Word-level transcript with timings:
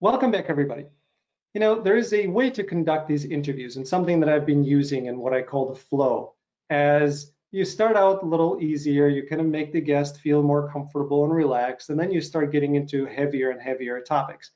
Welcome 0.00 0.30
back, 0.30 0.44
everybody. 0.46 0.86
You 1.54 1.60
know, 1.60 1.82
there 1.82 1.96
is 1.96 2.12
a 2.12 2.28
way 2.28 2.50
to 2.50 2.62
conduct 2.62 3.08
these 3.08 3.24
interviews 3.24 3.76
and 3.76 3.88
something 3.88 4.20
that 4.20 4.28
I've 4.28 4.46
been 4.46 4.62
using 4.62 5.06
in 5.06 5.18
what 5.18 5.34
I 5.34 5.42
call 5.42 5.70
the 5.70 5.80
flow. 5.80 6.34
As 6.70 7.32
you 7.50 7.64
start 7.64 7.96
out 7.96 8.22
a 8.22 8.26
little 8.26 8.62
easier, 8.62 9.08
you 9.08 9.26
kind 9.26 9.40
of 9.40 9.48
make 9.48 9.72
the 9.72 9.80
guest 9.80 10.20
feel 10.20 10.40
more 10.40 10.70
comfortable 10.70 11.24
and 11.24 11.34
relaxed, 11.34 11.90
and 11.90 11.98
then 11.98 12.12
you 12.12 12.20
start 12.20 12.52
getting 12.52 12.76
into 12.76 13.06
heavier 13.06 13.50
and 13.50 13.60
heavier 13.60 14.00
topics. 14.00 14.52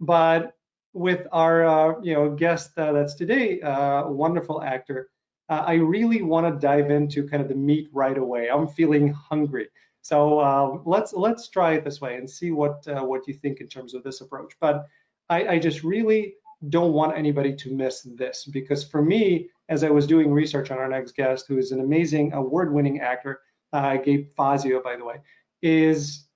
But 0.00 0.56
with 0.92 1.24
our, 1.30 1.64
uh, 1.64 2.00
you 2.02 2.14
know, 2.14 2.30
guest 2.30 2.76
uh, 2.76 2.90
that's 2.90 3.14
today, 3.14 3.60
uh, 3.60 4.08
wonderful 4.08 4.60
actor, 4.60 5.08
uh, 5.48 5.62
I 5.68 5.74
really 5.74 6.22
want 6.22 6.52
to 6.52 6.60
dive 6.60 6.90
into 6.90 7.28
kind 7.28 7.44
of 7.44 7.48
the 7.48 7.54
meat 7.54 7.90
right 7.92 8.18
away. 8.18 8.50
I'm 8.50 8.66
feeling 8.66 9.12
hungry. 9.12 9.68
So 10.02 10.40
uh, 10.40 10.78
let's 10.84 11.12
let's 11.12 11.48
try 11.48 11.74
it 11.74 11.84
this 11.84 12.00
way 12.00 12.16
and 12.16 12.28
see 12.28 12.50
what 12.50 12.86
uh, 12.88 13.02
what 13.04 13.28
you 13.28 13.34
think 13.34 13.60
in 13.60 13.68
terms 13.68 13.94
of 13.94 14.02
this 14.02 14.20
approach. 14.20 14.54
But 14.60 14.86
I, 15.28 15.46
I, 15.46 15.58
just 15.58 15.84
really 15.84 16.34
don't 16.68 16.92
want 16.92 17.16
anybody 17.16 17.54
to 17.54 17.74
miss 17.74 18.02
this 18.02 18.44
because 18.44 18.82
for 18.82 19.02
me, 19.02 19.48
as 19.68 19.84
I 19.84 19.90
was 19.90 20.06
doing 20.06 20.32
research 20.32 20.70
on 20.70 20.78
our 20.78 20.88
next 20.88 21.14
guest, 21.14 21.46
who 21.46 21.58
is 21.58 21.70
an 21.70 21.80
amazing 21.80 22.32
award-winning 22.32 23.00
actor, 23.00 23.40
uh, 23.72 23.96
Gabe 23.98 24.28
Fazio, 24.36 24.82
by 24.82 24.96
the 24.96 25.04
way, 25.04 25.16
is 25.62 26.26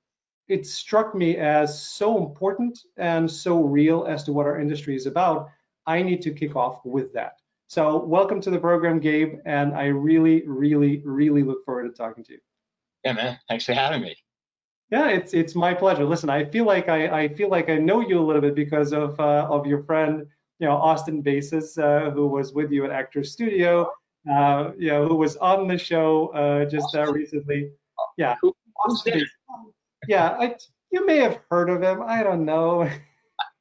it 0.47 0.67
struck 0.67 1.15
me 1.15 1.37
as 1.37 1.83
so 1.83 2.19
important 2.19 2.79
and 2.97 3.31
so 3.31 3.63
real 3.63 4.05
as 4.05 4.25
to 4.25 4.33
what 4.33 4.47
our 4.47 4.61
industry 4.61 4.95
is 4.95 5.07
about. 5.07 5.49
I 5.87 6.03
need 6.03 6.23
to 6.23 6.33
kick 6.33 6.55
off 6.55 6.85
with 6.85 7.15
that. 7.15 7.39
So 7.69 8.05
welcome 8.05 8.41
to 8.43 8.51
the 8.51 8.59
program, 8.59 9.01
Gabe, 9.01 9.39
and 9.47 9.75
I 9.75 9.87
really, 9.87 10.47
really, 10.47 11.03
really 11.05 11.43
look 11.43 11.65
forward 11.65 11.85
to 11.85 11.97
talking 11.97 12.25
to 12.25 12.35
you. 12.35 12.39
Yeah, 13.05 13.13
man. 13.13 13.39
Thanks 13.49 13.65
for 13.67 13.75
having 13.75 14.03
me. 14.03 14.17
Yeah, 14.91 15.09
it's 15.09 15.35
it's 15.35 15.55
my 15.55 15.75
pleasure. 15.75 16.05
Listen, 16.05 16.31
I 16.31 16.45
feel 16.45 16.65
like 16.65 16.89
I, 16.89 17.25
I 17.25 17.29
feel 17.29 17.49
like 17.49 17.69
I 17.69 17.77
know 17.77 18.01
you 18.01 18.19
a 18.19 18.25
little 18.25 18.43
bit 18.43 18.55
because 18.55 18.93
of 18.93 19.19
uh, 19.19 19.47
of 19.51 19.67
your 19.67 19.83
friend, 19.85 20.27
you 20.59 20.69
know, 20.69 20.77
Austin 20.77 21.21
Basis, 21.21 21.77
uh, 21.79 22.11
who 22.15 22.27
was 22.27 22.53
with 22.53 22.71
you 22.71 22.85
at 22.85 22.91
Actors 22.91 23.33
Studio, 23.33 23.91
uh, 24.31 24.71
you 24.79 24.89
know, 24.89 25.09
who 25.09 25.17
was 25.17 25.37
on 25.39 25.67
the 25.69 25.79
show 25.79 26.29
uh, 26.29 26.65
just 26.67 26.95
uh, 26.95 27.11
recently. 27.13 27.71
Yeah, 28.17 28.37
Austin 28.87 29.25
Yeah, 30.07 30.37
I, 30.39 30.57
you 30.91 31.05
may 31.07 31.19
have 31.19 31.41
heard 31.51 31.71
of 31.71 31.83
him. 31.83 32.03
I 32.07 32.23
don't 32.23 32.45
know. 32.45 32.89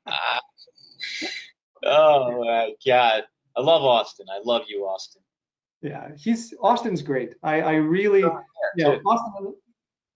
oh 1.84 2.44
my 2.44 2.74
God, 2.86 3.24
I 3.58 3.62
love 3.62 3.82
Austin. 3.84 4.28
I 4.32 4.40
love 4.44 4.64
you, 4.68 4.84
Austin. 4.86 5.22
Yeah, 5.84 6.12
he's 6.18 6.54
Austin's 6.62 7.02
great. 7.02 7.36
I, 7.44 7.62
I 7.62 7.74
really, 7.74 8.22
yeah, 8.78 8.98
Austin, 9.06 9.54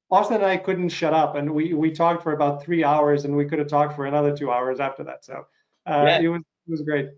Austin 0.09 0.37
and 0.37 0.45
I 0.45 0.55
couldn't 0.55 0.89
shut 0.89 1.13
up, 1.13 1.35
and 1.35 1.53
we 1.53 1.73
we 1.73 1.91
talked 1.91 2.23
for 2.23 2.31
about 2.31 2.63
three 2.63 2.85
hours, 2.85 3.25
and 3.25 3.35
we 3.35 3.45
could 3.45 3.59
have 3.59 3.67
talked 3.67 3.93
for 3.93 4.05
another 4.05 4.35
two 4.35 4.49
hours 4.49 4.79
after 4.79 5.03
that. 5.03 5.25
So 5.25 5.45
uh, 5.85 6.05
yeah. 6.07 6.19
it 6.21 6.27
was 6.29 6.41
it 6.41 6.71
was 6.71 6.81
great. 6.83 7.09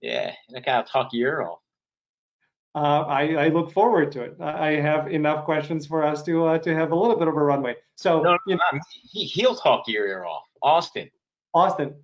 Yeah, 0.00 0.34
and 0.48 0.64
I 0.66 0.76
will 0.76 0.82
talk 0.82 1.10
your 1.12 1.28
ear 1.28 1.42
off. 1.42 1.60
Uh, 2.74 3.04
I, 3.06 3.34
I 3.34 3.48
look 3.48 3.70
forward 3.70 4.10
to 4.12 4.22
it. 4.22 4.40
I 4.40 4.72
have 4.72 5.06
enough 5.12 5.44
questions 5.44 5.86
for 5.86 6.02
us 6.02 6.22
to 6.24 6.46
uh, 6.46 6.58
to 6.58 6.74
have 6.74 6.90
a 6.90 6.96
little 6.96 7.16
bit 7.16 7.28
of 7.28 7.36
a 7.36 7.42
runway. 7.42 7.76
So 7.94 8.22
no, 8.22 8.36
you 8.48 8.56
know, 8.56 8.80
he, 9.12 9.24
he'll 9.24 9.54
talk 9.54 9.86
your 9.86 10.08
ear 10.08 10.24
off. 10.24 10.44
Austin. 10.62 11.08
Austin. 11.54 11.94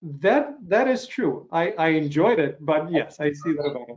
That 0.00 0.54
that 0.68 0.86
is 0.86 1.08
true. 1.08 1.48
I, 1.50 1.70
I 1.72 1.88
enjoyed 1.88 2.38
it, 2.38 2.64
but 2.64 2.92
yes, 2.92 3.18
I 3.18 3.32
see 3.32 3.54
that 3.54 3.64
about 3.64 3.88
it. 3.88 3.96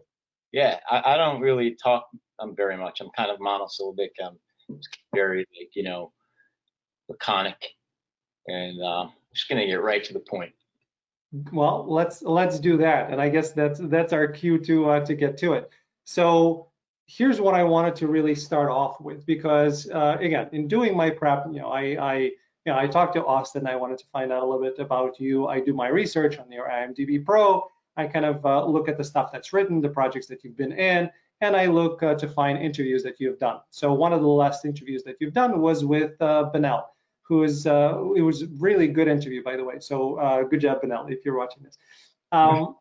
Yeah, 0.52 0.80
I, 0.89 1.13
I 1.13 1.17
don't 1.17 1.41
really 1.41 1.75
talk 1.81 2.07
um, 2.39 2.55
very 2.55 2.77
much. 2.77 3.02
I'm 3.02 3.09
kind 3.16 3.31
of 3.31 3.39
monosyllabic. 3.39 4.13
I'm 4.23 4.38
very 5.13 5.39
like 5.39 5.69
you 5.75 5.83
know 5.83 6.11
laconic, 7.09 7.61
and 8.47 8.81
uh, 8.81 9.03
I'm 9.03 9.11
just 9.34 9.50
gonna 9.50 9.66
get 9.66 9.81
right 9.81 10.03
to 10.03 10.13
the 10.13 10.19
point. 10.19 10.53
Well, 11.51 11.85
let's 11.88 12.22
let's 12.22 12.59
do 12.59 12.78
that, 12.78 13.11
and 13.11 13.22
I 13.22 13.29
guess 13.29 13.51
that's 13.51 13.79
that's 13.79 14.13
our 14.13 14.28
cue 14.28 14.59
to 14.59 14.90
uh, 14.90 15.06
to 15.06 15.16
get 15.16 15.38
to 15.38 15.53
it. 15.53 15.69
So 16.03 16.67
here's 17.17 17.41
what 17.41 17.53
I 17.53 17.63
wanted 17.63 17.95
to 17.97 18.07
really 18.07 18.35
start 18.35 18.69
off 18.69 19.00
with, 19.01 19.25
because 19.25 19.90
uh, 19.90 20.17
again, 20.19 20.50
in 20.51 20.67
doing 20.67 20.95
my 20.95 21.09
prep, 21.09 21.45
you 21.51 21.59
know, 21.59 21.69
I, 21.69 21.81
I 22.00 22.16
you 22.17 22.31
know, 22.67 22.78
I 22.78 22.88
talked 22.88 23.16
to 23.16 23.25
Austin. 23.25 23.67
I 23.67 23.75
wanted 23.75 23.97
to 24.00 24.06
find 24.13 24.31
out 24.31 24.44
a 24.44 24.45
little 24.45 24.61
bit 24.61 24.79
about 24.79 25.19
you. 25.19 25.47
I 25.47 25.59
do 25.59 25.73
my 25.73 25.88
research 25.88 26.38
on 26.38 26.51
your 26.51 26.67
IMDb 26.67 27.23
Pro. 27.23 27.67
I 27.97 28.07
kind 28.07 28.25
of 28.25 28.46
uh, 28.46 28.66
look 28.66 28.88
at 28.88 28.97
the 28.97 29.03
stuff 29.03 29.31
that's 29.31 29.53
written, 29.53 29.81
the 29.81 29.90
projects 29.90 30.28
that 30.28 30.44
you've 30.44 30.57
been 30.57 30.72
in, 30.72 31.09
and 31.41 31.56
I 31.56 31.66
look 31.66 32.03
uh, 32.03 32.16
to 32.16 32.28
find 32.28 32.57
interviews 32.57 33.03
that 33.03 33.19
you've 33.19 33.40
done. 33.40 33.59
So 33.69 33.94
one 33.94 34.13
of 34.13 34.22
the 34.22 34.28
last 34.28 34.63
interviews 34.66 35.03
that 35.03 35.18
you've 35.19 35.34
done 35.34 35.59
was 35.59 35.84
with 35.84 36.22
uh, 36.22 36.50
Benel, 36.53 36.84
who 37.24 37.44
is 37.44 37.68
uh, 37.68 38.02
it 38.16 38.22
was 38.22 38.46
really 38.46 38.88
good 38.88 39.07
interview 39.07 39.44
by 39.44 39.57
the 39.57 39.63
way. 39.63 39.79
So 39.79 40.16
uh, 40.16 40.44
good 40.44 40.62
job, 40.62 40.81
Benel, 40.81 41.12
if 41.12 41.25
you're 41.25 41.38
watching 41.38 41.63
this. 41.63 41.78
Um, 42.31 42.75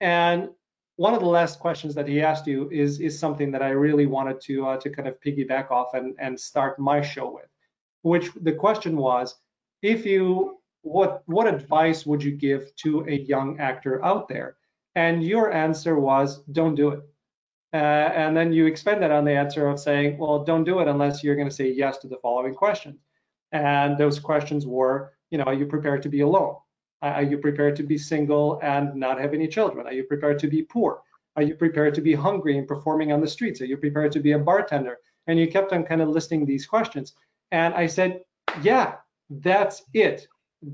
and 0.00 0.50
one 0.96 1.14
of 1.14 1.20
the 1.20 1.26
last 1.26 1.58
questions 1.58 1.94
that 1.96 2.06
he 2.06 2.22
asked 2.22 2.46
you 2.46 2.70
is 2.70 3.00
is 3.00 3.18
something 3.18 3.50
that 3.52 3.62
I 3.62 3.70
really 3.70 4.06
wanted 4.06 4.40
to 4.42 4.66
uh, 4.66 4.76
to 4.78 4.90
kind 4.90 5.08
of 5.08 5.20
piggyback 5.20 5.70
off 5.70 5.94
and 5.94 6.14
and 6.18 6.38
start 6.38 6.78
my 6.78 7.02
show 7.02 7.32
with, 7.34 7.48
which 8.02 8.30
the 8.40 8.52
question 8.52 8.96
was, 8.96 9.34
if 9.82 10.06
you 10.06 10.58
what 10.84 11.22
what 11.26 11.46
advice 11.46 12.06
would 12.06 12.22
you 12.22 12.30
give 12.30 12.74
to 12.76 13.04
a 13.08 13.16
young 13.16 13.58
actor 13.58 14.04
out 14.04 14.28
there? 14.28 14.56
And 14.94 15.24
your 15.24 15.52
answer 15.52 15.98
was, 15.98 16.42
don't 16.52 16.76
do 16.76 16.90
it. 16.90 17.00
Uh, 17.72 17.76
and 17.76 18.36
then 18.36 18.52
you 18.52 18.66
expanded 18.66 19.10
on 19.10 19.24
the 19.24 19.32
answer 19.32 19.66
of 19.66 19.80
saying, 19.80 20.16
well, 20.18 20.44
don't 20.44 20.62
do 20.62 20.78
it 20.78 20.86
unless 20.86 21.24
you're 21.24 21.34
going 21.34 21.48
to 21.48 21.54
say 21.54 21.72
yes 21.72 21.98
to 21.98 22.06
the 22.06 22.18
following 22.22 22.54
questions. 22.54 23.00
And 23.50 23.98
those 23.98 24.20
questions 24.20 24.66
were, 24.66 25.12
you 25.30 25.38
know, 25.38 25.44
are 25.44 25.54
you 25.54 25.66
prepared 25.66 26.02
to 26.02 26.08
be 26.08 26.20
alone? 26.20 26.56
Are 27.02 27.22
you 27.22 27.38
prepared 27.38 27.76
to 27.76 27.82
be 27.82 27.98
single 27.98 28.60
and 28.62 28.94
not 28.94 29.20
have 29.20 29.34
any 29.34 29.48
children? 29.48 29.86
Are 29.86 29.92
you 29.92 30.04
prepared 30.04 30.38
to 30.40 30.46
be 30.46 30.62
poor? 30.62 31.02
Are 31.36 31.42
you 31.42 31.54
prepared 31.54 31.94
to 31.94 32.00
be 32.00 32.14
hungry 32.14 32.56
and 32.56 32.68
performing 32.68 33.10
on 33.10 33.20
the 33.20 33.26
streets? 33.26 33.60
Are 33.60 33.66
you 33.66 33.76
prepared 33.76 34.12
to 34.12 34.20
be 34.20 34.32
a 34.32 34.38
bartender? 34.38 34.98
And 35.26 35.38
you 35.38 35.50
kept 35.50 35.72
on 35.72 35.84
kind 35.84 36.00
of 36.00 36.08
listing 36.08 36.46
these 36.46 36.66
questions. 36.66 37.14
And 37.50 37.74
I 37.74 37.88
said, 37.88 38.20
yeah, 38.62 38.94
that's 39.28 39.82
it. 39.92 40.28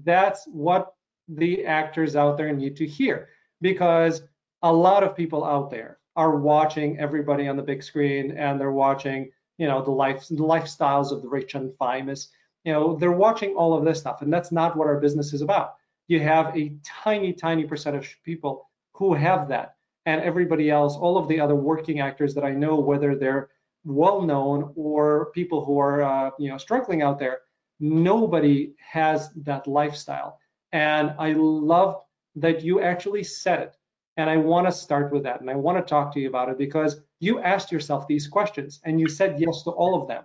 That's 0.05 0.47
what 0.47 0.95
the 1.29 1.65
actors 1.65 2.17
out 2.17 2.37
there 2.37 2.53
need 2.53 2.77
to 2.77 2.87
hear 2.87 3.29
because 3.61 4.23
a 4.63 4.73
lot 4.73 5.03
of 5.03 5.17
people 5.17 5.45
out 5.45 5.71
there 5.71 5.99
are 6.17 6.37
watching 6.37 6.99
everybody 6.99 7.49
on 7.49 7.57
the 7.57 7.63
big 7.63 7.83
screen 7.83 8.37
and 8.37 8.61
they're 8.61 8.73
watching 8.73 9.31
you 9.59 9.67
know 9.67 9.83
the 9.83 9.91
life 9.91 10.27
the 10.29 10.37
lifestyles 10.37 11.13
of 11.13 11.23
the 11.23 11.29
rich 11.29 11.55
and 11.55 11.73
famous. 11.79 12.29
You 12.65 12.73
know 12.73 12.97
they're 12.97 13.13
watching 13.13 13.55
all 13.55 13.75
of 13.75 13.85
this 13.85 14.01
stuff 14.01 14.23
and 14.23 14.33
that's 14.33 14.53
not 14.53 14.77
what 14.77 14.89
our 14.89 15.01
business 15.01 15.33
is 15.33 15.43
about. 15.43 15.75
You 16.09 16.21
have 16.21 16.57
a 16.57 16.75
tiny 16.85 17.33
tiny 17.33 17.65
percentage 17.65 18.15
of 18.15 18.25
people 18.25 18.69
who 18.95 19.15
have 19.15 19.49
that 19.49 19.77
and 20.07 20.21
everybody 20.23 20.71
else 20.71 20.97
all 20.97 21.17
of 21.17 21.29
the 21.29 21.41
other 21.41 21.55
working 21.55 22.01
actors 22.01 22.35
that 22.35 22.45
i 22.45 22.51
know 22.51 22.77
whether 22.77 23.15
they're 23.15 23.49
well 23.85 24.23
known 24.23 24.73
or 24.77 25.31
people 25.33 25.65
who 25.65 25.79
are 25.79 26.03
uh, 26.03 26.31
you 26.39 26.51
know 26.51 26.59
struggling 26.59 27.03
out 27.03 27.19
there 27.19 27.41
nobody 27.81 28.73
has 28.79 29.31
that 29.35 29.67
lifestyle 29.67 30.39
and 30.73 31.13
i 31.19 31.33
love 31.33 31.97
that 32.37 32.63
you 32.63 32.81
actually 32.81 33.25
said 33.25 33.61
it 33.61 33.77
and 34.21 34.29
I 34.29 34.37
want 34.37 34.67
to 34.67 34.73
start 34.73 35.13
with 35.13 35.23
that. 35.25 35.41
And 35.41 35.49
I 35.49 35.55
want 35.55 35.79
to 35.79 35.83
talk 35.83 36.13
to 36.15 36.21
you 36.21 36.29
about 36.29 36.49
it 36.49 36.59
because 36.59 37.01
you 37.21 37.41
asked 37.41 37.73
yourself 37.73 38.07
these 38.07 38.29
questions 38.29 38.81
and 38.85 39.01
you 39.01 39.09
said 39.09 39.41
yes 39.41 39.63
to 39.65 39.71
all 39.71 40.01
of 40.01 40.09
them. 40.09 40.25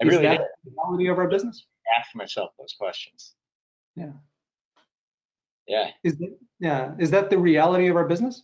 I 0.00 0.06
Is 0.06 0.10
really 0.10 0.22
that 0.22 0.38
did. 0.38 0.46
the 0.64 0.70
reality 0.70 1.08
of 1.08 1.18
our 1.18 1.28
business? 1.28 1.66
Ask 1.98 2.14
myself 2.14 2.52
those 2.58 2.74
questions. 2.78 3.34
Yeah. 3.96 4.12
Yeah. 5.66 5.90
Is 6.04 6.16
that, 6.18 6.38
yeah. 6.60 6.92
Is 6.98 7.10
that 7.10 7.30
the 7.30 7.38
reality 7.38 7.88
of 7.88 7.96
our 7.96 8.06
business? 8.06 8.42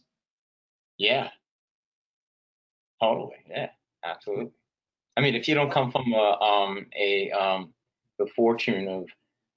Yeah. 0.99 1.29
Totally. 3.01 3.37
Yeah. 3.49 3.71
Absolutely. 4.05 4.51
I 5.17 5.21
mean, 5.21 5.35
if 5.35 5.49
you 5.49 5.55
don't 5.55 5.71
come 5.71 5.93
from 5.93 6.13
a 6.13 6.17
um 6.43 6.87
a 6.99 7.31
um 7.31 7.74
the 8.19 8.27
fortune 8.35 8.89
of 8.89 9.05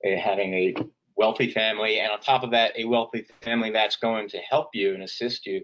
uh, 0.05 0.17
having 0.19 0.53
a 0.53 0.75
wealthy 1.15 1.51
family, 1.51 1.99
and 1.99 2.11
on 2.11 2.19
top 2.19 2.43
of 2.43 2.51
that, 2.51 2.73
a 2.77 2.85
wealthy 2.85 3.25
family 3.41 3.71
that's 3.71 3.95
going 3.95 4.29
to 4.29 4.37
help 4.39 4.69
you 4.73 4.93
and 4.93 5.03
assist 5.03 5.45
you. 5.45 5.63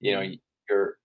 You 0.00 0.14
know, 0.14 0.32
you're 0.68 0.98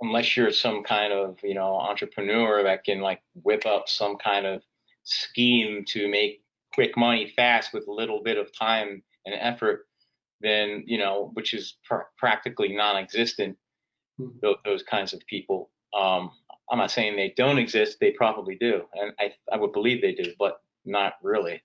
unless 0.00 0.36
you're 0.36 0.52
some 0.52 0.82
kind 0.82 1.12
of 1.12 1.38
you 1.42 1.54
know 1.54 1.74
entrepreneur 1.76 2.62
that 2.62 2.84
can 2.84 3.00
like 3.00 3.22
whip 3.34 3.66
up 3.66 3.88
some 3.88 4.16
kind 4.16 4.46
of 4.46 4.62
scheme 5.04 5.84
to 5.88 6.08
make 6.08 6.42
quick 6.74 6.96
money 6.96 7.32
fast 7.36 7.72
with 7.72 7.86
a 7.86 7.92
little 7.92 8.22
bit 8.22 8.36
of 8.36 8.56
time 8.56 9.02
and 9.26 9.34
effort, 9.38 9.86
then 10.40 10.82
you 10.86 10.98
know, 10.98 11.30
which 11.34 11.54
is 11.54 11.76
pr- 11.84 12.08
practically 12.18 12.74
non-existent. 12.74 13.56
Mm-hmm. 14.20 14.38
Those, 14.42 14.56
those, 14.64 14.82
kinds 14.82 15.12
of 15.12 15.20
people. 15.26 15.70
Um, 15.92 16.30
I'm 16.70 16.78
not 16.78 16.90
saying 16.90 17.16
they 17.16 17.34
don't 17.36 17.58
exist; 17.58 17.98
they 18.00 18.10
probably 18.12 18.56
do, 18.56 18.82
and 18.94 19.12
I 19.18 19.34
I 19.52 19.56
would 19.56 19.72
believe 19.72 20.00
they 20.00 20.14
do, 20.14 20.32
but 20.38 20.60
not 20.84 21.14
really. 21.22 21.62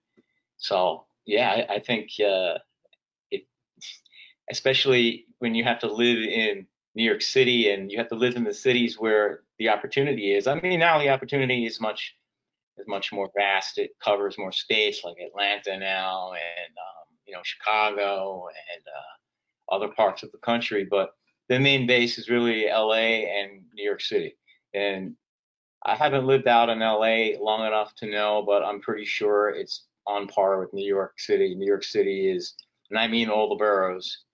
So 0.57 1.05
yeah, 1.25 1.65
I, 1.69 1.75
I 1.75 1.79
think 1.79 2.09
uh, 2.19 2.57
it, 3.31 3.45
especially 4.49 5.25
when 5.39 5.55
you 5.55 5.63
have 5.63 5.79
to 5.79 5.91
live 5.91 6.17
in 6.17 6.67
New 6.95 7.03
York 7.03 7.21
City 7.21 7.71
and 7.71 7.91
you 7.91 7.97
have 7.97 8.09
to 8.09 8.15
live 8.15 8.35
in 8.35 8.43
the 8.43 8.53
cities 8.53 8.99
where 8.99 9.41
the 9.57 9.69
opportunity 9.69 10.33
is. 10.33 10.47
I 10.47 10.55
mean, 10.55 10.79
now 10.79 10.99
the 10.99 11.09
opportunity 11.09 11.65
is 11.65 11.79
much 11.79 12.15
is 12.77 12.87
much 12.87 13.11
more 13.11 13.29
vast. 13.35 13.77
It 13.77 13.91
covers 14.03 14.37
more 14.37 14.51
states 14.51 15.03
like 15.03 15.17
Atlanta 15.19 15.77
now 15.77 16.33
and 16.33 16.73
um, 16.77 17.15
you 17.25 17.33
know 17.33 17.41
Chicago 17.43 18.47
and 18.73 18.83
uh, 18.87 19.75
other 19.75 19.89
parts 19.89 20.23
of 20.23 20.31
the 20.31 20.37
country, 20.39 20.87
but 20.89 21.11
the 21.47 21.59
main 21.59 21.87
base 21.87 22.17
is 22.17 22.29
really 22.29 22.67
LA 22.67 23.25
and 23.37 23.63
New 23.73 23.83
York 23.83 24.01
City. 24.01 24.35
And 24.73 25.15
I 25.85 25.95
haven't 25.95 26.25
lived 26.25 26.47
out 26.47 26.69
in 26.69 26.79
LA 26.79 27.39
long 27.41 27.65
enough 27.65 27.95
to 27.95 28.09
know, 28.09 28.43
but 28.45 28.63
I'm 28.63 28.81
pretty 28.81 29.05
sure 29.05 29.49
it's 29.49 29.85
on 30.07 30.27
par 30.27 30.59
with 30.59 30.73
New 30.73 30.85
York 30.85 31.19
City. 31.19 31.55
New 31.55 31.67
York 31.67 31.83
City 31.83 32.29
is, 32.29 32.55
and 32.89 32.99
I 32.99 33.07
mean 33.07 33.29
all 33.29 33.49
the 33.49 33.55
boroughs, 33.55 34.25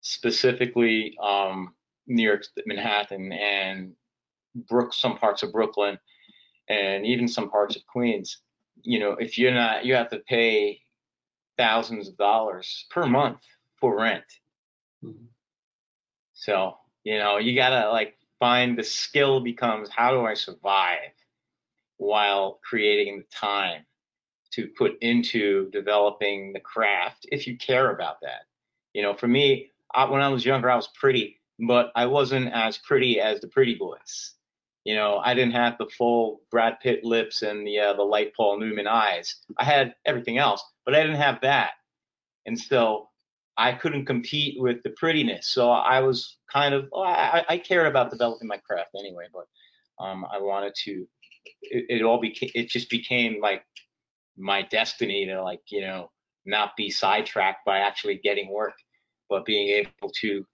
specifically 0.00 1.16
um, 1.22 1.74
New 2.06 2.22
York, 2.22 2.44
Manhattan, 2.66 3.32
and 3.32 3.92
Brook, 4.68 4.94
some 4.94 5.18
parts 5.18 5.42
of 5.42 5.52
Brooklyn, 5.52 5.98
and 6.68 7.04
even 7.04 7.26
some 7.28 7.50
parts 7.50 7.76
of 7.76 7.86
Queens. 7.86 8.38
You 8.82 9.00
know, 9.00 9.12
if 9.12 9.38
you're 9.38 9.54
not, 9.54 9.84
you 9.84 9.94
have 9.94 10.10
to 10.10 10.18
pay 10.20 10.80
thousands 11.58 12.08
of 12.08 12.16
dollars 12.16 12.86
per 12.90 13.06
month 13.06 13.40
for 13.80 13.98
rent. 13.98 14.24
Mm-hmm. 15.02 15.24
So, 16.34 16.76
you 17.04 17.18
know, 17.18 17.38
you 17.38 17.56
gotta 17.56 17.90
like 17.90 18.16
find 18.38 18.78
the 18.78 18.84
skill 18.84 19.40
becomes 19.40 19.88
how 19.88 20.10
do 20.10 20.26
I 20.26 20.34
survive 20.34 21.12
while 21.98 22.60
creating 22.62 23.18
the 23.18 23.36
time 23.36 23.84
to 24.52 24.68
put 24.78 24.96
into 25.00 25.70
developing 25.70 26.52
the 26.52 26.60
craft 26.60 27.26
if 27.30 27.46
you 27.46 27.56
care 27.56 27.90
about 27.90 28.20
that. 28.22 28.42
You 28.92 29.02
know, 29.02 29.14
for 29.14 29.28
me, 29.28 29.70
I, 29.94 30.04
when 30.04 30.22
I 30.22 30.28
was 30.28 30.44
younger, 30.44 30.70
I 30.70 30.76
was 30.76 30.88
pretty, 30.88 31.40
but 31.66 31.92
I 31.94 32.06
wasn't 32.06 32.52
as 32.52 32.78
pretty 32.78 33.20
as 33.20 33.40
the 33.40 33.48
pretty 33.48 33.74
boys. 33.74 34.34
You 34.84 34.94
know, 34.94 35.20
I 35.24 35.34
didn't 35.34 35.54
have 35.54 35.76
the 35.78 35.88
full 35.98 36.42
Brad 36.50 36.78
Pitt 36.80 37.04
lips 37.04 37.42
and 37.42 37.66
the 37.66 37.78
uh, 37.78 37.92
the 37.94 38.02
light 38.02 38.32
Paul 38.36 38.60
Newman 38.60 38.86
eyes. 38.86 39.34
I 39.58 39.64
had 39.64 39.94
everything 40.04 40.38
else, 40.38 40.62
but 40.84 40.94
I 40.94 41.02
didn't 41.02 41.16
have 41.16 41.40
that. 41.40 41.72
And 42.46 42.58
so 42.58 43.08
I 43.58 43.72
couldn't 43.72 44.06
compete 44.06 44.60
with 44.60 44.82
the 44.82 44.90
prettiness. 44.90 45.48
So 45.48 45.70
I 45.70 46.00
was 46.00 46.36
kind 46.52 46.74
of, 46.74 46.88
well, 46.92 47.04
I, 47.04 47.44
I 47.48 47.56
about 47.86 48.10
developing 48.10 48.48
my 48.48 48.58
craft 48.58 48.90
anyway, 48.98 49.26
but 49.32 50.04
um, 50.04 50.26
I 50.30 50.38
wanted 50.38 50.74
to, 50.84 51.06
it, 51.62 51.86
it, 51.88 52.02
all 52.02 52.20
became, 52.20 52.50
it 52.54 52.68
just 52.68 52.90
became 52.90 53.40
like 53.40 53.64
my 54.36 54.62
destiny 54.62 55.26
to 55.26 55.42
like, 55.42 55.62
you 55.68 55.80
know, 55.80 56.10
not 56.44 56.76
be 56.76 56.90
sidetracked 56.90 57.64
by 57.64 57.78
actually 57.78 58.20
getting 58.22 58.52
work, 58.52 58.74
but 59.28 59.46
being 59.46 59.68
able 59.70 60.12
to 60.20 60.46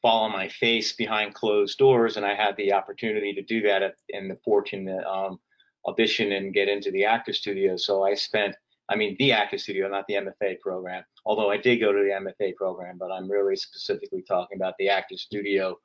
fall 0.00 0.24
on 0.24 0.32
my 0.32 0.48
face 0.48 0.92
behind 0.92 1.34
closed 1.34 1.78
doors. 1.78 2.16
And 2.16 2.24
I 2.24 2.34
had 2.34 2.56
the 2.56 2.72
opportunity 2.72 3.34
to 3.34 3.42
do 3.42 3.62
that 3.62 3.94
and 4.12 4.30
the 4.30 4.38
fortune 4.44 4.86
to 4.86 5.06
um, 5.08 5.38
audition 5.86 6.32
and 6.32 6.54
get 6.54 6.68
into 6.68 6.90
the 6.90 7.04
actor 7.04 7.32
studio. 7.32 7.76
So 7.76 8.04
I 8.04 8.14
spent 8.14 8.56
I 8.90 8.96
mean, 8.96 9.16
the 9.18 9.32
actor 9.32 9.58
studio, 9.58 9.88
not 9.88 10.06
the 10.08 10.14
MFA 10.14 10.60
program. 10.60 11.04
Although 11.26 11.50
I 11.50 11.58
did 11.58 11.78
go 11.78 11.92
to 11.92 11.98
the 11.98 12.30
MFA 12.30 12.54
program, 12.56 12.96
but 12.98 13.10
I'm 13.10 13.30
really 13.30 13.56
specifically 13.56 14.22
talking 14.22 14.56
about 14.56 14.74
the 14.78 14.88
actor 14.88 15.16
studio 15.16 15.78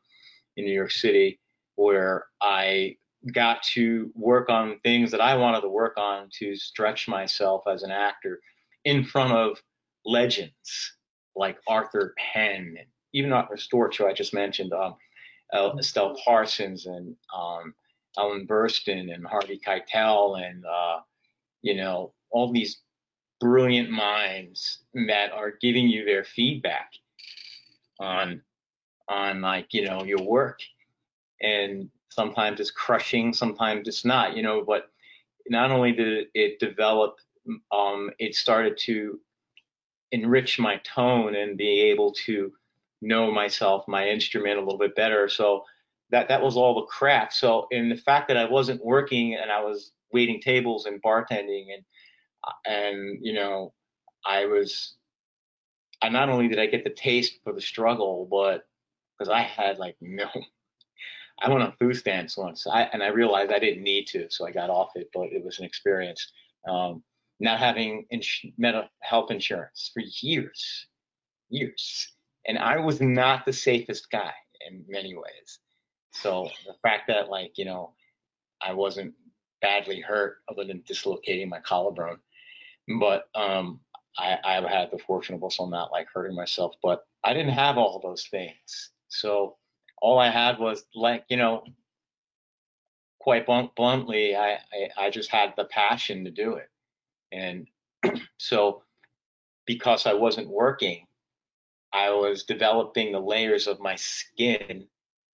in 0.56 0.66
New 0.66 0.74
York 0.74 0.92
City, 0.92 1.40
where 1.76 2.26
I 2.42 2.96
got 3.32 3.64
to 3.64 4.12
work 4.16 4.50
on 4.50 4.80
things 4.84 5.12
that 5.12 5.22
I 5.22 5.36
wanted 5.36 5.62
to 5.62 5.70
work 5.70 5.98
on 5.98 6.30
to 6.40 6.56
stretch 6.56 7.08
myself 7.08 7.64
as 7.68 7.84
an 7.84 7.92
actor 7.92 8.40
in 8.86 9.04
front 9.04 9.34
of 9.34 9.62
legends 10.06 10.96
like 11.36 11.58
Arthur 11.68 12.14
Penn, 12.18 12.76
and 12.78 12.88
even 13.14 13.34
Arthur 13.34 13.56
Storch, 13.56 13.98
who 13.98 14.08
I 14.08 14.14
just 14.14 14.34
mentioned, 14.34 14.74
um, 14.74 14.96
Estelle 15.78 16.16
Parsons, 16.24 16.86
and 16.86 17.16
um, 17.36 17.74
Ellen 18.18 18.48
Burstyn, 18.48 19.14
and 19.14 19.26
Harvey 19.26 19.60
Keitel, 19.66 20.42
and 20.42 20.64
uh, 20.66 21.00
you 21.62 21.76
know 21.76 22.14
all 22.32 22.52
these 22.52 22.82
brilliant 23.40 23.90
minds 23.90 24.80
that 25.08 25.32
are 25.32 25.54
giving 25.62 25.88
you 25.88 26.06
their 26.06 26.24
feedback 26.24 26.92
on 28.00 28.42
on 29.10 29.42
like 29.42 29.74
you 29.74 29.86
know 29.86 30.04
your 30.04 30.22
work. 30.22 30.60
And 31.42 31.90
sometimes 32.10 32.60
it's 32.60 32.72
crushing 32.72 33.34
sometimes 33.34 33.88
it's 33.88 34.06
not 34.06 34.38
you 34.38 34.44
know 34.44 34.64
but 34.64 34.92
not 35.50 35.72
only 35.72 35.92
did 35.92 36.28
it 36.34 36.60
develop 36.60 37.18
um, 37.72 38.10
it 38.20 38.36
started 38.36 38.78
to 38.78 39.20
enrich 40.12 40.60
my 40.60 40.78
tone 40.78 41.36
and 41.36 41.58
be 41.58 41.82
able 41.82 42.14
to 42.14 42.54
know 43.02 43.32
myself 43.32 43.86
my 43.88 44.08
instrument 44.08 44.58
a 44.58 44.62
little 44.62 44.78
bit 44.78 44.96
better. 44.96 45.28
So 45.28 45.64
that 46.12 46.30
that 46.30 46.42
was 46.42 46.56
all 46.56 46.76
the 46.76 46.86
craft. 46.86 47.34
So 47.34 47.68
in 47.72 47.90
the 47.90 47.98
fact 47.98 48.28
that 48.28 48.38
i 48.38 48.46
wasn't 48.46 48.86
working 48.86 49.36
and 49.36 49.52
i 49.52 49.60
was 49.62 49.92
waiting 50.12 50.40
tables 50.40 50.86
and 50.86 51.02
bartending 51.02 51.74
and 51.74 51.84
and 52.66 53.20
you 53.22 53.34
know, 53.34 53.74
I 54.26 54.46
was. 54.46 54.96
I 56.02 56.10
not 56.10 56.28
only 56.28 56.50
did 56.50 56.60
I 56.60 56.66
get 56.66 56.84
the 56.84 56.90
taste 56.90 57.40
for 57.44 57.54
the 57.54 57.62
struggle, 57.62 58.28
but 58.30 58.66
because 59.18 59.32
I 59.32 59.42
had 59.42 59.78
like 59.78 59.96
no. 60.02 60.28
I 61.42 61.50
went 61.50 61.64
on 61.64 61.74
food 61.80 61.96
stamps 61.96 62.38
once, 62.38 62.68
I, 62.68 62.84
and 62.94 63.02
I 63.02 63.08
realized 63.08 63.52
I 63.52 63.60
didn't 63.60 63.84
need 63.84 64.06
to, 64.08 64.28
so 64.30 64.46
I 64.46 64.52
got 64.52 64.70
off 64.70 64.92
it. 64.96 65.10
But 65.14 65.32
it 65.32 65.44
was 65.44 65.60
an 65.60 65.66
experience. 65.66 66.32
Um, 66.68 67.04
not 67.40 67.60
having 67.60 68.06
ins- 68.12 68.46
mental 68.58 68.86
health 69.02 69.32
insurance 69.32 69.92
for 69.94 70.04
years, 70.22 70.88
years, 71.50 72.14
and 72.48 72.58
I 72.58 72.78
was 72.78 73.02
not 73.02 73.46
the 73.46 73.52
safest 73.52 74.12
guy 74.12 74.32
in 74.70 74.86
many 74.88 75.16
ways. 75.16 75.60
So 76.12 76.50
the 76.66 76.76
fact 76.84 77.08
that 77.08 77.30
like 77.30 77.58
you 77.58 77.66
know, 77.66 77.94
I 78.62 78.74
wasn't 78.74 79.14
badly 79.62 80.02
hurt 80.02 80.38
other 80.50 80.66
than 80.66 80.84
dislocating 80.86 81.50
my 81.50 81.60
collarbone 81.60 82.20
but 83.00 83.30
um, 83.36 83.80
I, 84.18 84.38
I 84.44 84.54
had 84.68 84.92
the 84.92 85.00
fortune 85.00 85.36
of 85.36 85.44
also 85.44 85.66
not 85.66 85.92
like 85.92 86.08
hurting 86.14 86.36
myself. 86.36 86.76
But 86.82 87.06
I 87.24 87.34
didn't 87.34 87.54
have 87.54 87.78
all 87.78 88.00
those 88.00 88.28
things, 88.28 88.92
so 89.08 89.58
all 90.02 90.20
I 90.20 90.30
had 90.30 90.60
was 90.60 90.86
like 90.96 91.26
you 91.30 91.38
know, 91.38 91.64
quite 93.20 93.46
blunt, 93.46 93.76
bluntly, 93.76 94.36
I, 94.36 94.54
I 94.74 95.06
I 95.06 95.10
just 95.10 95.30
had 95.30 95.54
the 95.56 95.66
passion 95.66 96.26
to 96.26 96.32
do 96.32 96.56
it, 96.56 96.70
and 97.32 97.68
so 98.38 98.84
because 99.66 100.06
I 100.06 100.14
wasn't 100.14 100.50
working, 100.50 101.08
I 101.94 102.10
was 102.10 102.44
developing 102.44 103.12
the 103.12 103.20
layers 103.20 103.68
of 103.68 103.80
my 103.80 103.96
skin 103.96 104.88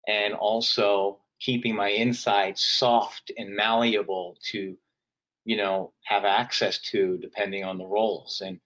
and 0.08 0.34
also 0.34 1.20
keeping 1.40 1.76
my 1.76 1.90
insides 1.90 2.62
soft 2.62 3.32
and 3.38 3.56
malleable 3.56 4.38
to 4.52 4.78
you 5.46 5.58
know 5.58 5.94
have 6.04 6.26
access 6.26 6.80
to 6.80 7.18
depending 7.18 7.64
on 7.64 7.78
the 7.78 7.86
roles 7.86 8.42
and 8.46 8.60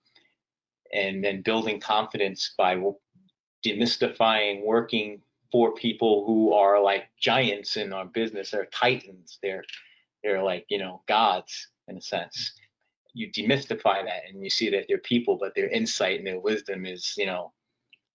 and 0.93 1.23
then 1.23 1.41
building 1.41 1.79
confidence 1.79 2.53
by 2.57 2.75
demystifying 3.65 4.63
working 4.63 5.21
for 5.51 5.73
people 5.73 6.25
who 6.25 6.53
are 6.53 6.81
like 6.81 7.05
giants 7.19 7.77
in 7.77 7.93
our 7.93 8.05
business. 8.05 8.51
They're 8.51 8.65
titans. 8.65 9.39
They're 9.41 9.63
they're 10.23 10.43
like 10.43 10.65
you 10.69 10.79
know 10.79 11.01
gods 11.07 11.69
in 11.87 11.97
a 11.97 12.01
sense. 12.01 12.53
You 13.13 13.31
demystify 13.31 14.03
that 14.05 14.23
and 14.27 14.43
you 14.43 14.49
see 14.49 14.69
that 14.71 14.85
they're 14.87 14.97
people 14.97 15.37
but 15.39 15.53
their 15.55 15.69
insight 15.69 16.17
and 16.17 16.27
their 16.27 16.39
wisdom 16.39 16.85
is 16.85 17.13
you 17.17 17.27
know 17.27 17.53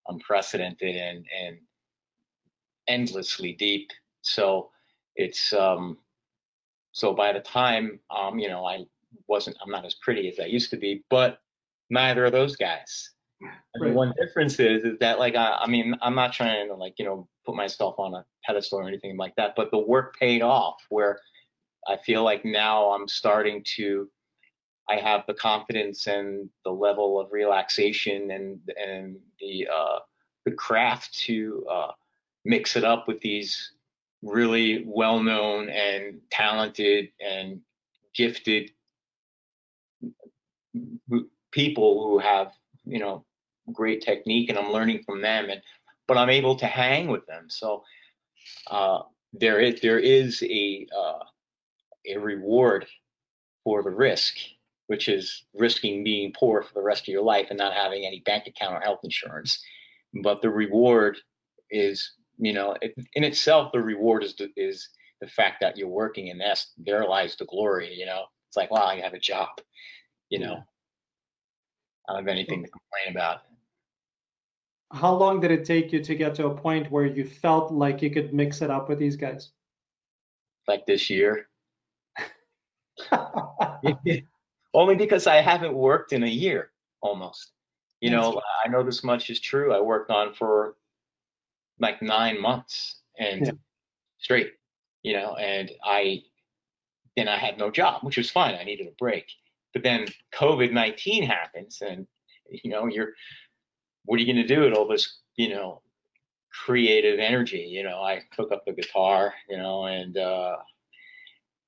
unprecedented 0.08 0.96
and 0.96 1.24
and 1.42 1.58
endlessly 2.88 3.52
deep. 3.52 3.90
So 4.22 4.70
it's 5.16 5.52
um 5.52 5.98
so 6.99 7.14
by 7.14 7.33
the 7.33 7.38
time, 7.38 8.00
um, 8.11 8.40
you 8.40 8.49
know, 8.49 8.67
I 8.67 8.85
wasn't, 9.28 9.57
I'm 9.62 9.71
not 9.71 9.85
as 9.85 9.95
pretty 9.95 10.28
as 10.28 10.40
I 10.40 10.47
used 10.47 10.69
to 10.71 10.76
be, 10.76 11.05
but 11.09 11.38
neither 11.90 12.25
of 12.25 12.33
those 12.33 12.57
guys. 12.57 13.11
Right. 13.40 13.52
The 13.90 13.93
one 13.93 14.12
difference 14.21 14.59
is, 14.59 14.83
is 14.83 14.99
that 14.99 15.21
like, 15.21 15.37
I, 15.37 15.59
I 15.61 15.69
mean, 15.69 15.95
I'm 16.02 16.17
not 16.17 16.33
trying 16.33 16.67
to 16.67 16.75
like, 16.75 16.95
you 16.99 17.05
know, 17.05 17.28
put 17.47 17.55
myself 17.55 17.95
on 17.99 18.14
a 18.14 18.25
pedestal 18.45 18.81
or 18.81 18.88
anything 18.88 19.17
like 19.17 19.37
that, 19.37 19.55
but 19.55 19.71
the 19.71 19.78
work 19.78 20.19
paid 20.19 20.43
off 20.43 20.75
where 20.88 21.21
I 21.87 21.99
feel 21.99 22.25
like 22.25 22.45
now 22.45 22.90
I'm 22.90 23.07
starting 23.07 23.62
to, 23.76 24.11
I 24.90 24.97
have 24.97 25.23
the 25.28 25.35
confidence 25.35 26.09
and 26.09 26.50
the 26.64 26.73
level 26.73 27.21
of 27.21 27.28
relaxation 27.31 28.33
and, 28.33 28.59
and 28.76 29.19
the, 29.38 29.69
uh, 29.73 30.00
the 30.47 30.50
craft 30.50 31.17
to, 31.21 31.64
uh, 31.71 31.93
mix 32.45 32.75
it 32.75 32.83
up 32.83 33.07
with 33.07 33.21
these 33.21 33.75
really 34.22 34.84
well 34.87 35.22
known 35.22 35.68
and 35.68 36.20
talented 36.30 37.08
and 37.20 37.60
gifted 38.14 38.70
people 41.52 42.04
who 42.04 42.18
have 42.18 42.52
you 42.84 42.98
know 42.98 43.25
great 43.72 44.02
technique 44.02 44.48
and 44.48 44.58
I'm 44.58 44.72
learning 44.72 45.02
from 45.04 45.22
them 45.22 45.48
and 45.50 45.60
but 46.06 46.16
I'm 46.16 46.30
able 46.30 46.56
to 46.56 46.66
hang 46.66 47.08
with 47.08 47.26
them. 47.26 47.44
So 47.48 47.84
uh, 48.68 49.00
there 49.32 49.60
is 49.60 49.80
there 49.80 49.98
is 49.98 50.42
a 50.42 50.87
uh, 50.96 51.25
a 52.06 52.16
reward 52.18 52.87
for 53.62 53.82
the 53.82 53.90
risk 53.90 54.37
which 54.87 55.06
is 55.06 55.44
risking 55.54 56.02
being 56.02 56.32
poor 56.32 56.62
for 56.62 56.72
the 56.72 56.82
rest 56.82 57.02
of 57.02 57.08
your 57.08 57.22
life 57.22 57.48
and 57.50 57.58
not 57.58 57.75
having 57.75 58.06
any 58.06 58.20
bank 58.20 58.46
account 58.46 58.75
or 58.75 58.80
health 58.80 59.00
insurance. 59.04 59.62
But 60.22 60.40
the 60.40 60.48
reward 60.48 61.18
is 61.70 62.12
you 62.38 62.52
know, 62.52 62.76
it, 62.80 62.95
in 63.14 63.25
itself, 63.25 63.73
the 63.73 63.80
reward 63.80 64.23
is 64.23 64.35
the, 64.37 64.49
is 64.57 64.88
the 65.21 65.26
fact 65.26 65.59
that 65.61 65.76
you're 65.76 65.88
working, 65.88 66.30
and 66.30 66.40
that's 66.40 66.73
there 66.78 67.04
lies 67.07 67.37
the 67.37 67.45
glory. 67.47 67.92
You 67.95 68.07
know, 68.07 68.25
it's 68.49 68.57
like, 68.57 68.71
wow, 68.71 68.87
I 68.87 69.00
have 69.00 69.14
a 69.14 69.18
job. 69.18 69.49
You 70.30 70.40
know, 70.40 70.62
I 72.09 72.12
don't 72.12 72.25
have 72.25 72.28
anything 72.28 72.62
to 72.62 72.71
complain 72.71 73.16
about. 73.16 73.40
How 74.92 75.14
long 75.14 75.40
did 75.40 75.50
it 75.50 75.66
take 75.66 75.92
you 75.92 76.02
to 76.02 76.14
get 76.14 76.35
to 76.37 76.47
a 76.47 76.54
point 76.54 76.90
where 76.90 77.07
you 77.07 77.25
felt 77.25 77.73
like 77.73 78.00
you 78.00 78.11
could 78.11 78.33
mix 78.33 78.62
it 78.62 78.71
up 78.71 78.88
with 78.88 78.99
these 78.99 79.16
guys? 79.16 79.50
Like 80.66 80.87
this 80.87 81.11
year. 81.11 81.49
Only 84.75 84.97
because 84.97 85.26
I 85.26 85.37
haven't 85.37 85.75
worked 85.75 86.12
in 86.12 86.23
a 86.23 86.28
year 86.28 86.71
almost. 87.00 87.52
You 88.00 88.11
know, 88.11 88.40
I 88.64 88.68
know 88.68 88.85
this 88.85 89.02
much 89.02 89.28
is 89.28 89.40
true. 89.40 89.75
I 89.75 89.80
worked 89.80 90.11
on 90.11 90.33
for 90.33 90.76
like 91.80 92.02
nine 92.02 92.40
months 92.40 93.00
and 93.18 93.47
yeah. 93.47 93.52
straight, 94.18 94.52
you 95.02 95.12
know, 95.14 95.35
and 95.37 95.70
I 95.85 96.23
then 97.16 97.28
I 97.28 97.37
had 97.37 97.58
no 97.58 97.70
job, 97.70 98.02
which 98.02 98.16
was 98.16 98.30
fine. 98.30 98.54
I 98.54 98.64
needed 98.64 98.87
a 98.87 98.92
break. 98.99 99.26
But 99.73 99.82
then 99.82 100.06
COVID 100.35 100.73
nineteen 100.73 101.23
happens 101.23 101.82
and 101.87 102.06
you 102.50 102.70
know, 102.70 102.87
you're 102.87 103.12
what 104.04 104.18
are 104.18 104.23
you 104.23 104.32
gonna 104.32 104.47
do 104.47 104.61
with 104.61 104.73
all 104.73 104.88
this, 104.88 105.20
you 105.37 105.50
know, 105.50 105.82
creative 106.64 107.18
energy? 107.18 107.68
You 107.70 107.82
know, 107.82 108.00
I 108.02 108.23
took 108.32 108.52
up 108.52 108.64
the 108.64 108.73
guitar, 108.73 109.35
you 109.49 109.56
know, 109.56 109.85
and 109.87 110.16
uh 110.16 110.56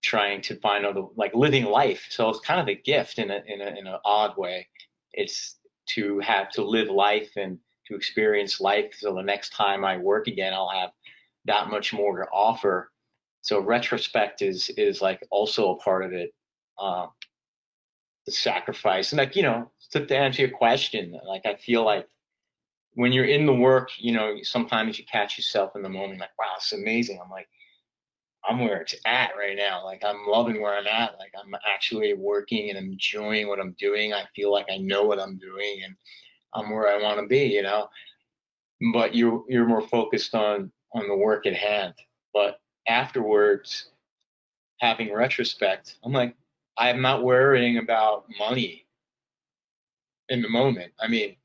trying 0.03 0.41
to 0.41 0.57
find 0.57 0.87
other 0.87 1.03
like 1.17 1.35
living 1.35 1.67
life. 1.67 2.07
So 2.09 2.31
it's 2.31 2.41
kind 2.41 2.61
of 2.61 2.69
a 2.69 2.75
gift 2.75 3.19
in 3.19 3.31
a 3.31 3.43
in 3.47 3.61
a 3.61 3.67
in 3.79 3.87
an 3.87 3.99
odd 4.05 4.37
way. 4.37 4.69
It's 5.13 5.57
to 5.95 6.21
have 6.21 6.51
to 6.51 6.65
live 6.65 6.89
life 6.89 7.31
and 7.37 7.59
to 7.91 7.97
experience 7.97 8.61
life. 8.61 8.95
So 8.97 9.15
the 9.15 9.23
next 9.23 9.53
time 9.53 9.85
I 9.85 9.97
work 9.97 10.29
again, 10.29 10.55
I'll 10.55 10.71
have 10.71 10.91
that 11.45 11.69
much 11.69 11.93
more 11.93 12.19
to 12.19 12.25
offer. 12.31 12.91
So 13.43 13.61
retrospect 13.61 14.43
is 14.43 14.71
is 14.77 15.03
like 15.03 15.27
also 15.31 15.73
a 15.73 15.79
part 15.79 16.05
of 16.05 16.13
it. 16.13 16.33
Uh, 16.79 17.07
the 18.27 18.33
sacrifice 18.33 19.13
and 19.13 19.19
like 19.19 19.35
you 19.35 19.43
know 19.43 19.71
to 19.93 20.17
answer 20.17 20.43
your 20.43 20.51
question, 20.51 21.19
like 21.27 21.45
I 21.45 21.57
feel 21.57 21.85
like 21.85 22.07
when 22.95 23.13
you're 23.13 23.25
in 23.25 23.47
the 23.47 23.55
work, 23.55 23.91
you 23.99 24.13
know, 24.13 24.37
sometimes 24.43 24.99
you 24.99 25.05
catch 25.11 25.37
yourself 25.39 25.73
in 25.75 25.83
the 25.83 25.89
moment 25.89 26.21
like, 26.21 26.31
wow, 26.39 26.55
it's 26.57 26.73
amazing. 26.73 27.21
I'm 27.23 27.31
like, 27.31 27.49
I'm 28.49 28.61
where 28.61 28.81
it's 28.81 28.95
at 29.05 29.31
right 29.39 29.57
now. 29.57 29.85
Like 29.85 30.03
I'm 30.05 30.27
loving 30.27 30.61
where 30.61 30.77
I'm 30.77 30.87
at. 30.87 31.19
Like 31.19 31.33
I'm 31.39 31.55
actually 31.67 32.15
working 32.15 32.71
and 32.71 32.79
enjoying 32.79 33.49
what 33.49 33.61
I'm 33.61 33.75
doing. 33.79 34.13
I 34.13 34.25
feel 34.35 34.53
like 34.53 34.67
I 34.71 34.79
know 34.79 35.03
what 35.03 35.21
I'm 35.21 35.39
doing 35.39 35.83
and 35.85 35.95
I'm 36.55 36.71
where 36.71 36.89
I 36.89 37.03
want 37.03 37.21
to 37.21 37.27
be, 37.27 37.45
you 37.45 37.63
know. 37.63 37.89
But 38.93 39.15
you're 39.15 39.45
you're 39.49 39.67
more 39.67 39.87
focused 39.87 40.35
on 40.35 40.71
on 40.95 41.09
the 41.09 41.17
work 41.17 41.47
at 41.47 41.55
hand. 41.55 41.95
But 42.33 42.61
afterwards, 42.89 43.91
having 44.81 45.13
retrospect, 45.13 45.97
I'm 46.05 46.13
like, 46.13 46.35
I'm 46.79 47.03
not 47.03 47.23
worrying 47.23 47.79
about 47.79 48.25
money 48.39 48.87
in 50.29 50.43
the 50.43 50.49
moment. 50.49 50.93
I 51.01 51.09
mean, 51.09 51.37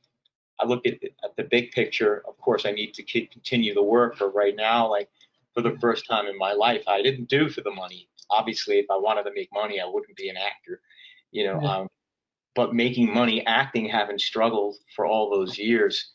I 0.59 0.65
look 0.65 0.85
at, 0.85 0.93
at 1.23 1.35
the 1.35 1.43
big 1.43 1.71
picture. 1.71 2.23
Of 2.27 2.37
course, 2.39 2.65
I 2.65 2.71
need 2.71 2.93
to 2.93 3.03
keep, 3.03 3.31
continue 3.31 3.73
the 3.73 3.83
work. 3.83 4.17
But 4.19 4.33
right 4.33 4.55
now, 4.55 4.89
like 4.89 5.09
for 5.55 5.61
the 5.61 5.77
first 5.79 6.05
time 6.07 6.27
in 6.27 6.37
my 6.37 6.51
life. 6.51 6.83
I 6.87 7.01
didn't 7.01 7.29
do 7.29 7.49
for 7.49 7.61
the 7.61 7.71
money. 7.71 8.09
Obviously, 8.29 8.77
if 8.77 8.85
I 8.91 8.97
wanted 8.97 9.23
to 9.23 9.31
make 9.33 9.49
money, 9.53 9.79
I 9.79 9.85
wouldn't 9.85 10.15
be 10.17 10.29
an 10.29 10.37
actor, 10.37 10.81
you 11.31 11.45
know. 11.45 11.59
Yeah. 11.61 11.77
Um, 11.77 11.87
but 12.55 12.73
making 12.73 13.13
money, 13.13 13.45
acting, 13.45 13.87
having 13.87 14.17
struggled 14.17 14.77
for 14.95 15.05
all 15.05 15.29
those 15.29 15.57
years, 15.57 16.13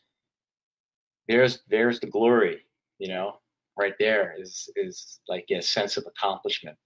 there's 1.29 1.61
there's 1.69 2.01
the 2.01 2.07
glory, 2.07 2.65
you 2.99 3.09
know. 3.09 3.37
Right 3.79 3.95
there 3.99 4.35
is 4.39 4.69
is 4.77 5.21
like 5.29 5.47
a 5.51 5.63
sense 5.63 5.97
of 5.97 6.05
accomplishment. 6.07 6.77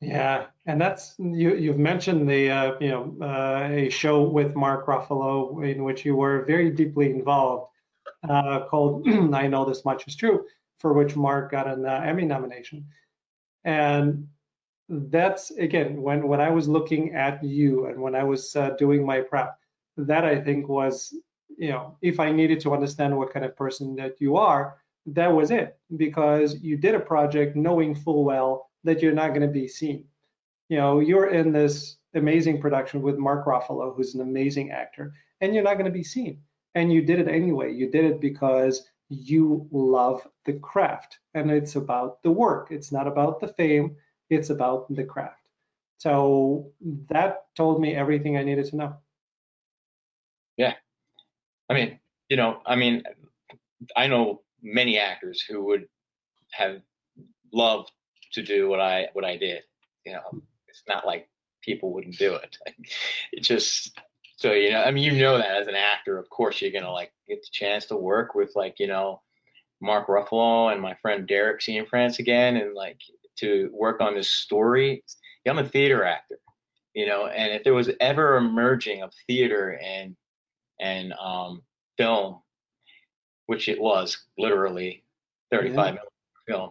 Yeah, 0.00 0.46
and 0.66 0.80
that's 0.80 1.14
you. 1.18 1.56
You've 1.56 1.78
mentioned 1.78 2.28
the 2.28 2.50
uh, 2.50 2.72
you 2.80 2.90
know 2.90 3.16
uh, 3.20 3.68
a 3.70 3.88
show 3.88 4.22
with 4.22 4.54
Mark 4.54 4.86
Ruffalo 4.86 5.68
in 5.68 5.82
which 5.82 6.04
you 6.04 6.14
were 6.14 6.44
very 6.44 6.70
deeply 6.70 7.10
involved, 7.10 7.72
uh, 8.28 8.66
called 8.66 9.08
"I 9.34 9.48
Know 9.48 9.64
This 9.64 9.84
Much 9.84 10.06
Is 10.06 10.14
True." 10.14 10.44
for 10.78 10.92
which 10.92 11.16
Mark 11.16 11.50
got 11.50 11.66
an 11.66 11.84
uh, 11.84 12.02
Emmy 12.04 12.24
nomination. 12.24 12.86
And 13.64 14.28
that's 14.88 15.50
again 15.52 16.00
when 16.00 16.26
when 16.26 16.40
I 16.40 16.50
was 16.50 16.68
looking 16.68 17.14
at 17.14 17.42
you 17.44 17.86
and 17.86 18.00
when 18.00 18.14
I 18.14 18.24
was 18.24 18.56
uh, 18.56 18.70
doing 18.78 19.04
my 19.04 19.20
prep, 19.20 19.58
that 19.96 20.24
I 20.24 20.40
think 20.40 20.68
was 20.68 21.14
you 21.56 21.70
know 21.70 21.96
if 22.02 22.20
I 22.20 22.32
needed 22.32 22.60
to 22.60 22.72
understand 22.72 23.16
what 23.16 23.32
kind 23.32 23.44
of 23.44 23.56
person 23.56 23.96
that 23.96 24.20
you 24.20 24.36
are, 24.36 24.78
that 25.06 25.32
was 25.32 25.50
it 25.50 25.76
because 25.96 26.60
you 26.62 26.76
did 26.76 26.94
a 26.94 27.00
project 27.00 27.56
knowing 27.56 27.94
full 27.94 28.24
well 28.24 28.70
that 28.84 29.02
you're 29.02 29.12
not 29.12 29.28
going 29.28 29.42
to 29.42 29.48
be 29.48 29.68
seen. 29.68 30.04
You 30.68 30.78
know, 30.78 31.00
you're 31.00 31.30
in 31.30 31.52
this 31.52 31.96
amazing 32.14 32.60
production 32.60 33.02
with 33.02 33.18
Mark 33.18 33.46
Ruffalo, 33.46 33.94
who's 33.94 34.14
an 34.14 34.20
amazing 34.20 34.70
actor, 34.70 35.12
and 35.40 35.54
you're 35.54 35.64
not 35.64 35.74
going 35.74 35.86
to 35.86 35.90
be 35.90 36.04
seen. 36.04 36.40
And 36.74 36.92
you 36.92 37.02
did 37.02 37.18
it 37.18 37.28
anyway. 37.28 37.72
You 37.72 37.90
did 37.90 38.04
it 38.04 38.20
because 38.20 38.88
you 39.08 39.66
love 39.72 40.26
the 40.44 40.52
craft 40.54 41.18
and 41.34 41.50
it's 41.50 41.76
about 41.76 42.22
the 42.22 42.30
work. 42.30 42.68
It's 42.70 42.92
not 42.92 43.06
about 43.06 43.40
the 43.40 43.48
fame, 43.48 43.96
it's 44.30 44.50
about 44.50 44.94
the 44.94 45.04
craft. 45.04 45.40
So 45.98 46.70
that 47.10 47.46
told 47.56 47.80
me 47.80 47.94
everything 47.94 48.36
I 48.36 48.44
needed 48.44 48.66
to 48.66 48.76
know. 48.76 48.96
Yeah. 50.56 50.74
I 51.68 51.74
mean, 51.74 51.98
you 52.28 52.36
know, 52.36 52.60
I 52.64 52.76
mean, 52.76 53.02
I 53.96 54.06
know 54.06 54.42
many 54.62 54.98
actors 54.98 55.40
who 55.40 55.64
would 55.64 55.88
have 56.52 56.80
loved 57.52 57.90
to 58.32 58.42
do 58.42 58.68
what 58.68 58.80
I 58.80 59.08
what 59.12 59.24
I 59.24 59.36
did. 59.36 59.62
You 60.04 60.12
know, 60.14 60.42
it's 60.68 60.82
not 60.88 61.06
like 61.06 61.28
people 61.62 61.92
wouldn't 61.92 62.18
do 62.18 62.34
it. 62.34 62.56
It 63.32 63.42
just 63.42 63.98
so 64.36 64.52
you 64.52 64.70
know, 64.70 64.82
I 64.82 64.90
mean, 64.90 65.04
you 65.04 65.20
know 65.20 65.36
that 65.38 65.60
as 65.60 65.66
an 65.66 65.74
actor, 65.74 66.18
of 66.18 66.30
course, 66.30 66.60
you're 66.60 66.70
gonna 66.70 66.92
like 66.92 67.12
get 67.28 67.42
the 67.42 67.48
chance 67.52 67.86
to 67.86 67.96
work 67.96 68.34
with 68.34 68.52
like 68.54 68.78
you 68.78 68.86
know 68.86 69.20
Mark 69.80 70.08
Ruffalo 70.08 70.72
and 70.72 70.80
my 70.80 70.94
friend 71.02 71.26
Derek 71.26 71.60
Cianfrance 71.60 72.18
again, 72.18 72.56
and 72.56 72.74
like 72.74 73.00
to 73.40 73.70
work 73.72 74.00
on 74.00 74.14
this 74.14 74.28
story. 74.28 75.02
I'm 75.46 75.58
a 75.58 75.64
theater 75.64 76.04
actor, 76.04 76.38
you 76.94 77.06
know, 77.06 77.26
and 77.26 77.52
if 77.52 77.64
there 77.64 77.74
was 77.74 77.90
ever 78.00 78.36
a 78.36 78.42
merging 78.42 79.02
of 79.02 79.12
theater 79.26 79.78
and 79.82 80.14
and 80.80 81.12
um, 81.14 81.62
film, 81.96 82.40
which 83.46 83.68
it 83.68 83.80
was 83.80 84.18
literally 84.36 85.04
35 85.50 85.76
yeah. 85.76 85.90
minute 85.92 86.02
film, 86.46 86.70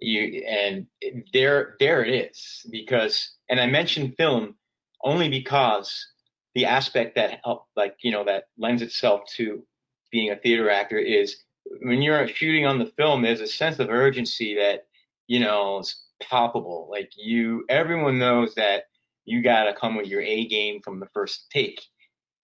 you 0.00 0.44
and 0.46 0.86
there 1.32 1.76
there 1.80 2.04
it 2.04 2.30
is 2.30 2.66
because 2.70 3.32
and 3.48 3.60
I 3.60 3.66
mentioned 3.66 4.14
film 4.16 4.54
only 5.02 5.28
because 5.28 6.06
the 6.54 6.66
aspect 6.66 7.14
that 7.16 7.40
help 7.44 7.66
like 7.76 7.96
you 8.02 8.10
know 8.10 8.24
that 8.24 8.44
lends 8.58 8.82
itself 8.82 9.22
to 9.36 9.64
being 10.10 10.30
a 10.30 10.36
theater 10.36 10.70
actor 10.70 10.98
is 10.98 11.36
when 11.82 12.02
you're 12.02 12.28
shooting 12.28 12.66
on 12.66 12.78
the 12.78 12.92
film 12.96 13.22
there's 13.22 13.40
a 13.40 13.46
sense 13.46 13.78
of 13.78 13.88
urgency 13.88 14.54
that 14.54 14.86
you 15.26 15.40
know 15.40 15.78
is 15.78 16.04
palpable 16.22 16.88
like 16.90 17.10
you 17.16 17.64
everyone 17.68 18.18
knows 18.18 18.54
that 18.54 18.84
you 19.24 19.42
got 19.42 19.64
to 19.64 19.74
come 19.74 19.96
with 19.96 20.06
your 20.06 20.20
a 20.22 20.46
game 20.46 20.80
from 20.82 21.00
the 21.00 21.08
first 21.12 21.50
take 21.50 21.80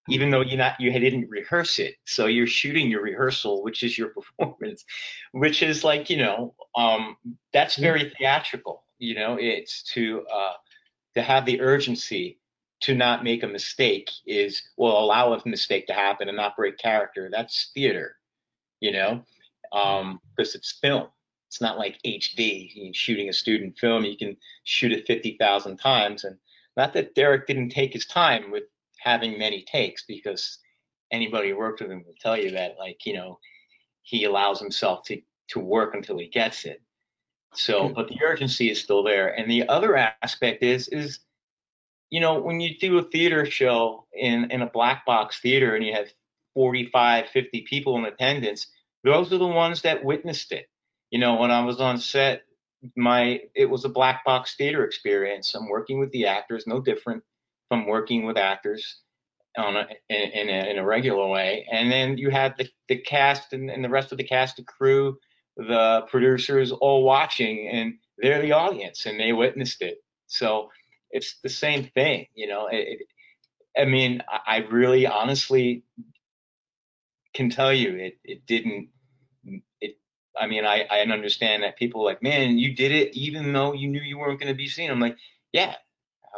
even 0.09 0.31
though 0.31 0.41
you 0.41 0.57
not 0.57 0.79
you 0.81 0.91
didn't 0.93 1.29
rehearse 1.29 1.79
it 1.79 1.95
so 2.05 2.27
you're 2.27 2.47
shooting 2.47 2.91
your 2.91 3.03
rehearsal 3.03 3.63
which 3.63 3.83
is 3.83 3.97
your 3.97 4.09
performance 4.39 4.85
which 5.33 5.63
is 5.63 5.85
like 5.85 6.11
you 6.11 6.17
know 6.17 6.55
um 6.77 7.17
that's 7.53 7.77
very 7.77 8.13
theatrical 8.19 8.85
you 8.99 9.15
know 9.15 9.37
it's 9.39 9.83
to 9.83 10.25
uh 10.33 10.53
to 11.15 11.23
have 11.23 11.45
the 11.47 11.61
urgency 11.61 12.41
to 12.81 12.95
not 12.95 13.25
make 13.25 13.43
a 13.43 13.47
mistake 13.47 14.11
is 14.27 14.63
will 14.77 14.99
allow 14.99 15.33
a 15.33 15.49
mistake 15.49 15.87
to 15.87 15.93
happen 15.93 16.29
and 16.29 16.37
not 16.37 16.57
break 16.57 16.79
character. 16.79 17.29
That's 17.31 17.71
theater, 17.75 18.17
you 18.81 18.93
know, 18.93 19.23
um, 19.73 20.21
because 20.37 20.55
it's 20.55 20.79
film. 20.81 21.09
It's 21.51 21.61
not 21.61 21.79
like 21.79 22.01
HD. 22.07 22.71
You're 22.73 22.95
shooting 22.95 23.29
a 23.29 23.33
student 23.33 23.77
film, 23.77 24.05
you 24.05 24.17
can 24.17 24.37
shoot 24.63 24.93
it 24.93 25.05
fifty 25.05 25.37
thousand 25.37 25.79
times, 25.79 26.23
and 26.23 26.39
not 26.77 26.93
that 26.93 27.17
Derek 27.17 27.49
didn't 27.49 27.71
take 27.71 27.93
his 27.93 28.07
time 28.07 28.53
with 28.53 28.63
having 29.01 29.37
many 29.37 29.65
takes, 29.65 30.05
because 30.07 30.59
anybody 31.11 31.51
who 31.51 31.57
worked 31.57 31.81
with 31.81 31.91
him 31.91 32.05
will 32.07 32.15
tell 32.21 32.37
you 32.37 32.53
that, 32.53 32.77
like 32.79 33.05
you 33.05 33.15
know, 33.15 33.41
he 34.03 34.23
allows 34.23 34.61
himself 34.61 35.03
to 35.07 35.21
to 35.49 35.59
work 35.59 35.93
until 35.93 36.19
he 36.19 36.29
gets 36.29 36.65
it. 36.65 36.81
So, 37.53 37.89
hmm. 37.89 37.95
but 37.95 38.07
the 38.07 38.21
urgency 38.25 38.71
is 38.71 38.81
still 38.81 39.03
there. 39.03 39.37
And 39.37 39.51
the 39.51 39.69
other 39.69 39.97
aspect 39.97 40.63
is 40.63 40.87
is 40.87 41.19
you 42.11 42.21
know, 42.21 42.41
when 42.41 42.61
you 42.61 42.79
do 42.79 42.99
a 42.99 43.03
theater 43.03 43.45
show 43.45 44.07
in, 44.13 44.53
in 44.53 44.63
a 44.63 44.71
black 44.71 45.05
box 45.05 45.41
theater 45.41 45.75
and 45.75 45.85
you 45.85 45.95
have 45.95 46.13
45, 46.55 47.29
50 47.29 47.63
people 47.63 47.99
in 47.99 48.05
attendance, 48.05 48.69
those 49.03 49.33
are 49.33 49.39
the 49.39 49.47
ones 49.47 49.83
that 49.83 50.05
witnessed 50.05 50.53
it. 50.53 50.70
You 51.11 51.19
know, 51.19 51.37
when 51.37 51.51
I 51.51 51.65
was 51.65 51.81
on 51.81 51.99
set, 51.99 52.43
my 52.97 53.41
it 53.55 53.69
was 53.69 53.85
a 53.85 53.89
black 53.91 54.25
box 54.25 54.57
theater 54.57 54.85
experience. 54.85 55.55
I'm 55.55 55.69
working 55.69 55.99
with 55.99 56.11
the 56.13 56.27
actors, 56.27 56.67
no 56.67 56.81
different 56.81 57.23
from 57.69 57.87
working 57.87 58.25
with 58.25 58.37
actors 58.37 59.01
on 59.57 59.77
a, 59.77 59.87
in, 60.09 60.49
a, 60.49 60.71
in 60.71 60.79
a 60.79 60.85
regular 60.85 61.27
way. 61.29 61.67
And 61.71 61.91
then 61.91 62.19
you 62.19 62.31
had 62.31 62.55
the, 62.57 62.69
the 62.89 62.97
cast 62.97 63.53
and, 63.53 63.71
and 63.71 63.85
the 63.85 63.89
rest 63.89 64.13
of 64.13 64.19
the 64.19 64.25
cast, 64.25 64.57
the 64.57 64.65
crew, 64.65 65.19
the 65.57 66.03
producers 66.11 66.73
all 66.73 67.05
watching, 67.05 67.69
and 67.69 67.95
they're 68.19 68.43
the 68.43 68.53
audience, 68.53 69.07
and 69.07 69.19
they 69.19 69.33
witnessed 69.33 69.83
it. 69.83 69.99
So 70.27 70.71
it's 71.11 71.39
the 71.43 71.49
same 71.49 71.91
thing, 71.95 72.27
you 72.35 72.47
know. 72.47 72.69
It, 72.71 73.07
I 73.77 73.85
mean, 73.85 74.23
I 74.47 74.59
really 74.71 75.07
honestly 75.07 75.85
can 77.35 77.51
tell 77.51 77.73
you 77.73 77.97
it, 77.97 78.19
it 78.25 78.47
didn't, 78.47 78.89
it, 78.89 78.91
I 80.41 80.47
mean, 80.47 80.65
I, 80.65 80.87
I 80.91 81.01
understand 81.01 81.63
that 81.63 81.77
people 81.77 82.05
like, 82.05 82.23
man, 82.23 82.59
you 82.59 82.75
did 82.75 82.93
it 82.93 83.15
even 83.15 83.53
though 83.53 83.73
you 83.73 83.89
knew 83.89 84.01
you 84.01 84.19
weren't 84.19 84.41
going 84.41 84.53
to 84.53 84.57
be 84.57 84.69
seen. 84.69 84.91
I'm 84.91 85.01
like, 85.01 85.17
yeah, 85.53 85.75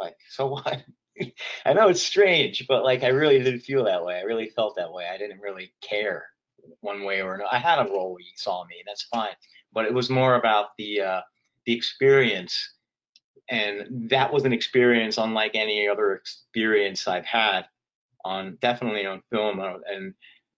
like, 0.01 0.17
so 0.29 0.47
what? 0.47 0.83
I 1.65 1.73
know 1.73 1.87
it's 1.87 2.01
strange, 2.01 2.65
but 2.67 2.83
like, 2.83 3.03
I 3.03 3.09
really 3.09 3.39
didn't 3.39 3.61
feel 3.61 3.85
that 3.85 4.03
way. 4.03 4.15
I 4.15 4.21
really 4.21 4.49
felt 4.49 4.75
that 4.75 4.91
way. 4.91 5.07
I 5.11 5.17
didn't 5.17 5.39
really 5.39 5.73
care 5.81 6.25
one 6.81 7.03
way 7.03 7.21
or 7.21 7.35
another. 7.35 7.49
I 7.51 7.59
had 7.59 7.79
a 7.79 7.89
role 7.89 8.13
where 8.13 8.21
you 8.21 8.33
saw 8.35 8.65
me, 8.65 8.75
and 8.79 8.87
that's 8.87 9.03
fine. 9.03 9.35
But 9.71 9.85
it 9.85 9.93
was 9.93 10.09
more 10.09 10.35
about 10.35 10.69
the, 10.77 11.01
uh, 11.01 11.21
the 11.65 11.73
experience 11.73 12.73
and 13.49 14.09
that 14.09 14.31
was 14.31 14.45
an 14.45 14.53
experience 14.53 15.17
unlike 15.17 15.51
any 15.53 15.87
other 15.87 16.13
experience 16.13 17.07
I've 17.07 17.25
had 17.25 17.65
on 18.23 18.57
definitely 18.61 19.05
on 19.05 19.21
film 19.31 19.59
uh, 19.59 19.75
and 19.89 20.13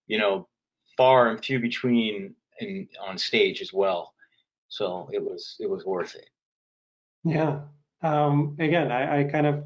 you 0.06 0.18
know 0.18 0.48
far 0.96 1.28
and 1.28 1.44
few 1.44 1.58
between 1.58 2.34
in 2.60 2.88
on 3.00 3.18
stage 3.18 3.60
as 3.60 3.72
well. 3.72 4.14
So 4.68 5.08
it 5.12 5.22
was 5.22 5.56
it 5.60 5.68
was 5.68 5.84
worth 5.84 6.14
it. 6.14 6.28
Yeah. 7.24 7.60
Um, 8.02 8.56
again, 8.58 8.92
I, 8.92 9.20
I 9.20 9.24
kind 9.24 9.46
of 9.46 9.64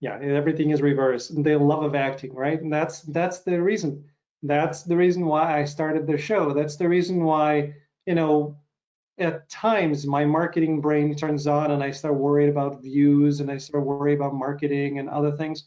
yeah, 0.00 0.18
everything 0.18 0.70
is 0.70 0.80
reversed. 0.80 1.42
The 1.42 1.56
love 1.56 1.84
of 1.84 1.94
acting, 1.94 2.34
right? 2.34 2.60
And 2.60 2.72
that's 2.72 3.02
that's 3.02 3.40
the 3.40 3.60
reason. 3.60 4.04
That's 4.42 4.82
the 4.84 4.96
reason 4.96 5.26
why 5.26 5.60
I 5.60 5.64
started 5.64 6.06
the 6.06 6.16
show. 6.16 6.52
That's 6.54 6.76
the 6.76 6.88
reason 6.88 7.24
why 7.24 7.74
you 8.06 8.14
know 8.14 8.56
at 9.18 9.48
times 9.50 10.06
my 10.06 10.24
marketing 10.24 10.80
brain 10.80 11.14
turns 11.14 11.46
on 11.46 11.70
and 11.70 11.82
I 11.82 11.90
start 11.90 12.14
worried 12.14 12.48
about 12.48 12.82
views 12.82 13.40
and 13.40 13.50
I 13.50 13.58
start 13.58 13.84
worried 13.84 14.14
about 14.14 14.34
marketing 14.34 14.98
and 14.98 15.10
other 15.10 15.36
things. 15.36 15.64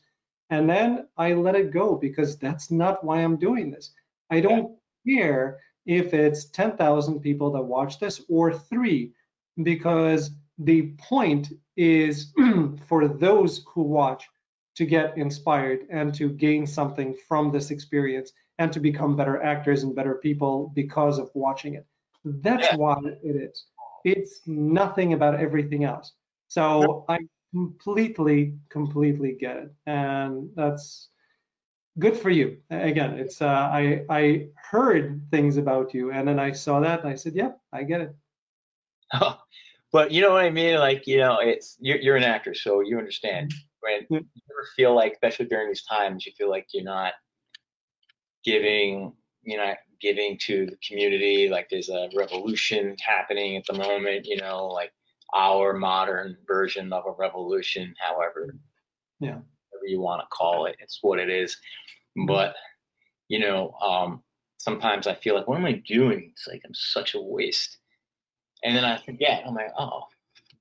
And 0.49 0.67
then 0.67 1.07
I 1.17 1.33
let 1.33 1.55
it 1.55 1.71
go 1.71 1.95
because 1.95 2.37
that's 2.37 2.71
not 2.71 3.03
why 3.03 3.17
I'm 3.19 3.37
doing 3.37 3.69
this. 3.69 3.91
I 4.31 4.39
don't 4.39 4.75
care 5.07 5.59
if 5.85 6.13
it's 6.13 6.45
10,000 6.45 7.19
people 7.19 7.51
that 7.51 7.61
watch 7.61 7.99
this 7.99 8.21
or 8.29 8.53
three, 8.53 9.13
because 9.61 10.31
the 10.57 10.93
point 10.97 11.51
is 11.75 12.33
for 12.87 13.07
those 13.07 13.65
who 13.73 13.83
watch 13.83 14.27
to 14.75 14.85
get 14.85 15.17
inspired 15.17 15.81
and 15.89 16.13
to 16.15 16.29
gain 16.29 16.65
something 16.65 17.15
from 17.27 17.51
this 17.51 17.69
experience 17.71 18.31
and 18.57 18.71
to 18.73 18.79
become 18.79 19.15
better 19.15 19.41
actors 19.41 19.83
and 19.83 19.95
better 19.95 20.15
people 20.15 20.71
because 20.73 21.19
of 21.19 21.29
watching 21.33 21.75
it. 21.75 21.85
That's 22.25 22.67
yeah. 22.71 22.75
why 22.75 22.97
it 23.23 23.35
is. 23.35 23.65
It's 24.03 24.41
nothing 24.45 25.13
about 25.13 25.39
everything 25.39 25.83
else. 25.83 26.13
So 26.47 27.05
I 27.09 27.19
completely, 27.51 28.57
completely 28.69 29.35
get 29.39 29.57
it, 29.57 29.73
and 29.85 30.49
that's 30.55 31.09
good 31.99 32.17
for 32.17 32.29
you. 32.29 32.57
Again, 32.69 33.13
it's 33.19 33.41
uh, 33.41 33.45
I 33.45 34.05
I 34.09 34.47
heard 34.55 35.21
things 35.31 35.57
about 35.57 35.93
you, 35.93 36.11
and 36.11 36.27
then 36.27 36.39
I 36.39 36.51
saw 36.51 36.79
that, 36.79 37.01
and 37.01 37.09
I 37.09 37.15
said, 37.15 37.35
"Yep, 37.35 37.59
yeah, 37.73 37.79
I 37.79 37.83
get 37.83 38.01
it." 38.01 38.15
Oh, 39.13 39.39
but 39.91 40.11
you 40.11 40.21
know 40.21 40.31
what 40.31 40.43
I 40.43 40.49
mean? 40.49 40.77
Like 40.77 41.07
you 41.07 41.17
know, 41.17 41.39
it's 41.39 41.77
you're, 41.79 41.97
you're 41.97 42.17
an 42.17 42.23
actor, 42.23 42.53
so 42.53 42.81
you 42.81 42.97
understand. 42.97 43.51
Mm-hmm. 43.51 44.13
When 44.13 44.25
you 44.33 44.41
ever 44.49 44.67
feel 44.75 44.95
like, 44.95 45.13
especially 45.13 45.45
during 45.47 45.67
these 45.67 45.83
times, 45.83 46.25
you 46.25 46.31
feel 46.37 46.49
like 46.49 46.67
you're 46.73 46.85
not 46.85 47.13
giving, 48.45 49.13
you 49.43 49.57
know, 49.57 49.73
giving 50.01 50.37
to 50.43 50.65
the 50.65 50.77
community. 50.87 51.49
Like 51.49 51.67
there's 51.69 51.89
a 51.89 52.09
revolution 52.15 52.95
happening 53.05 53.57
at 53.57 53.65
the 53.65 53.73
moment, 53.73 54.25
you 54.25 54.37
know, 54.37 54.67
like 54.67 54.93
our 55.33 55.73
modern 55.73 56.37
version 56.47 56.93
of 56.93 57.05
a 57.05 57.11
revolution, 57.11 57.93
however, 57.99 58.55
yeah, 59.19 59.39
you 59.87 59.99
want 59.99 60.21
to 60.21 60.27
call 60.35 60.65
it, 60.65 60.75
it's 60.79 60.99
what 61.01 61.19
it 61.19 61.29
is. 61.29 61.57
But 62.27 62.55
you 63.29 63.39
know, 63.39 63.71
um, 63.81 64.21
sometimes 64.57 65.07
I 65.07 65.15
feel 65.15 65.35
like, 65.35 65.47
what 65.47 65.57
am 65.57 65.65
I 65.65 65.81
doing? 65.87 66.29
It's 66.31 66.47
like 66.47 66.61
I'm 66.65 66.73
such 66.73 67.15
a 67.15 67.21
waste. 67.21 67.77
And 68.63 68.75
then 68.75 68.85
I 68.85 68.97
forget. 68.97 69.43
I'm 69.45 69.55
like, 69.55 69.71
oh, 69.77 70.03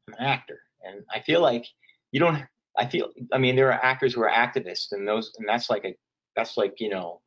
I'm 0.08 0.14
an 0.14 0.24
actor, 0.26 0.58
and 0.82 1.04
I 1.12 1.20
feel 1.20 1.40
like 1.40 1.66
you 2.10 2.20
don't. 2.20 2.42
I 2.76 2.86
feel. 2.86 3.10
I 3.32 3.38
mean, 3.38 3.54
there 3.54 3.68
are 3.68 3.84
actors 3.84 4.14
who 4.14 4.22
are 4.22 4.30
activists, 4.30 4.92
and 4.92 5.06
those, 5.06 5.32
and 5.38 5.48
that's 5.48 5.70
like 5.70 5.84
a, 5.84 5.94
that's 6.34 6.56
like 6.56 6.80
you 6.80 6.88
know, 6.88 7.20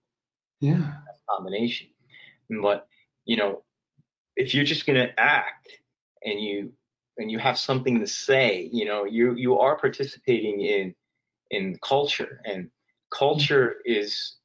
yeah, 0.59 0.93
combination. 1.29 1.87
But 2.61 2.87
you 3.25 3.37
know, 3.37 3.63
if 4.35 4.53
you're 4.53 4.65
just 4.65 4.85
going 4.85 4.99
to 4.99 5.19
act 5.19 5.69
and 6.23 6.41
you 6.41 6.73
and 7.17 7.31
you 7.31 7.39
have 7.39 7.57
something 7.57 7.99
to 7.99 8.07
say, 8.07 8.69
you 8.71 8.85
know, 8.85 9.05
you 9.05 9.33
you 9.35 9.57
are 9.57 9.77
participating 9.77 10.61
in 10.61 10.93
in 11.51 11.77
culture, 11.83 12.41
and 12.45 12.69
culture 13.11 13.77
is, 13.85 14.35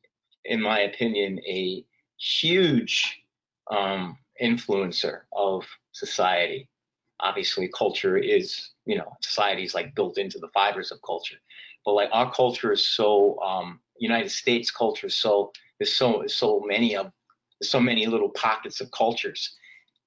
in 0.44 0.60
my 0.60 0.80
opinion, 0.80 1.38
a 1.46 1.84
huge 2.18 3.22
um, 3.70 4.16
influencer 4.42 5.22
of 5.32 5.66
society. 5.92 6.68
Obviously, 7.20 7.68
culture 7.76 8.16
is, 8.16 8.70
you 8.86 8.96
know, 8.96 9.16
society 9.22 9.64
is 9.64 9.74
like 9.74 9.94
built 9.94 10.18
into 10.18 10.38
the 10.38 10.48
fibers 10.54 10.90
of 10.90 10.98
culture. 11.02 11.36
But 11.84 11.92
like 11.92 12.08
our 12.12 12.32
culture 12.32 12.72
is 12.72 12.84
so, 12.84 13.38
um, 13.40 13.80
United 13.98 14.30
States 14.30 14.70
culture 14.70 15.06
is 15.06 15.14
so, 15.14 15.52
there's 15.78 15.92
so, 15.92 16.24
so 16.26 16.62
many 16.66 16.96
of 16.96 17.12
so 17.62 17.78
many 17.78 18.06
little 18.06 18.30
pockets 18.30 18.80
of 18.80 18.90
cultures. 18.90 19.54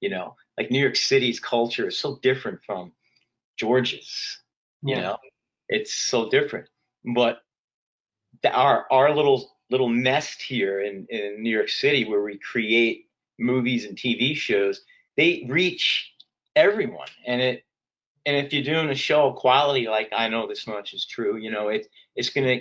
You 0.00 0.10
know, 0.10 0.34
like 0.58 0.70
New 0.70 0.80
York 0.80 0.96
City's 0.96 1.40
culture 1.40 1.88
is 1.88 1.98
so 1.98 2.18
different 2.22 2.60
from 2.64 2.92
Georgia's. 3.56 4.40
You 4.82 4.96
yeah. 4.96 5.02
know, 5.02 5.16
it's 5.68 5.94
so 5.94 6.28
different. 6.28 6.68
But 7.04 7.38
the, 8.42 8.52
our 8.52 8.86
our 8.90 9.14
little 9.14 9.56
little 9.70 9.88
nest 9.88 10.42
here 10.42 10.80
in, 10.80 11.06
in 11.08 11.42
New 11.42 11.50
York 11.50 11.68
City 11.68 12.04
where 12.04 12.22
we 12.22 12.38
create 12.38 13.06
movies 13.38 13.84
and 13.84 13.96
TV 13.96 14.36
shows, 14.36 14.82
they 15.16 15.46
reach 15.48 16.12
everyone. 16.54 17.08
And 17.26 17.40
it 17.40 17.64
and 18.26 18.36
if 18.36 18.52
you're 18.52 18.62
doing 18.62 18.88
a 18.88 18.94
show 18.94 19.28
of 19.28 19.36
quality, 19.36 19.86
like 19.86 20.10
I 20.16 20.28
know 20.28 20.46
this 20.46 20.66
much 20.66 20.94
is 20.94 21.06
true, 21.06 21.36
you 21.36 21.50
know, 21.50 21.68
it 21.68 21.88
it's 22.16 22.30
gonna 22.30 22.60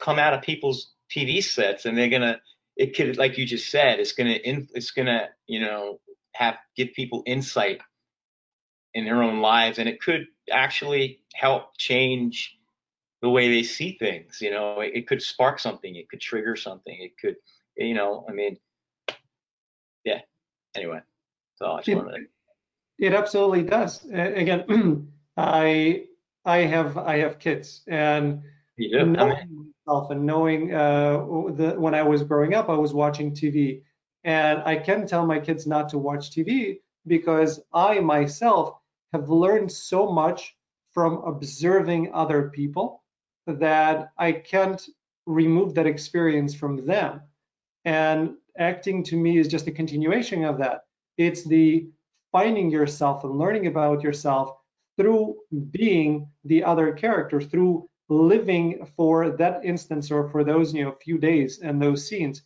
come 0.00 0.18
out 0.18 0.34
of 0.34 0.42
people's 0.42 0.92
TV 1.10 1.42
sets 1.42 1.84
and 1.84 1.96
they're 1.96 2.08
gonna 2.08 2.40
it 2.76 2.96
could, 2.96 3.18
like 3.18 3.36
you 3.36 3.46
just 3.46 3.70
said, 3.70 4.00
it's 4.00 4.12
gonna 4.12 4.36
it's 4.44 4.90
gonna 4.92 5.28
you 5.46 5.60
know 5.60 6.00
have 6.34 6.56
give 6.76 6.92
people 6.94 7.22
insight 7.26 7.80
in 8.94 9.04
their 9.04 9.22
own 9.22 9.40
lives, 9.40 9.78
and 9.78 9.88
it 9.88 10.00
could 10.00 10.26
actually 10.50 11.20
help 11.34 11.76
change 11.78 12.56
the 13.22 13.30
way 13.30 13.48
they 13.48 13.62
see 13.62 13.96
things. 13.98 14.40
You 14.40 14.50
know, 14.50 14.80
it, 14.80 14.92
it 14.94 15.06
could 15.06 15.22
spark 15.22 15.58
something, 15.58 15.94
it 15.94 16.08
could 16.10 16.20
trigger 16.20 16.56
something, 16.56 16.96
it 17.00 17.16
could, 17.18 17.36
you 17.76 17.94
know, 17.94 18.26
I 18.28 18.32
mean, 18.32 18.58
yeah. 20.04 20.20
Anyway, 20.74 21.00
so 21.54 21.72
I 21.72 21.76
just 21.78 21.88
it, 21.88 21.96
wanted 21.96 22.16
to. 22.18 23.06
It 23.06 23.14
absolutely 23.14 23.62
does. 23.62 24.04
Again, 24.04 25.08
I 25.36 26.04
I 26.44 26.58
have 26.58 26.98
I 26.98 27.18
have 27.18 27.38
kids, 27.38 27.82
and 27.86 28.42
knowing 28.78 29.72
myself 29.86 30.10
and 30.10 30.26
knowing 30.26 30.74
uh, 30.74 31.18
the, 31.54 31.74
when 31.78 31.94
I 31.94 32.02
was 32.02 32.22
growing 32.22 32.54
up, 32.54 32.68
I 32.68 32.74
was 32.74 32.92
watching 32.92 33.32
TV, 33.32 33.82
and 34.24 34.62
I 34.64 34.76
can 34.76 35.06
tell 35.06 35.26
my 35.26 35.38
kids 35.38 35.66
not 35.66 35.90
to 35.90 35.98
watch 35.98 36.30
TV 36.30 36.80
because 37.06 37.60
I 37.72 38.00
myself 38.00 38.76
have 39.12 39.28
learned 39.28 39.70
so 39.70 40.10
much 40.10 40.56
from 40.92 41.22
observing 41.24 42.12
other 42.14 42.50
people 42.50 43.01
that 43.46 44.12
I 44.18 44.32
can't 44.32 44.82
remove 45.26 45.74
that 45.74 45.86
experience 45.86 46.54
from 46.54 46.84
them. 46.86 47.20
And 47.84 48.34
acting 48.58 49.02
to 49.04 49.16
me 49.16 49.38
is 49.38 49.48
just 49.48 49.66
a 49.66 49.72
continuation 49.72 50.44
of 50.44 50.58
that. 50.58 50.84
It's 51.16 51.44
the 51.44 51.88
finding 52.30 52.70
yourself 52.70 53.24
and 53.24 53.38
learning 53.38 53.66
about 53.66 54.02
yourself 54.02 54.56
through 54.96 55.36
being 55.70 56.28
the 56.44 56.64
other 56.64 56.92
character, 56.92 57.40
through 57.40 57.88
living 58.12 58.86
for 58.96 59.30
that 59.30 59.64
instance 59.64 60.10
or 60.10 60.28
for 60.28 60.44
those 60.44 60.74
you 60.74 60.84
know 60.84 60.92
few 61.02 61.18
days 61.18 61.60
and 61.60 61.80
those 61.80 62.06
scenes 62.06 62.42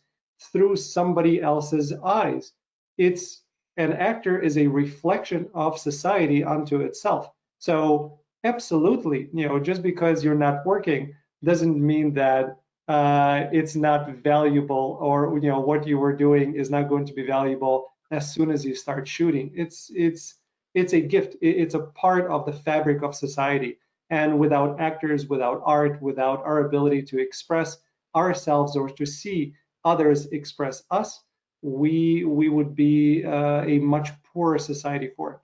through 0.51 0.75
somebody 0.75 1.41
else's 1.41 1.93
eyes 2.05 2.53
it's 2.97 3.43
an 3.77 3.93
actor 3.93 4.39
is 4.39 4.57
a 4.57 4.67
reflection 4.67 5.49
of 5.53 5.77
society 5.79 6.43
unto 6.43 6.81
itself 6.81 7.29
so 7.59 8.19
absolutely 8.43 9.29
you 9.33 9.47
know 9.47 9.59
just 9.59 9.81
because 9.81 10.23
you're 10.23 10.35
not 10.35 10.65
working 10.65 11.13
doesn't 11.43 11.79
mean 11.79 12.13
that 12.13 12.57
uh, 12.87 13.47
it's 13.51 13.75
not 13.75 14.09
valuable 14.23 14.97
or 15.01 15.37
you 15.39 15.49
know 15.49 15.59
what 15.59 15.85
you 15.85 15.97
were 15.97 16.15
doing 16.15 16.55
is 16.55 16.69
not 16.69 16.87
going 16.87 17.05
to 17.05 17.13
be 17.13 17.25
valuable 17.25 17.89
as 18.11 18.31
soon 18.33 18.49
as 18.49 18.63
you 18.63 18.73
start 18.73 19.07
shooting 19.07 19.51
it's 19.53 19.91
it's 19.93 20.35
it's 20.73 20.93
a 20.93 21.01
gift 21.01 21.35
it's 21.41 21.73
a 21.73 21.79
part 21.79 22.27
of 22.27 22.45
the 22.45 22.53
fabric 22.53 23.01
of 23.03 23.13
society 23.13 23.77
and 24.09 24.39
without 24.39 24.79
actors, 24.79 25.27
without 25.27 25.61
art, 25.65 26.01
without 26.01 26.43
our 26.45 26.65
ability 26.65 27.03
to 27.03 27.19
express 27.19 27.77
ourselves 28.15 28.75
or 28.75 28.89
to 28.89 29.05
see 29.05 29.53
others 29.83 30.27
express 30.27 30.83
us, 30.91 31.21
we 31.61 32.23
we 32.23 32.49
would 32.49 32.75
be 32.75 33.25
uh, 33.25 33.63
a 33.63 33.79
much 33.79 34.09
poorer 34.23 34.59
society 34.59 35.11
for 35.15 35.33
it. 35.33 35.39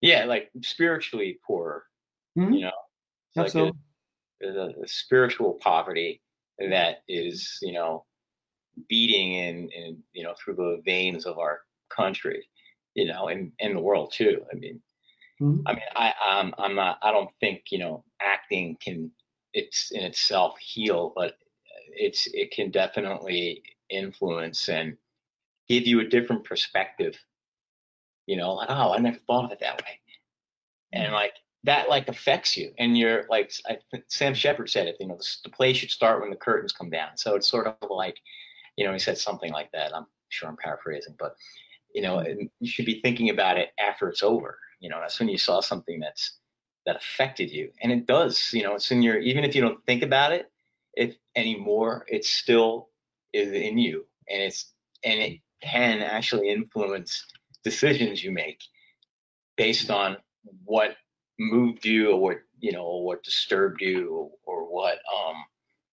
Yeah, 0.00 0.24
like 0.24 0.50
spiritually 0.62 1.38
poorer. 1.46 1.84
Mm-hmm. 2.38 2.52
You 2.54 2.60
know, 2.62 2.72
Absolutely. 3.36 3.72
Like 4.42 4.54
the, 4.54 4.74
the 4.80 4.88
spiritual 4.88 5.54
poverty 5.54 6.20
that 6.58 7.02
is, 7.08 7.58
you 7.62 7.72
know, 7.72 8.04
beating 8.88 9.34
in, 9.34 9.68
in, 9.70 9.98
you 10.12 10.24
know, 10.24 10.34
through 10.34 10.54
the 10.54 10.82
veins 10.84 11.26
of 11.26 11.38
our 11.38 11.60
country, 11.94 12.48
you 12.94 13.06
know, 13.06 13.28
and 13.28 13.52
in 13.58 13.74
the 13.74 13.80
world 13.80 14.12
too. 14.12 14.42
I 14.52 14.56
mean, 14.56 14.80
mm-hmm. 15.40 15.60
I 15.66 15.72
mean, 15.72 15.82
I, 15.94 16.12
I'm, 16.26 16.54
I'm 16.58 16.74
not, 16.74 16.98
I 17.02 17.12
don't 17.12 17.30
think, 17.40 17.64
you 17.70 17.78
know, 17.78 18.04
acting 18.20 18.76
can, 18.82 19.10
it's 19.52 19.90
in 19.92 20.02
itself 20.02 20.58
heal, 20.58 21.12
but 21.14 21.34
it's, 21.88 22.26
it 22.32 22.50
can 22.50 22.70
definitely 22.70 23.62
influence 23.90 24.68
and 24.68 24.96
give 25.68 25.86
you 25.86 26.00
a 26.00 26.08
different 26.08 26.44
perspective. 26.44 27.18
You 28.26 28.36
know, 28.36 28.54
like, 28.54 28.70
oh, 28.70 28.92
I 28.92 28.98
never 28.98 29.18
thought 29.26 29.44
of 29.44 29.52
it 29.52 29.60
that 29.60 29.82
way. 29.82 30.00
And 30.92 31.06
mm-hmm. 31.06 31.14
like, 31.14 31.34
that 31.64 31.88
like 31.88 32.08
affects 32.08 32.56
you. 32.56 32.72
And 32.78 32.96
you're 32.96 33.24
like 33.28 33.52
I, 33.68 33.78
sam 34.08 34.34
shepard 34.34 34.70
said 34.70 34.86
it 34.86 34.96
you 35.00 35.06
know 35.06 35.16
the, 35.16 35.36
the 35.44 35.50
play 35.50 35.72
should 35.72 35.90
start 35.90 36.20
when 36.20 36.30
the 36.30 36.36
curtains 36.36 36.72
come 36.72 36.90
down. 36.90 37.16
So 37.16 37.34
it's 37.34 37.48
sort 37.48 37.66
of 37.66 37.90
like 37.90 38.18
you 38.76 38.84
know 38.84 38.92
he 38.92 38.98
said 38.98 39.18
something 39.18 39.52
like 39.52 39.70
that. 39.72 39.94
I'm 39.94 40.06
sure 40.28 40.48
i'm 40.48 40.56
paraphrasing 40.56 41.14
but 41.18 41.36
you 41.94 42.00
know 42.00 42.24
you 42.58 42.66
should 42.66 42.86
be 42.86 43.02
thinking 43.02 43.28
about 43.28 43.58
it 43.58 43.68
after 43.78 44.08
it's 44.08 44.22
over 44.22 44.58
you 44.80 44.88
know 44.88 44.98
that's 44.98 45.20
when 45.20 45.28
you 45.28 45.36
saw 45.36 45.60
something 45.60 46.00
that's 46.00 46.38
that 46.84 46.96
affected 46.96 47.50
you. 47.50 47.70
And 47.82 47.92
it 47.92 48.06
does 48.06 48.52
you 48.52 48.62
know 48.62 48.74
it's 48.74 48.90
in 48.90 49.02
your 49.02 49.18
even 49.18 49.44
if 49.44 49.54
you 49.54 49.62
don't 49.62 49.84
think 49.86 50.02
about 50.02 50.32
it 50.32 50.50
if 50.94 51.14
anymore 51.36 52.04
it 52.08 52.24
still 52.24 52.88
is 53.32 53.52
in 53.52 53.78
you. 53.78 54.06
And 54.28 54.42
it's 54.42 54.72
and 55.04 55.20
it 55.20 55.40
can 55.62 56.00
actually 56.00 56.48
influence 56.48 57.24
decisions 57.64 58.22
you 58.22 58.32
make 58.32 58.60
based 59.56 59.90
on 59.90 60.16
what 60.64 60.96
moved 61.50 61.84
you 61.84 62.12
or 62.12 62.20
what 62.20 62.38
you 62.60 62.72
know 62.72 62.84
or 62.84 63.04
what 63.04 63.22
disturbed 63.22 63.80
you 63.80 64.08
or, 64.10 64.30
or 64.44 64.72
what 64.72 64.98
um 65.14 65.36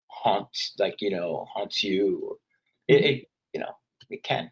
haunts 0.07 0.73
like 0.79 1.01
you 1.01 1.11
know 1.11 1.45
haunts 1.53 1.83
you? 1.83 2.39
It, 2.87 3.05
it 3.05 3.29
you 3.53 3.59
know 3.59 3.73
it 4.09 4.23
can 4.23 4.51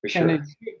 for 0.00 0.08
sure. 0.08 0.22
and 0.22 0.30
it, 0.30 0.74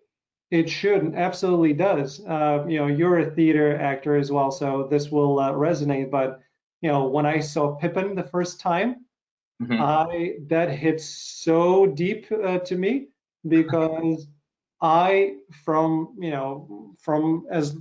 it 0.50 0.70
should 0.70 1.14
absolutely 1.14 1.72
does. 1.72 2.24
Uh, 2.24 2.64
you 2.68 2.78
know 2.78 2.86
you're 2.86 3.20
a 3.20 3.30
theater 3.30 3.76
actor 3.78 4.16
as 4.16 4.30
well 4.30 4.50
so 4.50 4.86
this 4.90 5.10
will 5.10 5.40
uh, 5.40 5.52
resonate 5.52 6.10
but 6.10 6.40
you 6.84 6.90
know 6.90 7.06
when 7.06 7.24
i 7.24 7.40
saw 7.40 7.74
pippin 7.76 8.14
the 8.14 8.22
first 8.22 8.60
time 8.60 9.06
mm-hmm. 9.62 9.80
i 9.80 10.34
that 10.46 10.70
hit 10.70 11.00
so 11.00 11.86
deep 11.86 12.26
uh, 12.44 12.58
to 12.58 12.76
me 12.76 13.08
because 13.48 14.26
i 14.82 15.34
from 15.64 16.14
you 16.18 16.30
know 16.30 16.94
from 17.00 17.46
as 17.50 17.74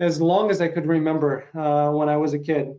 as 0.00 0.20
long 0.20 0.50
as 0.50 0.60
I 0.60 0.68
could 0.68 0.86
remember 0.86 1.44
uh, 1.54 1.90
when 1.96 2.08
I 2.08 2.16
was 2.16 2.34
a 2.34 2.38
kid, 2.38 2.74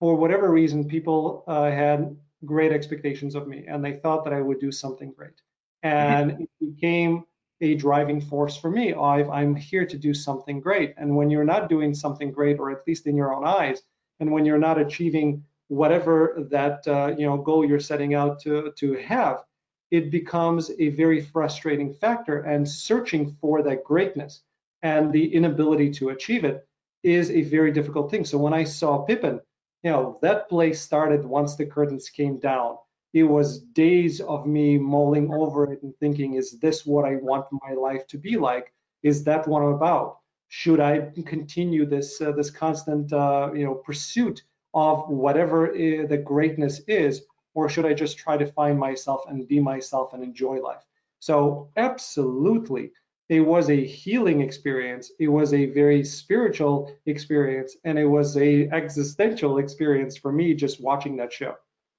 for 0.00 0.14
whatever 0.14 0.50
reason, 0.50 0.88
people 0.88 1.44
uh, 1.46 1.70
had 1.70 2.16
great 2.44 2.72
expectations 2.72 3.34
of 3.34 3.48
me 3.48 3.64
and 3.66 3.84
they 3.84 3.94
thought 3.94 4.24
that 4.24 4.32
I 4.32 4.40
would 4.40 4.60
do 4.60 4.70
something 4.70 5.12
great. 5.12 5.40
And 5.82 6.32
mm-hmm. 6.32 6.42
it 6.42 6.50
became 6.60 7.24
a 7.60 7.74
driving 7.74 8.20
force 8.20 8.56
for 8.56 8.70
me. 8.70 8.92
i 8.92 9.42
am 9.42 9.54
here 9.54 9.86
to 9.86 9.96
do 9.96 10.12
something 10.12 10.60
great. 10.60 10.94
And 10.96 11.16
when 11.16 11.30
you're 11.30 11.44
not 11.44 11.68
doing 11.68 11.94
something 11.94 12.30
great, 12.30 12.58
or 12.58 12.70
at 12.70 12.86
least 12.86 13.06
in 13.06 13.16
your 13.16 13.34
own 13.34 13.46
eyes, 13.46 13.82
and 14.20 14.30
when 14.30 14.44
you're 14.44 14.58
not 14.58 14.78
achieving 14.78 15.44
whatever 15.68 16.46
that 16.50 16.86
uh, 16.86 17.14
you 17.18 17.26
know 17.26 17.36
goal 17.36 17.64
you're 17.64 17.80
setting 17.80 18.14
out 18.14 18.40
to 18.40 18.72
to 18.76 18.94
have, 18.94 19.42
it 19.90 20.10
becomes 20.10 20.70
a 20.78 20.90
very 20.90 21.20
frustrating 21.20 21.94
factor. 21.94 22.40
And 22.40 22.68
searching 22.68 23.36
for 23.40 23.62
that 23.62 23.84
greatness 23.84 24.42
and 24.82 25.12
the 25.12 25.34
inability 25.34 25.90
to 25.90 26.10
achieve 26.10 26.44
it 26.44 26.66
is 27.02 27.30
a 27.30 27.42
very 27.42 27.72
difficult 27.72 28.10
thing. 28.10 28.24
So 28.24 28.38
when 28.38 28.54
I 28.54 28.64
saw 28.64 29.04
Pippin, 29.04 29.40
you 29.82 29.90
know, 29.90 30.18
that 30.22 30.48
play 30.48 30.72
started 30.72 31.24
once 31.24 31.56
the 31.56 31.66
curtains 31.66 32.10
came 32.10 32.38
down. 32.38 32.76
It 33.12 33.22
was 33.22 33.60
days 33.60 34.20
of 34.20 34.46
me 34.46 34.78
mulling 34.78 35.32
over 35.32 35.72
it 35.72 35.82
and 35.82 35.94
thinking, 36.00 36.34
is 36.34 36.58
this 36.58 36.84
what 36.84 37.04
I 37.04 37.16
want 37.16 37.46
my 37.64 37.72
life 37.74 38.06
to 38.08 38.18
be 38.18 38.36
like? 38.36 38.72
Is 39.02 39.24
that 39.24 39.46
what 39.46 39.62
I'm 39.62 39.74
about? 39.74 40.18
Should 40.48 40.80
I 40.80 41.12
continue 41.24 41.86
this 41.86 42.20
uh, 42.20 42.32
this 42.32 42.50
constant 42.50 43.12
uh, 43.12 43.50
you 43.54 43.64
know 43.64 43.74
pursuit 43.74 44.42
of 44.74 45.08
whatever 45.08 45.70
uh, 45.70 46.06
the 46.06 46.20
greatness 46.24 46.80
is, 46.86 47.22
or 47.54 47.68
should 47.68 47.86
I 47.86 47.94
just 47.94 48.18
try 48.18 48.36
to 48.36 48.52
find 48.52 48.78
myself 48.78 49.22
and 49.28 49.48
be 49.48 49.60
myself 49.60 50.12
and 50.12 50.22
enjoy 50.22 50.60
life? 50.60 50.84
So 51.20 51.70
absolutely, 51.76 52.92
it 53.28 53.40
was 53.40 53.70
a 53.70 53.84
healing 53.84 54.40
experience. 54.40 55.10
It 55.18 55.28
was 55.28 55.52
a 55.52 55.66
very 55.66 56.04
spiritual 56.04 56.92
experience 57.06 57.76
and 57.84 57.98
it 57.98 58.06
was 58.06 58.36
a 58.36 58.68
existential 58.70 59.58
experience 59.58 60.16
for 60.16 60.32
me 60.32 60.54
just 60.54 60.80
watching 60.80 61.16
that 61.16 61.32
show. 61.32 61.54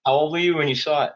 How 0.06 0.14
old 0.14 0.32
were 0.32 0.40
you 0.40 0.56
when 0.56 0.68
you 0.70 0.76
saw 0.76 1.06
it? 1.06 1.14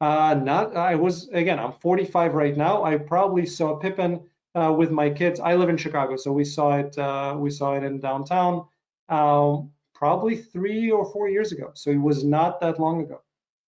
Uh 0.00 0.34
not 0.34 0.76
i 0.76 0.96
was 0.96 1.28
again 1.28 1.58
i'm 1.58 1.72
45 1.72 2.34
right 2.34 2.56
now. 2.56 2.84
I 2.84 2.96
probably 2.98 3.46
saw 3.46 3.76
pippin 3.76 4.20
uh, 4.54 4.72
with 4.72 4.90
my 4.90 5.10
kids. 5.10 5.40
I 5.40 5.54
live 5.54 5.68
in 5.68 5.76
chicago 5.76 6.16
so 6.16 6.32
we 6.32 6.44
saw 6.44 6.78
it 6.78 6.96
uh, 6.98 7.36
we 7.38 7.50
saw 7.50 7.74
it 7.74 7.82
in 7.82 8.00
downtown 8.00 8.66
um, 9.08 9.70
probably 9.94 10.36
three 10.36 10.90
or 10.90 11.10
four 11.12 11.28
years 11.28 11.52
ago. 11.52 11.70
So 11.74 11.90
it 11.90 12.00
was 12.00 12.24
not 12.24 12.60
that 12.60 12.80
long 12.80 13.02
ago. 13.02 13.20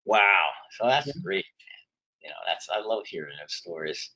Wow. 0.04 0.46
So 0.78 0.86
that's 0.86 1.06
yeah. 1.08 1.12
great 1.22 1.46
you 2.20 2.28
know 2.28 2.36
that's 2.46 2.68
i 2.68 2.80
love 2.80 3.06
hearing 3.06 3.36
those 3.40 3.54
stories. 3.54 4.10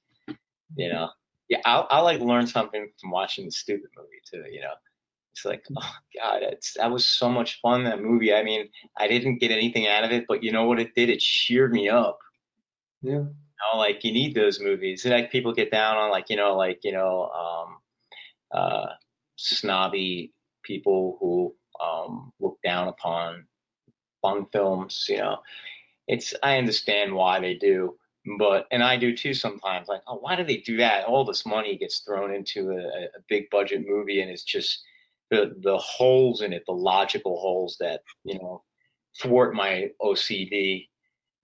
You 0.77 0.93
know 0.93 1.11
yeah, 1.51 1.59
I, 1.65 1.81
I 1.91 2.01
like 2.01 2.21
learn 2.21 2.47
something 2.47 2.89
from 2.99 3.11
watching 3.11 3.45
the 3.45 3.51
stupid 3.51 3.91
movie 3.97 4.23
too. 4.25 4.51
You 4.51 4.61
know, 4.61 4.75
it's 5.33 5.45
like, 5.45 5.65
mm. 5.65 5.77
oh 5.83 5.95
god, 6.17 6.43
it's 6.43 6.75
that 6.75 6.91
was 6.91 7.05
so 7.05 7.29
much 7.29 7.61
fun 7.61 7.85
that 7.85 8.01
movie. 8.01 8.33
I 8.33 8.45
mean, 8.45 8.69
I 8.97 9.09
didn't 9.09 9.39
get 9.39 9.51
anything 9.51 9.89
out 9.89 10.05
of 10.05 10.13
it, 10.13 10.27
but 10.29 10.45
you 10.45 10.53
know 10.53 10.65
what 10.65 10.79
it 10.79 10.95
did? 10.95 11.11
It 11.11 11.19
cheered 11.19 11.73
me 11.73 11.89
up. 11.89 12.19
Yeah. 13.03 13.15
You 13.15 13.75
know, 13.75 13.79
like 13.79 14.05
you 14.05 14.13
need 14.13 14.35
those 14.35 14.61
movies. 14.61 15.05
Like 15.05 15.33
people 15.33 15.53
get 15.53 15.73
down 15.73 15.97
on 15.97 16.11
like 16.11 16.31
you 16.31 16.37
know, 16.37 16.57
like 16.57 16.81
you 16.85 16.93
know, 16.93 17.29
um, 17.31 17.77
uh, 18.53 18.87
snobby 19.37 20.33
people 20.63 21.17
who 21.19 21.53
um, 21.85 22.33
look 22.39 22.59
down 22.63 22.87
upon 22.87 23.45
fun 24.23 24.47
films. 24.53 25.07
You 25.09 25.19
know, 25.19 25.39
it's 26.07 26.33
I 26.45 26.59
understand 26.59 27.13
why 27.13 27.41
they 27.41 27.55
do, 27.55 27.97
but 28.39 28.67
and 28.71 28.83
I 28.83 28.97
do 28.97 29.17
too 29.17 29.35
sometimes. 29.35 29.89
Like, 29.89 30.03
oh, 30.07 30.17
why 30.17 30.37
do 30.37 30.45
they 30.45 30.59
do 30.59 30.77
that? 30.79 31.05
All 31.05 31.25
this 31.25 31.47
money 31.47 31.77
gets 31.77 32.01
thrown 32.01 32.35
into 32.35 32.71
a, 32.71 32.77
a 32.77 33.21
big 33.29 33.49
budget 33.51 33.85
movie, 33.87 34.21
and 34.21 34.31
it's 34.31 34.45
just 34.45 34.85
the 35.31 35.55
the 35.63 35.79
holes 35.79 36.43
in 36.43 36.53
it, 36.53 36.65
the 36.67 36.73
logical 36.73 37.41
holes 37.41 37.77
that 37.81 38.03
you 38.25 38.39
know 38.39 38.63
thwart 39.21 39.55
my 39.55 39.91
OCD 40.01 40.89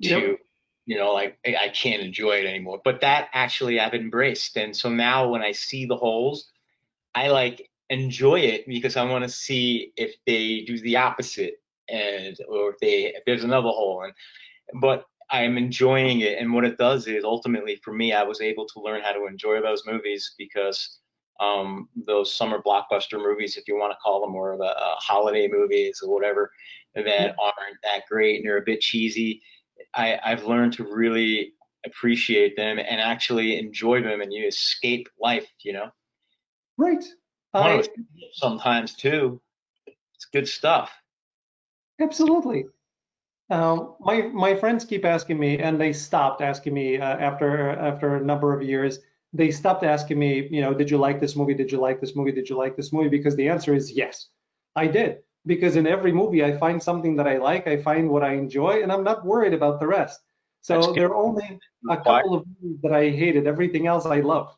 to 0.03 0.09
yep. 0.09 0.39
you 0.85 0.99
know 0.99 1.13
like 1.13 1.39
I 1.47 1.69
can't 1.69 2.03
enjoy 2.03 2.33
it 2.33 2.47
anymore. 2.47 2.81
But 2.85 3.01
that 3.01 3.29
actually 3.33 3.81
I've 3.81 3.95
embraced, 3.95 4.57
and 4.57 4.77
so 4.77 4.91
now 4.91 5.29
when 5.29 5.43
I 5.43 5.53
see 5.53 5.87
the 5.87 5.97
holes, 5.97 6.51
I 7.15 7.29
like 7.29 7.71
enjoy 7.89 8.41
it 8.41 8.67
because 8.67 8.97
I 8.97 9.05
want 9.05 9.25
to 9.25 9.31
see 9.31 9.93
if 9.97 10.15
they 10.27 10.63
do 10.67 10.79
the 10.79 10.97
opposite 10.97 11.55
and 11.89 12.37
or 12.49 12.71
if 12.71 12.79
they 12.81 13.15
if 13.15 13.25
there's 13.25 13.45
another 13.45 13.69
hole 13.69 14.03
and 14.03 14.13
but 14.81 15.05
I 15.31 15.43
am 15.43 15.59
enjoying 15.59 16.21
it. 16.21 16.39
And 16.39 16.53
what 16.53 16.65
it 16.65 16.79
does 16.79 17.07
is 17.07 17.25
ultimately 17.25 17.81
for 17.83 17.93
me, 17.93 18.13
I 18.13 18.23
was 18.23 18.41
able 18.41 18.67
to 18.67 18.81
learn 18.81 19.03
how 19.03 19.13
to 19.13 19.27
enjoy 19.27 19.61
those 19.61 19.83
movies 19.87 20.35
because 20.39 20.99
um, 21.41 21.89
those 22.07 22.35
summer 22.35 22.63
blockbuster 22.65 23.19
movies, 23.19 23.57
if 23.57 23.65
you 23.69 23.77
want 23.77 23.93
to 23.93 23.99
call 24.03 24.21
them, 24.21 24.35
or 24.35 24.57
the 24.57 24.65
uh, 24.65 24.95
holiday 24.97 25.49
movies 25.49 26.01
or 26.03 26.13
whatever, 26.13 26.51
that 26.95 27.35
aren't 27.39 27.77
that 27.83 28.03
great 28.09 28.37
and 28.37 28.47
they're 28.47 28.59
a 28.59 28.63
bit 28.63 28.81
cheesy. 28.81 29.43
I, 29.95 30.19
I've 30.25 30.45
learned 30.45 30.73
to 30.75 30.85
really 30.85 31.53
appreciate 31.85 32.57
them 32.57 32.79
and 32.79 33.01
actually 33.01 33.59
enjoy 33.59 34.03
them, 34.03 34.21
and 34.21 34.33
you 34.33 34.47
escape 34.47 35.09
life. 35.21 35.47
You 35.63 35.75
know, 35.75 35.91
right? 36.79 37.05
I, 37.53 37.85
sometimes 38.33 38.95
too. 38.95 39.41
It's 39.87 40.25
good 40.33 40.49
stuff. 40.49 40.91
Absolutely. 42.01 42.65
Um, 43.49 43.95
my 44.01 44.23
my 44.23 44.57
friends 44.57 44.85
keep 44.85 45.05
asking 45.05 45.39
me, 45.39 45.59
and 45.59 45.81
they 45.81 45.93
stopped 45.93 46.41
asking 46.41 46.75
me 46.75 46.99
uh, 46.99 47.17
after 47.17 47.71
after 47.71 48.17
a 48.17 48.25
number 48.25 48.53
of 48.53 48.63
years. 48.63 48.99
They 49.33 49.51
stopped 49.51 49.85
asking 49.85 50.19
me, 50.19 50.49
you 50.51 50.61
know, 50.63 50.73
did 50.73 50.91
you 50.91 50.99
like 50.99 51.21
this 51.21 51.37
movie? 51.37 51.55
Did 51.55 51.71
you 51.71 51.79
like 51.79 52.01
this 52.01 52.17
movie? 52.17 52.33
Did 52.33 52.49
you 52.49 52.57
like 52.57 52.77
this 52.77 52.93
movie? 52.93 53.09
Because 53.09 53.37
the 53.37 53.49
answer 53.49 53.75
is 53.75 53.93
yes, 53.93 54.29
I 54.75 54.87
did. 54.87 55.19
Because 55.45 55.77
in 55.77 55.87
every 55.87 56.11
movie, 56.11 56.43
I 56.43 56.57
find 56.57 56.83
something 56.83 57.15
that 57.17 57.29
I 57.29 57.37
like, 57.37 57.69
I 57.69 57.81
find 57.83 58.09
what 58.09 58.25
I 58.25 58.33
enjoy, 58.33 58.83
and 58.83 58.91
I'm 58.91 59.05
not 59.05 59.25
worried 59.25 59.55
about 59.55 59.79
the 59.79 59.87
rest. 59.87 60.21
So 60.67 60.93
there 60.93 61.07
are 61.07 61.15
only 61.15 61.61
a 61.89 61.97
couple 61.97 62.35
of 62.35 62.45
movies 62.61 62.81
that 62.83 62.93
I 62.93 63.11
hated. 63.11 63.47
Everything 63.47 63.87
else 63.87 64.05
I 64.05 64.19
love. 64.19 64.57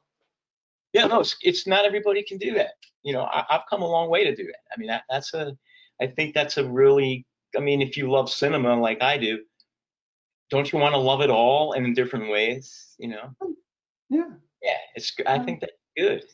Yeah, 0.94 1.06
no, 1.06 1.20
it's, 1.20 1.36
it's 1.42 1.66
not 1.66 1.84
everybody 1.84 2.22
can 2.22 2.38
do 2.38 2.54
that. 2.54 2.72
You 3.02 3.12
know, 3.12 3.24
I, 3.24 3.44
have 3.50 3.64
come 3.68 3.82
a 3.82 3.86
long 3.86 4.08
way 4.08 4.24
to 4.24 4.34
do 4.34 4.44
that. 4.44 4.60
I 4.72 4.78
mean, 4.78 4.88
that, 4.88 5.02
that's 5.10 5.34
a, 5.34 5.54
I 6.00 6.06
think 6.06 6.34
that's 6.34 6.56
a 6.56 6.66
really 6.66 7.26
I 7.56 7.60
mean, 7.60 7.82
if 7.82 7.96
you 7.96 8.10
love 8.10 8.30
cinema 8.30 8.80
like 8.80 9.02
I 9.02 9.16
do, 9.16 9.40
don't 10.50 10.70
you 10.72 10.78
want 10.78 10.94
to 10.94 10.98
love 10.98 11.20
it 11.20 11.30
all 11.30 11.72
and 11.72 11.86
in 11.86 11.94
different 11.94 12.30
ways? 12.30 12.94
You 12.98 13.08
know? 13.08 13.34
Yeah. 14.08 14.30
Yeah, 14.62 14.76
it's. 14.94 15.14
I 15.26 15.38
think 15.38 15.60
that's 15.60 15.72
good. 15.96 16.24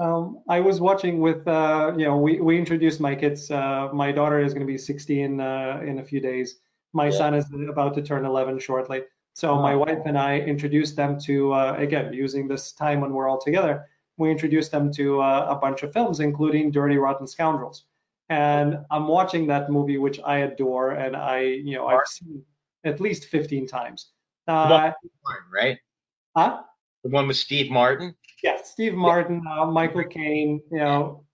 Um, 0.00 0.42
I 0.48 0.60
was 0.60 0.80
watching 0.80 1.20
with, 1.20 1.46
uh, 1.48 1.92
you 1.96 2.04
know, 2.04 2.16
we, 2.16 2.40
we 2.40 2.56
introduced 2.56 3.00
my 3.00 3.16
kids. 3.16 3.50
Uh, 3.50 3.88
my 3.92 4.12
daughter 4.12 4.38
is 4.38 4.54
going 4.54 4.64
to 4.64 4.72
be 4.72 4.78
16 4.78 5.40
uh, 5.40 5.80
in 5.84 5.98
a 5.98 6.04
few 6.04 6.20
days. 6.20 6.60
My 6.92 7.06
yeah. 7.06 7.18
son 7.18 7.34
is 7.34 7.46
about 7.68 7.94
to 7.94 8.02
turn 8.02 8.24
11 8.24 8.60
shortly. 8.60 9.02
So 9.34 9.56
my 9.56 9.74
wife 9.74 10.00
and 10.04 10.18
I 10.18 10.38
introduced 10.40 10.96
them 10.96 11.18
to, 11.20 11.52
uh, 11.52 11.74
again, 11.78 12.12
using 12.12 12.48
this 12.48 12.72
time 12.72 13.00
when 13.00 13.12
we're 13.12 13.28
all 13.28 13.40
together, 13.40 13.86
we 14.16 14.30
introduced 14.30 14.72
them 14.72 14.92
to 14.94 15.20
uh, 15.20 15.46
a 15.48 15.54
bunch 15.54 15.82
of 15.84 15.92
films, 15.92 16.20
including 16.20 16.72
Dirty 16.72 16.96
Rotten 16.96 17.26
Scoundrels. 17.26 17.84
And 18.28 18.78
I'm 18.90 19.08
watching 19.08 19.46
that 19.46 19.70
movie, 19.70 19.98
which 19.98 20.20
I 20.24 20.38
adore, 20.38 20.90
and 20.90 21.16
I, 21.16 21.40
you 21.40 21.76
know, 21.76 21.86
I've 21.86 22.06
seen 22.06 22.42
at 22.84 23.00
least 23.00 23.26
15 23.26 23.66
times. 23.66 24.10
Uh, 24.46 24.92
right? 25.52 25.78
Huh? 26.36 26.62
The 27.04 27.10
one 27.10 27.26
with 27.26 27.36
Steve 27.36 27.70
Martin. 27.70 28.14
Yeah, 28.42 28.58
Steve 28.62 28.94
Martin, 28.94 29.42
uh, 29.50 29.66
Michael 29.66 30.04
Caine, 30.04 30.60
you 30.70 30.78
know, 30.78 31.24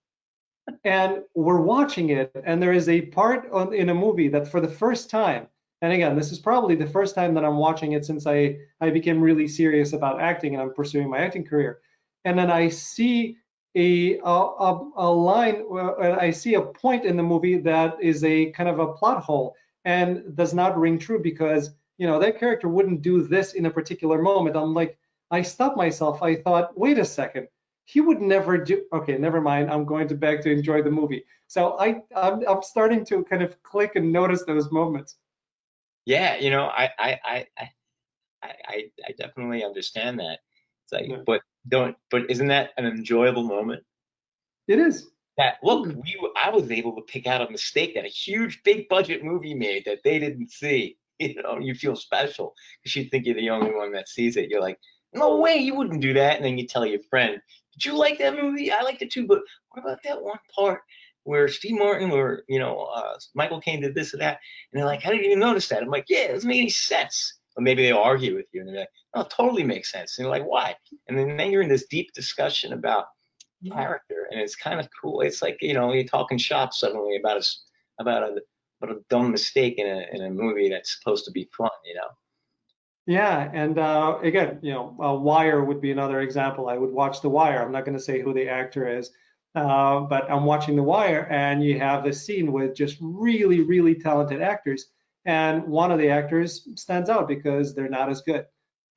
and 0.84 1.22
we're 1.34 1.60
watching 1.60 2.10
it, 2.10 2.32
and 2.44 2.62
there 2.62 2.72
is 2.72 2.88
a 2.88 3.02
part 3.02 3.50
on, 3.52 3.74
in 3.74 3.90
a 3.90 3.94
movie 3.94 4.28
that 4.28 4.48
for 4.48 4.60
the 4.60 4.68
first 4.68 5.10
time, 5.10 5.46
and 5.82 5.92
again, 5.92 6.16
this 6.16 6.32
is 6.32 6.38
probably 6.38 6.74
the 6.74 6.86
first 6.86 7.14
time 7.14 7.34
that 7.34 7.44
I'm 7.44 7.58
watching 7.58 7.92
it 7.92 8.06
since 8.06 8.26
I 8.26 8.56
I 8.80 8.90
became 8.90 9.20
really 9.20 9.46
serious 9.46 9.92
about 9.92 10.20
acting 10.20 10.54
and 10.54 10.62
I'm 10.62 10.72
pursuing 10.72 11.10
my 11.10 11.18
acting 11.18 11.44
career, 11.44 11.80
and 12.24 12.38
then 12.38 12.50
I 12.50 12.70
see 12.70 13.36
a 13.74 14.18
a, 14.18 14.90
a 14.96 15.10
line, 15.10 15.64
uh, 15.70 16.16
I 16.20 16.30
see 16.30 16.54
a 16.54 16.62
point 16.62 17.04
in 17.04 17.16
the 17.16 17.22
movie 17.22 17.58
that 17.58 17.96
is 18.00 18.24
a 18.24 18.50
kind 18.52 18.68
of 18.68 18.78
a 18.78 18.92
plot 18.92 19.22
hole 19.22 19.56
and 19.84 20.36
does 20.36 20.54
not 20.54 20.78
ring 20.78 20.98
true 20.98 21.20
because 21.20 21.70
you 21.98 22.06
know 22.06 22.18
that 22.18 22.38
character 22.38 22.68
wouldn't 22.68 23.02
do 23.02 23.22
this 23.22 23.54
in 23.54 23.66
a 23.66 23.70
particular 23.70 24.20
moment. 24.22 24.56
I'm 24.56 24.74
like 24.74 24.98
I 25.30 25.42
stopped 25.42 25.76
myself. 25.76 26.22
I 26.22 26.36
thought, 26.36 26.78
wait 26.78 26.98
a 26.98 27.04
second, 27.04 27.48
he 27.84 28.00
would 28.00 28.20
never 28.20 28.58
do. 28.58 28.84
Okay, 28.92 29.18
never 29.18 29.40
mind. 29.40 29.70
I'm 29.70 29.84
going 29.84 30.08
to 30.08 30.14
beg 30.14 30.42
to 30.42 30.50
enjoy 30.50 30.82
the 30.82 30.90
movie. 30.90 31.24
So 31.46 31.78
I, 31.78 32.02
I'm, 32.16 32.46
I'm 32.48 32.62
starting 32.62 33.04
to 33.06 33.24
kind 33.24 33.42
of 33.42 33.62
click 33.62 33.96
and 33.96 34.12
notice 34.12 34.44
those 34.44 34.70
moments. 34.70 35.16
Yeah, 36.06 36.36
you 36.36 36.50
know, 36.50 36.64
I, 36.64 36.90
I, 36.98 37.20
I, 37.24 37.46
I, 38.42 38.90
I 39.06 39.12
definitely 39.18 39.64
understand 39.64 40.20
that. 40.20 40.40
It's 40.84 40.92
like, 40.92 41.08
yeah. 41.08 41.22
but 41.26 41.40
don't, 41.68 41.96
but 42.10 42.30
isn't 42.30 42.48
that 42.48 42.70
an 42.76 42.86
enjoyable 42.86 43.44
moment? 43.44 43.82
It 44.68 44.78
is. 44.78 45.08
That 45.36 45.56
look, 45.64 45.88
mm. 45.88 45.96
we, 45.96 46.30
I 46.36 46.50
was 46.50 46.70
able 46.70 46.94
to 46.94 47.02
pick 47.02 47.26
out 47.26 47.46
a 47.46 47.50
mistake 47.50 47.94
that 47.94 48.04
a 48.04 48.08
huge, 48.08 48.62
big 48.62 48.88
budget 48.88 49.24
movie 49.24 49.54
made 49.54 49.84
that 49.86 49.98
they 50.04 50.18
didn't 50.18 50.50
see. 50.50 50.96
You 51.20 51.40
know, 51.40 51.60
you 51.60 51.76
feel 51.76 51.94
special 51.94 52.54
because 52.82 52.96
you 52.96 53.04
think 53.04 53.24
you're 53.24 53.36
the 53.36 53.48
only 53.48 53.72
one 53.72 53.92
that 53.92 54.08
sees 54.08 54.36
it. 54.36 54.50
You're 54.50 54.60
like, 54.60 54.80
no 55.12 55.36
way, 55.36 55.56
you 55.56 55.76
wouldn't 55.76 56.00
do 56.00 56.12
that. 56.14 56.34
And 56.34 56.44
then 56.44 56.58
you 56.58 56.66
tell 56.66 56.84
your 56.84 56.98
friend, 57.08 57.40
did 57.72 57.84
you 57.84 57.96
like 57.96 58.18
that 58.18 58.34
movie? 58.34 58.72
I 58.72 58.82
liked 58.82 59.00
it 59.00 59.12
too, 59.12 59.24
but 59.24 59.40
what 59.70 59.82
about 59.82 60.02
that 60.02 60.20
one 60.20 60.40
part 60.54 60.80
where 61.22 61.46
Steve 61.46 61.78
Martin 61.78 62.10
or, 62.10 62.42
you 62.48 62.58
know, 62.58 62.80
uh, 62.92 63.14
Michael 63.34 63.60
Caine 63.60 63.80
did 63.80 63.94
this 63.94 64.12
or 64.12 64.16
that? 64.16 64.40
And 64.72 64.78
they're 64.80 64.86
like, 64.86 65.02
how 65.02 65.10
did 65.10 65.24
you 65.24 65.36
notice 65.36 65.68
that? 65.68 65.82
I'm 65.82 65.88
like, 65.88 66.06
yeah, 66.08 66.22
it 66.22 66.32
doesn't 66.32 66.48
make 66.48 66.60
any 66.60 66.68
sense. 66.68 67.38
Or 67.56 67.62
maybe 67.62 67.82
they'll 67.82 67.98
argue 67.98 68.34
with 68.34 68.46
you 68.52 68.60
and 68.60 68.68
they're 68.68 68.80
like, 68.80 68.88
no, 69.14 69.22
it 69.22 69.30
totally 69.30 69.62
makes 69.62 69.92
sense. 69.92 70.18
And 70.18 70.24
you're 70.24 70.30
like, 70.30 70.44
why? 70.44 70.74
And 71.08 71.18
then, 71.18 71.36
then 71.36 71.50
you're 71.50 71.62
in 71.62 71.68
this 71.68 71.86
deep 71.86 72.12
discussion 72.12 72.72
about 72.72 73.06
character. 73.72 74.28
And 74.30 74.40
it's 74.40 74.56
kind 74.56 74.80
of 74.80 74.88
cool. 75.00 75.20
It's 75.20 75.40
like, 75.40 75.58
you 75.60 75.72
know, 75.72 75.92
you're 75.92 76.04
talking 76.04 76.36
shop 76.36 76.74
suddenly 76.74 77.16
about 77.16 77.38
a, 77.38 77.50
about 78.00 78.22
a, 78.22 78.40
about 78.82 78.96
a 78.96 79.00
dumb 79.08 79.30
mistake 79.30 79.78
in 79.78 79.86
a, 79.86 80.04
in 80.12 80.22
a 80.22 80.30
movie 80.30 80.68
that's 80.68 80.98
supposed 80.98 81.24
to 81.26 81.30
be 81.30 81.48
fun, 81.56 81.70
you 81.86 81.94
know? 81.94 82.08
Yeah, 83.06 83.50
and 83.52 83.78
uh, 83.78 84.18
again, 84.22 84.58
you 84.62 84.72
know, 84.72 84.96
uh, 84.98 85.12
Wire 85.12 85.62
would 85.62 85.80
be 85.82 85.92
another 85.92 86.20
example. 86.20 86.68
I 86.70 86.78
would 86.78 86.90
watch 86.90 87.20
The 87.20 87.28
Wire. 87.28 87.62
I'm 87.62 87.70
not 87.70 87.84
going 87.84 87.96
to 87.96 88.02
say 88.02 88.22
who 88.22 88.32
the 88.32 88.48
actor 88.48 88.88
is, 88.88 89.10
uh, 89.54 90.00
but 90.00 90.30
I'm 90.30 90.44
watching 90.44 90.74
The 90.74 90.82
Wire, 90.82 91.28
and 91.30 91.62
you 91.62 91.78
have 91.78 92.02
this 92.02 92.24
scene 92.24 92.50
with 92.50 92.74
just 92.74 92.96
really, 93.02 93.60
really 93.60 93.94
talented 93.94 94.40
actors, 94.40 94.86
and 95.24 95.64
one 95.64 95.90
of 95.90 95.98
the 95.98 96.10
actors 96.10 96.68
stands 96.76 97.08
out 97.08 97.28
because 97.28 97.74
they're 97.74 97.88
not 97.88 98.10
as 98.10 98.22
good. 98.22 98.46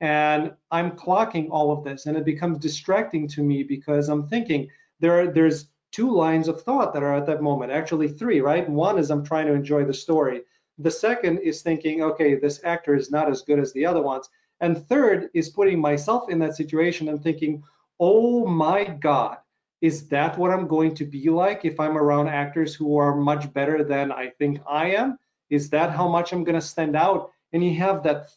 And 0.00 0.52
I'm 0.70 0.92
clocking 0.92 1.48
all 1.50 1.72
of 1.72 1.84
this, 1.84 2.06
and 2.06 2.16
it 2.16 2.24
becomes 2.24 2.58
distracting 2.58 3.26
to 3.28 3.42
me 3.42 3.62
because 3.62 4.08
I'm 4.08 4.28
thinking 4.28 4.68
there, 5.00 5.20
are, 5.20 5.26
there's 5.26 5.68
two 5.90 6.10
lines 6.10 6.48
of 6.48 6.62
thought 6.62 6.92
that 6.94 7.02
are 7.02 7.14
at 7.14 7.26
that 7.26 7.42
moment, 7.42 7.72
actually 7.72 8.08
three, 8.08 8.40
right? 8.40 8.68
One 8.68 8.98
is 8.98 9.10
I'm 9.10 9.24
trying 9.24 9.46
to 9.46 9.54
enjoy 9.54 9.84
the 9.84 9.94
story. 9.94 10.42
The 10.78 10.90
second 10.90 11.38
is 11.38 11.62
thinking, 11.62 12.02
okay, 12.02 12.36
this 12.36 12.60
actor 12.62 12.94
is 12.94 13.10
not 13.10 13.28
as 13.28 13.42
good 13.42 13.58
as 13.58 13.72
the 13.72 13.86
other 13.86 14.02
ones. 14.02 14.28
And 14.60 14.86
third 14.86 15.30
is 15.34 15.48
putting 15.48 15.80
myself 15.80 16.30
in 16.30 16.38
that 16.40 16.56
situation 16.56 17.08
and 17.08 17.22
thinking, 17.22 17.62
oh 17.98 18.46
my 18.46 18.84
God, 18.84 19.38
is 19.80 20.08
that 20.08 20.38
what 20.38 20.50
I'm 20.50 20.68
going 20.68 20.94
to 20.96 21.04
be 21.04 21.30
like 21.30 21.64
if 21.64 21.80
I'm 21.80 21.96
around 21.96 22.28
actors 22.28 22.74
who 22.74 22.96
are 22.98 23.14
much 23.14 23.52
better 23.52 23.84
than 23.84 24.12
I 24.12 24.30
think 24.38 24.60
I 24.68 24.92
am? 24.92 25.18
Is 25.50 25.70
that 25.70 25.90
how 25.90 26.08
much 26.08 26.32
I'm 26.32 26.44
going 26.44 26.60
to 26.60 26.60
stand 26.60 26.96
out? 26.96 27.30
And 27.52 27.64
you 27.64 27.74
have 27.76 28.02
that 28.02 28.28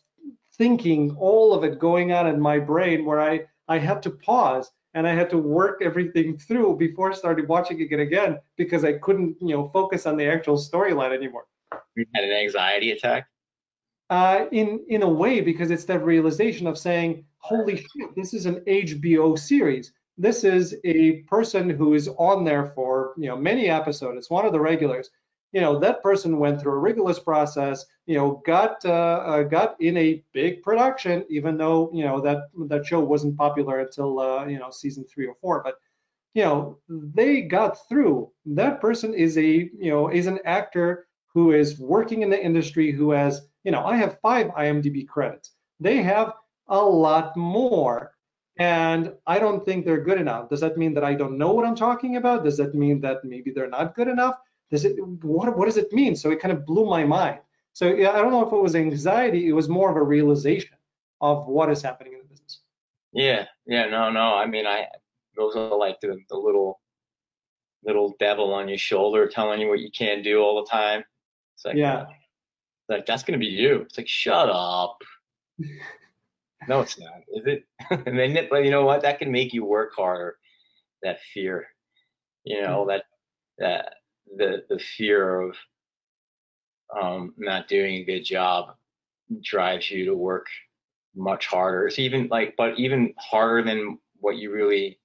thinking, 0.58 1.15
all 1.19 1.54
of 1.54 1.63
it 1.63 1.80
going 1.80 2.12
on 2.12 2.28
in 2.28 2.39
my 2.39 2.60
brain 2.60 3.06
where 3.06 3.21
I, 3.21 3.45
I 3.67 3.78
had 3.78 4.04
to 4.04 4.10
pause 4.12 4.69
and 4.93 5.08
I 5.08 5.13
had 5.13 5.30
to 5.32 5.38
work 5.38 5.82
everything 5.82 6.38
through 6.38 6.78
before 6.78 7.12
I 7.12 7.15
started 7.15 7.47
watching 7.47 7.80
it 7.80 8.00
again 8.00 8.39
because 8.58 8.84
I 8.84 8.93
couldn't, 8.93 9.38
you 9.41 9.56
know, 9.56 9.69
focus 9.69 10.06
on 10.06 10.17
the 10.17 10.26
actual 10.26 10.58
storyline 10.58 11.13
anymore 11.15 11.45
you 11.95 12.06
had 12.13 12.24
an 12.24 12.32
anxiety 12.32 12.91
attack? 12.91 13.28
Uh, 14.10 14.45
in 14.52 14.84
in 14.89 15.04
a 15.04 15.10
way, 15.10 15.41
because 15.41 15.71
it's 15.71 15.86
that 15.86 16.04
realization 16.04 16.67
of 16.67 16.78
saying, 16.78 17.26
"Holy 17.38 17.78
shit, 17.78 18.15
this 18.15 18.34
is 18.34 18.45
an 18.45 18.62
HBO 18.67 19.39
series. 19.39 19.93
This 20.17 20.43
is 20.43 20.76
a 20.84 21.21
person 21.24 21.69
who 21.69 21.93
is 21.93 22.10
on 22.17 22.43
there 22.43 22.65
for 22.76 23.13
you 23.17 23.28
know 23.28 23.38
many 23.38 23.69
episodes. 23.69 24.17
It's 24.17 24.30
one 24.30 24.45
of 24.45 24.52
the 24.52 24.60
regulars. 24.60 25.10
You 25.51 25.61
know 25.61 25.77
that 25.79 26.01
person 26.01 26.39
went 26.39 26.61
through 26.61 26.73
a 26.73 26.79
rigorous 26.79 27.19
process. 27.19 27.85
You 28.05 28.15
know, 28.15 28.41
got 28.45 28.83
uh, 28.85 29.23
uh, 29.25 29.43
got 29.43 29.79
in 29.81 29.97
a 29.97 30.23
big 30.33 30.63
production, 30.63 31.25
even 31.29 31.57
though 31.57 31.91
you 31.93 32.03
know 32.03 32.21
that 32.21 32.49
that 32.67 32.85
show 32.85 32.99
wasn't 32.99 33.37
popular 33.37 33.79
until 33.79 34.19
uh, 34.19 34.45
you 34.45 34.59
know 34.59 34.71
season 34.71 35.05
three 35.05 35.27
or 35.27 35.35
four. 35.41 35.61
But 35.63 35.75
you 36.33 36.43
know 36.43 36.79
they 36.89 37.41
got 37.41 37.87
through. 37.89 38.31
That 38.45 38.79
person 38.81 39.13
is 39.13 39.37
a 39.37 39.45
you 39.45 39.91
know 39.91 40.09
is 40.09 40.27
an 40.27 40.39
actor 40.45 41.07
who 41.33 41.51
is 41.51 41.79
working 41.79 42.21
in 42.21 42.29
the 42.29 42.43
industry 42.43 42.91
who 42.91 43.11
has, 43.11 43.47
you 43.63 43.71
know, 43.71 43.85
I 43.85 43.95
have 43.97 44.19
five 44.21 44.47
IMDb 44.47 45.07
credits. 45.07 45.51
They 45.79 46.01
have 46.01 46.33
a 46.67 46.79
lot 46.79 47.35
more. 47.37 48.11
And 48.57 49.13
I 49.25 49.39
don't 49.39 49.65
think 49.65 49.85
they're 49.85 50.03
good 50.03 50.19
enough. 50.19 50.49
Does 50.49 50.59
that 50.59 50.77
mean 50.77 50.93
that 50.93 51.03
I 51.03 51.15
don't 51.15 51.37
know 51.37 51.53
what 51.53 51.65
I'm 51.65 51.75
talking 51.75 52.17
about? 52.17 52.43
Does 52.43 52.57
that 52.57 52.75
mean 52.75 52.99
that 53.01 53.23
maybe 53.23 53.51
they're 53.51 53.69
not 53.69 53.95
good 53.95 54.07
enough? 54.07 54.35
Does 54.71 54.86
it 54.86 54.95
what 55.23 55.57
what 55.57 55.65
does 55.65 55.77
it 55.77 55.91
mean? 55.91 56.15
So 56.15 56.31
it 56.31 56.39
kind 56.39 56.51
of 56.51 56.65
blew 56.65 56.86
my 56.86 57.03
mind. 57.03 57.39
So 57.73 57.93
yeah, 57.93 58.12
I 58.12 58.21
don't 58.21 58.31
know 58.31 58.45
if 58.45 58.53
it 58.53 58.62
was 58.62 58.75
anxiety, 58.75 59.47
it 59.47 59.53
was 59.53 59.69
more 59.69 59.89
of 59.89 59.97
a 59.97 60.03
realization 60.03 60.77
of 61.19 61.47
what 61.47 61.69
is 61.69 61.81
happening 61.81 62.13
in 62.13 62.19
the 62.19 62.25
business. 62.25 62.62
Yeah, 63.13 63.45
yeah, 63.65 63.88
no, 63.88 64.10
no. 64.10 64.36
I 64.36 64.45
mean 64.45 64.65
I 64.65 64.88
those 65.36 65.55
are 65.55 65.77
like 65.77 65.99
the, 65.99 66.17
the 66.29 66.38
little 66.38 66.79
little 67.84 68.15
devil 68.19 68.53
on 68.53 68.67
your 68.67 68.77
shoulder 68.77 69.27
telling 69.27 69.60
you 69.60 69.67
what 69.67 69.79
you 69.79 69.91
can't 69.91 70.23
do 70.23 70.41
all 70.41 70.63
the 70.63 70.69
time. 70.69 71.03
It's 71.55 71.65
like, 71.65 71.75
yeah. 71.75 72.05
Like 72.88 73.05
that's 73.05 73.23
gonna 73.23 73.38
be 73.38 73.47
you. 73.47 73.81
It's 73.81 73.97
like, 73.97 74.07
shut 74.07 74.49
up. 74.49 75.01
no, 76.67 76.81
it's 76.81 76.99
not, 76.99 77.21
is 77.34 77.45
it? 77.45 77.65
and 78.05 78.17
then, 78.17 78.47
but 78.49 78.63
you 78.63 78.71
know 78.71 78.86
what? 78.86 79.01
That 79.01 79.19
can 79.19 79.31
make 79.31 79.53
you 79.53 79.65
work 79.65 79.93
harder. 79.95 80.38
That 81.03 81.19
fear, 81.34 81.67
you 82.43 82.62
know, 82.62 82.86
mm-hmm. 82.86 82.89
that 82.89 83.03
that 83.57 83.93
the 84.38 84.63
the 84.70 84.80
fear 84.80 85.41
of 85.41 85.56
um, 87.00 87.34
not 87.38 87.67
doing 87.67 87.96
a 87.96 88.04
good 88.04 88.24
job 88.24 88.76
drives 89.41 89.89
you 89.89 90.06
to 90.06 90.15
work 90.15 90.48
much 91.15 91.46
harder. 91.48 91.88
It's 91.88 92.00
even 92.00 92.28
like, 92.28 92.56
but 92.58 92.78
even 92.78 93.13
harder 93.17 93.63
than 93.63 93.98
what 94.20 94.38
you 94.38 94.52
really 94.52 95.00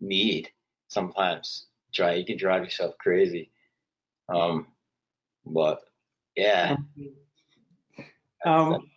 need. 0.00 0.48
Sometimes, 0.88 1.66
try 1.92 2.14
you 2.14 2.24
can 2.24 2.36
drive 2.36 2.64
yourself 2.64 2.96
crazy. 2.98 3.50
Um, 4.28 4.66
but 5.44 5.80
yeah. 6.36 6.76
Um, 8.44 8.90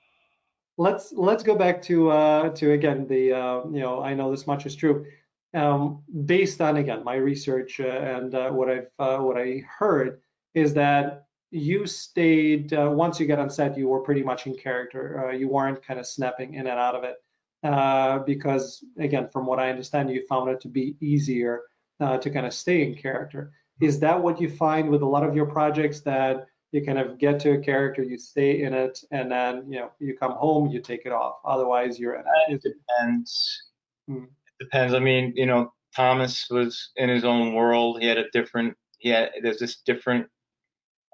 let's 0.78 1.12
let's 1.13 1.44
go 1.44 1.56
back 1.56 1.82
to 1.84 2.10
uh, 2.10 2.50
to 2.50 2.72
again 2.72 3.08
the 3.08 3.34
uh, 3.34 3.62
you 3.66 3.80
know 3.80 4.02
I 4.02 4.13
know 4.13 4.32
this 4.32 4.48
much 4.48 4.66
is 4.66 4.76
true. 4.76 5.06
Um, 5.54 6.04
based 6.26 6.62
on 6.62 6.78
again 6.78 7.04
my 7.04 7.16
research 7.16 7.80
uh, 7.80 7.84
and 7.84 8.34
uh, 8.34 8.50
what 8.50 8.70
I've 8.70 8.88
uh, 8.98 9.18
what 9.18 9.38
I 9.38 9.62
heard 9.78 10.20
is 10.56 10.74
that 10.74 11.26
you 11.52 11.86
stayed 11.86 12.74
uh, 12.74 12.89
once 12.92 13.20
you 13.20 13.28
get 13.28 13.38
on 13.38 13.52
set 13.52 13.78
you 13.78 13.88
were 13.88 14.02
pretty 14.02 14.24
much 14.24 14.48
in 14.48 14.56
character. 14.56 15.32
you 15.38 15.48
weren't 15.48 15.86
kind 15.86 16.00
of 16.00 16.08
snapping 16.08 16.56
in 16.56 16.66
and 16.66 16.80
out 16.80 16.96
of 16.96 17.04
it 17.04 18.26
because 18.26 18.84
again 18.98 19.30
from 19.32 19.46
what 19.46 19.60
I 19.60 19.70
understand 19.70 20.10
you 20.10 20.26
found 20.28 20.50
it 20.50 20.60
to 20.62 20.68
be 20.70 20.96
easier 21.00 21.62
to 22.00 22.30
kind 22.32 22.48
of 22.48 22.54
stay 22.54 22.82
in 22.82 22.96
character. 22.96 23.52
Is 23.80 24.00
that 24.00 24.22
what 24.22 24.42
you 24.42 24.50
find 24.50 24.89
with 24.89 25.04
a 25.04 25.06
lot 25.06 25.24
of 25.24 25.36
your 25.36 25.46
projects 25.46 26.02
that 26.02 26.48
you 26.74 26.84
kind 26.84 26.98
of 26.98 27.20
get 27.20 27.39
to 27.42 27.52
a 27.52 27.60
character, 27.60 28.02
you 28.02 28.18
stay 28.18 28.63
in 28.63 28.74
it, 28.74 29.00
and 29.12 29.32
then 29.32 29.72
you 29.72 29.80
know 29.80 29.92
you 30.00 30.18
come 30.18 30.32
home, 30.32 30.70
you 30.70 30.82
take 30.82 31.06
it 31.06 31.12
off. 31.12 31.36
Otherwise, 31.46 32.00
you're 32.00 32.16
in 32.16 32.22
it. 32.22 32.54
It 32.56 32.63
depends. 32.63 33.63
Hmm. 34.08 34.26
Depends. 34.63 34.93
I 34.93 34.99
mean, 34.99 35.34
you 35.36 35.45
know, 35.45 35.73
Thomas 35.93 36.47
was 36.49 36.91
in 36.95 37.10
his 37.10 37.26
own 37.26 37.54
world. 37.54 37.99
He 37.99 38.08
had 38.08 38.17
a 38.17 38.30
different, 38.32 38.78
he 38.97 39.10
had, 39.10 39.32
there's 39.41 39.60
this 39.60 39.82
different 39.86 40.28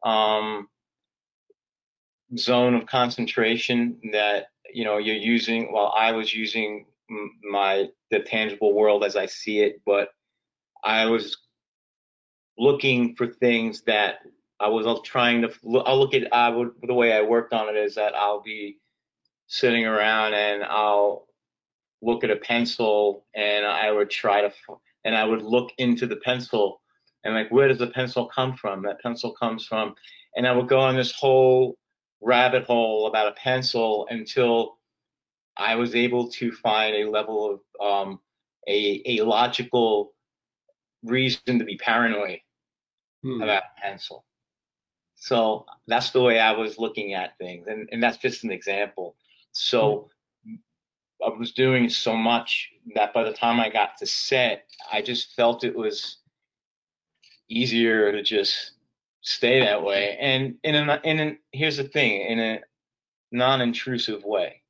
um, 0.05 0.67
zone 2.37 2.75
of 2.75 2.85
concentration 2.85 3.99
that, 4.13 4.47
you 4.71 4.85
know, 4.85 4.99
you're 4.99 5.15
using, 5.15 5.73
while 5.73 5.91
I 5.97 6.11
was 6.11 6.31
using 6.31 6.85
my, 7.49 7.87
the 8.11 8.19
tangible 8.19 8.75
world 8.75 9.03
as 9.03 9.15
I 9.15 9.25
see 9.25 9.61
it, 9.61 9.81
but 9.83 10.09
I 10.83 11.07
was 11.07 11.35
looking 12.55 13.15
for 13.15 13.25
things 13.25 13.81
that 13.87 14.19
I 14.59 14.67
was 14.67 14.85
trying 15.03 15.41
to, 15.41 15.51
I'll 15.87 15.97
look 15.97 16.13
at, 16.13 16.31
I 16.31 16.49
would, 16.49 16.69
the 16.83 16.93
way 16.93 17.13
I 17.13 17.21
worked 17.21 17.53
on 17.53 17.67
it 17.67 17.77
is 17.77 17.95
that 17.95 18.15
I'll 18.15 18.41
be 18.41 18.77
sitting 19.47 19.87
around 19.87 20.35
and 20.35 20.63
I'll 20.63 21.25
look 22.01 22.23
at 22.23 22.31
a 22.31 22.35
pencil 22.35 23.25
and 23.35 23.65
I 23.65 23.91
would 23.91 24.09
try 24.09 24.41
to, 24.41 24.51
and 25.05 25.15
I 25.15 25.25
would 25.25 25.41
look 25.41 25.71
into 25.77 26.07
the 26.07 26.17
pencil 26.17 26.81
and 27.23 27.33
like, 27.33 27.51
where 27.51 27.67
does 27.67 27.79
the 27.79 27.87
pencil 27.87 28.25
come 28.27 28.55
from? 28.55 28.83
That 28.83 29.01
pencil 29.01 29.33
comes 29.33 29.65
from, 29.65 29.95
and 30.35 30.47
I 30.47 30.51
would 30.51 30.69
go 30.69 30.79
on 30.79 30.95
this 30.95 31.11
whole 31.11 31.77
rabbit 32.21 32.63
hole 32.63 33.07
about 33.07 33.27
a 33.27 33.33
pencil 33.33 34.07
until 34.09 34.77
I 35.57 35.75
was 35.75 35.95
able 35.95 36.29
to 36.31 36.51
find 36.51 36.95
a 36.95 37.09
level 37.09 37.59
of 37.81 38.07
um, 38.07 38.19
a, 38.67 39.01
a 39.05 39.21
logical 39.23 40.13
reason 41.03 41.59
to 41.59 41.65
be 41.65 41.77
paranoid 41.77 42.39
hmm. 43.23 43.41
about 43.41 43.63
a 43.63 43.81
pencil. 43.81 44.25
So 45.15 45.65
that's 45.87 46.11
the 46.11 46.21
way 46.21 46.39
I 46.39 46.53
was 46.53 46.77
looking 46.77 47.13
at 47.13 47.37
things. 47.37 47.67
And, 47.67 47.89
and 47.91 48.01
that's 48.01 48.17
just 48.17 48.45
an 48.45 48.51
example. 48.51 49.15
So 49.51 50.09
I 51.25 51.29
was 51.29 51.51
doing 51.51 51.89
so 51.89 52.15
much 52.15 52.69
that 52.95 53.13
by 53.13 53.23
the 53.23 53.33
time 53.33 53.59
I 53.59 53.69
got 53.69 53.97
to 53.97 54.05
set, 54.05 54.65
I 54.91 55.01
just 55.01 55.35
felt 55.35 55.63
it 55.63 55.75
was 55.75 56.17
easier 57.49 58.11
to 58.11 58.23
just 58.23 58.73
stay 59.21 59.59
that 59.59 59.83
way. 59.83 60.17
And 60.19 60.55
in 60.63 60.75
a, 60.75 61.01
in 61.03 61.19
a, 61.19 61.37
here's 61.51 61.77
the 61.77 61.83
thing, 61.83 62.21
in 62.21 62.39
a 62.39 62.59
non-intrusive 63.31 64.23
way. 64.23 64.61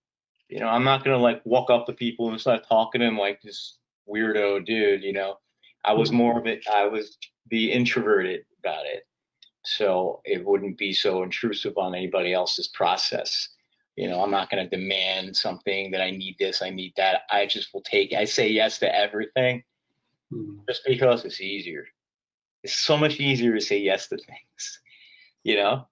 You 0.50 0.60
know, 0.60 0.68
I'm 0.68 0.84
not 0.84 1.04
gonna 1.04 1.18
like 1.18 1.42
walk 1.46 1.70
up 1.70 1.86
to 1.86 1.94
people 1.94 2.30
and 2.30 2.42
start 2.42 2.68
talking 2.68 3.02
to 3.02 3.06
them 3.06 3.18
like 3.18 3.42
this 3.42 3.78
weirdo 4.10 4.66
dude. 4.66 5.04
You 5.04 5.14
know, 5.14 5.38
I 5.86 5.94
was 5.94 6.10
mm-hmm. 6.10 6.18
more 6.18 6.40
of 6.40 6.48
it. 6.48 6.66
I 6.68 6.86
was 6.88 7.18
the 7.52 7.72
introverted 7.72 8.42
about 8.60 8.86
it, 8.86 9.04
so 9.64 10.22
it 10.26 10.44
wouldn't 10.44 10.78
be 10.78 10.92
so 10.92 11.22
intrusive 11.22 11.78
on 11.78 11.94
anybody 11.94 12.34
else's 12.34 12.68
process. 12.70 13.50
You 14.00 14.08
know, 14.08 14.24
I'm 14.24 14.32
not 14.32 14.50
going 14.50 14.64
to 14.64 14.78
demand 14.78 15.36
something 15.36 15.92
that 15.92 16.02
I 16.02 16.12
need 16.12 16.38
this, 16.40 16.62
I 16.62 16.70
need 16.70 16.94
that. 16.96 17.24
I 17.30 17.46
just 17.46 17.74
will 17.74 17.82
take, 17.82 18.14
I 18.14 18.24
say 18.24 18.48
yes 18.48 18.80
to 18.80 18.96
everything 18.96 19.62
mm-hmm. 20.34 20.60
just 20.70 20.84
because 20.88 21.26
it's 21.26 21.42
easier. 21.42 21.86
It's 22.64 22.78
so 22.78 22.96
much 22.96 23.20
easier 23.20 23.54
to 23.54 23.60
say 23.60 23.78
yes 23.78 24.08
to 24.08 24.18
things. 24.18 24.80
You 25.44 25.56
know, 25.56 25.88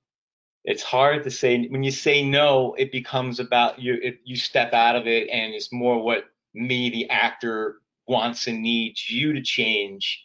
it's 0.65 0.83
hard 0.83 1.23
to 1.23 1.31
say 1.31 1.67
when 1.67 1.81
you 1.81 1.89
say 1.89 2.21
no, 2.21 2.75
it 2.77 2.91
becomes 2.91 3.39
about 3.39 3.79
you, 3.79 3.93
it, 4.03 4.19
you 4.25 4.35
step 4.35 4.73
out 4.73 4.97
of 4.97 5.07
it 5.07 5.29
and 5.29 5.53
it's 5.53 5.71
more 5.71 6.03
what 6.03 6.25
me, 6.53 6.89
the 6.89 7.09
actor, 7.09 7.77
wants 8.09 8.47
and 8.47 8.61
needs 8.61 9.09
you 9.09 9.31
to 9.31 9.41
change 9.41 10.21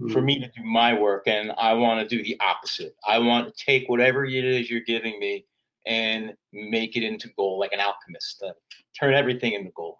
mm-hmm. 0.00 0.12
for 0.12 0.20
me 0.20 0.40
to 0.40 0.48
do 0.48 0.64
my 0.64 0.92
work. 0.92 1.28
And 1.28 1.52
I 1.56 1.74
want 1.74 2.00
to 2.00 2.16
do 2.16 2.22
the 2.22 2.36
opposite. 2.40 2.96
I 3.06 3.20
want 3.20 3.46
to 3.46 3.64
take 3.64 3.88
whatever 3.88 4.24
it 4.24 4.44
is 4.44 4.68
you're 4.68 4.80
giving 4.80 5.20
me 5.20 5.46
and 5.86 6.34
make 6.52 6.96
it 6.96 7.02
into 7.02 7.28
gold 7.36 7.60
like 7.60 7.72
an 7.72 7.80
alchemist 7.80 8.38
to 8.40 8.54
turn 8.98 9.14
everything 9.14 9.52
into 9.52 9.70
gold. 9.74 9.96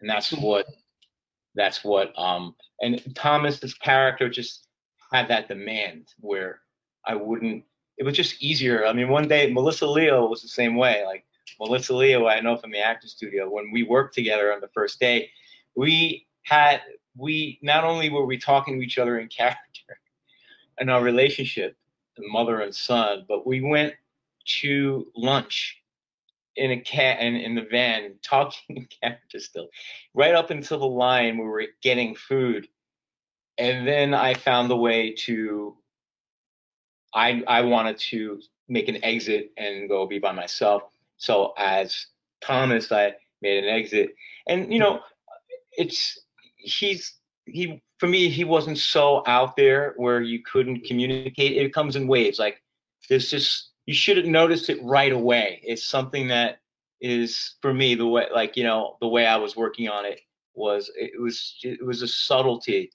And 0.00 0.10
that's 0.10 0.30
hmm. 0.30 0.42
what 0.42 0.66
that's 1.54 1.84
what 1.84 2.18
um 2.18 2.54
and 2.80 3.14
thomas's 3.14 3.74
character 3.74 4.28
just 4.30 4.68
had 5.12 5.28
that 5.28 5.48
demand 5.48 6.08
where 6.18 6.60
i 7.06 7.14
wouldn't 7.14 7.62
it 7.98 8.04
was 8.04 8.16
just 8.16 8.42
easier. 8.42 8.86
I 8.86 8.92
mean 8.94 9.08
one 9.08 9.28
day 9.28 9.52
melissa 9.52 9.86
leo 9.86 10.26
was 10.26 10.42
the 10.42 10.48
same 10.48 10.76
way. 10.76 11.04
Like 11.04 11.24
melissa 11.60 11.94
leo 11.94 12.26
i 12.26 12.40
know 12.40 12.56
from 12.56 12.70
the 12.70 12.80
actor 12.80 13.06
studio 13.06 13.48
when 13.48 13.70
we 13.70 13.82
worked 13.82 14.14
together 14.14 14.52
on 14.52 14.60
the 14.60 14.68
first 14.68 14.98
day 14.98 15.28
we 15.74 16.26
had 16.44 16.80
we 17.16 17.58
not 17.62 17.84
only 17.84 18.10
were 18.10 18.24
we 18.24 18.38
talking 18.38 18.78
to 18.78 18.84
each 18.84 18.98
other 18.98 19.18
in 19.18 19.28
character 19.38 20.00
and 20.78 20.90
our 20.90 21.02
relationship 21.02 21.76
mother 22.18 22.60
and 22.60 22.74
son 22.74 23.24
but 23.28 23.46
we 23.46 23.60
went 23.60 23.94
to 24.44 25.06
lunch 25.16 25.82
in 26.56 26.70
a 26.70 26.80
cat 26.80 27.18
and 27.20 27.36
in 27.36 27.54
the 27.54 27.66
van 27.70 28.14
talking 28.22 28.76
in 28.76 28.86
character 29.02 29.40
still 29.40 29.68
right 30.14 30.34
up 30.34 30.50
until 30.50 30.78
the 30.78 30.86
line 30.86 31.38
where 31.38 31.50
we 31.50 31.64
are 31.64 31.68
getting 31.82 32.14
food. 32.14 32.68
And 33.58 33.86
then 33.86 34.14
i 34.14 34.34
found 34.34 34.70
the 34.70 34.76
way 34.76 35.12
to 35.26 35.76
i 37.14 37.42
i 37.46 37.60
wanted 37.60 37.98
to 37.98 38.40
make 38.68 38.88
an 38.88 39.02
exit 39.04 39.50
and 39.56 39.88
go 39.88 40.06
be 40.06 40.18
by 40.18 40.32
myself. 40.32 40.82
So 41.16 41.52
as 41.58 42.06
thomas 42.40 42.90
i 42.92 43.14
made 43.40 43.64
an 43.64 43.70
exit. 43.70 44.14
And 44.46 44.72
you 44.72 44.78
know 44.78 45.00
it's 45.72 46.18
he's 46.56 47.14
he 47.46 47.82
for 47.98 48.06
me 48.08 48.28
he 48.28 48.44
wasn't 48.44 48.78
so 48.78 49.22
out 49.26 49.56
there 49.56 49.94
where 49.96 50.20
you 50.20 50.42
couldn't 50.42 50.84
communicate. 50.84 51.56
It 51.56 51.74
comes 51.74 51.96
in 51.96 52.06
waves. 52.06 52.38
Like 52.38 52.62
there's 53.08 53.30
just 53.30 53.71
you 53.86 53.94
should 53.94 54.16
have 54.16 54.26
noticed 54.26 54.70
it 54.70 54.82
right 54.82 55.12
away. 55.12 55.60
It's 55.64 55.84
something 55.84 56.28
that 56.28 56.58
is 57.00 57.56
for 57.60 57.74
me 57.74 57.96
the 57.96 58.06
way 58.06 58.26
like 58.32 58.56
you 58.56 58.62
know 58.62 58.96
the 59.00 59.08
way 59.08 59.26
I 59.26 59.36
was 59.36 59.56
working 59.56 59.88
on 59.88 60.04
it 60.04 60.20
was 60.54 60.90
it 60.94 61.20
was 61.20 61.56
it 61.62 61.84
was 61.84 62.02
a 62.02 62.08
subtlety. 62.08 62.90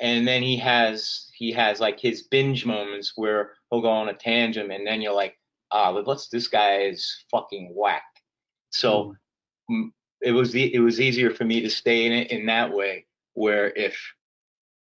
And 0.00 0.26
then 0.26 0.42
he 0.42 0.56
has 0.58 1.30
he 1.34 1.52
has 1.52 1.80
like 1.80 2.00
his 2.00 2.22
binge 2.22 2.66
moments 2.66 3.12
where 3.16 3.52
he'll 3.70 3.80
go 3.80 3.90
on 3.90 4.08
a 4.08 4.14
tangent 4.14 4.70
and 4.72 4.86
then 4.86 5.00
you're 5.00 5.14
like, 5.14 5.38
ah, 5.70 5.90
let's 5.90 6.28
this 6.28 6.48
guy 6.48 6.78
is 6.82 7.24
fucking 7.30 7.72
whack. 7.74 8.02
So 8.70 9.14
mm. 9.70 9.90
it 10.20 10.32
was 10.32 10.54
it 10.54 10.80
was 10.80 11.00
easier 11.00 11.30
for 11.30 11.44
me 11.44 11.60
to 11.60 11.70
stay 11.70 12.06
in 12.06 12.12
it 12.12 12.30
in 12.30 12.46
that 12.46 12.72
way 12.72 13.06
where 13.34 13.70
if 13.76 13.96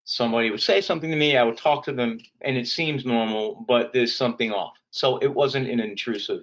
somebody 0.04 0.50
would 0.50 0.62
say 0.62 0.80
something 0.80 1.10
to 1.10 1.16
me, 1.16 1.36
I 1.36 1.44
would 1.44 1.56
talk 1.56 1.84
to 1.84 1.92
them, 1.92 2.18
and 2.40 2.56
it 2.56 2.66
seems 2.66 3.04
normal, 3.04 3.64
but 3.68 3.92
there's 3.92 4.14
something 4.14 4.52
off. 4.52 4.74
So 4.90 5.18
it 5.18 5.32
wasn't 5.32 5.68
an 5.68 5.80
intrusive 5.80 6.42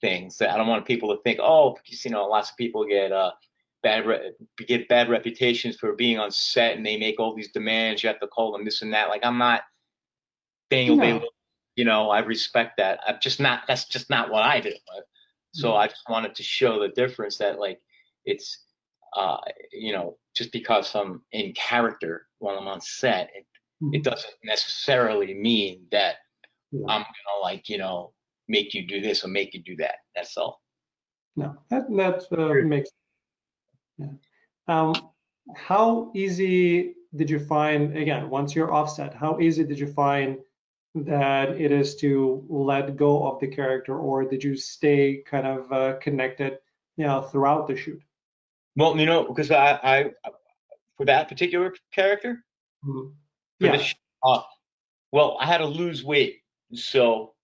thing. 0.00 0.30
So 0.30 0.46
I 0.46 0.56
don't 0.56 0.68
want 0.68 0.86
people 0.86 1.14
to 1.14 1.22
think, 1.22 1.38
oh, 1.42 1.74
because, 1.74 2.04
you 2.04 2.10
know, 2.10 2.26
lots 2.26 2.50
of 2.50 2.56
people 2.56 2.84
get 2.84 3.12
uh, 3.12 3.32
bad 3.82 4.06
re- 4.06 4.32
get 4.66 4.88
bad 4.88 5.08
reputations 5.08 5.76
for 5.76 5.92
being 5.92 6.18
on 6.18 6.32
set, 6.32 6.76
and 6.76 6.84
they 6.84 6.96
make 6.96 7.20
all 7.20 7.34
these 7.34 7.52
demands. 7.52 8.02
You 8.02 8.08
have 8.08 8.20
to 8.20 8.26
call 8.26 8.52
them 8.52 8.64
this 8.64 8.82
and 8.82 8.92
that. 8.92 9.08
Like 9.08 9.24
I'm 9.24 9.38
not 9.38 9.62
being 10.70 10.96
no. 10.96 11.22
You 11.76 11.84
know, 11.84 12.10
I 12.10 12.20
respect 12.20 12.76
that. 12.78 13.00
I'm 13.06 13.18
just 13.20 13.40
not. 13.40 13.62
That's 13.68 13.84
just 13.84 14.08
not 14.08 14.30
what 14.30 14.42
I 14.42 14.60
do. 14.60 14.72
So 15.52 15.68
mm-hmm. 15.68 15.78
I 15.78 15.86
just 15.88 16.08
wanted 16.08 16.34
to 16.36 16.42
show 16.42 16.80
the 16.80 16.88
difference 16.88 17.38
that 17.38 17.58
like 17.58 17.80
it's 18.24 18.64
uh, 19.14 19.38
you 19.72 19.92
know, 19.92 20.16
just 20.34 20.50
because 20.52 20.94
I'm 20.94 21.22
in 21.32 21.52
character 21.52 22.26
while 22.38 22.58
I'm 22.58 22.66
on 22.66 22.80
set, 22.80 23.30
it, 23.34 23.46
mm-hmm. 23.82 23.94
it 23.94 24.02
doesn't 24.02 24.34
necessarily 24.42 25.34
mean 25.34 25.86
that 25.92 26.16
yeah. 26.74 26.86
I'm 26.88 27.02
gonna 27.02 27.42
like, 27.42 27.68
you 27.68 27.78
know, 27.78 28.12
make 28.48 28.74
you 28.74 28.86
do 28.86 29.00
this 29.00 29.24
or 29.24 29.28
make 29.28 29.54
you 29.54 29.62
do 29.62 29.76
that. 29.76 29.96
That's 30.14 30.36
all. 30.36 30.60
No, 31.36 31.56
that 31.70 31.84
that 31.96 32.24
uh, 32.36 32.66
makes. 32.66 32.90
Yeah. 33.98 34.06
Um, 34.68 34.94
how 35.54 36.10
easy 36.14 36.94
did 37.14 37.30
you 37.30 37.38
find 37.38 37.96
again 37.96 38.30
once 38.30 38.54
you're 38.54 38.72
offset? 38.72 39.14
How 39.14 39.38
easy 39.40 39.64
did 39.64 39.78
you 39.78 39.92
find 39.92 40.38
that 40.94 41.60
it 41.60 41.72
is 41.72 41.96
to 41.96 42.44
let 42.48 42.96
go 42.96 43.26
of 43.26 43.40
the 43.40 43.48
character, 43.48 43.98
or 43.98 44.24
did 44.24 44.42
you 44.42 44.56
stay 44.56 45.22
kind 45.26 45.46
of 45.46 45.72
uh, 45.72 45.94
connected, 46.00 46.58
you 46.96 47.04
know, 47.04 47.22
throughout 47.22 47.66
the 47.66 47.76
shoot? 47.76 48.02
Well, 48.76 48.96
you 48.96 49.06
know, 49.06 49.24
because 49.24 49.50
I, 49.50 49.78
I 49.82 50.10
for 50.96 51.06
that 51.06 51.28
particular 51.28 51.74
character, 51.92 52.44
mm-hmm. 52.84 53.10
yeah. 53.58 53.76
The, 53.76 53.94
uh, 54.24 54.42
well, 55.12 55.36
I 55.40 55.46
had 55.46 55.58
to 55.58 55.66
lose 55.66 56.02
weight, 56.02 56.42
so 56.74 57.34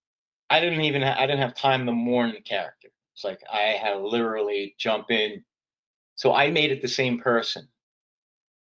I 0.51 0.61
didn't 0.61 0.83
even 0.83 1.03
ha- 1.03 1.17
I 1.19 1.27
didn't 1.27 1.41
have 1.41 1.55
time 1.55 1.87
to 1.87 1.93
mourn 1.93 2.33
the 2.33 2.41
character. 2.41 2.89
It's 3.15 3.25
like 3.25 3.41
I 3.53 3.77
had 3.81 3.95
to 3.95 4.07
literally 4.07 4.75
jump 4.79 5.11
in. 5.11 5.45
So 6.17 6.35
I 6.35 6.51
made 6.51 6.73
it 6.73 6.83
the 6.83 6.89
same 6.89 7.19
person 7.19 7.69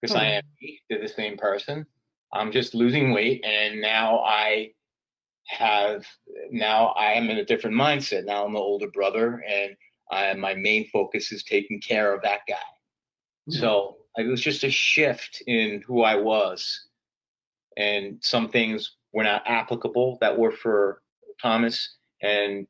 because 0.02 0.16
mm-hmm. 0.16 0.24
I 0.24 0.98
am 0.98 1.02
the 1.02 1.08
same 1.08 1.38
person. 1.38 1.86
I'm 2.34 2.52
just 2.52 2.74
losing 2.74 3.14
weight, 3.14 3.44
and 3.46 3.80
now 3.80 4.20
I 4.20 4.72
have 5.48 6.06
now 6.52 6.88
I 6.98 7.14
am 7.14 7.30
in 7.30 7.38
a 7.38 7.46
different 7.46 7.76
mindset. 7.76 8.26
Now 8.26 8.46
I'm 8.46 8.54
the 8.54 8.60
older 8.60 8.90
brother, 8.90 9.44
and 9.48 9.76
I, 10.12 10.34
my 10.34 10.54
main 10.54 10.88
focus 10.90 11.32
is 11.32 11.44
taking 11.44 11.80
care 11.82 12.14
of 12.14 12.22
that 12.24 12.42
guy. 12.48 12.56
Mm-hmm. 13.50 13.60
So 13.60 13.98
it 14.18 14.28
was 14.28 14.42
just 14.42 14.64
a 14.64 14.72
shift 14.72 15.44
in 15.48 15.84
who 15.86 16.04
I 16.04 16.16
was, 16.16 16.88
and 17.78 18.18
some 18.22 18.50
things 18.50 18.96
were 19.14 19.24
not 19.24 19.44
applicable 19.46 20.18
that 20.22 20.38
were 20.38 20.52
for 20.52 21.02
Thomas, 21.42 21.98
and 22.22 22.68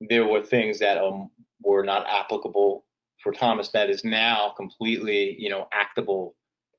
there 0.00 0.26
were 0.26 0.42
things 0.42 0.78
that 0.80 0.98
um, 0.98 1.30
were 1.62 1.84
not 1.84 2.06
applicable 2.08 2.84
for 3.22 3.32
Thomas 3.32 3.70
that 3.70 3.90
is 3.90 4.04
now 4.04 4.52
completely, 4.56 5.36
you 5.38 5.48
know, 5.48 5.68
actable 5.72 6.34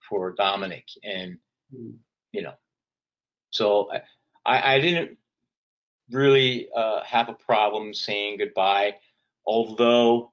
for 0.08 0.34
Dominick, 0.38 0.86
and 1.04 1.38
mm. 1.76 1.94
you 2.32 2.42
know, 2.42 2.54
so 3.50 3.90
I, 4.46 4.76
I 4.76 4.80
didn't 4.80 5.18
really 6.12 6.70
uh, 6.76 7.04
have 7.04 7.30
a 7.30 7.34
problem 7.34 7.94
saying 7.94 8.38
goodbye, 8.38 8.96
although 9.46 10.32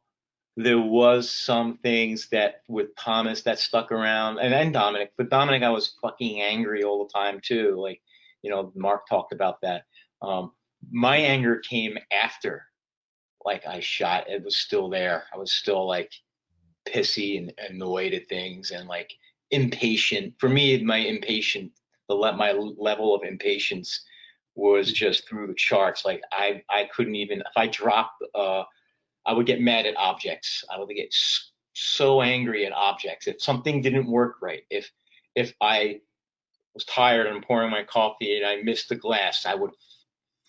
there 0.57 0.81
was 0.81 1.31
some 1.31 1.79
things 1.79 2.29
that 2.29 2.63
with 2.69 2.95
Thomas 2.97 3.43
that 3.43 3.59
stuck 3.59 3.91
around, 3.91 4.39
and 4.39 4.53
then 4.53 4.71
Dominick. 4.73 5.13
But 5.17 5.31
Dominick, 5.31 5.63
I 5.63 5.71
was 5.71 5.97
fucking 6.01 6.41
angry 6.41 6.85
all 6.85 7.05
the 7.05 7.13
time 7.13 7.41
too. 7.43 7.77
Like, 7.77 8.01
you 8.45 8.51
know, 8.51 8.71
Mark 8.77 9.09
talked 9.09 9.33
about 9.33 9.61
that. 9.63 9.87
Um, 10.21 10.53
my 10.93 11.17
anger 11.17 11.57
came 11.57 11.97
after, 12.13 12.67
like, 13.45 13.67
I 13.67 13.81
shot. 13.81 14.29
It 14.29 14.45
was 14.45 14.59
still 14.59 14.91
there. 14.91 15.25
I 15.35 15.39
was 15.39 15.51
still 15.51 15.87
like 15.89 16.13
pissy 16.87 17.39
and 17.39 17.55
annoyed 17.71 18.13
at 18.13 18.29
things 18.29 18.71
and 18.71 18.87
like 18.87 19.11
impatient. 19.51 20.35
For 20.39 20.51
me, 20.51 20.81
my 20.83 20.99
impatient, 20.99 21.73
the 22.09 22.15
let 22.15 22.37
my 22.37 22.53
level 22.53 23.15
of 23.15 23.23
impatience 23.23 24.05
was 24.55 24.93
just 24.93 25.27
through 25.27 25.47
the 25.47 25.55
charts. 25.55 26.05
Like 26.05 26.21
I, 26.31 26.63
I 26.69 26.89
couldn't 26.95 27.15
even 27.15 27.41
if 27.41 27.57
I 27.57 27.67
dropped. 27.67 28.23
Uh, 28.35 28.65
I 29.25 29.33
would 29.33 29.47
get 29.47 29.63
mad 29.63 29.87
at 29.87 29.97
objects. 29.97 30.65
I 30.71 30.79
would 30.79 30.95
get 30.95 31.15
so 31.73 32.21
angry 32.21 32.67
at 32.67 32.73
objects 32.73 33.27
if 33.27 33.41
something 33.41 33.81
didn't 33.81 34.07
work 34.07 34.37
right. 34.43 34.65
If 34.69 34.91
if 35.35 35.55
I 35.63 36.01
was 36.75 36.85
tired 36.85 37.27
and 37.27 37.43
pouring 37.43 37.71
my 37.71 37.85
coffee 37.85 38.37
and 38.37 38.47
I 38.47 38.63
missed 38.63 38.89
the 38.89 38.97
glass, 38.97 39.47
I 39.47 39.55
would 39.55 39.71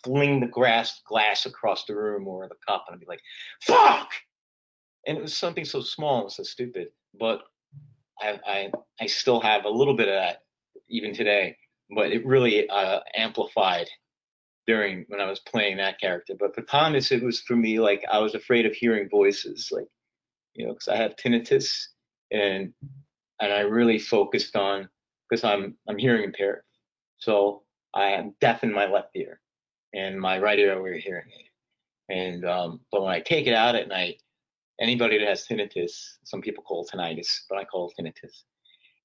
fling 0.03 0.39
the 0.39 0.47
grass 0.47 1.01
glass 1.07 1.45
across 1.45 1.85
the 1.85 1.95
room 1.95 2.27
or 2.27 2.47
the 2.47 2.55
cup 2.67 2.85
and 2.87 2.95
I'd 2.95 2.99
be 2.99 3.05
like, 3.07 3.21
"Fuck!" 3.61 4.11
And 5.07 5.17
it 5.17 5.21
was 5.21 5.37
something 5.37 5.65
so 5.65 5.81
small 5.81 6.21
and 6.21 6.31
so 6.31 6.43
stupid, 6.43 6.89
but 7.19 7.41
I 8.19 8.39
I, 8.45 8.71
I 9.01 9.05
still 9.07 9.39
have 9.39 9.65
a 9.65 9.69
little 9.69 9.95
bit 9.95 10.07
of 10.07 10.15
that 10.15 10.39
even 10.89 11.13
today. 11.13 11.57
But 11.95 12.11
it 12.11 12.25
really 12.25 12.67
uh, 12.67 13.01
amplified 13.15 13.87
during 14.67 15.05
when 15.07 15.21
I 15.21 15.29
was 15.29 15.39
playing 15.39 15.77
that 15.77 15.99
character. 15.99 16.33
But 16.39 16.55
for 16.55 16.61
Thomas, 16.63 17.11
it 17.11 17.23
was 17.23 17.41
for 17.41 17.55
me 17.55 17.79
like 17.79 18.03
I 18.11 18.19
was 18.19 18.35
afraid 18.35 18.65
of 18.65 18.73
hearing 18.73 19.09
voices, 19.09 19.69
like 19.71 19.87
you 20.53 20.65
know, 20.65 20.73
because 20.73 20.87
I 20.87 20.95
have 20.97 21.15
tinnitus 21.15 21.87
and 22.31 22.73
and 23.41 23.53
I 23.53 23.61
really 23.61 23.99
focused 23.99 24.55
on 24.55 24.89
because 25.29 25.43
I'm 25.43 25.75
I'm 25.87 25.97
hearing 25.97 26.23
impaired, 26.23 26.61
so 27.17 27.63
I 27.93 28.07
am 28.11 28.35
deaf 28.41 28.63
in 28.63 28.73
my 28.73 28.87
left 28.87 29.09
ear, 29.15 29.39
and 29.93 30.19
my 30.19 30.39
right 30.39 30.59
ear 30.59 30.81
we're 30.81 30.97
hearing 30.97 31.29
aid. 31.37 31.49
And 32.09 32.45
um, 32.45 32.81
but 32.91 33.01
when 33.03 33.11
I 33.11 33.19
take 33.19 33.47
it 33.47 33.53
out 33.53 33.75
at 33.75 33.87
night, 33.87 34.21
anybody 34.79 35.17
that 35.17 35.27
has 35.27 35.47
tinnitus, 35.47 36.17
some 36.23 36.41
people 36.41 36.63
call 36.63 36.85
it 36.85 36.95
tinnitus, 36.95 37.41
but 37.49 37.57
I 37.57 37.65
call 37.65 37.89
it 37.89 38.01
tinnitus. 38.01 38.43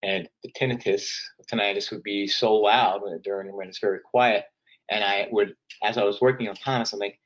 And 0.02 0.28
the 0.42 0.50
tinnitus, 0.52 1.10
tinnitus 1.50 1.90
would 1.90 2.02
be 2.02 2.26
so 2.26 2.54
loud 2.54 3.02
during 3.22 3.54
when 3.54 3.68
it's 3.68 3.80
very 3.80 4.00
quiet 4.00 4.44
and 4.90 5.04
I 5.04 5.28
would, 5.30 5.54
as 5.82 5.96
I 5.96 6.04
was 6.04 6.20
working 6.20 6.48
on 6.48 6.56
Thomas, 6.56 6.92
I'm 6.92 6.98
like, 6.98 7.18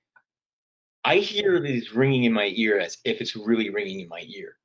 I 1.04 1.16
hear 1.16 1.60
these 1.60 1.94
ringing 1.94 2.24
in 2.24 2.32
my 2.32 2.52
ear 2.54 2.78
as 2.78 2.98
if 3.04 3.20
it's 3.20 3.34
really 3.34 3.70
ringing 3.70 4.00
in 4.00 4.08
my 4.08 4.22
ear. 4.26 4.56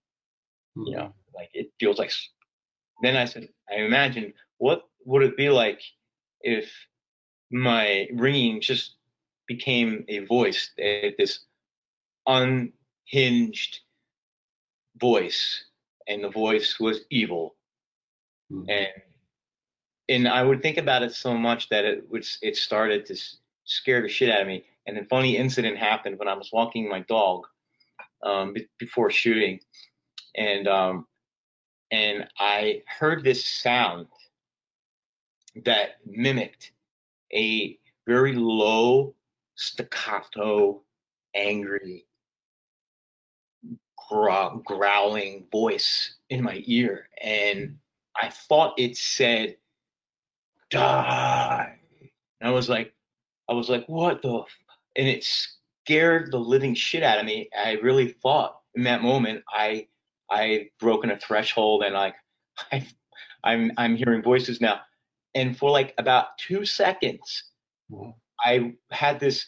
Mm-hmm. 0.77 0.88
You 0.88 0.97
know, 0.97 1.13
like 1.34 1.49
it 1.53 1.71
feels 1.80 1.97
like. 1.97 2.11
Then 3.02 3.16
I 3.16 3.26
said, 3.26 3.50
I 3.72 3.82
imagine 3.82 4.34
what 4.58 4.84
would 5.06 5.24
it 5.24 5.38
be 5.38 5.50
like 5.50 5.82
if 6.41 6.72
my 7.52 8.08
ringing 8.14 8.62
just 8.62 8.95
became 9.47 10.06
a 10.08 10.20
voice, 10.20 10.72
this 10.78 11.39
unhinged 12.28 13.80
voice, 15.00 15.66
and 16.08 16.24
the 16.24 16.30
voice 16.30 16.80
was 16.80 17.02
evil, 17.10 17.56
mm-hmm. 18.52 18.70
and 18.70 18.88
and 20.10 20.28
I 20.28 20.43
would 20.43 20.62
think 20.62 20.78
about 20.78 21.04
it 21.04 21.14
so 21.14 21.36
much 21.36 21.70
that 21.70 21.86
it 21.86 22.10
would 22.10 22.26
it 22.41 22.56
started 22.56 23.06
to 23.08 23.16
scare 23.66 24.02
the 24.02 24.10
shit 24.10 24.30
out 24.30 24.41
of 24.41 24.47
me. 24.47 24.66
And 24.86 24.97
a 24.97 25.06
funny 25.06 25.38
incident 25.38 25.78
happened 25.78 26.18
when 26.18 26.28
I 26.28 26.34
was 26.34 26.50
walking 26.52 26.89
my 26.89 27.02
dog 27.02 27.45
um, 28.24 28.56
before 28.80 29.12
shooting, 29.12 29.60
and 30.36 30.68
um, 30.68 31.08
and 31.92 32.28
I 32.38 32.84
heard 33.00 33.24
this 33.24 33.46
sound 33.46 34.08
that 35.66 35.98
mimicked 36.06 36.72
a 37.34 37.78
very 38.08 38.34
low 38.34 39.16
staccato, 39.56 40.82
angry, 41.36 42.06
growling 44.66 45.46
voice 45.52 46.16
in 46.30 46.44
my 46.44 46.64
ear, 46.66 47.10
and 47.22 47.78
I 48.22 48.30
thought 48.30 48.80
it 48.80 48.98
said 48.98 49.58
die. 50.70 51.80
And 52.42 52.50
I 52.50 52.52
was 52.52 52.70
like, 52.70 52.94
I 53.50 53.54
was 53.54 53.70
like, 53.70 53.86
what 53.88 54.22
the? 54.22 54.44
And 54.96 55.08
it 55.08 55.24
scared 55.24 56.32
the 56.32 56.40
living 56.40 56.74
shit 56.74 57.04
out 57.04 57.20
of 57.20 57.26
me. 57.26 57.50
I 57.58 57.74
really 57.74 58.10
thought 58.10 58.62
in 58.76 58.84
that 58.84 59.02
moment 59.02 59.44
I 59.52 59.88
I 60.32 60.69
broken 60.80 61.11
a 61.11 61.19
threshold 61.19 61.84
and 61.84 61.93
like 61.93 62.15
I 62.71 62.88
I'm 63.43 63.71
I'm 63.77 63.95
hearing 63.95 64.21
voices 64.21 64.61
now. 64.61 64.82
And 65.36 65.57
for 65.57 65.69
like 65.69 65.93
about 65.97 66.38
two 66.38 66.65
seconds, 66.65 67.43
mm-hmm. 67.91 68.11
I 68.43 68.73
had 68.91 69.19
this 69.19 69.47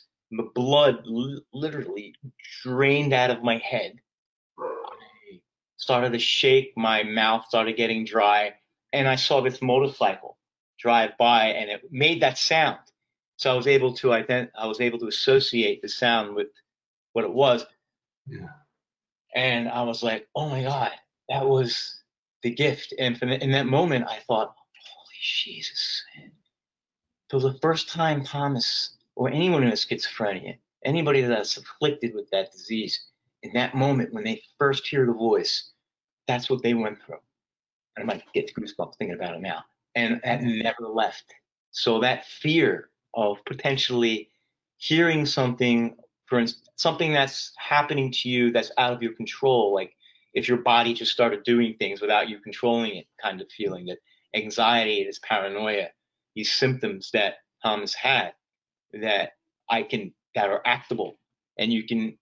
blood 0.55 1.03
literally 1.53 2.15
drained 2.63 3.13
out 3.13 3.31
of 3.31 3.43
my 3.43 3.57
head. 3.57 3.95
I 4.59 5.39
started 5.77 6.13
to 6.13 6.19
shake, 6.19 6.73
my 6.77 7.03
mouth 7.03 7.45
started 7.47 7.75
getting 7.75 8.05
dry, 8.05 8.53
and 8.93 9.07
I 9.07 9.15
saw 9.15 9.41
this 9.41 9.61
motorcycle 9.61 10.37
drive 10.79 11.11
by 11.17 11.45
and 11.45 11.69
it 11.69 11.81
made 11.91 12.21
that 12.21 12.37
sound. 12.37 12.79
So 13.37 13.51
I 13.51 13.55
was 13.55 13.67
able 13.67 13.93
to 13.95 14.07
ident- 14.07 14.51
I 14.55 14.67
was 14.67 14.81
able 14.81 14.99
to 14.99 15.07
associate 15.07 15.81
the 15.81 15.89
sound 15.89 16.35
with 16.35 16.47
what 17.13 17.25
it 17.25 17.33
was. 17.33 17.65
Yeah. 18.27 18.47
And 19.35 19.69
I 19.69 19.81
was 19.83 20.03
like, 20.03 20.27
oh 20.35 20.49
my 20.49 20.63
God, 20.63 20.91
that 21.29 21.47
was 21.47 22.01
the 22.43 22.51
gift. 22.51 22.93
And 22.99 23.21
in 23.21 23.51
that 23.51 23.65
moment, 23.65 24.05
I 24.07 24.19
thought, 24.27 24.55
holy 24.83 25.15
Jesus. 25.21 26.03
For 27.29 27.39
the 27.39 27.53
first 27.61 27.89
time, 27.89 28.23
Thomas 28.23 28.97
or 29.15 29.29
anyone 29.29 29.63
has 29.63 29.85
schizophrenia, 29.85 30.57
anybody 30.83 31.21
that's 31.21 31.57
afflicted 31.57 32.13
with 32.13 32.29
that 32.31 32.51
disease, 32.51 33.07
in 33.43 33.53
that 33.53 33.75
moment 33.75 34.13
when 34.13 34.23
they 34.23 34.41
first 34.57 34.87
hear 34.87 35.05
the 35.05 35.13
voice, 35.13 35.71
that's 36.27 36.49
what 36.49 36.61
they 36.61 36.73
went 36.73 37.01
through. 37.05 37.17
And 37.95 38.03
I 38.03 38.13
might 38.13 38.23
get 38.33 38.53
goosebumps 38.53 38.97
thinking 38.97 39.15
about 39.15 39.35
it 39.35 39.41
now 39.41 39.63
and, 39.95 40.19
and 40.23 40.59
never 40.59 40.87
left. 40.87 41.25
So 41.71 41.99
that 42.01 42.25
fear 42.25 42.89
of 43.13 43.37
potentially 43.45 44.29
hearing 44.77 45.25
something, 45.25 45.95
for 46.31 46.39
instance, 46.39 46.69
something 46.77 47.11
that's 47.11 47.51
happening 47.57 48.09
to 48.09 48.29
you 48.29 48.51
that's 48.51 48.71
out 48.77 48.93
of 48.93 49.03
your 49.03 49.11
control, 49.13 49.73
like 49.73 49.93
if 50.33 50.47
your 50.47 50.59
body 50.59 50.93
just 50.93 51.11
started 51.11 51.43
doing 51.43 51.75
things 51.77 51.99
without 51.99 52.29
you 52.29 52.39
controlling 52.39 52.95
it, 52.95 53.07
kind 53.21 53.41
of 53.41 53.51
feeling 53.51 53.85
that 53.87 53.97
anxiety, 54.33 55.03
this 55.03 55.19
paranoia, 55.27 55.87
these 56.33 56.49
symptoms 56.53 57.09
that 57.11 57.35
Thomas 57.61 57.93
had 57.93 58.31
that 58.93 59.31
I 59.69 59.83
can 59.83 60.13
that 60.35 60.49
are 60.49 60.61
actable, 60.65 61.19
and 61.59 61.73
you 61.73 61.83
can 61.83 62.17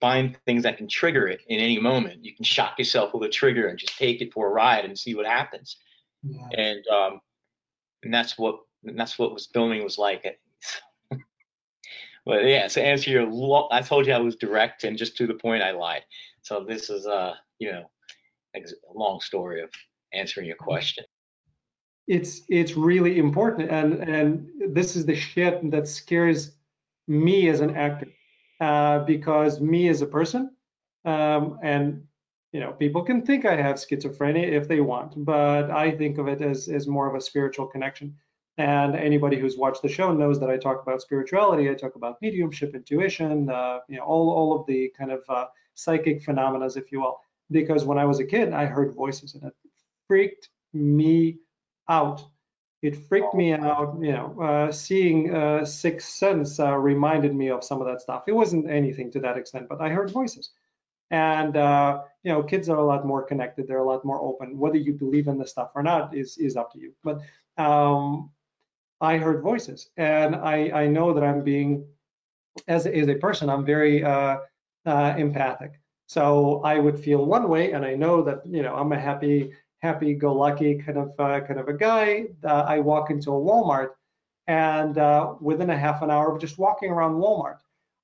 find 0.00 0.38
things 0.46 0.62
that 0.62 0.76
can 0.76 0.86
trigger 0.86 1.26
it 1.26 1.40
in 1.48 1.58
any 1.58 1.80
moment. 1.80 2.24
You 2.24 2.36
can 2.36 2.44
shock 2.44 2.78
yourself 2.78 3.12
with 3.12 3.28
a 3.28 3.28
trigger 3.28 3.66
and 3.66 3.76
just 3.76 3.98
take 3.98 4.20
it 4.22 4.32
for 4.32 4.46
a 4.46 4.52
ride 4.52 4.84
and 4.84 4.96
see 4.96 5.16
what 5.16 5.26
happens 5.26 5.76
yeah. 6.22 6.48
and 6.52 6.86
um, 6.86 7.20
and 8.04 8.14
that's 8.14 8.38
what 8.38 8.60
and 8.84 8.98
that's 8.98 9.18
what 9.18 9.32
was 9.32 9.48
filming 9.52 9.82
was 9.82 9.98
like. 9.98 10.24
But 12.28 12.44
yeah, 12.44 12.68
to 12.68 12.84
answer 12.84 13.10
your, 13.10 13.24
lo- 13.24 13.68
I 13.72 13.80
told 13.80 14.06
you 14.06 14.12
I 14.12 14.18
was 14.18 14.36
direct 14.36 14.84
and 14.84 14.98
just 14.98 15.16
to 15.16 15.26
the 15.26 15.32
point. 15.34 15.62
I 15.62 15.70
lied. 15.70 16.04
So 16.42 16.62
this 16.62 16.90
is 16.90 17.06
a 17.06 17.34
you 17.58 17.72
know, 17.72 17.84
a 18.54 18.60
long 18.94 19.20
story 19.20 19.62
of 19.62 19.70
answering 20.12 20.46
your 20.46 20.56
question. 20.56 21.04
It's 22.06 22.42
it's 22.48 22.74
really 22.76 23.18
important, 23.18 23.70
and 23.70 23.94
and 24.02 24.48
this 24.74 24.94
is 24.94 25.06
the 25.06 25.14
shit 25.14 25.70
that 25.70 25.88
scares 25.88 26.52
me 27.06 27.48
as 27.48 27.60
an 27.60 27.74
actor, 27.76 28.08
uh, 28.60 29.00
because 29.00 29.60
me 29.60 29.88
as 29.88 30.02
a 30.02 30.06
person, 30.06 30.50
um, 31.04 31.58
and 31.62 32.02
you 32.52 32.60
know, 32.60 32.72
people 32.72 33.02
can 33.04 33.22
think 33.22 33.44
I 33.44 33.56
have 33.56 33.76
schizophrenia 33.76 34.50
if 34.50 34.68
they 34.68 34.80
want, 34.80 35.12
but 35.24 35.70
I 35.70 35.90
think 35.90 36.18
of 36.18 36.28
it 36.28 36.40
as, 36.40 36.68
as 36.68 36.86
more 36.86 37.08
of 37.08 37.14
a 37.14 37.20
spiritual 37.20 37.66
connection. 37.66 38.14
And 38.58 38.96
anybody 38.96 39.38
who's 39.38 39.56
watched 39.56 39.82
the 39.82 39.88
show 39.88 40.12
knows 40.12 40.40
that 40.40 40.50
I 40.50 40.56
talk 40.56 40.82
about 40.82 41.00
spirituality, 41.00 41.70
I 41.70 41.74
talk 41.74 41.94
about 41.94 42.20
mediumship, 42.20 42.74
intuition, 42.74 43.48
uh, 43.48 43.78
you 43.88 43.98
know, 43.98 44.02
all, 44.02 44.30
all 44.30 44.60
of 44.60 44.66
the 44.66 44.92
kind 44.98 45.12
of 45.12 45.22
uh, 45.28 45.46
psychic 45.74 46.24
phenomena, 46.24 46.66
if 46.74 46.90
you 46.90 47.00
will. 47.00 47.20
Because 47.52 47.84
when 47.84 47.98
I 47.98 48.04
was 48.04 48.18
a 48.18 48.24
kid, 48.24 48.52
I 48.52 48.66
heard 48.66 48.94
voices 48.94 49.34
and 49.34 49.44
it 49.44 49.54
freaked 50.08 50.48
me 50.72 51.38
out. 51.88 52.22
It 52.82 52.96
freaked 53.08 53.32
me 53.34 53.52
out, 53.52 53.98
you 54.00 54.12
know, 54.12 54.40
uh, 54.40 54.72
seeing 54.72 55.34
uh, 55.34 55.64
Sixth 55.64 56.10
Sense 56.10 56.58
uh, 56.58 56.76
reminded 56.76 57.34
me 57.34 57.50
of 57.50 57.62
some 57.62 57.80
of 57.80 57.86
that 57.86 58.00
stuff. 58.00 58.24
It 58.26 58.32
wasn't 58.32 58.68
anything 58.68 59.12
to 59.12 59.20
that 59.20 59.36
extent, 59.36 59.68
but 59.68 59.80
I 59.80 59.88
heard 59.88 60.10
voices. 60.10 60.50
And, 61.10 61.56
uh, 61.56 62.02
you 62.24 62.32
know, 62.32 62.42
kids 62.42 62.68
are 62.68 62.76
a 62.76 62.84
lot 62.84 63.06
more 63.06 63.22
connected. 63.22 63.66
They're 63.66 63.78
a 63.78 63.84
lot 63.84 64.04
more 64.04 64.20
open. 64.20 64.58
Whether 64.58 64.78
you 64.78 64.92
believe 64.92 65.28
in 65.28 65.38
the 65.38 65.46
stuff 65.46 65.70
or 65.74 65.82
not 65.82 66.14
is 66.14 66.36
is 66.38 66.56
up 66.56 66.72
to 66.72 66.78
you. 66.78 66.92
But 67.02 67.20
um, 67.56 68.30
I 69.00 69.16
heard 69.18 69.42
voices, 69.42 69.90
and 69.96 70.34
I 70.36 70.70
I 70.82 70.86
know 70.86 71.12
that 71.12 71.24
I'm 71.24 71.42
being 71.42 71.86
as 72.66 72.86
as 72.86 73.08
a 73.08 73.14
person, 73.14 73.48
I'm 73.48 73.64
very 73.64 74.02
uh, 74.02 74.38
uh, 74.86 75.14
empathic. 75.16 75.80
So 76.06 76.62
I 76.64 76.78
would 76.78 76.98
feel 76.98 77.24
one 77.26 77.48
way, 77.48 77.72
and 77.72 77.84
I 77.84 77.94
know 77.94 78.22
that 78.22 78.44
you 78.46 78.62
know 78.62 78.74
I'm 78.74 78.92
a 78.92 78.98
happy 78.98 79.52
happy-go-lucky 79.80 80.76
kind 80.78 80.98
of 80.98 81.12
uh, 81.18 81.40
kind 81.40 81.60
of 81.60 81.68
a 81.68 81.72
guy. 81.72 82.26
Uh, 82.42 82.64
I 82.66 82.80
walk 82.80 83.10
into 83.10 83.30
a 83.30 83.40
Walmart, 83.40 83.90
and 84.48 84.98
uh, 84.98 85.34
within 85.40 85.70
a 85.70 85.78
half 85.78 86.02
an 86.02 86.10
hour 86.10 86.34
of 86.34 86.40
just 86.40 86.58
walking 86.58 86.90
around 86.90 87.14
Walmart, 87.14 87.58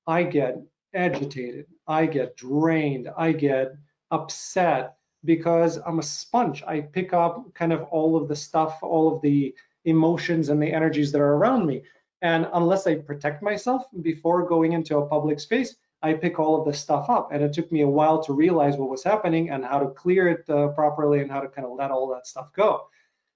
I 0.07 0.23
get 0.23 0.57
agitated, 0.95 1.67
I 1.89 2.07
get 2.07 2.37
drained, 2.37 3.11
I 3.17 3.33
get 3.33 3.73
upset 4.11 4.95
because 5.25 5.79
I'm 5.85 5.99
a 5.99 6.03
sponge. 6.03 6.63
I 6.63 6.83
pick 6.83 7.13
up 7.13 7.53
kind 7.55 7.73
of 7.73 7.83
all 7.85 8.17
of 8.17 8.29
the 8.29 8.37
stuff, 8.37 8.79
all 8.83 9.15
of 9.15 9.23
the 9.23 9.55
emotions 9.85 10.49
and 10.49 10.63
the 10.63 10.73
energies 10.73 11.13
that 11.13 11.21
are 11.21 11.35
around 11.35 11.67
me. 11.67 11.83
And 12.23 12.49
unless 12.53 12.87
I 12.87 12.97
protect 12.97 13.43
myself 13.43 13.85
before 14.01 14.49
going 14.49 14.73
into 14.73 14.97
a 14.97 15.07
public 15.07 15.41
space, 15.41 15.77
I 16.03 16.15
pick 16.15 16.39
all 16.39 16.59
of 16.59 16.67
this 16.67 16.81
stuff 16.81 17.09
up. 17.09 17.33
And 17.33 17.43
it 17.43 17.53
took 17.53 17.71
me 17.71 17.83
a 17.83 17.89
while 17.89 18.23
to 18.25 18.33
realize 18.33 18.77
what 18.77 18.91
was 18.91 19.03
happening 19.03 19.51
and 19.51 19.65
how 19.65 19.79
to 19.79 19.89
clear 19.89 20.29
it 20.29 20.49
uh, 20.49 20.69
properly 20.69 21.21
and 21.21 21.31
how 21.31 21.41
to 21.41 21.49
kind 21.49 21.67
of 21.67 21.75
let 21.77 21.91
all 21.91 22.09
that 22.15 22.27
stuff 22.27 22.53
go. 22.53 22.89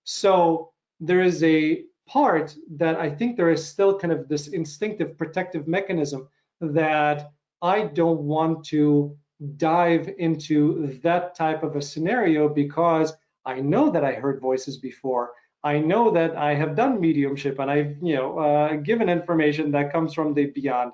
So 0.05 0.73
there 1.01 1.23
is 1.23 1.43
a 1.43 1.85
part 2.07 2.55
that 2.77 2.97
I 2.97 3.11
think 3.11 3.37
there 3.37 3.51
is 3.51 3.67
still 3.67 3.99
kind 3.99 4.13
of 4.13 4.29
this 4.29 4.49
instinctive 4.49 5.19
protective 5.19 5.69
mechanism 5.69 6.29
that 6.61 7.31
I 7.61 7.83
don't 7.83 8.21
want 8.21 8.65
to 8.67 9.17
dive 9.57 10.11
into 10.19 10.99
that 11.03 11.35
type 11.35 11.63
of 11.63 11.77
a 11.77 11.83
scenario 11.83 12.49
because 12.49 13.13
I 13.45 13.61
know 13.61 13.91
that 13.91 14.05
I 14.05 14.15
heard 14.15 14.41
voices 14.41 14.79
before. 14.79 15.33
I 15.69 15.79
know 15.79 16.11
that 16.19 16.35
I 16.35 16.55
have 16.55 16.75
done 16.75 16.99
mediumship 16.99 17.59
and 17.59 17.71
I've, 17.71 17.95
you 18.01 18.17
know, 18.17 18.39
uh, 18.39 18.77
given 18.77 19.11
information 19.11 19.71
that 19.73 19.93
comes 19.93 20.15
from 20.15 20.33
the 20.33 20.47
beyond. 20.47 20.93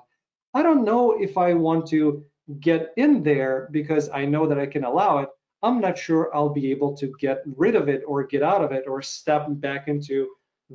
I 0.53 0.61
don't 0.63 0.83
know 0.83 1.03
if 1.27 1.37
I 1.37 1.53
want 1.53 1.87
to 1.87 2.25
get 2.59 2.91
in 2.97 3.23
there 3.23 3.69
because 3.71 4.09
I 4.09 4.25
know 4.25 4.45
that 4.47 4.59
I 4.59 4.65
can 4.65 4.83
allow 4.83 5.19
it. 5.19 5.29
I'm 5.63 5.79
not 5.79 5.97
sure 5.97 6.29
I'll 6.35 6.55
be 6.61 6.71
able 6.71 6.91
to 6.97 7.07
get 7.19 7.37
rid 7.63 7.75
of 7.75 7.87
it 7.87 8.01
or 8.05 8.23
get 8.23 8.43
out 8.43 8.63
of 8.65 8.73
it 8.73 8.83
or 8.85 9.01
step 9.01 9.47
back 9.47 9.87
into 9.87 10.27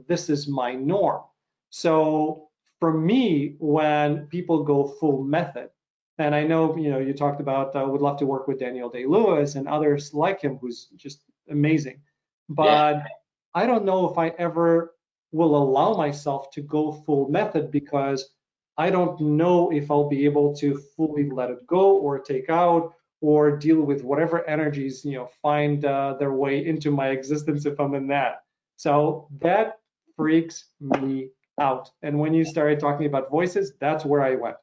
this 0.09 0.31
is 0.31 0.49
my 0.49 0.73
norm. 0.75 1.23
So 1.69 2.49
for 2.81 2.93
me, 2.93 3.57
when 3.59 4.27
people 4.29 4.65
go 4.65 4.79
full 4.99 5.23
method, 5.23 5.69
and 6.17 6.35
I 6.35 6.45
know 6.45 6.77
you 6.77 6.91
know 6.91 6.99
you 6.99 7.13
talked 7.15 7.41
about 7.41 7.77
uh, 7.77 7.87
would 7.87 8.01
love 8.01 8.19
to 8.19 8.27
work 8.27 8.49
with 8.49 8.59
Daniel 8.59 8.89
Day 8.89 9.05
Lewis 9.07 9.55
and 9.57 9.69
others 9.69 10.13
like 10.15 10.41
him, 10.41 10.57
who's 10.61 10.89
just 10.97 11.19
amazing. 11.49 12.01
But 12.49 12.97
yeah. 12.97 13.20
I 13.55 13.67
don't 13.67 13.85
know 13.85 14.11
if 14.11 14.19
I 14.19 14.29
ever 14.29 14.95
will 15.33 15.57
allow 15.57 15.95
myself 15.95 16.51
to 16.53 16.61
go 16.61 16.93
full 16.93 17.29
method 17.29 17.71
because 17.71 18.29
I 18.77 18.91
don't 18.91 19.21
know 19.21 19.71
if 19.71 19.91
I'll 19.91 20.09
be 20.09 20.25
able 20.25 20.55
to 20.57 20.81
fully 20.97 21.29
let 21.31 21.51
it 21.51 21.67
go 21.67 21.97
or 21.99 22.19
take 22.19 22.49
out 22.49 22.95
or 23.21 23.57
deal 23.57 23.83
with 23.83 24.03
whatever 24.03 24.49
energies 24.49 25.05
you 25.05 25.13
know 25.13 25.29
find 25.43 25.85
uh, 25.85 26.15
their 26.19 26.33
way 26.33 26.65
into 26.65 26.91
my 26.91 27.09
existence 27.09 27.67
if 27.67 27.79
I'm 27.79 27.95
in 27.95 28.09
that. 28.09 28.43
So 28.77 29.29
that 29.41 29.79
freaks 30.17 30.65
me 30.81 31.29
out. 31.61 31.91
And 32.03 32.19
when 32.19 32.33
you 32.33 32.45
started 32.45 32.81
talking 32.81 33.07
about 33.07 33.31
voices, 33.31 33.75
that's 33.79 34.05
where 34.05 34.23
I 34.23 34.37
went. 34.37 34.57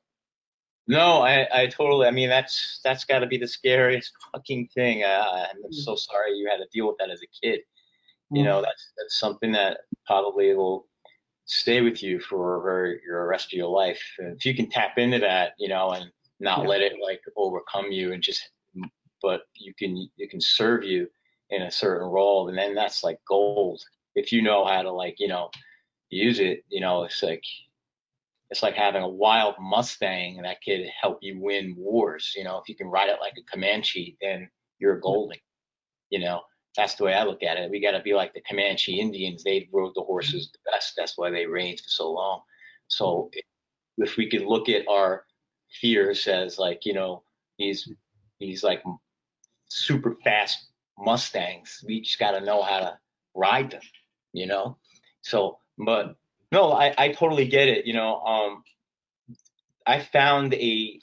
No, 0.88 1.22
I, 1.22 1.48
I 1.54 1.68
totally. 1.68 2.08
I 2.08 2.12
mean, 2.12 2.30
that's 2.30 2.80
that's 2.84 3.04
got 3.04 3.20
to 3.20 3.28
be 3.28 3.38
the 3.38 3.48
scariest 3.48 4.12
fucking 4.32 4.70
thing. 4.74 5.04
Uh, 5.04 5.48
I'm 5.64 5.74
so 5.74 5.96
sorry 5.96 6.34
you 6.34 6.48
had 6.50 6.58
to 6.58 6.68
deal 6.72 6.88
with 6.88 6.98
that 7.00 7.10
as 7.10 7.22
a 7.22 7.46
kid. 7.46 7.60
You 8.32 8.42
mm. 8.42 8.46
know, 8.46 8.62
that's 8.62 8.92
that's 8.98 9.20
something 9.20 9.52
that 9.54 9.80
probably 10.06 10.54
will 10.56 10.88
stay 11.46 11.82
with 11.82 12.04
you 12.04 12.20
for 12.20 12.62
very, 12.62 13.00
your 13.06 13.26
rest 13.28 13.54
of 13.54 13.58
your 13.58 13.70
life. 13.70 14.02
And 14.20 14.36
if 14.36 14.46
you 14.46 14.54
can 14.54 14.70
tap 14.70 14.98
into 14.98 15.20
that, 15.20 15.54
you 15.58 15.70
know, 15.70 15.92
and 15.92 16.12
not 16.40 16.64
yeah. 16.64 16.68
let 16.68 16.82
it 16.82 16.94
like 17.02 17.22
overcome 17.38 17.92
you 17.92 18.12
and 18.12 18.22
just, 18.22 18.50
but 19.22 19.44
you 19.56 19.74
can, 19.74 20.10
you 20.18 20.28
can 20.28 20.42
serve 20.42 20.84
you 20.84 21.08
in 21.50 21.62
a 21.62 21.72
certain 21.72 22.08
role. 22.08 22.50
And 22.50 22.58
then 22.58 22.76
that's 22.76 23.04
like 23.04 23.18
gold. 23.28 23.82
If 24.14 24.34
you 24.34 24.42
know 24.42 24.66
how 24.66 24.82
to 24.82 24.92
like, 24.92 25.16
you 25.20 25.30
know, 25.30 25.50
use 26.10 26.40
it, 26.40 26.66
you 26.68 26.82
know, 26.82 27.04
it's 27.04 27.24
like, 27.24 27.44
it's 28.50 28.62
like 28.62 28.76
having 28.76 29.04
a 29.04 29.10
wild 29.10 29.56
Mustang 29.60 30.42
that 30.42 30.64
could 30.64 30.86
help 31.02 31.20
you 31.22 31.40
win 31.40 31.76
wars. 31.78 32.34
You 32.36 32.44
know, 32.44 32.58
if 32.58 32.68
you 32.68 32.76
can 32.76 32.88
ride 32.88 33.10
it 33.10 33.20
like 33.22 33.34
a 33.38 33.52
Comanche, 33.52 34.18
then 34.22 34.50
you're 34.80 34.98
a 34.98 35.02
golding, 35.02 35.40
you 36.10 36.20
know, 36.20 36.42
that's 36.78 36.96
the 36.96 37.04
way 37.04 37.14
I 37.14 37.24
look 37.24 37.44
at 37.44 37.58
it. 37.58 37.72
We 37.72 37.82
got 37.82 37.92
to 37.92 38.02
be 38.02 38.14
like 38.14 38.34
the 38.34 38.42
Comanche 38.48 39.00
Indians. 39.00 39.44
They 39.44 39.68
rode 39.74 39.94
the 39.96 40.04
horses 40.04 40.52
the 40.54 40.72
best. 40.72 40.94
That's 40.96 41.18
why 41.18 41.32
they 41.32 41.48
reigned 41.48 41.80
for 41.80 41.90
so 41.90 42.12
long. 42.12 42.42
So 42.88 43.32
if 43.98 44.16
we 44.16 44.30
could 44.30 44.44
look 44.44 44.70
at 44.70 44.88
our 44.88 45.26
fears 45.82 46.28
as 46.28 46.60
like, 46.60 46.86
you 46.86 46.94
know, 46.94 47.24
these 47.58 47.92
these 48.40 48.64
like 48.64 48.84
super 49.68 50.16
fast 50.24 50.68
Mustangs, 51.00 51.84
we 51.86 52.02
just 52.02 52.20
got 52.20 52.32
to 52.32 52.42
know 52.42 52.62
how 52.62 52.80
to 52.80 52.98
ride 53.36 53.72
them, 53.72 53.82
you 54.34 54.46
know. 54.46 54.78
So, 55.22 55.58
but 55.80 56.16
no, 56.52 56.72
I 56.72 56.94
I 56.98 57.10
totally 57.10 57.48
get 57.48 57.68
it. 57.68 57.86
You 57.86 57.94
know, 57.94 58.22
um, 58.22 58.64
I 59.86 60.00
found 60.00 60.54
a 60.54 61.00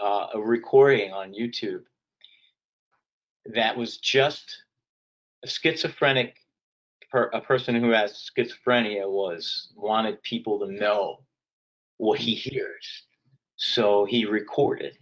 uh, 0.00 0.28
a 0.34 0.40
recording 0.40 1.12
on 1.12 1.32
YouTube 1.32 1.82
that 3.54 3.76
was 3.76 3.98
just 3.98 4.64
a 5.44 5.48
schizophrenic 5.48 6.36
per, 7.10 7.24
a 7.32 7.40
person 7.40 7.74
who 7.74 7.90
has 7.90 8.30
schizophrenia 8.36 9.08
was 9.08 9.72
wanted 9.76 10.22
people 10.22 10.58
to 10.60 10.72
know 10.72 11.20
what 11.98 12.18
he 12.18 12.34
hears. 12.34 13.04
So 13.56 14.04
he 14.04 14.26
recorded 14.26 14.98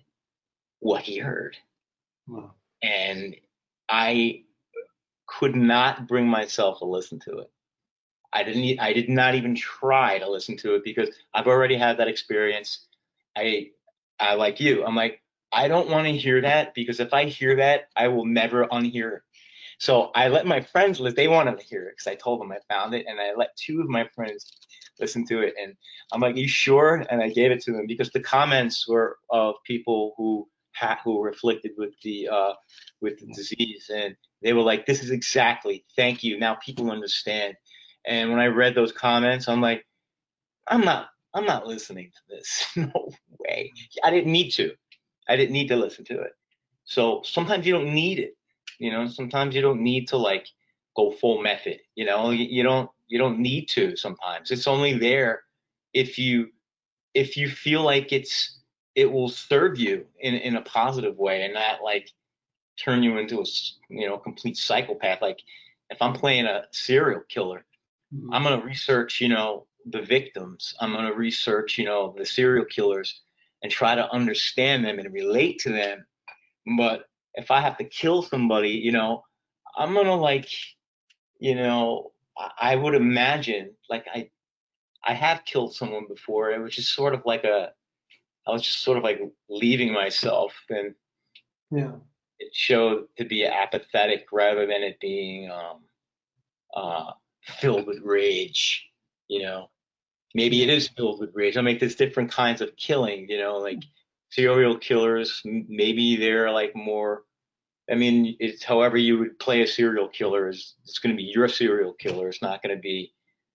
what 0.81 1.03
he 1.03 1.19
heard. 1.19 1.57
Wow. 2.27 2.53
and 2.83 3.37
i 3.91 4.43
could 5.27 5.55
not 5.55 6.07
bring 6.09 6.27
myself 6.27 6.79
to 6.79 6.85
listen 6.87 7.19
to 7.21 7.39
it. 7.41 7.51
I 8.33 8.43
didn't 8.45 8.81
i 8.81 8.93
did 8.93 9.09
not 9.09 9.35
even 9.35 9.55
try 9.55 10.19
to 10.19 10.31
listen 10.31 10.57
to 10.59 10.75
it 10.75 10.85
because 10.85 11.11
i've 11.35 11.47
already 11.47 11.77
had 11.77 11.99
that 11.99 12.09
experience. 12.09 12.87
I 13.37 13.71
i 14.21 14.35
like 14.35 14.61
you 14.61 14.85
i'm 14.87 14.97
like 14.97 15.21
I 15.55 15.69
don't 15.69 15.89
want 15.89 16.07
to 16.07 16.17
hear 16.17 16.41
that 16.43 16.75
because 16.75 17.01
if 17.01 17.15
I 17.15 17.27
hear 17.27 17.57
that, 17.57 17.89
I 17.97 18.09
will 18.09 18.27
never 18.27 18.67
unhear 18.67 19.17
it. 19.17 19.23
So 19.79 20.11
I 20.15 20.29
let 20.29 20.47
my 20.47 20.61
friends 20.61 21.01
listen. 21.01 21.17
They 21.17 21.29
wanted 21.29 21.59
to 21.59 21.65
hear 21.65 21.85
it 21.89 21.95
because 21.97 22.07
I 22.11 22.15
told 22.17 22.41
them 22.41 22.53
I 22.53 22.59
found 22.73 22.95
it, 22.95 23.07
and 23.09 23.21
I 23.21 23.35
let 23.35 23.57
two 23.57 23.81
of 23.81 23.89
my 23.89 24.09
friends 24.15 24.51
listen 25.01 25.27
to 25.27 25.41
it. 25.41 25.55
And 25.61 25.75
I'm 26.13 26.21
like, 26.21 26.37
"You 26.37 26.49
sure?" 26.49 27.05
And 27.11 27.23
I 27.23 27.29
gave 27.29 27.51
it 27.51 27.63
to 27.63 27.73
them 27.73 27.87
because 27.87 28.11
the 28.11 28.21
comments 28.21 28.89
were 28.89 29.19
of 29.31 29.57
people 29.67 30.15
who 30.17 30.49
had 30.73 30.99
who 31.05 31.17
were 31.19 31.29
afflicted 31.29 31.73
with 31.77 31.93
the 32.03 32.29
uh, 32.29 32.53
with 33.01 33.19
the 33.19 33.27
disease, 33.35 33.91
and 33.95 34.17
they 34.43 34.53
were 34.53 34.63
like, 34.63 34.87
"This 34.87 35.03
is 35.03 35.11
exactly. 35.11 35.85
Thank 35.97 36.23
you. 36.23 36.39
Now 36.39 36.55
people 36.57 36.91
understand." 36.91 37.55
And 38.07 38.31
when 38.31 38.41
I 38.41 38.47
read 38.47 38.75
those 38.75 38.93
comments, 38.93 39.49
I'm 39.49 39.61
like, 39.61 39.85
"I'm 40.69 40.83
not. 40.83 41.09
I'm 41.35 41.47
not 41.47 41.67
listening 41.67 42.13
to 42.15 42.37
this. 42.37 42.67
no 42.77 43.11
way. 43.41 43.73
I 44.05 44.11
didn't 44.11 44.33
need 44.33 44.51
to." 44.53 44.73
I 45.29 45.37
didn't 45.37 45.53
need 45.53 45.69
to 45.69 45.77
listen 45.77 46.05
to 46.07 46.21
it. 46.21 46.33
So 46.85 47.23
sometimes 47.25 47.67
you 47.67 47.73
don't 47.73 47.95
need 47.95 48.19
it. 48.19 48.37
You 48.79 48.91
know, 48.91 49.09
sometimes 49.09 49.55
you 49.55 49.63
don't 49.63 49.81
need 49.81 50.09
to 50.09 50.17
like 50.17 50.49
go 50.97 51.11
full 51.11 51.43
method. 51.43 51.79
You 51.95 52.05
know, 52.05 52.31
you, 52.31 52.45
you 52.45 52.63
don't 52.63 52.91
you 53.07 53.19
don't 53.19 53.39
need 53.39 53.69
to 53.71 53.97
sometimes. 53.97 54.51
It's 54.51 54.67
only 54.67 54.95
there 54.95 55.43
if 55.93 56.19
you 56.19 56.49
if 57.15 57.37
you 57.37 57.49
feel 57.49 57.83
like 57.83 58.13
it's 58.13 58.61
it 58.95 59.11
will 59.11 59.29
serve 59.29 59.79
you 59.79 60.07
in 60.21 60.35
in 60.35 60.57
a 60.57 60.63
positive 60.63 61.17
way 61.17 61.43
and 61.43 61.55
not 61.55 61.83
like 61.83 62.11
turn 62.77 63.03
you 63.03 63.19
into 63.19 63.41
a 63.41 63.45
you 63.89 64.09
know 64.09 64.19
complete 64.19 64.57
psychopath. 64.57 65.23
Like 65.23 65.41
if 65.91 66.01
I'm 66.01 66.13
playing 66.13 66.47
a 66.47 66.65
serial 66.73 67.23
killer, 67.29 67.65
mm-hmm. 68.15 68.33
I'm 68.33 68.43
gonna 68.43 68.65
research 68.65 69.21
you 69.21 69.29
know 69.29 69.67
the 69.87 70.03
victims. 70.03 70.75
I'm 70.81 70.93
gonna 70.93 71.15
research 71.15 71.79
you 71.79 71.85
know 71.85 72.15
the 72.17 72.27
serial 72.27 72.65
killers 72.65 73.23
and 73.65 73.73
try 73.73 73.95
to 73.95 74.13
understand 74.13 74.85
them 74.85 74.99
and 74.99 75.13
relate 75.13 75.59
to 75.59 75.71
them. 75.71 76.07
But 76.77 77.07
if 77.33 77.51
I 77.51 77.63
have 77.63 77.79
to 77.79 77.85
kill 77.85 78.21
somebody, 78.21 78.73
you 78.73 78.93
know, 78.93 79.25
I'm 79.75 79.95
gonna 79.95 80.15
like, 80.15 80.51
you 81.41 81.55
know, 81.55 82.13
I 82.59 82.77
would 82.77 82.95
imagine 82.95 83.71
like 83.89 84.07
I, 84.15 84.29
I 85.03 85.15
have 85.15 85.47
killed 85.47 85.75
someone 85.75 86.05
before. 86.07 86.51
It 86.51 86.61
was 86.61 86.77
just 86.77 86.93
sort 86.93 87.15
of 87.15 87.23
like 87.25 87.45
a, 87.45 87.73
I 88.47 88.51
was 88.51 88.61
just 88.61 88.83
sort 88.83 88.99
of 88.99 89.03
like 89.03 89.21
leaving 89.49 89.95
myself, 89.95 90.53
and 90.69 90.95
yeah, 91.71 91.93
it 92.39 92.55
showed 92.55 93.07
to 93.17 93.25
be 93.25 93.47
apathetic 93.47 94.27
rather 94.31 94.67
than 94.67 94.83
it 94.83 95.01
being 95.01 95.51
um, 95.51 95.79
uh, 96.77 97.13
filled 97.43 97.87
with 97.87 98.03
rage, 98.03 98.91
you 99.29 99.43
know 99.43 99.71
maybe 100.35 100.63
it 100.63 100.71
is 100.71 100.89
filled 100.89 101.21
with 101.21 101.31
rage. 101.35 101.57
I 101.57 101.63
mean, 101.63 101.79
there's 101.79 101.95
different 101.95 102.31
kinds 102.31 102.61
of 102.61 102.77
killing, 102.77 103.29
you 103.29 103.39
know, 103.39 103.59
like 103.59 103.83
serial 104.31 104.77
killers, 104.77 105.41
maybe 105.45 106.17
they're 106.17 106.51
like 106.51 106.75
more. 106.75 107.23
I 107.91 107.95
mean, 107.95 108.37
it's 108.41 108.65
however 108.65 108.97
you 108.97 109.19
would 109.19 109.39
play 109.39 109.63
a 109.63 109.67
serial 109.67 110.09
killer 110.09 110.49
is 110.49 110.75
it's 110.85 110.99
going 110.99 111.15
to 111.15 111.23
be 111.23 111.31
your 111.35 111.49
serial 111.49 111.93
killer. 111.93 112.29
It's 112.29 112.43
not 112.43 112.63
going 112.63 112.75
to 112.75 112.81
be 112.81 113.13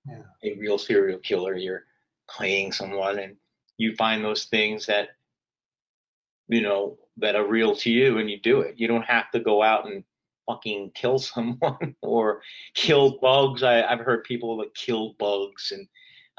yeah. 0.08 0.22
a 0.44 0.58
real 0.58 0.78
serial 0.78 1.20
killer. 1.20 1.56
You're 1.56 1.84
playing 2.30 2.72
someone, 2.72 3.20
and 3.20 3.36
you 3.78 3.96
find 3.96 4.24
those 4.24 4.46
things 4.46 4.86
that 4.86 5.10
you 6.48 6.62
know 6.62 6.98
that 7.18 7.36
are 7.36 7.48
real 7.48 7.76
to 7.78 7.90
you, 7.90 8.20
and 8.20 8.30
you 8.30 8.40
do 8.40 8.62
it. 8.62 8.76
You 8.78 8.88
don't 8.88 9.06
have 9.06 9.32
to 9.32 9.40
go 9.40 9.64
out 9.64 9.90
and 9.90 10.04
fucking 10.48 10.92
kill 10.94 11.18
someone 11.34 11.96
or 12.04 12.42
kill 12.76 13.18
bugs. 13.20 13.64
I, 13.64 13.82
I've 13.82 14.00
heard 14.00 14.24
people 14.24 14.58
that 14.58 14.76
kill 14.76 15.16
bugs 15.20 15.72
and 15.72 15.88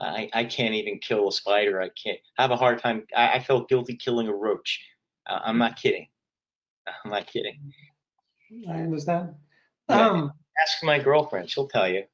I, 0.01 0.31
I 0.33 0.45
can't 0.45 0.75
even 0.75 0.99
kill 0.99 1.29
a 1.29 1.33
spider. 1.33 1.81
I 1.81 1.91
can't 1.91 2.19
I 2.39 2.43
have 2.43 2.51
a 2.51 2.57
hard 2.57 2.81
time. 2.81 3.05
I, 3.17 3.35
I 3.35 3.41
felt 3.41 3.69
guilty 3.69 3.97
killing 3.97 4.29
a 4.29 4.35
roach. 4.35 4.81
Uh, 5.27 5.41
I'm 5.45 5.59
not 5.59 5.77
kidding. 5.77 6.09
I'm 7.05 7.11
not 7.11 7.27
kidding. 7.27 7.73
I 8.69 8.81
understand. 8.81 9.35
Um, 9.89 10.33
ask 10.61 10.83
my 10.83 10.99
girlfriend. 10.99 11.51
She'll 11.51 11.69
tell 11.69 11.89
you. 11.89 12.05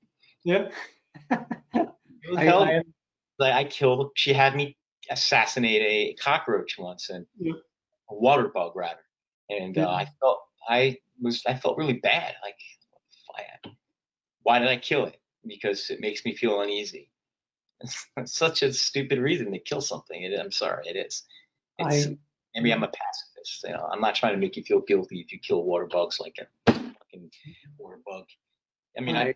Yeah. 0.45 0.68
She'll 1.30 2.37
tell 2.37 2.64
I, 2.64 2.82
I, 3.41 3.53
I 3.53 3.64
killed. 3.64 4.11
She 4.16 4.32
had 4.32 4.57
me 4.57 4.76
assassinate 5.11 5.82
a 5.82 6.14
cockroach 6.22 6.76
once 6.78 7.11
and 7.11 7.26
yeah. 7.39 7.53
a 8.11 8.14
water 8.14 8.49
bug 8.49 8.74
rather, 8.74 9.05
and 9.51 9.78
uh, 9.78 9.89
I 9.89 10.09
felt 10.20 10.41
I 10.68 10.97
was 11.20 11.43
I 11.47 11.55
felt 11.55 11.78
really 11.78 11.95
bad. 11.95 12.34
Like, 12.43 12.57
why 14.47 14.61
did 14.61 14.68
I 14.68 14.76
kill 14.76 15.07
it? 15.07 15.16
Because 15.45 15.91
it 15.91 16.01
makes 16.01 16.24
me 16.24 16.34
feel 16.37 16.61
uneasy. 16.61 17.11
It's 17.81 18.07
such 18.27 18.62
a 18.62 18.72
stupid 18.72 19.18
reason 19.18 19.53
to 19.53 19.59
kill 19.59 19.81
something. 19.81 20.22
It, 20.22 20.39
I'm 20.39 20.53
sorry, 20.53 20.87
it 20.87 20.97
is. 20.97 21.24
It's, 21.79 22.07
I, 22.07 22.18
maybe 22.55 22.72
I'm 22.72 22.83
a 22.83 22.89
pacifist. 22.89 23.64
You 23.64 23.72
know, 23.72 23.89
I'm 23.93 24.01
not 24.01 24.14
trying 24.14 24.35
to 24.35 24.39
make 24.39 24.57
you 24.57 24.62
feel 24.62 24.81
guilty 24.81 25.20
if 25.20 25.33
you 25.33 25.39
kill 25.39 25.62
water 25.64 25.87
bugs 25.87 26.18
like 26.20 26.37
a 26.41 26.72
fucking 26.72 27.31
water 27.79 28.01
bug. 28.07 28.24
I 28.97 29.03
mean, 29.03 29.16
I, 29.16 29.29
I 29.29 29.35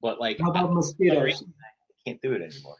but 0.00 0.20
like, 0.20 0.38
how 0.40 0.50
about 0.50 0.72
mosquitoes? 0.72 1.42
I 1.42 2.10
can't 2.10 2.22
do 2.22 2.32
it 2.32 2.42
anymore. 2.42 2.76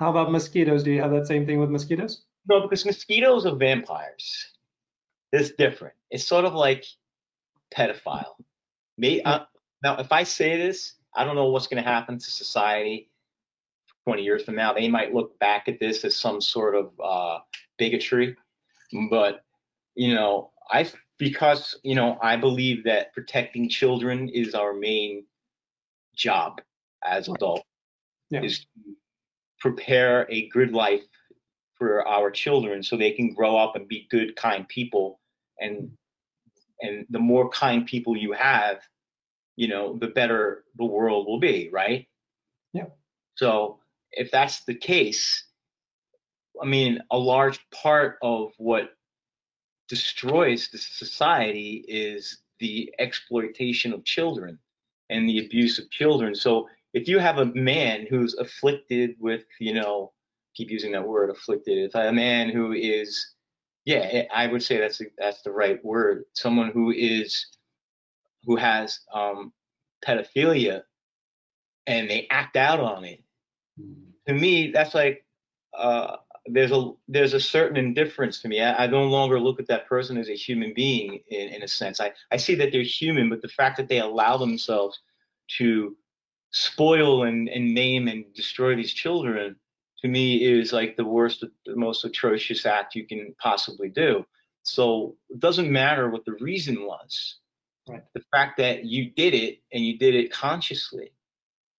How 0.00 0.10
about 0.10 0.32
mosquitoes? 0.32 0.82
Do 0.82 0.90
you 0.90 1.00
have 1.00 1.12
that 1.12 1.26
same 1.26 1.46
thing 1.46 1.60
with 1.60 1.70
mosquitoes? 1.70 2.22
No, 2.48 2.62
because 2.62 2.84
mosquitoes 2.84 3.46
are 3.46 3.54
vampires. 3.54 4.52
It's 5.32 5.50
different. 5.50 5.94
It's 6.10 6.26
sort 6.26 6.44
of 6.44 6.54
like 6.54 6.84
pedophile. 7.74 8.34
May, 8.96 9.20
uh, 9.22 9.40
now, 9.82 9.96
if 9.98 10.12
I 10.12 10.22
say 10.22 10.56
this, 10.56 10.94
I 11.14 11.24
don't 11.24 11.36
know 11.36 11.50
what's 11.50 11.66
going 11.66 11.82
to 11.82 11.88
happen 11.88 12.18
to 12.18 12.30
society 12.30 13.10
20 14.04 14.22
years 14.22 14.44
from 14.44 14.54
now, 14.54 14.72
they 14.72 14.88
might 14.88 15.14
look 15.14 15.38
back 15.38 15.68
at 15.68 15.80
this 15.80 16.04
as 16.04 16.16
some 16.16 16.40
sort 16.40 16.74
of 16.74 16.90
uh, 17.02 17.38
bigotry. 17.78 18.36
But, 19.10 19.44
you 19.94 20.14
know, 20.14 20.50
I, 20.70 20.90
because, 21.18 21.78
you 21.82 21.94
know, 21.94 22.18
I 22.20 22.36
believe 22.36 22.84
that 22.84 23.12
protecting 23.14 23.68
children 23.68 24.28
is 24.28 24.54
our 24.54 24.74
main 24.74 25.24
job 26.14 26.60
as 27.04 27.28
adults, 27.28 27.64
yeah. 28.30 28.42
is 28.42 28.60
to 28.60 28.66
prepare 29.58 30.30
a 30.30 30.48
good 30.48 30.72
life 30.72 31.02
for 31.76 32.06
our 32.06 32.30
children 32.30 32.82
so 32.82 32.96
they 32.96 33.10
can 33.10 33.32
grow 33.32 33.56
up 33.56 33.74
and 33.74 33.88
be 33.88 34.06
good, 34.10 34.36
kind 34.36 34.68
people. 34.68 35.20
And, 35.58 35.90
and 36.80 37.06
the 37.10 37.18
more 37.18 37.48
kind 37.50 37.86
people 37.86 38.16
you 38.16 38.32
have, 38.32 38.78
you 39.56 39.68
know, 39.68 39.96
the 39.98 40.08
better 40.08 40.64
the 40.76 40.84
world 40.84 41.26
will 41.26 41.38
be, 41.38 41.70
right? 41.72 42.06
Yeah. 42.72 42.86
So 43.36 43.78
if 44.16 44.30
that's 44.30 44.64
the 44.64 44.74
case, 44.74 45.44
I 46.60 46.66
mean, 46.66 47.00
a 47.10 47.18
large 47.18 47.58
part 47.70 48.16
of 48.22 48.52
what 48.58 48.90
destroys 49.88 50.68
the 50.70 50.78
society 50.78 51.84
is 51.88 52.38
the 52.58 52.92
exploitation 52.98 53.92
of 53.92 54.04
children 54.04 54.58
and 55.10 55.28
the 55.28 55.44
abuse 55.44 55.78
of 55.78 55.90
children. 55.90 56.34
So 56.34 56.68
if 56.94 57.08
you 57.08 57.18
have 57.18 57.38
a 57.38 57.46
man 57.46 58.06
who's 58.08 58.34
afflicted 58.34 59.16
with, 59.18 59.42
you 59.58 59.74
know, 59.74 60.12
keep 60.54 60.70
using 60.70 60.92
that 60.92 61.06
word, 61.06 61.30
afflicted, 61.30 61.78
if 61.78 61.94
a 61.94 62.12
man 62.12 62.48
who 62.48 62.72
is, 62.72 63.34
yeah, 63.84 64.22
I 64.32 64.46
would 64.46 64.62
say 64.62 64.78
that's 64.78 65.02
that's 65.18 65.42
the 65.42 65.50
right 65.50 65.84
word. 65.84 66.24
Someone 66.32 66.70
who 66.70 66.90
is 66.90 67.46
who 68.44 68.56
has 68.56 69.00
um, 69.12 69.52
pedophilia 70.06 70.82
and 71.86 72.08
they 72.08 72.26
act 72.30 72.56
out 72.56 72.80
on 72.80 73.04
it 73.04 73.23
to 74.26 74.34
me, 74.34 74.70
that's 74.70 74.94
like 74.94 75.24
uh, 75.76 76.16
there's 76.46 76.72
a 76.72 76.92
there's 77.08 77.34
a 77.34 77.40
certain 77.40 77.76
indifference 77.76 78.40
to 78.42 78.48
me. 78.48 78.60
I, 78.60 78.84
I, 78.84 78.86
no 78.86 79.04
longer 79.04 79.40
look 79.40 79.60
at 79.60 79.68
that 79.68 79.88
person 79.88 80.16
as 80.16 80.28
a 80.28 80.34
human 80.34 80.72
being 80.74 81.20
in, 81.28 81.48
in 81.48 81.62
a 81.62 81.68
sense. 81.68 82.00
I, 82.00 82.12
I 82.30 82.36
see 82.36 82.54
that 82.56 82.70
they're 82.72 82.82
human, 82.82 83.28
but 83.28 83.42
the 83.42 83.48
fact 83.48 83.76
that 83.78 83.88
they 83.88 84.00
allow 84.00 84.36
themselves 84.36 85.00
to 85.58 85.96
spoil 86.52 87.24
and, 87.24 87.48
and 87.48 87.74
name 87.74 88.08
and 88.08 88.24
destroy 88.34 88.76
these 88.76 88.92
children 88.92 89.56
to 90.00 90.08
me 90.08 90.44
is 90.44 90.72
like 90.72 90.96
the 90.96 91.04
worst, 91.04 91.44
the 91.66 91.76
most 91.76 92.04
atrocious 92.04 92.66
act 92.66 92.94
you 92.94 93.06
can 93.06 93.34
possibly 93.40 93.88
do. 93.88 94.24
So 94.62 95.16
it 95.30 95.40
doesn't 95.40 95.70
matter 95.70 96.10
what 96.10 96.24
the 96.24 96.36
reason 96.40 96.86
was. 96.86 97.36
Right. 97.88 98.02
The 98.14 98.22
fact 98.32 98.56
that 98.58 98.84
you 98.84 99.10
did 99.10 99.34
it 99.34 99.58
and 99.72 99.84
you 99.84 99.98
did 99.98 100.14
it 100.14 100.32
consciously 100.32 101.10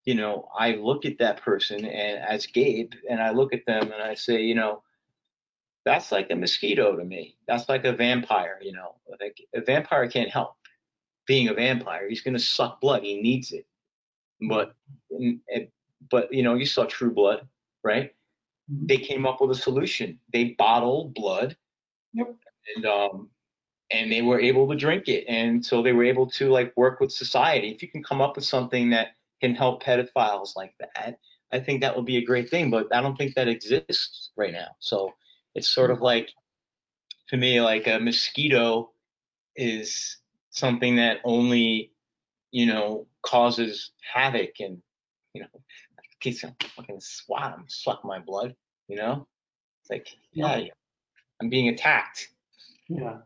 you 0.06 0.14
know, 0.16 0.48
I 0.58 0.76
look 0.76 1.06
at 1.06 1.18
that 1.18 1.42
person 1.42 1.84
and 1.84 2.24
as 2.24 2.46
Gabe, 2.46 2.94
and 3.10 3.22
I 3.22 3.32
look 3.32 3.54
at 3.54 3.66
them 3.66 3.92
and 3.92 4.02
I 4.02 4.14
say, 4.14 4.42
you 4.42 4.56
know, 4.56 4.84
that's 5.84 6.12
like 6.12 6.30
a 6.32 6.36
mosquito 6.36 6.96
to 6.96 7.04
me. 7.04 7.38
That's 7.48 7.70
like 7.70 7.86
a 7.86 7.94
vampire, 7.94 8.60
you 8.62 8.72
know. 8.72 8.96
Like 9.20 9.38
a 9.54 9.62
vampire 9.62 10.08
can't 10.08 10.30
help 10.30 10.56
being 11.28 11.50
a 11.50 11.54
vampire. 11.54 12.08
He's 12.08 12.22
gonna 12.22 12.40
suck 12.40 12.82
blood. 12.82 13.04
He 13.04 13.22
needs 13.22 13.52
it. 13.52 13.66
But, 14.50 14.76
but 16.12 16.34
you 16.34 16.44
know, 16.44 16.56
you 16.56 16.66
saw 16.66 16.86
True 16.86 17.12
Blood, 17.12 17.48
right? 17.84 18.14
Mm-hmm. 18.72 18.86
They 18.88 18.98
came 18.98 19.26
up 19.26 19.42
with 19.42 19.52
a 19.52 19.56
solution. 19.56 20.20
They 20.34 20.56
bottled 20.58 21.14
blood, 21.14 21.56
yep. 22.14 22.36
and 22.76 22.86
um, 22.86 23.30
and 23.92 24.12
they 24.12 24.22
were 24.22 24.40
able 24.40 24.68
to 24.68 24.76
drink 24.76 25.08
it, 25.08 25.26
and 25.28 25.66
so 25.66 25.82
they 25.82 25.94
were 25.94 26.04
able 26.04 26.28
to 26.32 26.50
like 26.50 26.74
work 26.76 27.00
with 27.00 27.12
society. 27.12 27.70
If 27.70 27.82
you 27.82 27.88
can 27.88 28.04
come 28.04 28.22
up 28.22 28.36
with 28.36 28.46
something 28.46 28.90
that 28.90 29.15
can 29.42 29.56
help 29.56 29.84
pedophiles 29.84 30.56
like 30.56 30.74
that, 30.80 31.20
I 31.52 31.60
think 31.60 31.82
that 31.82 31.96
would 31.96 32.06
be 32.06 32.18
a 32.18 32.26
great 32.26 32.50
thing. 32.50 32.70
But 32.70 32.94
I 32.94 33.02
don't 33.02 33.18
think 33.18 33.36
that 33.36 33.48
exists 33.48 34.32
right 34.36 34.54
now. 34.54 34.68
So 34.80 35.14
it's 35.54 35.68
sort 35.68 35.92
of 35.92 35.98
mm-hmm. 35.98 36.06
like, 36.06 36.32
to 37.30 37.38
me, 37.38 37.62
like 37.62 37.88
a 37.88 38.00
mosquito 38.00 38.92
is 39.56 40.18
something 40.50 40.96
that 40.98 41.18
only, 41.24 41.92
you 42.52 42.66
know, 42.66 43.08
causes 43.24 43.92
havoc 44.14 44.52
and, 44.60 44.82
you 45.34 45.42
know, 45.42 45.48
keeps 46.20 46.44
fucking 46.76 47.00
swat 47.00 47.56
them, 47.56 47.66
suck 47.68 48.04
my 48.04 48.20
blood, 48.20 48.56
you 48.88 48.96
know? 48.96 49.28
It's 49.82 49.92
like, 49.92 50.08
yeah, 50.34 50.58
yeah, 50.58 50.72
I'm 51.42 51.50
being 51.50 51.70
attacked. 51.70 52.30
Yeah. 52.90 53.18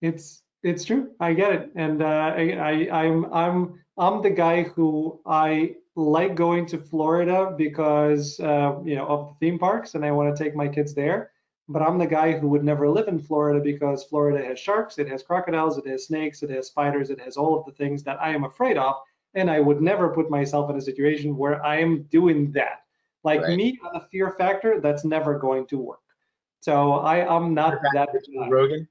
It's 0.00 0.42
it's 0.62 0.84
true. 0.84 1.10
I 1.20 1.32
get 1.32 1.52
it, 1.52 1.70
and 1.74 2.02
uh, 2.02 2.06
I, 2.06 2.88
I 2.90 3.04
I'm 3.04 3.32
I'm 3.32 3.80
I'm 3.98 4.22
the 4.22 4.30
guy 4.30 4.64
who 4.64 5.20
I 5.26 5.76
like 5.96 6.34
going 6.34 6.66
to 6.66 6.78
Florida 6.78 7.54
because 7.56 8.38
uh, 8.40 8.78
you 8.84 8.94
know 8.94 9.06
of 9.06 9.28
the 9.28 9.46
theme 9.46 9.58
parks, 9.58 9.94
and 9.94 10.04
I 10.04 10.10
want 10.10 10.34
to 10.34 10.42
take 10.42 10.54
my 10.54 10.68
kids 10.68 10.94
there. 10.94 11.30
But 11.68 11.82
I'm 11.82 11.98
the 11.98 12.06
guy 12.06 12.36
who 12.36 12.48
would 12.48 12.64
never 12.64 12.88
live 12.88 13.06
in 13.06 13.20
Florida 13.20 13.60
because 13.60 14.02
Florida 14.04 14.44
has 14.44 14.58
sharks, 14.58 14.98
it 14.98 15.08
has 15.08 15.22
crocodiles, 15.22 15.78
it 15.78 15.86
has 15.86 16.06
snakes, 16.06 16.42
it 16.42 16.50
has 16.50 16.66
spiders, 16.66 17.10
it 17.10 17.20
has 17.20 17.36
all 17.36 17.56
of 17.56 17.64
the 17.64 17.70
things 17.72 18.02
that 18.02 18.20
I 18.20 18.30
am 18.30 18.42
afraid 18.42 18.76
of, 18.76 18.96
and 19.34 19.48
I 19.48 19.60
would 19.60 19.80
never 19.80 20.08
put 20.08 20.30
myself 20.30 20.68
in 20.68 20.76
a 20.76 20.80
situation 20.80 21.36
where 21.36 21.64
I 21.64 21.76
am 21.76 22.02
doing 22.10 22.50
that. 22.52 22.80
Like 23.22 23.42
right. 23.42 23.56
me 23.56 23.78
on 23.84 23.92
the 23.92 24.06
fear 24.10 24.32
factor, 24.32 24.80
that's 24.80 25.04
never 25.04 25.38
going 25.38 25.66
to 25.68 25.78
work. 25.78 26.00
So 26.60 26.94
I 26.94 27.18
am 27.18 27.54
not 27.54 27.78
that. 27.94 28.08
Rogan. 28.48 28.88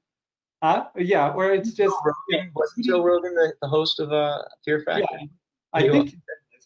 Uh, 0.62 0.84
yeah, 0.98 1.34
where 1.34 1.54
it's 1.54 1.72
just 1.72 1.96
Rogan, 2.04 2.52
wasn't 2.54 2.86
Joe 2.86 3.02
Rogan 3.02 3.34
the, 3.34 3.54
the 3.62 3.68
host 3.68 4.00
of 4.00 4.12
uh, 4.12 4.42
Fear 4.66 4.84
Factor? 4.86 5.08
Yeah, 5.20 5.28
I 5.74 5.88
think. 5.88 6.16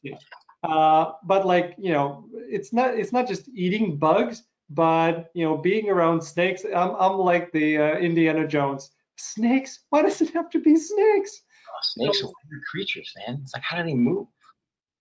Yeah. 0.01 0.17
Uh, 0.63 1.13
but 1.23 1.45
like 1.45 1.75
you 1.77 1.91
know, 1.91 2.25
it's 2.33 2.73
not 2.73 2.97
it's 2.97 3.11
not 3.11 3.27
just 3.27 3.49
eating 3.49 3.97
bugs, 3.97 4.43
but 4.69 5.29
you 5.35 5.45
know, 5.45 5.57
being 5.57 5.89
around 5.89 6.21
snakes. 6.23 6.65
I'm 6.65 6.95
I'm 6.97 7.17
like 7.17 7.51
the 7.51 7.77
uh, 7.77 7.97
Indiana 7.97 8.47
Jones. 8.47 8.91
Snakes? 9.17 9.81
Why 9.89 10.01
does 10.01 10.21
it 10.21 10.33
have 10.33 10.49
to 10.49 10.59
be 10.59 10.75
snakes? 10.75 11.43
Oh, 11.69 11.79
snakes 11.83 12.19
so, 12.21 12.27
are 12.27 12.33
weird 12.49 12.63
creatures, 12.71 13.13
man. 13.17 13.39
It's 13.43 13.53
like 13.53 13.63
how 13.63 13.77
do 13.77 13.83
they 13.83 13.93
move? 13.93 14.27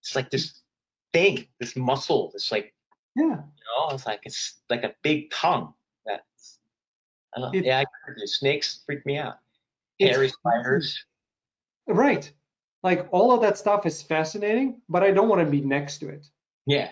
It's 0.01 0.15
like 0.15 0.31
this 0.31 0.61
thing, 1.15 1.47
this 1.61 1.77
muscle, 1.77 2.31
this 2.35 2.53
like 2.53 2.75
yeah, 3.17 3.25
you 3.25 3.29
know, 3.31 3.95
it's 3.95 4.07
like 4.07 4.21
it's 4.25 4.61
like 4.69 4.85
a 4.85 4.95
big 5.03 5.31
tongue. 5.31 5.73
Uh, 7.37 7.51
it, 7.53 7.65
yeah, 7.65 7.81
I 7.81 8.13
snakes 8.27 8.83
freak 8.85 9.05
me 9.07 9.17
out. 9.19 9.39
Hairy 10.01 10.29
spiders. 10.29 11.05
Right. 11.87 12.31
Like 12.83 13.09
all 13.13 13.33
of 13.33 13.41
that 13.43 13.57
stuff 13.57 13.87
is 13.87 14.03
fascinating, 14.03 14.81
but 14.89 15.03
I 15.03 15.13
don't 15.13 15.29
want 15.29 15.41
to 15.41 15.51
be 15.51 15.61
next 15.61 15.99
to 15.99 16.09
it. 16.09 16.27
Yeah. 16.67 16.91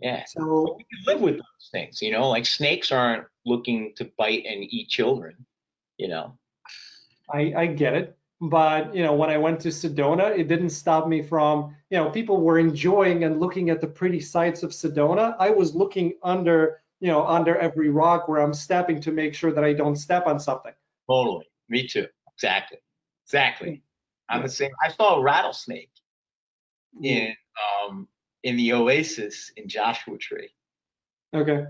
Yeah. 0.00 0.24
So 0.26 0.76
we 0.76 0.84
can 0.84 1.04
live 1.06 1.20
with 1.20 1.36
those 1.36 1.68
things, 1.70 2.00
you 2.02 2.10
know, 2.10 2.28
like 2.28 2.46
snakes 2.46 2.90
aren't 2.90 3.26
looking 3.44 3.92
to 3.96 4.10
bite 4.16 4.44
and 4.46 4.64
eat 4.64 4.88
children, 4.88 5.46
you 5.98 6.08
know. 6.08 6.38
I, 7.32 7.52
I 7.56 7.66
get 7.66 7.94
it. 7.94 8.16
But, 8.42 8.94
you 8.94 9.02
know, 9.02 9.14
when 9.14 9.28
I 9.28 9.36
went 9.36 9.60
to 9.60 9.68
Sedona, 9.68 10.36
it 10.36 10.48
didn't 10.48 10.70
stop 10.70 11.06
me 11.06 11.20
from, 11.20 11.76
you 11.90 11.98
know, 11.98 12.08
people 12.08 12.40
were 12.40 12.58
enjoying 12.58 13.24
and 13.24 13.38
looking 13.38 13.68
at 13.68 13.82
the 13.82 13.86
pretty 13.86 14.18
sights 14.18 14.62
of 14.62 14.70
Sedona. 14.70 15.36
I 15.38 15.50
was 15.50 15.74
looking 15.74 16.14
under, 16.22 16.80
you 17.00 17.08
know, 17.08 17.26
under 17.26 17.56
every 17.56 17.88
rock 17.88 18.28
where 18.28 18.40
I'm 18.40 18.54
stepping 18.54 19.00
to 19.02 19.12
make 19.12 19.34
sure 19.34 19.52
that 19.52 19.64
I 19.64 19.72
don't 19.72 19.96
step 19.96 20.26
on 20.26 20.38
something. 20.38 20.72
Totally. 21.08 21.46
Me 21.68 21.88
too. 21.88 22.06
Exactly. 22.36 22.78
Exactly. 23.26 23.82
I'm 24.28 24.42
the 24.42 24.48
same. 24.48 24.70
I 24.82 24.90
saw 24.90 25.16
a 25.16 25.22
rattlesnake 25.22 25.90
in 27.02 27.34
um 27.88 28.08
in 28.42 28.56
the 28.56 28.72
oasis 28.72 29.50
in 29.56 29.68
Joshua 29.68 30.18
Tree. 30.18 30.50
Okay. 31.34 31.64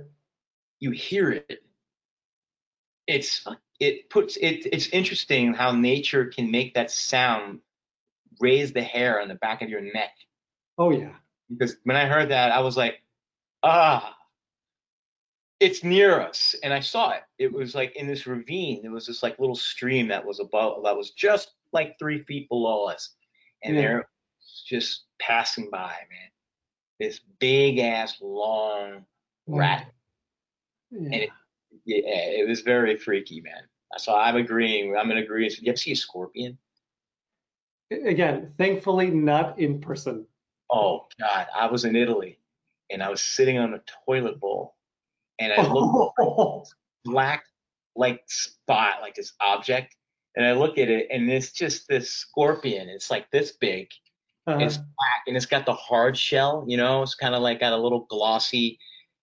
You 0.79 0.91
hear 0.91 1.31
it. 1.31 1.63
It's 3.07 3.47
it 3.79 4.11
puts 4.11 4.37
it 4.37 4.67
it's 4.73 4.89
interesting 4.89 5.55
how 5.55 5.73
nature 5.73 6.27
can 6.27 6.51
make 6.51 6.75
that 6.75 6.91
sound 6.91 7.61
raise 8.41 8.73
the 8.73 8.83
hair 8.83 9.21
on 9.21 9.29
the 9.29 9.35
back 9.35 9.63
of 9.63 9.69
your 9.69 9.81
neck. 9.81 10.13
Oh 10.77 10.91
yeah. 10.91 11.15
Because 11.49 11.77
when 11.85 11.97
I 11.97 12.07
heard 12.07 12.31
that, 12.31 12.53
I 12.53 12.61
was 12.61 12.77
like, 12.77 13.03
ah, 13.63 14.17
it's 15.61 15.85
near 15.85 16.21
us. 16.21 16.55
And 16.63 16.73
I 16.73 16.81
saw 16.81 17.11
it. 17.11 17.23
It 17.39 17.53
was 17.53 17.75
like 17.75 17.95
in 17.97 18.07
this 18.07 18.27
ravine. 18.27 18.83
There 18.83 18.91
was 18.91 19.07
this 19.07 19.23
like 19.23 19.39
little 19.39 19.55
stream 19.57 20.09
that 20.09 20.25
was 20.25 20.41
above 20.41 20.83
that 20.85 20.97
was 20.97 21.11
just 21.11 21.53
like 21.73 21.99
three 21.99 22.23
feet 22.25 22.49
below 22.49 22.87
us. 22.87 23.15
And 23.63 23.75
Yeah. 23.77 23.81
they're 23.83 24.09
just 24.67 25.05
passing 25.21 25.69
by, 25.71 25.95
man. 26.11 26.31
This 26.99 27.21
big 27.39 27.79
ass 27.79 28.17
long 28.21 29.05
rat. 29.47 29.93
Yeah. 30.91 30.99
And 30.99 31.15
it, 31.15 31.31
yeah, 31.85 32.01
it 32.05 32.49
was 32.49 32.63
very 32.63 32.97
freaky, 32.97 33.41
man. 33.41 33.63
So 33.99 34.17
I'm 34.17 34.37
agreeing. 34.37 34.97
I'm 34.97 35.11
in 35.11 35.19
agreement. 35.19 35.59
You 35.61 35.71
ever 35.71 35.77
see 35.77 35.93
a 35.93 35.97
scorpion? 35.97 36.59
Again, 37.91 38.53
thankfully 38.57 39.11
not 39.11 39.59
in 39.59 39.81
person. 39.81 40.27
Oh 40.71 41.07
God, 41.19 41.47
I 41.55 41.67
was 41.67 41.85
in 41.85 41.97
Italy, 41.97 42.39
and 42.91 43.03
I 43.03 43.09
was 43.09 43.21
sitting 43.21 43.59
on 43.59 43.75
a 43.75 43.83
toilet 44.07 44.39
bowl, 44.39 44.77
and 45.41 45.53
I 45.53 45.63
looked 45.63 46.15
Oh, 46.21 46.65
black 47.05 47.45
like 47.97 48.23
spot, 48.29 49.01
like 49.01 49.15
this 49.15 49.33
object, 49.41 49.97
and 50.37 50.47
I 50.47 50.53
look 50.53 50.79
at 50.79 50.89
it, 50.89 51.09
and 51.11 51.31
it's 51.31 51.53
just 51.53 51.89
this 51.89 52.13
scorpion. 52.13 52.89
It's 52.89 53.11
like 53.11 53.31
this 53.31 53.53
big. 53.53 53.89
uh-huh. 54.47 54.59
It's 54.61 54.77
black, 54.77 55.23
and 55.27 55.37
it's 55.37 55.47
got 55.47 55.67
the 55.67 55.75
hard 55.75 56.17
shell. 56.17 56.65
You 56.69 56.77
know, 56.77 57.03
it's 57.03 57.15
kind 57.15 57.35
of 57.35 57.43
like 57.43 57.61
got 57.61 57.73
a 57.73 57.77
little 57.77 58.07
glossy, 58.09 58.79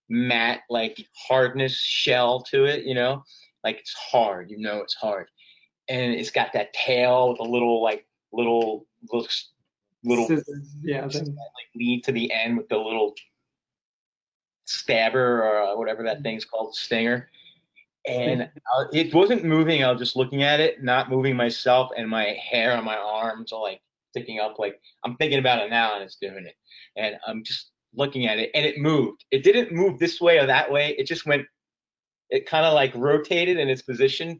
matte 0.09 0.61
like 0.69 0.97
hardness 1.15 1.75
shell 1.75 2.41
to 2.51 2.65
it. 2.65 2.83
You 2.83 2.95
know, 2.95 3.23
like 3.63 3.79
it's 3.79 3.93
hard. 3.93 4.49
You 4.51 4.57
know, 4.57 4.79
it's 4.81 4.95
hard, 4.95 5.27
and 5.87 6.13
it's 6.13 6.31
got 6.31 6.51
that 6.53 6.73
tail 6.73 7.29
with 7.29 7.39
a 7.39 7.43
little 7.43 7.81
like 7.81 8.05
little 8.33 8.85
little 9.11 9.27
little 10.03 10.27
yeah. 10.81 11.05
like 11.05 11.69
lead 11.75 12.03
to 12.03 12.11
the 12.11 12.31
end 12.31 12.57
with 12.57 12.69
the 12.69 12.77
little 12.77 13.13
stabber 14.67 15.43
or 15.43 15.61
uh, 15.61 15.75
whatever 15.75 16.03
that 16.03 16.21
thing's 16.23 16.45
called, 16.45 16.75
stinger. 16.75 17.29
And 18.07 18.43
uh, 18.43 18.85
it 18.93 19.13
wasn't 19.13 19.43
moving. 19.43 19.83
I 19.83 19.91
was 19.91 19.99
just 19.99 20.15
looking 20.15 20.43
at 20.43 20.59
it, 20.59 20.83
not 20.83 21.09
moving 21.09 21.35
myself, 21.35 21.91
and 21.97 22.09
my 22.09 22.37
hair 22.49 22.77
on 22.77 22.85
my 22.85 22.95
arms 22.95 23.51
are 23.51 23.61
like 23.61 23.81
sticking 24.11 24.39
up. 24.39 24.59
Like 24.59 24.79
I'm 25.03 25.15
thinking 25.17 25.39
about 25.39 25.59
it 25.59 25.69
now, 25.69 25.95
and 25.95 26.03
it's 26.03 26.15
doing 26.15 26.45
it. 26.45 26.55
And 26.95 27.17
I'm 27.27 27.43
just 27.43 27.71
looking 27.93 28.27
at 28.27 28.39
it, 28.39 28.51
and 28.53 28.65
it 28.65 28.77
moved. 28.77 29.25
It 29.31 29.43
didn't 29.43 29.73
move 29.73 29.99
this 29.99 30.21
way 30.21 30.39
or 30.39 30.45
that 30.45 30.71
way. 30.71 30.95
It 30.97 31.05
just 31.05 31.25
went. 31.25 31.45
It 32.29 32.45
kind 32.45 32.65
of 32.65 32.73
like 32.73 32.93
rotated 32.95 33.57
in 33.57 33.67
its 33.67 33.81
position, 33.81 34.39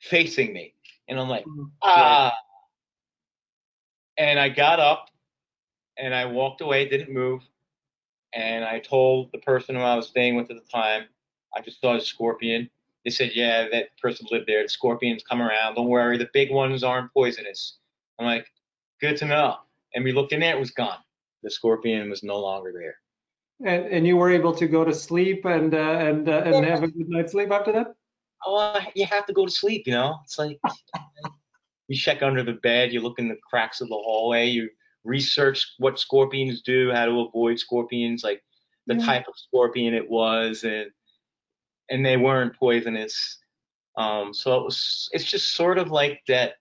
facing 0.00 0.52
me, 0.52 0.74
and 1.08 1.18
I'm 1.18 1.28
like, 1.28 1.44
ah. 1.82 2.32
And 4.18 4.38
I 4.38 4.48
got 4.50 4.80
up 4.80 5.08
and 5.96 6.14
I 6.14 6.26
walked 6.26 6.60
away, 6.60 6.88
didn't 6.88 7.12
move. 7.12 7.42
And 8.32 8.64
I 8.64 8.78
told 8.78 9.32
the 9.32 9.38
person 9.38 9.74
who 9.74 9.80
I 9.80 9.96
was 9.96 10.08
staying 10.08 10.36
with 10.36 10.50
at 10.50 10.56
the 10.56 10.70
time, 10.70 11.04
I 11.56 11.60
just 11.60 11.80
saw 11.80 11.96
a 11.96 12.00
scorpion. 12.00 12.70
They 13.04 13.10
said, 13.10 13.32
Yeah, 13.34 13.68
that 13.72 13.96
person 14.00 14.26
lived 14.30 14.46
there. 14.46 14.62
The 14.62 14.68
scorpions 14.68 15.24
come 15.28 15.42
around. 15.42 15.74
Don't 15.74 15.88
worry, 15.88 16.16
the 16.16 16.30
big 16.32 16.50
ones 16.50 16.84
aren't 16.84 17.12
poisonous. 17.12 17.78
I'm 18.18 18.26
like, 18.26 18.46
Good 19.00 19.16
to 19.18 19.26
know. 19.26 19.56
And 19.94 20.04
we 20.04 20.12
looked 20.12 20.32
in 20.32 20.40
there, 20.40 20.56
it 20.56 20.60
was 20.60 20.70
gone. 20.70 20.98
The 21.42 21.50
scorpion 21.50 22.10
was 22.10 22.22
no 22.22 22.38
longer 22.38 22.72
there. 22.72 22.96
And 23.64 23.86
and 23.86 24.06
you 24.06 24.16
were 24.16 24.30
able 24.30 24.54
to 24.54 24.66
go 24.66 24.84
to 24.84 24.94
sleep 24.94 25.44
and 25.44 25.74
uh, 25.74 25.78
and 25.78 26.28
uh, 26.28 26.42
and 26.44 26.64
have 26.64 26.82
a 26.82 26.88
good 26.88 27.08
night's 27.08 27.32
sleep 27.32 27.50
after 27.50 27.72
that. 27.72 27.94
Oh, 28.46 28.78
you 28.94 29.04
have 29.06 29.26
to 29.26 29.32
go 29.32 29.44
to 29.44 29.50
sleep, 29.50 29.86
you 29.86 29.92
know? 29.92 30.18
It's 30.24 30.38
like 30.38 30.58
you 31.88 31.96
check 31.96 32.22
under 32.22 32.42
the 32.42 32.54
bed, 32.54 32.92
you 32.92 33.00
look 33.00 33.18
in 33.18 33.28
the 33.28 33.36
cracks 33.48 33.80
of 33.80 33.88
the 33.88 33.94
hallway, 33.94 34.46
you 34.46 34.70
research 35.04 35.74
what 35.78 35.98
scorpions 35.98 36.62
do, 36.62 36.90
how 36.92 37.06
to 37.06 37.20
avoid 37.20 37.58
scorpions, 37.58 38.22
like 38.22 38.42
the 38.86 38.94
Yeah. 38.96 39.04
type 39.06 39.28
of 39.28 39.34
scorpion 39.36 39.94
it 39.94 40.08
was, 40.08 40.64
and 40.64 40.90
and 41.88 42.04
they 42.06 42.16
weren't 42.16 42.56
poisonous. 42.56 43.38
Um, 43.96 44.32
so 44.32 44.56
it 44.58 44.64
was 44.64 45.08
it's 45.12 45.24
just 45.24 45.54
sort 45.54 45.78
of 45.78 45.90
like 45.90 46.20
that 46.28 46.54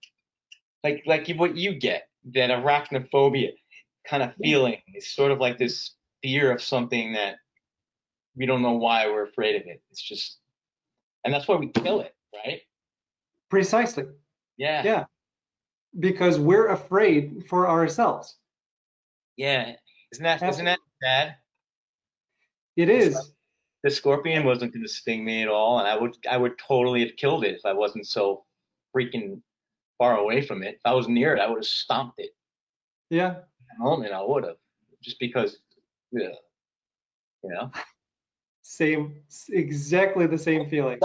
like 0.84 1.04
like 1.06 1.28
what 1.36 1.56
you 1.56 1.76
get, 1.76 2.10
that 2.34 2.50
arachnophobia 2.50 3.52
kind 4.08 4.24
of 4.24 4.34
feeling. 4.42 4.82
It's 4.88 5.14
sort 5.16 5.32
of 5.32 5.40
like 5.40 5.58
this 5.58 5.96
fear 6.24 6.52
of 6.52 6.62
something 6.62 7.14
that 7.14 7.36
we 8.36 8.46
don't 8.46 8.62
know 8.62 8.74
why 8.74 9.08
we're 9.08 9.26
afraid 9.26 9.56
of 9.56 9.68
it. 9.68 9.82
It's 9.92 10.02
just 10.02 10.40
and 11.24 11.34
that's 11.34 11.48
why 11.48 11.56
we 11.58 11.68
kill 11.68 12.00
it, 12.02 12.16
right? 12.34 12.62
Precisely. 13.50 14.06
Yeah. 14.58 14.84
Yeah. 14.84 15.06
Because 15.98 16.40
we're 16.40 16.68
afraid 16.68 17.46
for 17.48 17.68
ourselves. 17.68 18.36
Yeah. 19.38 19.74
Isn't 20.12 20.24
that 20.24 20.44
isn't 20.44 20.66
that 20.66 20.80
bad? 21.02 21.36
It's 22.76 23.16
is. 23.16 23.32
The 23.84 23.90
scorpion 23.90 24.46
wasn't 24.46 24.74
going 24.74 24.84
to 24.84 24.90
sting 24.90 25.24
me 25.24 25.42
at 25.42 25.48
all, 25.48 25.80
and 25.80 25.88
I 25.88 25.96
would 25.96 26.16
I 26.30 26.38
would 26.38 26.58
totally 26.58 27.02
have 27.06 27.16
killed 27.16 27.46
it 27.46 27.56
if 27.56 27.66
I 27.66 27.74
wasn't 27.74 28.08
so 28.08 28.44
freaking 28.96 29.42
far 29.98 30.18
away 30.18 30.42
from 30.42 30.64
it. 30.64 30.76
If 30.76 30.82
I 30.86 30.94
was 30.94 31.08
near 31.08 31.36
it, 31.36 31.40
I 31.40 31.48
would 31.48 31.60
have 31.60 31.66
stomped 31.66 32.20
it. 32.20 32.32
Yeah. 33.10 33.38
At 33.72 33.80
moment, 33.80 34.14
I 34.14 34.22
would 34.22 34.44
have, 34.44 34.58
just 35.02 35.20
because, 35.20 35.58
yeah, 36.12 36.30
you 37.44 37.50
know, 37.52 37.72
Same. 38.70 39.16
Exactly 39.50 40.28
the 40.28 40.38
same 40.38 40.70
feeling. 40.70 41.00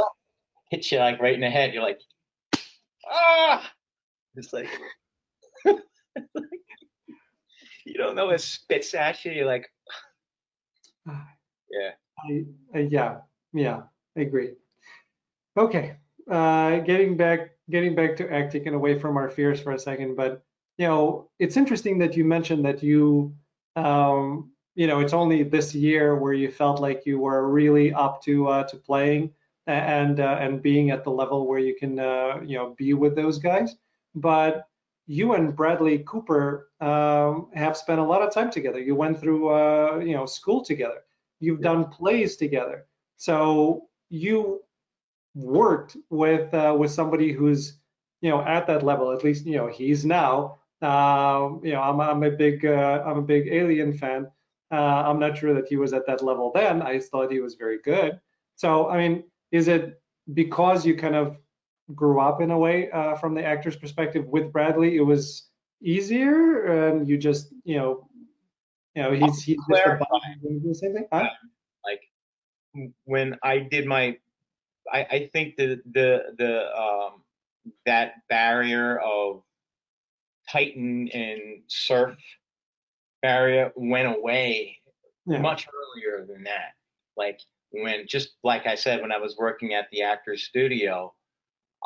hit 0.71 0.93
you 0.93 0.99
like 0.99 1.21
right 1.21 1.35
in 1.35 1.41
the 1.41 1.49
head. 1.49 1.73
You're 1.73 1.83
like, 1.83 2.01
ah, 3.11 3.73
it's 4.37 4.53
like. 4.53 4.69
you 7.85 7.95
don't 7.95 8.17
know 8.17 8.31
it 8.31 8.41
spits 8.41 8.95
at 8.95 9.25
you. 9.25 9.33
You're 9.33 9.47
like, 9.47 9.69
yeah. 11.07 11.91
I, 12.19 12.45
uh, 12.75 12.79
yeah, 12.81 13.17
yeah, 13.53 13.83
I 14.17 14.21
agree. 14.21 14.53
Okay, 15.57 15.97
uh, 16.31 16.79
getting 16.81 17.17
back, 17.17 17.51
getting 17.71 17.95
back 17.95 18.17
to 18.17 18.33
acting 18.33 18.67
and 18.67 18.75
away 18.77 18.99
from 18.99 19.17
our 19.17 19.29
fears 19.31 19.61
for 19.61 19.73
a 19.73 19.79
second, 19.79 20.17
but 20.17 20.43
you 20.79 20.87
know, 20.87 21.31
it's 21.39 21.57
interesting 21.57 21.99
that 21.99 22.17
you 22.17 22.25
mentioned 22.25 22.65
that 22.65 22.83
you, 22.83 23.35
um, 23.77 24.51
you 24.75 24.87
know, 24.87 25.01
it's 25.01 25.13
only 25.13 25.45
this 25.45 25.75
year 25.75 26.17
where 26.17 26.33
you 26.33 26.51
felt 26.51 26.81
like 26.81 27.07
you 27.07 27.21
were 27.21 27.49
really 27.49 27.93
up 27.93 28.23
to 28.25 28.49
uh, 28.49 28.65
to 28.65 28.77
playing 28.77 29.33
and 29.67 30.19
uh, 30.19 30.37
and 30.41 30.63
being 30.63 30.91
at 30.91 31.05
the 31.05 31.11
level 31.11 31.47
where 31.47 31.61
you 31.61 31.77
can, 31.77 31.99
uh, 32.01 32.41
you 32.45 32.57
know, 32.57 32.75
be 32.77 32.95
with 32.95 33.15
those 33.15 33.39
guys. 33.39 33.77
But 34.15 34.67
you 35.07 35.35
and 35.35 35.55
Bradley 35.55 35.99
Cooper 36.07 36.71
um, 36.81 37.49
have 37.55 37.77
spent 37.77 38.01
a 38.01 38.05
lot 38.05 38.23
of 38.23 38.33
time 38.33 38.51
together. 38.51 38.81
You 38.81 38.95
went 38.95 39.21
through, 39.21 39.51
uh, 39.51 39.99
you 39.99 40.15
know, 40.15 40.27
school 40.27 40.65
together. 40.65 41.01
You've 41.41 41.61
done 41.61 41.87
plays 41.91 42.37
together. 42.37 42.87
So 43.17 43.89
you 44.09 44.61
worked 45.35 45.97
with 46.11 46.53
uh, 46.55 46.75
with 46.79 46.91
somebody 46.91 47.33
who's 47.33 47.79
you 48.21 48.31
know 48.31 48.41
at 48.43 48.67
that 48.67 48.83
level 48.83 49.13
at 49.13 49.25
least 49.25 49.47
you 49.47 49.57
know 49.57 49.67
he's 49.67 50.05
now. 50.05 50.59
Um, 50.81 51.61
you 51.65 51.73
know 51.73 51.83
I'm, 51.83 52.01
I'm 52.01 52.23
a 52.23 52.31
big 52.31 52.65
uh, 52.65 53.03
I'm 53.05 53.19
a 53.19 53.23
big 53.23 53.49
alien 53.49 53.97
fan. 53.97 54.31
Uh, 54.71 55.05
I'm 55.07 55.19
not 55.19 55.39
sure 55.39 55.55
that 55.55 55.69
he 55.69 55.77
was 55.77 55.93
at 55.93 56.07
that 56.07 56.23
level 56.23 56.51
then. 56.55 56.83
I 56.83 56.99
thought 56.99 57.31
he 57.31 57.41
was 57.41 57.55
very 57.55 57.79
good. 57.83 58.21
So 58.57 58.89
I 58.89 58.99
mean 58.99 59.25
is 59.51 59.69
it 59.69 60.01
because 60.33 60.87
you 60.87 60.97
kind 60.97 61.15
of 61.15 61.37
grew 61.95 62.21
up 62.21 62.41
in 62.41 62.51
a 62.51 62.59
way 62.59 62.91
uh, 62.91 63.15
from 63.17 63.35
the 63.35 63.45
actor's 63.45 63.77
perspective 63.77 64.27
with 64.27 64.53
Bradley 64.53 64.97
it 64.97 65.03
was 65.03 65.49
easier 65.83 66.65
and 66.65 67.07
you 67.09 67.19
just 67.19 67.53
you 67.65 67.77
know 67.77 68.09
you 68.95 69.03
know 69.03 69.13
he's 69.13 69.43
he's 69.43 69.59
just 69.69 69.83
a 69.87 69.99
the 70.43 70.75
same 70.75 70.95
thing 70.95 71.07
huh? 71.13 71.29
like 71.85 72.01
when 73.05 73.37
I 73.43 73.59
did 73.59 73.87
my, 73.87 74.17
I, 74.93 75.07
I 75.11 75.31
think 75.33 75.57
the 75.57 75.81
the 75.93 76.35
the 76.39 76.77
um 76.77 77.23
that 77.87 78.15
barrier 78.29 78.99
of 78.99 79.43
Titan 80.51 81.09
and 81.09 81.63
surf 81.69 82.17
barrier 83.23 83.73
went 83.77 84.09
away 84.09 84.79
yeah. 85.27 85.39
much 85.39 85.67
earlier 85.73 86.27
than 86.27 86.45
that. 86.45 86.75
Like 87.17 87.41
when, 87.71 88.07
just 88.07 88.35
like 88.43 88.67
I 88.67 88.75
said, 88.75 89.01
when 89.01 89.13
I 89.13 89.19
was 89.19 89.37
working 89.39 89.73
at 89.73 89.89
the 89.91 90.03
Actors 90.03 90.43
Studio, 90.43 91.15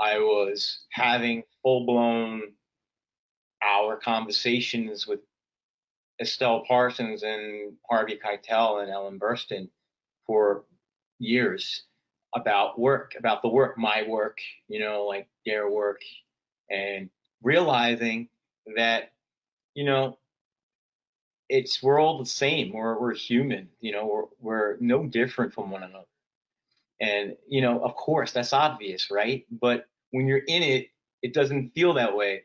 I 0.01 0.19
was 0.19 0.85
having 0.91 1.43
full 1.63 1.87
blown 1.87 2.43
hour 3.63 3.97
conversations 3.97 5.07
with 5.07 5.21
Estelle 6.21 6.65
Parsons 6.67 7.23
and 7.23 7.73
Harvey 7.89 8.19
Keitel 8.23 8.83
and 8.83 8.91
Ellen 8.91 9.19
Burstyn 9.19 9.69
for 10.27 10.65
years 11.19 11.85
about 12.35 12.79
work, 12.79 13.15
about 13.19 13.43
the 13.43 13.49
work, 13.49 13.79
my 13.79 14.05
work, 14.07 14.39
you 14.69 14.81
know, 14.81 15.05
like 15.05 15.29
their 15.47 15.71
work, 15.71 16.01
and 16.71 17.09
realizing 17.43 18.29
that, 18.77 19.13
you 19.75 19.85
know, 19.85 20.19
it's 21.49 21.83
we're 21.83 22.01
all 22.01 22.19
the 22.19 22.27
same. 22.27 22.73
We're 22.73 22.99
we're 23.01 23.15
human, 23.15 23.69
you 23.81 23.93
know, 23.93 24.07
we're 24.07 24.25
we're 24.41 24.77
no 24.81 25.07
different 25.07 25.55
from 25.55 25.71
one 25.71 25.83
another. 25.83 26.05
And 27.01 27.37
you 27.49 27.61
know, 27.61 27.81
of 27.81 27.95
course, 27.95 28.33
that's 28.33 28.53
obvious, 28.53 29.11
right? 29.11 29.47
But 29.51 29.87
when 30.11 30.27
you're 30.27 30.39
in 30.39 30.63
it, 30.63 30.89
it 31.23 31.35
doesn't 31.35 31.71
feel 31.71 31.95
that 31.95 32.17
way. 32.17 32.43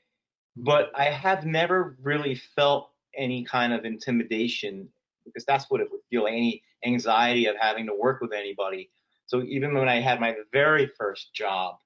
But 0.55 0.91
I 0.95 1.05
have 1.05 1.45
never 1.45 1.97
really 2.01 2.35
felt 2.35 2.91
any 3.15 3.43
kind 3.43 3.73
of 3.73 3.85
intimidation 3.85 4.89
because 5.25 5.45
that's 5.45 5.65
what 5.69 5.81
it 5.81 5.87
would 5.91 6.01
feel 6.09 6.27
any 6.27 6.63
anxiety 6.85 7.45
of 7.45 7.55
having 7.59 7.87
to 7.87 7.95
work 7.95 8.21
with 8.21 8.33
anybody. 8.33 8.89
So 9.25 9.41
even 9.43 9.73
when 9.73 9.89
I 9.89 10.01
had 10.01 10.19
my 10.19 10.35
very 10.51 10.91
first 10.97 11.33
job, 11.33 11.77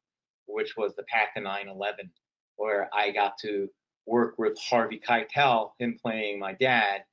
which 0.48 0.76
was 0.76 0.96
the 0.96 1.04
PACA 1.04 1.42
911, 1.42 2.12
where 2.56 2.90
I 2.94 3.12
got 3.12 3.38
to 3.40 3.70
work 4.06 4.36
with 4.38 4.58
Harvey 4.60 5.00
Keitel, 5.00 5.72
him 5.78 5.98
playing 6.02 6.40
my 6.40 6.54
dad 6.54 7.04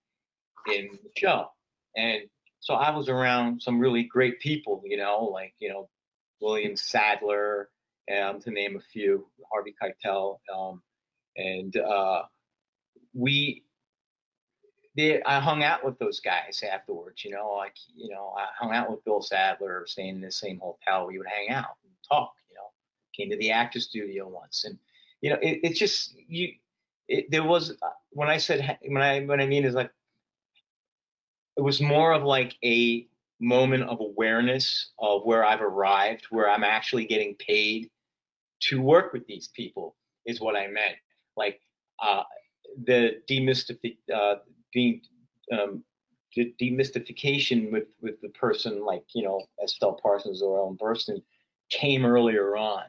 in 0.72 0.98
the 1.02 1.10
show. 1.16 1.48
And 1.96 2.22
so 2.64 2.72
I 2.72 2.96
was 2.96 3.10
around 3.10 3.60
some 3.60 3.78
really 3.78 4.04
great 4.04 4.40
people, 4.40 4.82
you 4.86 4.96
know, 4.96 5.24
like, 5.30 5.52
you 5.58 5.68
know, 5.68 5.90
William 6.40 6.76
Sadler, 6.76 7.68
um, 8.10 8.40
to 8.40 8.50
name 8.50 8.76
a 8.76 8.80
few, 8.80 9.26
Harvey 9.52 9.74
Keitel. 9.78 10.38
Um, 10.50 10.80
and 11.36 11.76
uh, 11.76 12.22
we, 13.12 13.64
they, 14.96 15.22
I 15.24 15.40
hung 15.40 15.62
out 15.62 15.84
with 15.84 15.98
those 15.98 16.20
guys 16.20 16.64
afterwards, 16.72 17.22
you 17.22 17.32
know, 17.32 17.54
like, 17.54 17.76
you 17.94 18.08
know, 18.08 18.32
I 18.34 18.46
hung 18.58 18.72
out 18.72 18.90
with 18.90 19.04
Bill 19.04 19.20
Sadler, 19.20 19.84
staying 19.86 20.14
in 20.14 20.20
the 20.22 20.30
same 20.30 20.58
hotel. 20.58 21.06
We 21.06 21.18
would 21.18 21.26
hang 21.26 21.50
out 21.50 21.76
and 21.84 21.92
talk, 22.10 22.32
you 22.48 22.56
know, 22.56 22.70
came 23.14 23.28
to 23.28 23.36
the 23.36 23.50
actor 23.50 23.78
studio 23.78 24.26
once. 24.26 24.64
And, 24.64 24.78
you 25.20 25.28
know, 25.28 25.38
it, 25.42 25.60
it's 25.64 25.78
just, 25.78 26.14
you, 26.16 26.54
it, 27.08 27.30
there 27.30 27.44
was 27.44 27.72
uh, 27.72 27.90
when 28.08 28.30
I 28.30 28.38
said 28.38 28.78
when 28.86 29.02
I 29.02 29.20
what 29.26 29.38
I 29.38 29.44
mean 29.44 29.66
is 29.66 29.74
like 29.74 29.90
it 31.56 31.62
was 31.62 31.80
more 31.80 32.12
of 32.12 32.22
like 32.22 32.56
a 32.64 33.06
moment 33.40 33.84
of 33.84 34.00
awareness 34.00 34.92
of 34.98 35.22
where 35.24 35.44
I've 35.44 35.60
arrived, 35.60 36.26
where 36.30 36.48
I'm 36.48 36.64
actually 36.64 37.04
getting 37.04 37.34
paid 37.36 37.90
to 38.60 38.80
work 38.80 39.12
with 39.12 39.26
these 39.26 39.48
people 39.48 39.96
is 40.26 40.40
what 40.40 40.56
I 40.56 40.66
meant. 40.66 40.96
Like 41.36 41.60
uh, 42.02 42.22
the 42.86 43.20
demystific 43.30 43.98
uh, 44.12 44.36
being 44.72 45.02
um, 45.52 45.84
the 46.34 46.52
demystification 46.60 47.70
with 47.70 47.88
with 48.00 48.20
the 48.20 48.30
person 48.30 48.84
like 48.84 49.04
you 49.14 49.22
know 49.22 49.42
Estelle 49.62 49.98
Parsons 50.02 50.42
or 50.42 50.58
Ellen 50.58 50.76
Burstyn 50.80 51.22
came 51.70 52.04
earlier 52.04 52.56
on, 52.56 52.84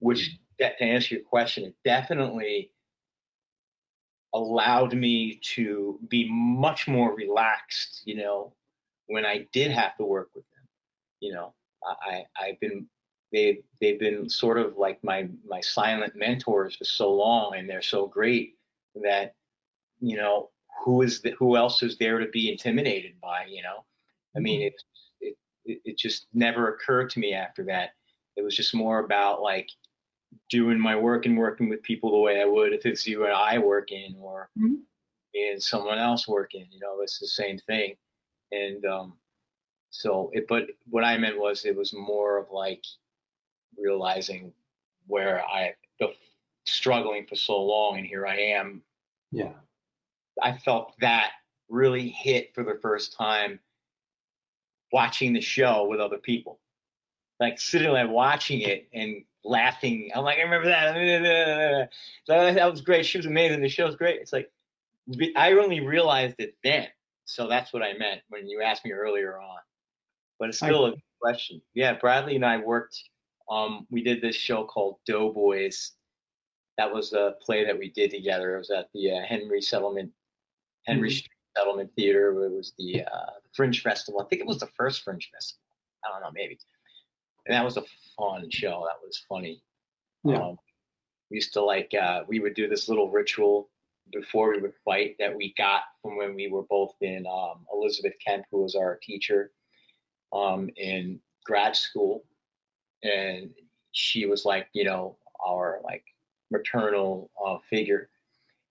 which 0.00 0.38
mm-hmm. 0.60 0.66
to 0.78 0.82
answer 0.82 1.16
your 1.16 1.24
question, 1.24 1.64
it 1.64 1.74
definitely 1.84 2.70
allowed 4.38 4.94
me 4.94 5.40
to 5.54 5.98
be 6.08 6.28
much 6.30 6.86
more 6.86 7.14
relaxed, 7.14 8.02
you 8.04 8.16
know, 8.16 8.52
when 9.06 9.26
I 9.26 9.46
did 9.52 9.70
have 9.70 9.96
to 9.96 10.04
work 10.04 10.30
with 10.34 10.44
them. 10.50 10.66
You 11.20 11.32
know, 11.34 11.54
I, 11.84 12.24
I've 12.40 12.60
been 12.60 12.86
they 13.32 13.60
they've 13.80 13.98
been 13.98 14.28
sort 14.28 14.58
of 14.58 14.76
like 14.76 15.02
my 15.02 15.28
my 15.46 15.60
silent 15.60 16.14
mentors 16.16 16.76
for 16.76 16.84
so 16.84 17.12
long 17.12 17.54
and 17.56 17.68
they're 17.68 17.82
so 17.82 18.06
great 18.06 18.54
that 19.02 19.34
you 20.00 20.16
know 20.16 20.50
who 20.84 21.02
is 21.02 21.20
the, 21.20 21.30
who 21.32 21.56
else 21.56 21.82
is 21.82 21.98
there 21.98 22.18
to 22.18 22.28
be 22.28 22.50
intimidated 22.50 23.12
by 23.20 23.44
you 23.48 23.62
know 23.62 23.84
i 24.36 24.38
mean 24.38 24.60
mm-hmm. 24.60 24.74
it, 25.20 25.36
it 25.66 25.80
it 25.84 25.98
just 25.98 26.26
never 26.32 26.72
occurred 26.72 27.10
to 27.10 27.20
me 27.20 27.34
after 27.34 27.64
that 27.64 27.90
it 28.36 28.42
was 28.42 28.56
just 28.56 28.74
more 28.74 29.00
about 29.00 29.42
like 29.42 29.68
doing 30.50 30.78
my 30.78 30.96
work 30.96 31.26
and 31.26 31.36
working 31.36 31.68
with 31.68 31.82
people 31.82 32.10
the 32.10 32.18
way 32.18 32.40
I 32.40 32.44
would 32.44 32.72
if 32.72 32.86
it's 32.86 33.06
you 33.06 33.24
and 33.24 33.32
I 33.32 33.58
working 33.58 34.16
or 34.20 34.50
mm-hmm. 34.58 34.74
and 35.34 35.62
someone 35.62 35.98
else 35.98 36.26
working. 36.26 36.66
You 36.70 36.80
know, 36.80 37.00
it's 37.02 37.18
the 37.18 37.28
same 37.28 37.58
thing. 37.58 37.94
And 38.52 38.84
um, 38.86 39.14
so 39.90 40.30
it, 40.32 40.46
but 40.48 40.66
what 40.88 41.04
I 41.04 41.16
meant 41.18 41.38
was 41.38 41.64
it 41.64 41.76
was 41.76 41.92
more 41.92 42.38
of 42.38 42.50
like 42.50 42.84
realizing 43.76 44.52
where 45.06 45.44
I 45.46 45.74
the 46.00 46.12
struggling 46.66 47.26
for 47.26 47.36
so 47.36 47.60
long, 47.60 47.98
and 47.98 48.06
here 48.06 48.26
I 48.26 48.36
am. 48.36 48.82
Yeah, 49.30 49.52
I 50.42 50.56
felt 50.56 50.94
that 51.00 51.32
really 51.68 52.08
hit 52.08 52.54
for 52.54 52.64
the 52.64 52.78
first 52.80 53.14
time 53.16 53.60
watching 54.90 55.34
the 55.34 55.40
show 55.40 55.86
with 55.86 56.00
other 56.00 56.16
people 56.16 56.58
like 57.40 57.58
sitting 57.58 57.92
there 57.92 58.08
watching 58.08 58.60
it 58.62 58.88
and 58.92 59.22
laughing. 59.48 60.10
I'm 60.14 60.24
like, 60.24 60.38
I 60.38 60.42
remember 60.42 60.68
that. 60.68 61.90
So 62.24 62.52
that 62.52 62.70
was 62.70 62.82
great. 62.82 63.06
She 63.06 63.18
was 63.18 63.26
amazing. 63.26 63.62
The 63.62 63.68
show 63.68 63.86
was 63.86 63.96
great. 63.96 64.20
It's 64.20 64.32
like 64.32 64.50
I 65.36 65.52
only 65.52 65.80
realized 65.80 66.36
it 66.38 66.54
then. 66.62 66.88
So 67.24 67.48
that's 67.48 67.72
what 67.72 67.82
I 67.82 67.94
meant 67.94 68.20
when 68.28 68.48
you 68.48 68.62
asked 68.62 68.84
me 68.84 68.92
earlier 68.92 69.38
on. 69.38 69.58
But 70.38 70.50
it's 70.50 70.58
still 70.58 70.86
I, 70.86 70.90
a 70.90 70.92
question. 71.20 71.60
Yeah, 71.74 71.94
Bradley 71.94 72.36
and 72.36 72.44
I 72.44 72.58
worked. 72.58 73.02
Um, 73.50 73.86
we 73.90 74.02
did 74.02 74.20
this 74.20 74.36
show 74.36 74.64
called 74.64 74.96
Doughboys. 75.06 75.92
That 76.76 76.92
was 76.92 77.12
a 77.12 77.34
play 77.42 77.64
that 77.64 77.78
we 77.78 77.90
did 77.90 78.10
together. 78.10 78.54
It 78.54 78.58
was 78.58 78.70
at 78.70 78.88
the 78.94 79.12
uh, 79.12 79.22
Henry 79.26 79.60
Settlement, 79.60 80.10
Henry 80.86 81.08
mm-hmm. 81.08 81.16
Street 81.16 81.32
Settlement 81.56 81.90
Theater. 81.96 82.44
It 82.44 82.52
was 82.52 82.72
the 82.78 83.02
uh, 83.02 83.30
Fringe 83.54 83.82
Festival. 83.82 84.20
I 84.20 84.24
think 84.24 84.40
it 84.40 84.46
was 84.46 84.60
the 84.60 84.68
first 84.76 85.02
Fringe 85.02 85.28
Festival. 85.32 85.62
I 86.04 86.12
don't 86.12 86.22
know, 86.22 86.30
maybe 86.32 86.58
and 87.48 87.56
that 87.56 87.64
was 87.64 87.78
a 87.78 87.84
fun 88.16 88.50
show. 88.50 88.86
That 88.86 89.04
was 89.04 89.24
funny. 89.28 89.62
Yeah. 90.22 90.36
Um, 90.36 90.58
we 91.30 91.36
used 91.36 91.54
to 91.54 91.62
like 91.62 91.92
uh, 92.00 92.22
we 92.28 92.40
would 92.40 92.54
do 92.54 92.68
this 92.68 92.88
little 92.88 93.10
ritual 93.10 93.70
before 94.12 94.50
we 94.50 94.60
would 94.60 94.74
fight 94.84 95.16
that 95.18 95.34
we 95.34 95.54
got 95.58 95.82
from 96.00 96.16
when 96.16 96.34
we 96.34 96.48
were 96.48 96.62
both 96.62 96.94
in 97.00 97.26
um, 97.26 97.66
Elizabeth 97.72 98.14
Kemp, 98.24 98.44
who 98.50 98.62
was 98.62 98.74
our 98.74 98.98
teacher 99.02 99.50
um, 100.32 100.70
in 100.76 101.20
grad 101.44 101.74
school, 101.74 102.24
and 103.02 103.50
she 103.92 104.26
was 104.26 104.44
like 104.44 104.68
you 104.72 104.84
know 104.84 105.16
our 105.46 105.80
like 105.84 106.04
maternal 106.50 107.30
uh, 107.44 107.58
figure, 107.70 108.10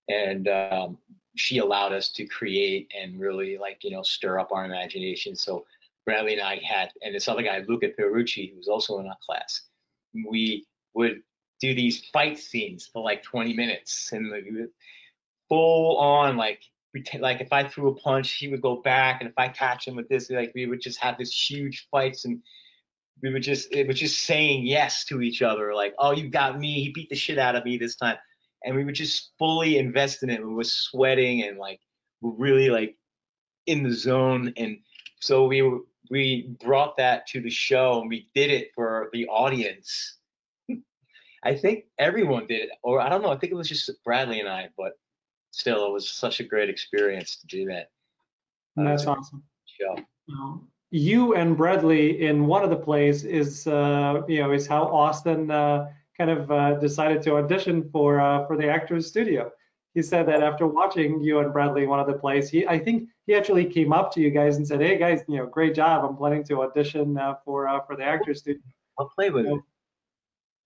and 0.08 0.48
um, 0.48 0.98
she 1.36 1.58
allowed 1.58 1.92
us 1.92 2.10
to 2.10 2.26
create 2.26 2.92
and 2.96 3.18
really 3.18 3.58
like 3.58 3.82
you 3.82 3.90
know 3.90 4.02
stir 4.02 4.38
up 4.38 4.52
our 4.52 4.64
imagination. 4.64 5.34
So 5.34 5.64
Bradley 6.08 6.32
and 6.32 6.40
I 6.40 6.58
had, 6.64 6.90
and 7.02 7.14
this 7.14 7.28
other 7.28 7.42
guy, 7.42 7.62
Luca 7.68 7.88
Perucci, 7.88 8.50
who 8.50 8.56
was 8.56 8.66
also 8.66 8.98
in 8.98 9.06
our 9.06 9.16
class, 9.26 9.60
we 10.14 10.64
would 10.94 11.20
do 11.60 11.74
these 11.74 12.06
fight 12.14 12.38
scenes 12.38 12.88
for 12.90 13.02
like 13.02 13.22
20 13.22 13.52
minutes 13.52 14.10
and 14.12 14.30
like, 14.30 14.46
full 15.50 15.98
on 15.98 16.38
like 16.38 16.62
like 17.18 17.42
if 17.42 17.52
I 17.52 17.68
threw 17.68 17.88
a 17.88 17.94
punch, 17.94 18.32
he 18.32 18.48
would 18.48 18.62
go 18.62 18.76
back, 18.76 19.20
and 19.20 19.28
if 19.28 19.34
I 19.36 19.48
catch 19.48 19.86
him 19.86 19.96
with 19.96 20.08
this, 20.08 20.30
like 20.30 20.50
we 20.54 20.64
would 20.64 20.80
just 20.80 20.98
have 20.98 21.18
this 21.18 21.30
huge 21.30 21.86
fights, 21.90 22.24
and 22.24 22.40
we 23.22 23.30
would 23.30 23.42
just 23.42 23.70
it 23.70 23.86
was 23.86 24.00
just 24.00 24.22
saying 24.22 24.66
yes 24.66 25.04
to 25.04 25.20
each 25.20 25.42
other, 25.42 25.74
like 25.74 25.94
oh 25.98 26.12
you 26.12 26.30
got 26.30 26.58
me, 26.58 26.82
he 26.82 26.90
beat 26.90 27.10
the 27.10 27.16
shit 27.16 27.38
out 27.38 27.54
of 27.54 27.66
me 27.66 27.76
this 27.76 27.96
time, 27.96 28.16
and 28.64 28.74
we 28.74 28.82
would 28.82 28.94
just 28.94 29.32
fully 29.38 29.76
invest 29.76 30.22
in 30.22 30.30
it. 30.30 30.42
We 30.42 30.54
were 30.54 30.64
sweating 30.64 31.42
and 31.42 31.58
like 31.58 31.80
we're 32.22 32.32
really 32.32 32.70
like 32.70 32.96
in 33.66 33.82
the 33.82 33.92
zone, 33.92 34.54
and 34.56 34.78
so 35.20 35.46
we 35.46 35.60
were 35.60 35.80
we 36.10 36.54
brought 36.64 36.96
that 36.96 37.26
to 37.28 37.40
the 37.40 37.50
show 37.50 38.00
and 38.00 38.08
we 38.08 38.28
did 38.34 38.50
it 38.50 38.70
for 38.74 39.10
the 39.12 39.26
audience. 39.28 40.16
I 41.44 41.54
think 41.54 41.84
everyone 41.98 42.46
did 42.46 42.62
it, 42.62 42.70
or 42.82 43.00
I 43.00 43.08
don't 43.08 43.22
know. 43.22 43.30
I 43.30 43.36
think 43.36 43.52
it 43.52 43.56
was 43.56 43.68
just 43.68 43.90
Bradley 44.04 44.40
and 44.40 44.48
I, 44.48 44.68
but 44.76 44.92
still, 45.52 45.86
it 45.86 45.92
was 45.92 46.08
such 46.08 46.40
a 46.40 46.44
great 46.44 46.68
experience 46.68 47.36
to 47.36 47.46
do 47.46 47.66
that. 47.66 47.90
That's 48.76 49.06
uh, 49.06 49.12
awesome. 49.12 49.44
Show. 49.64 49.96
You 50.90 51.34
and 51.34 51.56
Bradley 51.56 52.26
in 52.26 52.46
one 52.46 52.64
of 52.64 52.70
the 52.70 52.76
plays 52.76 53.24
is, 53.24 53.66
uh, 53.66 54.22
you 54.26 54.40
know, 54.40 54.52
is 54.52 54.66
how 54.66 54.84
Austin 54.84 55.50
uh, 55.50 55.88
kind 56.16 56.30
of 56.30 56.50
uh, 56.50 56.74
decided 56.74 57.22
to 57.22 57.36
audition 57.36 57.88
for 57.90 58.20
uh, 58.20 58.46
for 58.46 58.56
the 58.56 58.68
Actors 58.68 59.06
Studio 59.06 59.52
he 59.94 60.02
said 60.02 60.26
that 60.28 60.42
after 60.42 60.66
watching 60.66 61.20
you 61.22 61.38
and 61.40 61.52
Bradley 61.52 61.86
one 61.86 61.98
of 62.00 62.06
the 62.06 62.14
plays, 62.14 62.48
he 62.50 62.66
I 62.66 62.78
think 62.78 63.08
he 63.26 63.34
actually 63.34 63.64
came 63.66 63.92
up 63.92 64.12
to 64.14 64.20
you 64.20 64.30
guys 64.30 64.56
and 64.56 64.66
said, 64.66 64.80
"Hey 64.80 64.96
guys, 64.98 65.22
you 65.28 65.36
know, 65.38 65.46
great 65.46 65.74
job. 65.74 66.04
I'm 66.04 66.16
planning 66.16 66.44
to 66.44 66.62
audition 66.62 67.16
uh, 67.18 67.34
for 67.44 67.66
uh, 67.68 67.80
for 67.86 67.96
the 67.96 68.04
actors 68.04 68.40
studio." 68.40 68.62
What 68.96 69.08
play 69.14 69.30
was 69.30 69.46
it? 69.46 69.60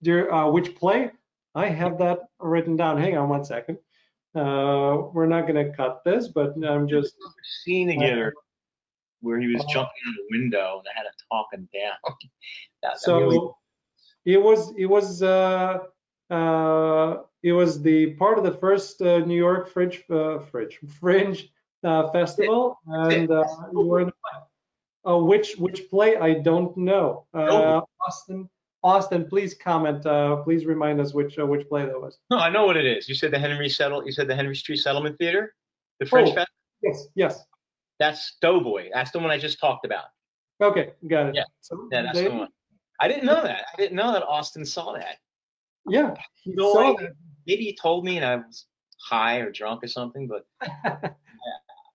Dear, 0.02 0.30
uh, 0.32 0.50
which 0.50 0.74
play? 0.74 1.12
I 1.54 1.68
have 1.68 1.98
that 1.98 2.20
written 2.40 2.76
down. 2.76 2.98
Hang 2.98 3.16
on 3.16 3.28
one 3.28 3.44
second. 3.44 3.78
Uh, 4.34 5.08
we're 5.12 5.26
not 5.26 5.42
going 5.46 5.62
to 5.62 5.76
cut 5.76 6.02
this, 6.04 6.28
but 6.28 6.54
I'm 6.64 6.88
just 6.88 7.14
seeing 7.64 7.88
together. 7.88 8.32
where 9.20 9.38
he 9.38 9.46
was 9.52 9.62
Oh. 9.62 9.72
jumping 9.72 10.02
on 10.08 10.14
a 10.14 10.26
window 10.30 10.78
and 10.80 10.88
I 10.88 10.98
had 10.98 11.04
to 11.04 11.24
talk 11.30 11.46
him 11.52 11.68
down. 11.72 11.94
that, 12.82 12.92
that 12.94 12.98
So 13.00 13.20
really- 13.20 13.48
it 14.24 14.42
was 14.42 14.72
it 14.76 14.86
was 14.86 15.22
uh, 15.22 15.78
uh, 16.30 17.16
it 17.42 17.52
was 17.52 17.82
the 17.82 18.14
part 18.14 18.38
of 18.38 18.44
the 18.44 18.52
first 18.54 19.00
uh, 19.02 19.18
New 19.20 19.36
York 19.36 19.68
Fringe 19.72 20.02
uh, 20.10 20.38
Fringe 20.50 20.78
Fringe 21.00 21.48
uh, 21.84 22.10
festival, 22.10 22.78
and 22.86 23.30
uh, 23.30 23.44
you 23.72 23.80
were 23.80 24.00
in 24.00 24.06
the 24.06 24.12
play. 24.12 24.40
Uh, 25.14 25.18
which 25.18 25.56
which 25.56 25.88
play 25.90 26.16
I 26.16 26.34
don't 26.34 26.76
know. 26.76 27.26
Uh, 27.34 27.80
Austin 28.06 28.48
Austin, 28.84 29.26
please 29.28 29.54
comment. 29.54 30.04
Uh, 30.06 30.36
please 30.36 30.64
remind 30.66 31.00
us 31.00 31.12
which 31.14 31.38
uh, 31.38 31.46
which 31.46 31.68
play 31.68 31.84
that 31.84 32.00
was. 32.00 32.18
no, 32.30 32.38
I 32.38 32.50
know 32.50 32.66
what 32.66 32.76
it 32.76 32.86
is. 32.86 33.08
You 33.08 33.14
said 33.16 33.32
the 33.32 33.38
Henry 33.38 33.68
Settle. 33.68 34.04
You 34.06 34.12
said 34.12 34.28
the 34.28 34.34
Henry 34.36 34.54
Street 34.56 34.78
Settlement 34.78 35.18
Theater, 35.18 35.54
the 35.98 36.06
French 36.06 36.28
Oh. 36.30 36.34
Fest. 36.34 36.50
Yes, 36.82 37.06
yes. 37.14 37.44
That's 37.98 38.36
Doughboy. 38.40 38.90
That's 38.92 39.10
the 39.12 39.18
one 39.20 39.30
I 39.30 39.38
just 39.38 39.60
talked 39.60 39.84
about. 39.84 40.04
Okay, 40.60 40.90
got 41.08 41.26
it. 41.28 41.34
Yeah. 41.36 41.44
So 41.60 41.88
Yeah, 41.92 42.02
that's 42.02 42.18
they- 42.18 42.28
the 42.28 42.34
one. 42.34 42.48
I 43.00 43.08
didn't 43.08 43.24
know 43.24 43.42
that. 43.42 43.64
I 43.72 43.76
didn't 43.76 43.96
know 43.96 44.12
that 44.12 44.22
Austin 44.24 44.64
saw 44.64 44.92
that. 44.92 45.16
Yeah, 45.88 46.14
he 46.44 46.52
No 46.54 46.72
saw 46.72 46.94
way. 46.94 47.08
Maybe 47.46 47.64
he 47.64 47.76
told 47.76 48.04
me 48.04 48.16
and 48.16 48.24
I 48.24 48.36
was 48.36 48.66
high 49.00 49.38
or 49.38 49.50
drunk 49.50 49.82
or 49.82 49.88
something, 49.88 50.28
but 50.28 50.46
that. 50.60 51.16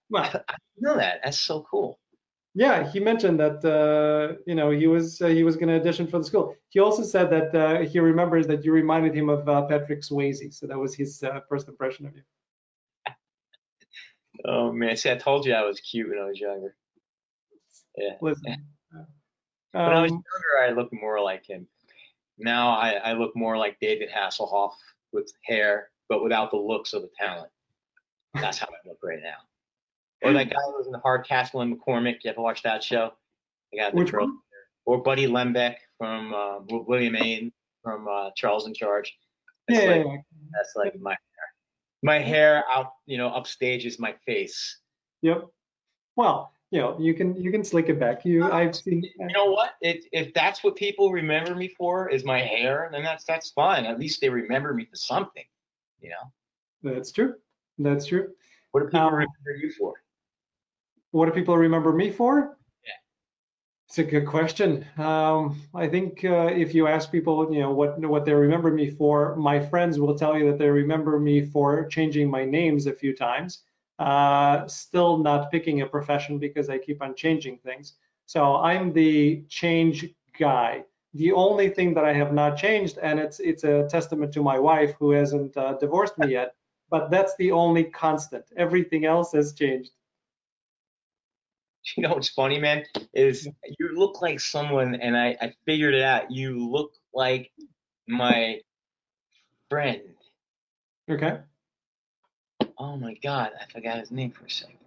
Well, 0.09 0.23
I 0.23 0.29
didn't 0.29 0.43
know 0.79 0.95
that. 0.95 1.19
That's 1.21 1.37
so 1.37 1.65
cool. 1.69 1.99
Yeah, 2.55 2.89
he 2.89 3.01
mentioned 3.01 3.41
that 3.41 3.63
uh, 3.65 4.39
you 4.47 4.55
know 4.55 4.71
he 4.71 4.87
was 4.87 5.21
uh, 5.21 5.27
he 5.27 5.43
was 5.43 5.57
going 5.57 5.67
to 5.67 5.75
audition 5.75 6.07
for 6.07 6.19
the 6.19 6.23
school. 6.23 6.55
He 6.69 6.79
also 6.79 7.03
said 7.03 7.29
that 7.29 7.53
uh, 7.53 7.81
he 7.81 7.99
remembers 7.99 8.47
that 8.47 8.63
you 8.63 8.71
reminded 8.71 9.13
him 9.13 9.27
of 9.27 9.47
uh, 9.49 9.63
Patrick 9.63 10.01
Swayze, 10.01 10.53
so 10.53 10.65
that 10.65 10.79
was 10.79 10.95
his 10.95 11.23
uh, 11.23 11.41
first 11.49 11.67
impression 11.67 12.05
of 12.05 12.15
you. 12.15 12.23
Oh 14.45 14.71
man, 14.71 14.95
see, 14.95 15.11
I 15.11 15.15
told 15.15 15.45
you 15.45 15.53
I 15.53 15.65
was 15.65 15.81
cute 15.81 16.09
when 16.09 16.19
I 16.19 16.25
was 16.25 16.39
younger. 16.39 16.75
Yeah. 17.97 18.13
Listen, 18.21 18.55
When 19.71 19.83
I 19.83 20.01
was 20.01 20.11
um, 20.11 20.23
younger, 20.23 20.71
I 20.71 20.75
looked 20.75 20.93
more 20.93 21.21
like 21.21 21.45
him. 21.45 21.67
Now 22.37 22.69
I, 22.69 22.93
I 22.93 23.13
look 23.13 23.35
more 23.35 23.57
like 23.57 23.79
David 23.79 24.09
Hasselhoff 24.09 24.73
with 25.17 25.33
hair, 25.43 25.89
but 26.09 26.23
without 26.23 26.51
the 26.51 26.57
looks 26.57 26.93
of 26.93 27.01
the 27.01 27.09
talent. 27.17 27.49
That's 28.35 28.59
how 28.59 28.67
I 28.67 28.87
look 28.87 28.99
right 29.03 29.19
now. 29.21 29.37
Or 30.23 30.33
that 30.33 30.49
guy 30.49 30.55
who 30.67 30.77
was 30.77 30.85
in 30.85 30.91
the 30.91 30.99
Hardcastle 30.99 31.61
and 31.61 31.77
McCormick. 31.77 32.23
You 32.23 32.31
ever 32.31 32.41
watch 32.41 32.63
that 32.63 32.83
show? 32.83 33.13
The 33.71 33.79
guy 33.79 33.89
which 33.91 34.13
one? 34.13 34.37
or 34.85 35.01
Buddy 35.03 35.27
Lembeck 35.27 35.75
from 35.97 36.33
uh, 36.33 36.59
Willie 36.69 37.09
Aames 37.09 37.51
from 37.83 38.07
uh, 38.07 38.31
Charles 38.35 38.65
in 38.67 38.73
Charge. 38.73 39.13
That's 39.67 39.83
Yeah, 39.83 39.89
like 39.89 40.05
that's 40.53 40.73
like 40.75 40.99
my 40.99 41.11
hair. 41.11 41.17
My 42.03 42.19
hair 42.19 42.63
out, 42.71 42.93
you 43.05 43.17
know, 43.17 43.27
upstage 43.27 43.85
is 43.85 43.99
my 43.99 44.15
face. 44.25 44.79
Yep. 45.21 45.45
Well, 46.15 46.51
you 46.71 46.79
know, 46.81 46.97
you 46.99 47.13
can 47.13 47.35
you 47.41 47.51
can 47.51 47.63
slick 47.63 47.87
it 47.87 47.99
back. 47.99 48.25
You, 48.25 48.51
I've 48.51 48.75
seen. 48.75 49.03
You 49.03 49.27
know 49.33 49.45
what? 49.51 49.71
If 49.81 50.05
if 50.11 50.33
that's 50.33 50.63
what 50.63 50.75
people 50.75 51.11
remember 51.11 51.55
me 51.55 51.69
for 51.69 52.09
is 52.09 52.25
my 52.25 52.39
hair, 52.39 52.89
then 52.91 53.03
that's 53.03 53.23
that's 53.23 53.51
fine. 53.51 53.85
At 53.85 53.99
least 53.99 54.19
they 54.19 54.29
remember 54.29 54.73
me 54.73 54.85
for 54.85 54.95
something. 54.95 55.45
You 56.01 56.09
know. 56.09 56.91
That's 56.91 57.11
true. 57.11 57.35
That's 57.79 58.05
true. 58.05 58.29
What 58.71 58.81
do 58.81 58.87
people 58.87 58.99
Um, 58.99 59.13
remember 59.13 59.55
you 59.61 59.71
for? 59.71 59.93
What 61.11 61.25
do 61.27 61.31
people 61.31 61.57
remember 61.57 61.93
me 61.93 62.11
for? 62.11 62.57
Yeah. 62.83 62.91
It's 63.87 63.97
a 63.99 64.03
good 64.03 64.27
question. 64.27 64.85
Um, 64.97 65.61
I 65.73 65.87
think 65.87 66.23
uh, 66.25 66.51
if 66.53 66.75
you 66.75 66.87
ask 66.87 67.11
people, 67.11 67.51
you 67.51 67.61
know, 67.61 67.71
what 67.71 67.97
what 67.99 68.25
they 68.25 68.33
remember 68.33 68.71
me 68.71 68.91
for, 68.91 69.35
my 69.37 69.59
friends 69.59 69.99
will 69.99 70.17
tell 70.17 70.37
you 70.37 70.51
that 70.51 70.57
they 70.57 70.69
remember 70.69 71.17
me 71.17 71.45
for 71.45 71.87
changing 71.87 72.29
my 72.29 72.43
names 72.43 72.87
a 72.87 72.93
few 72.93 73.15
times. 73.15 73.63
Uh, 73.99 74.67
still 74.67 75.17
not 75.17 75.51
picking 75.51 75.81
a 75.81 75.85
profession 75.87 76.37
because 76.37 76.69
I 76.69 76.77
keep 76.77 77.01
on 77.01 77.15
changing 77.15 77.57
things. 77.59 77.95
So 78.27 78.57
I'm 78.57 78.93
the 78.93 79.43
change 79.49 80.05
guy. 80.37 80.83
The 81.13 81.31
only 81.31 81.69
thing 81.69 81.93
that 81.95 82.05
I 82.05 82.13
have 82.13 82.33
not 82.33 82.57
changed, 82.57 82.99
and 82.99 83.19
it's 83.19 83.39
it's 83.39 83.63
a 83.63 83.87
testament 83.89 84.33
to 84.33 84.43
my 84.43 84.59
wife 84.59 84.93
who 84.99 85.11
hasn't 85.11 85.57
uh, 85.57 85.73
divorced 85.79 86.17
me 86.19 86.27
yet, 86.27 86.53
but 86.89 87.09
that's 87.09 87.35
the 87.37 87.51
only 87.51 87.85
constant. 87.85 88.45
Everything 88.55 89.05
else 89.05 89.31
has 89.31 89.53
changed. 89.53 89.91
You 91.95 92.03
know 92.03 92.09
what's 92.09 92.29
funny, 92.29 92.59
man? 92.59 92.83
Is 93.13 93.47
you 93.79 93.97
look 93.97 94.21
like 94.21 94.41
someone, 94.41 94.95
and 94.95 95.17
I 95.17 95.37
I 95.41 95.53
figured 95.65 95.95
it 95.95 96.03
out. 96.03 96.29
You 96.29 96.69
look 96.69 96.91
like 97.13 97.51
my 98.07 98.59
friend. 99.69 100.01
Okay. 101.09 101.39
Oh 102.79 102.95
my 102.95 103.15
God, 103.23 103.51
I 103.59 103.71
forgot 103.71 103.99
his 103.99 104.11
name 104.11 104.31
for 104.31 104.45
a 104.45 104.49
second. 104.49 104.77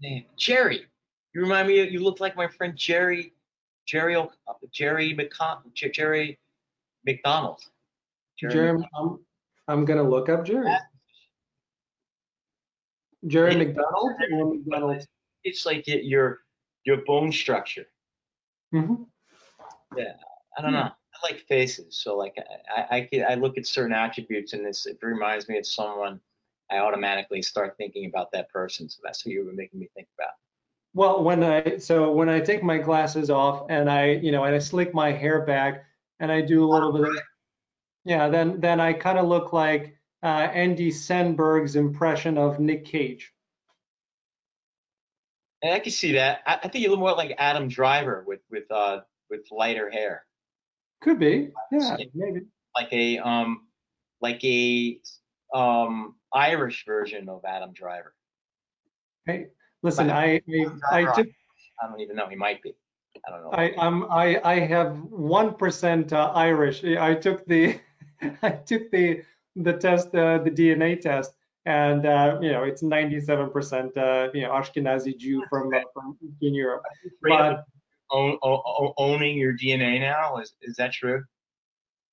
Name 0.00 0.24
Jerry. 0.36 0.86
You 1.34 1.42
remind 1.42 1.68
me. 1.68 1.82
You 1.88 2.00
look 2.00 2.20
like 2.20 2.36
my 2.36 2.48
friend 2.48 2.74
Jerry. 2.76 3.34
Jerry. 3.86 4.16
O- 4.16 4.32
Jerry 4.72 5.14
McCon. 5.14 5.58
Jerry 5.74 6.38
McDonald. 7.06 7.60
Jerry, 8.38 8.70
I'm, 8.70 9.18
I'm 9.68 9.84
gonna 9.84 10.02
look 10.08 10.28
up 10.30 10.44
Jerry. 10.46 10.72
Jerry 13.26 13.52
Yeah. 13.52 13.58
McDonald 13.58 14.12
or 14.32 14.54
McDonald? 14.54 15.06
It's 15.44 15.66
like 15.66 15.86
your 15.86 16.38
your 16.84 17.04
bone 17.04 17.30
structure. 17.30 17.86
Mhm. 18.74 19.06
Yeah, 19.96 20.14
I 20.56 20.62
don't 20.62 20.72
know. 20.72 20.90
I 21.22 21.32
like 21.32 21.46
faces, 21.46 22.00
so 22.02 22.16
like 22.16 22.36
I, 22.74 23.08
I, 23.12 23.24
I, 23.30 23.34
look 23.34 23.58
at 23.58 23.66
certain 23.66 23.92
attributes, 23.92 24.52
and 24.52 24.64
this 24.64 24.86
it 24.86 24.98
reminds 25.02 25.48
me 25.48 25.58
of 25.58 25.66
someone. 25.66 26.20
I 26.70 26.78
automatically 26.78 27.42
start 27.42 27.74
thinking 27.76 28.06
about 28.06 28.30
that 28.32 28.48
person. 28.48 28.88
So 28.88 29.00
that's 29.02 29.26
what 29.26 29.32
you 29.32 29.44
were 29.44 29.52
making 29.52 29.80
me 29.80 29.88
think 29.94 30.06
about. 30.16 30.34
Well, 30.94 31.22
when 31.22 31.42
I 31.42 31.78
so 31.78 32.12
when 32.12 32.28
I 32.28 32.40
take 32.40 32.62
my 32.62 32.78
glasses 32.78 33.30
off 33.30 33.66
and 33.70 33.90
I 33.90 34.12
you 34.12 34.32
know 34.32 34.44
and 34.44 34.54
I 34.54 34.58
slick 34.58 34.94
my 34.94 35.12
hair 35.12 35.44
back 35.44 35.84
and 36.20 36.30
I 36.30 36.40
do 36.40 36.64
a 36.64 36.68
little 36.68 36.92
bit 36.92 37.02
of 37.02 37.18
yeah, 38.04 38.28
then 38.28 38.60
then 38.60 38.80
I 38.80 38.92
kind 38.92 39.18
of 39.18 39.26
look 39.26 39.52
like 39.52 39.96
uh, 40.22 40.26
Andy 40.26 40.90
Samberg's 40.90 41.76
impression 41.76 42.38
of 42.38 42.58
Nick 42.58 42.84
Cage. 42.84 43.32
And 45.62 45.74
I 45.74 45.78
can 45.78 45.92
see 45.92 46.12
that. 46.12 46.40
I, 46.46 46.58
I 46.64 46.68
think 46.68 46.82
you 46.82 46.90
look 46.90 46.98
more 46.98 47.12
like 47.12 47.34
Adam 47.38 47.68
Driver 47.68 48.24
with 48.26 48.40
with 48.50 48.70
uh 48.70 49.00
with 49.28 49.46
lighter 49.50 49.90
hair, 49.90 50.24
Could 51.00 51.18
be, 51.18 51.50
yeah, 51.72 51.96
maybe. 52.14 52.40
like 52.76 52.92
a 52.92 53.18
um 53.18 53.66
like 54.20 54.42
a 54.44 55.00
um 55.54 56.16
Irish 56.32 56.84
version 56.86 57.28
of 57.28 57.42
Adam 57.44 57.72
Driver. 57.72 58.14
Hey, 59.26 59.46
listen, 59.82 60.10
I 60.10 60.42
I, 60.48 60.66
I 60.92 61.12
took 61.14 61.26
I 61.82 61.88
don't 61.88 62.00
even 62.00 62.16
know. 62.16 62.28
He 62.28 62.36
might 62.36 62.62
be. 62.62 62.74
I 63.26 63.30
don't 63.30 63.42
know. 63.42 63.50
I 63.52 63.74
I'm 63.78 64.04
I 64.10 64.40
I 64.44 64.58
have 64.60 64.98
one 65.10 65.54
percent 65.54 66.12
uh, 66.12 66.32
Irish. 66.34 66.84
I 66.84 67.14
took 67.14 67.46
the 67.46 67.80
I 68.42 68.50
took 68.50 68.90
the 68.90 69.22
the 69.56 69.72
test 69.72 70.14
uh, 70.14 70.38
the 70.38 70.50
DNA 70.50 71.00
test 71.00 71.32
and 71.66 72.06
uh, 72.06 72.38
you 72.40 72.52
know 72.52 72.62
it's 72.62 72.82
97 72.82 73.50
percent 73.50 73.96
uh, 73.96 74.28
you 74.32 74.42
know 74.42 74.50
Ashkenazi 74.50 75.16
Jew 75.16 75.44
from 75.50 75.72
uh, 75.74 75.80
from 75.92 76.16
in 76.40 76.54
Europe. 76.54 76.82
But 77.22 77.64
own, 78.12 78.38
owning 78.42 79.38
your 79.38 79.54
DNA 79.56 80.00
now 80.00 80.38
is 80.38 80.54
is 80.62 80.76
that 80.76 80.92
true? 80.92 81.22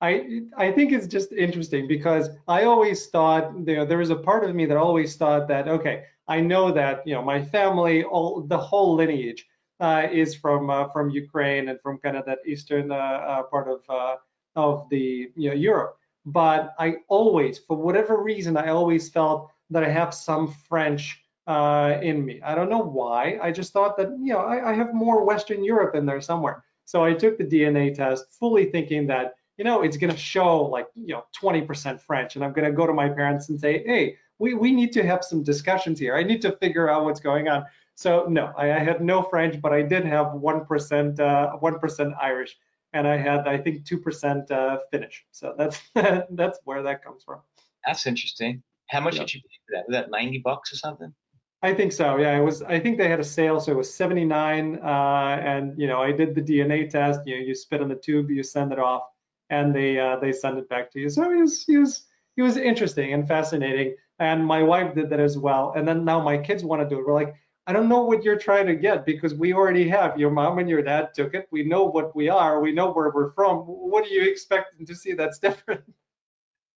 I 0.01 0.41
I 0.55 0.71
think 0.71 0.91
it's 0.91 1.07
just 1.07 1.31
interesting 1.31 1.87
because 1.87 2.29
I 2.47 2.63
always 2.63 3.07
thought 3.07 3.53
you 3.65 3.75
know 3.75 3.85
there 3.85 3.97
was 3.97 4.11
a 4.11 4.15
part 4.15 4.43
of 4.43 4.55
me 4.55 4.65
that 4.65 4.77
always 4.77 5.15
thought 5.15 5.47
that 5.47 5.67
okay 5.67 6.03
I 6.27 6.39
know 6.39 6.71
that 6.71 7.05
you 7.07 7.15
know 7.15 7.23
my 7.23 7.43
family 7.43 8.03
all 8.03 8.41
the 8.41 8.57
whole 8.57 8.95
lineage 8.95 9.45
uh, 9.79 10.07
is 10.11 10.35
from 10.35 10.69
uh, 10.69 10.89
from 10.89 11.09
Ukraine 11.09 11.69
and 11.69 11.79
from 11.81 11.97
kind 11.99 12.15
of 12.17 12.25
that 12.25 12.39
eastern 12.45 12.91
uh, 12.91 12.95
uh, 12.95 13.43
part 13.43 13.67
of 13.67 13.81
uh, 13.89 14.15
of 14.55 14.87
the 14.89 15.31
you 15.35 15.49
know 15.49 15.55
Europe 15.55 15.97
but 16.25 16.75
I 16.77 16.97
always 17.07 17.57
for 17.57 17.77
whatever 17.77 18.21
reason 18.21 18.55
I 18.57 18.69
always 18.69 19.09
felt 19.09 19.49
that 19.69 19.83
I 19.83 19.89
have 19.89 20.13
some 20.13 20.53
French 20.69 21.23
uh, 21.47 21.99
in 22.01 22.25
me 22.25 22.41
I 22.41 22.55
don't 22.55 22.69
know 22.69 22.83
why 22.83 23.39
I 23.41 23.51
just 23.51 23.73
thought 23.73 23.97
that 23.97 24.09
you 24.21 24.33
know 24.33 24.39
I, 24.39 24.71
I 24.71 24.73
have 24.73 24.93
more 24.93 25.23
Western 25.23 25.63
Europe 25.63 25.95
in 25.95 26.05
there 26.05 26.21
somewhere 26.21 26.63
so 26.85 27.03
I 27.03 27.13
took 27.13 27.37
the 27.37 27.43
DNA 27.45 27.93
test 27.93 28.25
fully 28.39 28.65
thinking 28.65 29.07
that 29.07 29.35
you 29.57 29.63
know, 29.63 29.81
it's 29.81 29.97
going 29.97 30.11
to 30.11 30.17
show 30.17 30.63
like, 30.65 30.87
you 30.93 31.13
know, 31.13 31.25
20% 31.41 31.99
French. 31.99 32.35
And 32.35 32.45
I'm 32.45 32.53
going 32.53 32.65
to 32.65 32.71
go 32.71 32.85
to 32.85 32.93
my 32.93 33.09
parents 33.09 33.49
and 33.49 33.59
say, 33.59 33.83
hey, 33.85 34.17
we, 34.39 34.53
we 34.53 34.71
need 34.71 34.91
to 34.93 35.03
have 35.03 35.23
some 35.23 35.43
discussions 35.43 35.99
here. 35.99 36.15
I 36.15 36.23
need 36.23 36.41
to 36.43 36.55
figure 36.57 36.89
out 36.89 37.05
what's 37.05 37.19
going 37.19 37.47
on. 37.47 37.65
So 37.95 38.25
no, 38.29 38.53
I, 38.55 38.73
I 38.73 38.79
had 38.79 39.01
no 39.01 39.23
French, 39.23 39.59
but 39.59 39.73
I 39.73 39.81
did 39.81 40.05
have 40.05 40.27
1%, 40.27 41.19
uh, 41.19 41.57
1% 41.57 42.15
Irish. 42.21 42.55
And 42.93 43.07
I 43.07 43.17
had, 43.17 43.47
I 43.47 43.57
think, 43.57 43.83
2% 43.85 44.51
uh, 44.51 44.77
Finnish. 44.91 45.25
So 45.31 45.55
that's 45.57 45.81
that's 46.31 46.59
where 46.63 46.83
that 46.83 47.03
comes 47.03 47.23
from. 47.23 47.41
That's 47.85 48.05
interesting. 48.05 48.63
How 48.89 49.01
much 49.01 49.15
Yeah. 49.15 49.21
did 49.21 49.33
you 49.33 49.41
pay 49.41 49.57
for 49.67 49.75
that? 49.75 49.87
Was 49.87 49.95
that 49.95 50.09
ninety 50.09 50.37
bucks 50.37 50.71
or 50.71 50.77
something? 50.77 51.13
I 51.62 51.74
think 51.74 51.91
so. 51.91 52.18
Yeah, 52.18 52.38
it 52.38 52.43
was. 52.43 52.62
I 52.62 52.80
think 52.80 52.97
they 52.97 53.10
had 53.10 53.20
a 53.20 53.24
sale, 53.24 53.60
so 53.60 53.72
it 53.72 53.78
was 53.78 53.93
79. 53.93 54.80
Uh, 54.82 54.88
and 54.88 55.78
you 55.80 55.88
know, 55.88 56.01
I 56.01 56.12
did 56.12 56.36
the 56.36 56.41
DNA 56.41 56.89
test. 56.89 57.22
You 57.26 57.36
you 57.38 57.55
spit 57.55 57.82
in 57.82 57.89
the 57.89 57.95
tube, 57.95 58.30
you 58.30 58.43
send 58.43 58.72
it 58.72 58.80
off, 58.80 59.03
and 59.49 59.74
they 59.74 59.99
uh, 59.99 60.18
they 60.18 60.32
send 60.32 60.60
it 60.60 60.70
back 60.70 60.91
to 60.91 60.99
you. 60.99 61.10
So 61.10 61.24
it 61.24 61.36
was 61.36 61.66
it 61.68 61.78
was 61.80 62.05
it 62.38 62.43
was 62.43 62.58
interesting 62.58 63.14
and 63.14 63.28
fascinating. 63.28 63.95
And 64.20 64.45
my 64.45 64.64
wife 64.64 64.95
did 64.95 65.10
that 65.10 65.20
as 65.20 65.38
well. 65.38 65.74
And 65.76 65.88
then 65.88 66.05
now 66.05 66.22
my 66.22 66.38
kids 66.38 66.64
want 66.64 66.82
to 66.82 66.89
do 66.89 66.99
it. 66.99 67.05
We're 67.05 67.14
like, 67.14 67.36
I 67.68 67.74
don't 67.74 67.89
know 67.89 68.03
what 68.03 68.24
you're 68.24 68.38
trying 68.38 68.68
to 68.68 68.76
get 68.76 69.05
because 69.05 69.36
we 69.36 69.53
already 69.53 69.89
have 69.89 70.18
your 70.18 70.32
mom 70.32 70.58
and 70.58 70.70
your 70.70 70.82
dad 70.82 71.10
took 71.14 71.34
it. 71.34 71.47
We 71.51 71.64
know 71.64 71.84
what 71.84 72.16
we 72.16 72.30
are. 72.30 72.62
We 72.62 72.72
know 72.72 72.91
where 72.91 73.12
we're 73.12 73.34
from. 73.34 73.60
What 73.60 74.05
do 74.05 74.14
you 74.14 74.30
expect 74.32 74.86
to 74.86 74.95
see 74.95 75.14
that's 75.14 75.39
different? 75.47 75.84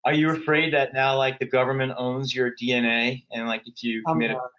Are 0.05 0.13
you 0.13 0.31
afraid 0.31 0.73
that 0.73 0.93
now, 0.93 1.17
like, 1.17 1.39
the 1.39 1.45
government 1.45 1.93
owns 1.97 2.33
your 2.33 2.51
DNA 2.55 3.25
and, 3.31 3.47
like, 3.47 3.67
if 3.67 3.83
you 3.83 4.01
commit 4.07 4.31
a 4.31 4.35
crime, 4.35 4.49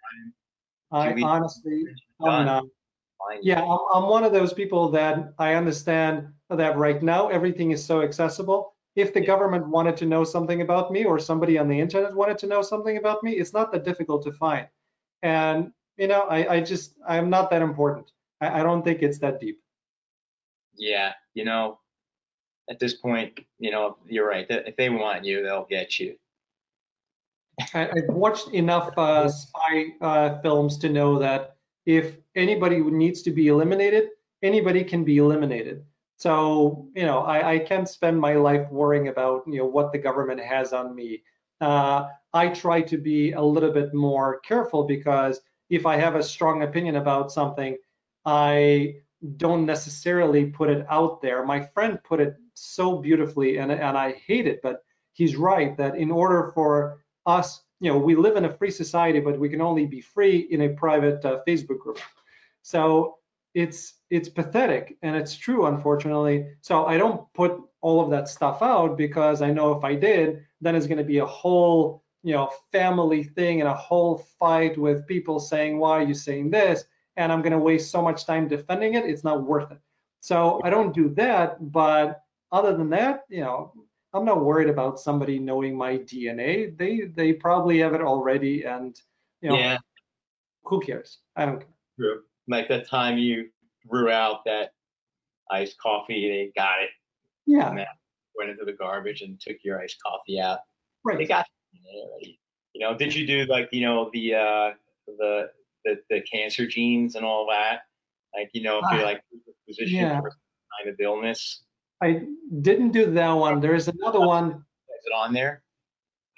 I 0.91 1.13
honestly. 1.21 1.85
I'm 2.23 2.45
not. 2.45 2.65
Yeah, 3.41 3.61
I'm, 3.61 3.79
I'm 3.93 4.09
one 4.09 4.23
of 4.23 4.33
those 4.33 4.51
people 4.51 4.89
that 4.91 5.33
I 5.37 5.53
understand 5.53 6.27
that 6.49 6.77
right 6.77 7.01
now 7.01 7.29
everything 7.29 7.71
is 7.71 7.83
so 7.83 8.01
accessible. 8.01 8.73
If 8.95 9.13
the 9.13 9.21
government 9.21 9.67
wanted 9.67 9.95
to 9.97 10.05
know 10.05 10.23
something 10.23 10.61
about 10.61 10.91
me 10.91 11.05
or 11.05 11.17
somebody 11.17 11.57
on 11.57 11.69
the 11.69 11.79
internet 11.79 12.13
wanted 12.13 12.37
to 12.39 12.47
know 12.47 12.61
something 12.61 12.97
about 12.97 13.23
me, 13.23 13.33
it's 13.33 13.53
not 13.53 13.71
that 13.71 13.85
difficult 13.85 14.23
to 14.23 14.33
find. 14.33 14.67
And, 15.21 15.71
you 15.97 16.07
know, 16.07 16.21
I, 16.23 16.55
I 16.55 16.61
just, 16.61 16.95
I'm 17.07 17.29
not 17.29 17.51
that 17.51 17.61
important. 17.61 18.11
I, 18.41 18.59
I 18.59 18.63
don't 18.63 18.83
think 18.83 19.01
it's 19.01 19.19
that 19.19 19.39
deep. 19.39 19.59
Yeah, 20.75 21.13
you 21.33 21.45
know, 21.45 21.79
at 22.69 22.79
this 22.79 22.95
point, 22.95 23.39
you 23.59 23.71
know, 23.71 23.97
you're 24.07 24.27
right. 24.27 24.45
If 24.49 24.75
they 24.75 24.89
want 24.89 25.23
you, 25.25 25.43
they'll 25.43 25.65
get 25.69 25.99
you. 25.99 26.17
I've 27.73 28.09
watched 28.09 28.49
enough 28.49 28.97
uh, 28.97 29.29
spy 29.29 29.93
uh, 30.01 30.39
films 30.41 30.77
to 30.79 30.89
know 30.89 31.19
that 31.19 31.55
if 31.85 32.17
anybody 32.35 32.79
needs 32.79 33.21
to 33.23 33.31
be 33.31 33.47
eliminated, 33.47 34.09
anybody 34.41 34.83
can 34.83 35.03
be 35.03 35.17
eliminated. 35.17 35.83
So, 36.17 36.87
you 36.95 37.03
know, 37.03 37.19
I, 37.19 37.53
I 37.53 37.59
can't 37.59 37.89
spend 37.89 38.19
my 38.19 38.35
life 38.35 38.69
worrying 38.69 39.07
about, 39.07 39.43
you 39.47 39.57
know, 39.57 39.65
what 39.65 39.91
the 39.91 39.97
government 39.97 40.39
has 40.39 40.71
on 40.71 40.93
me. 40.93 41.23
Uh, 41.59 42.09
I 42.33 42.49
try 42.49 42.81
to 42.81 42.97
be 42.97 43.31
a 43.31 43.41
little 43.41 43.71
bit 43.71 43.93
more 43.93 44.39
careful 44.41 44.83
because 44.83 45.41
if 45.69 45.85
I 45.85 45.97
have 45.97 46.15
a 46.15 46.23
strong 46.23 46.63
opinion 46.63 46.97
about 46.97 47.31
something, 47.31 47.75
I 48.25 48.95
don't 49.37 49.65
necessarily 49.65 50.45
put 50.45 50.69
it 50.69 50.85
out 50.89 51.21
there. 51.21 51.45
My 51.45 51.61
friend 51.73 51.99
put 52.03 52.19
it 52.19 52.35
so 52.53 52.97
beautifully, 52.97 53.57
and, 53.57 53.71
and 53.71 53.97
I 53.97 54.13
hate 54.27 54.47
it, 54.47 54.59
but 54.61 54.83
he's 55.13 55.35
right 55.35 55.75
that 55.77 55.95
in 55.95 56.11
order 56.11 56.51
for 56.53 57.03
us, 57.25 57.61
you 57.79 57.91
know, 57.91 57.97
we 57.97 58.15
live 58.15 58.35
in 58.35 58.45
a 58.45 58.53
free 58.53 58.71
society, 58.71 59.19
but 59.19 59.39
we 59.39 59.49
can 59.49 59.61
only 59.61 59.85
be 59.85 60.01
free 60.01 60.47
in 60.49 60.61
a 60.61 60.69
private 60.69 61.23
uh, 61.25 61.39
Facebook 61.47 61.79
group. 61.79 61.99
So 62.61 63.17
it's 63.53 63.95
it's 64.09 64.29
pathetic, 64.29 64.97
and 65.01 65.15
it's 65.15 65.35
true, 65.35 65.65
unfortunately. 65.65 66.47
So 66.61 66.85
I 66.85 66.97
don't 66.97 67.31
put 67.33 67.59
all 67.81 68.01
of 68.01 68.11
that 68.11 68.29
stuff 68.29 68.61
out 68.61 68.97
because 68.97 69.41
I 69.41 69.51
know 69.51 69.73
if 69.73 69.83
I 69.83 69.95
did, 69.95 70.45
then 70.61 70.75
it's 70.75 70.87
going 70.87 70.99
to 70.99 71.03
be 71.03 71.17
a 71.17 71.25
whole 71.25 72.03
you 72.23 72.33
know 72.33 72.51
family 72.71 73.23
thing 73.23 73.61
and 73.61 73.67
a 73.67 73.73
whole 73.73 74.19
fight 74.39 74.77
with 74.77 75.07
people 75.07 75.39
saying 75.39 75.79
why 75.79 75.91
are 75.99 76.03
you 76.03 76.13
saying 76.13 76.51
this, 76.51 76.83
and 77.17 77.31
I'm 77.31 77.41
going 77.41 77.53
to 77.53 77.59
waste 77.59 77.91
so 77.91 78.01
much 78.01 78.25
time 78.25 78.47
defending 78.47 78.93
it. 78.93 79.05
It's 79.05 79.23
not 79.23 79.43
worth 79.43 79.71
it. 79.71 79.79
So 80.21 80.61
I 80.63 80.69
don't 80.69 80.93
do 80.93 81.09
that, 81.15 81.71
but 81.71 82.21
other 82.51 82.77
than 82.77 82.89
that, 82.91 83.25
you 83.29 83.41
know, 83.41 83.73
I'm 84.13 84.25
not 84.25 84.43
worried 84.43 84.69
about 84.69 84.99
somebody 84.99 85.39
knowing 85.39 85.75
my 85.77 85.97
DNA. 85.97 86.77
They 86.77 87.01
they 87.15 87.33
probably 87.33 87.79
have 87.79 87.93
it 87.93 88.01
already, 88.01 88.63
and 88.65 88.99
you 89.41 89.49
know, 89.49 89.57
Yeah, 89.57 89.77
who 90.63 90.79
cares? 90.81 91.19
I 91.35 91.45
don't 91.45 91.59
care. 91.59 91.67
true. 91.97 92.21
Like 92.47 92.67
that 92.69 92.87
time 92.87 93.17
you 93.17 93.49
threw 93.87 94.09
out 94.09 94.43
that 94.45 94.73
iced 95.49 95.77
coffee, 95.77 96.29
they 96.29 96.51
got 96.61 96.81
it, 96.81 96.89
Yeah, 97.45 97.73
Yeah. 97.75 97.85
went 98.35 98.49
into 98.51 98.65
the 98.65 98.73
garbage 98.73 99.21
and 99.21 99.39
took 99.39 99.57
your 99.63 99.79
iced 99.81 99.97
coffee 100.05 100.39
out. 100.39 100.59
Right. 101.03 101.17
They 101.17 101.25
got 101.25 101.47
you 101.71 101.79
already. 102.09 102.39
You 102.73 102.81
know, 102.81 102.97
did 102.97 103.13
you 103.15 103.25
do 103.27 103.45
like 103.45 103.69
you 103.71 103.81
know 103.81 104.09
the 104.13 104.35
uh 104.35 104.71
the 105.07 105.51
the, 105.85 106.01
the 106.09 106.21
cancer 106.21 106.67
genes 106.67 107.15
and 107.15 107.25
all 107.25 107.47
that? 107.49 107.81
Like 108.35 108.49
you 108.53 108.61
know, 108.63 108.79
if 108.79 108.85
you're 108.91 109.01
Ah, 109.01 109.05
like 109.05 109.23
position 109.67 109.95
yeah. 109.97 110.19
for 110.21 110.31
some 110.31 110.39
kind 110.79 110.89
of 110.93 110.99
illness, 110.99 111.63
I 112.01 112.23
didn't 112.61 112.91
do 112.91 113.11
that 113.11 113.31
one. 113.31 113.59
There's 113.59 113.87
another 113.87 114.19
one, 114.19 114.47
is 114.51 115.05
it 115.05 115.13
on 115.15 115.33
there? 115.33 115.63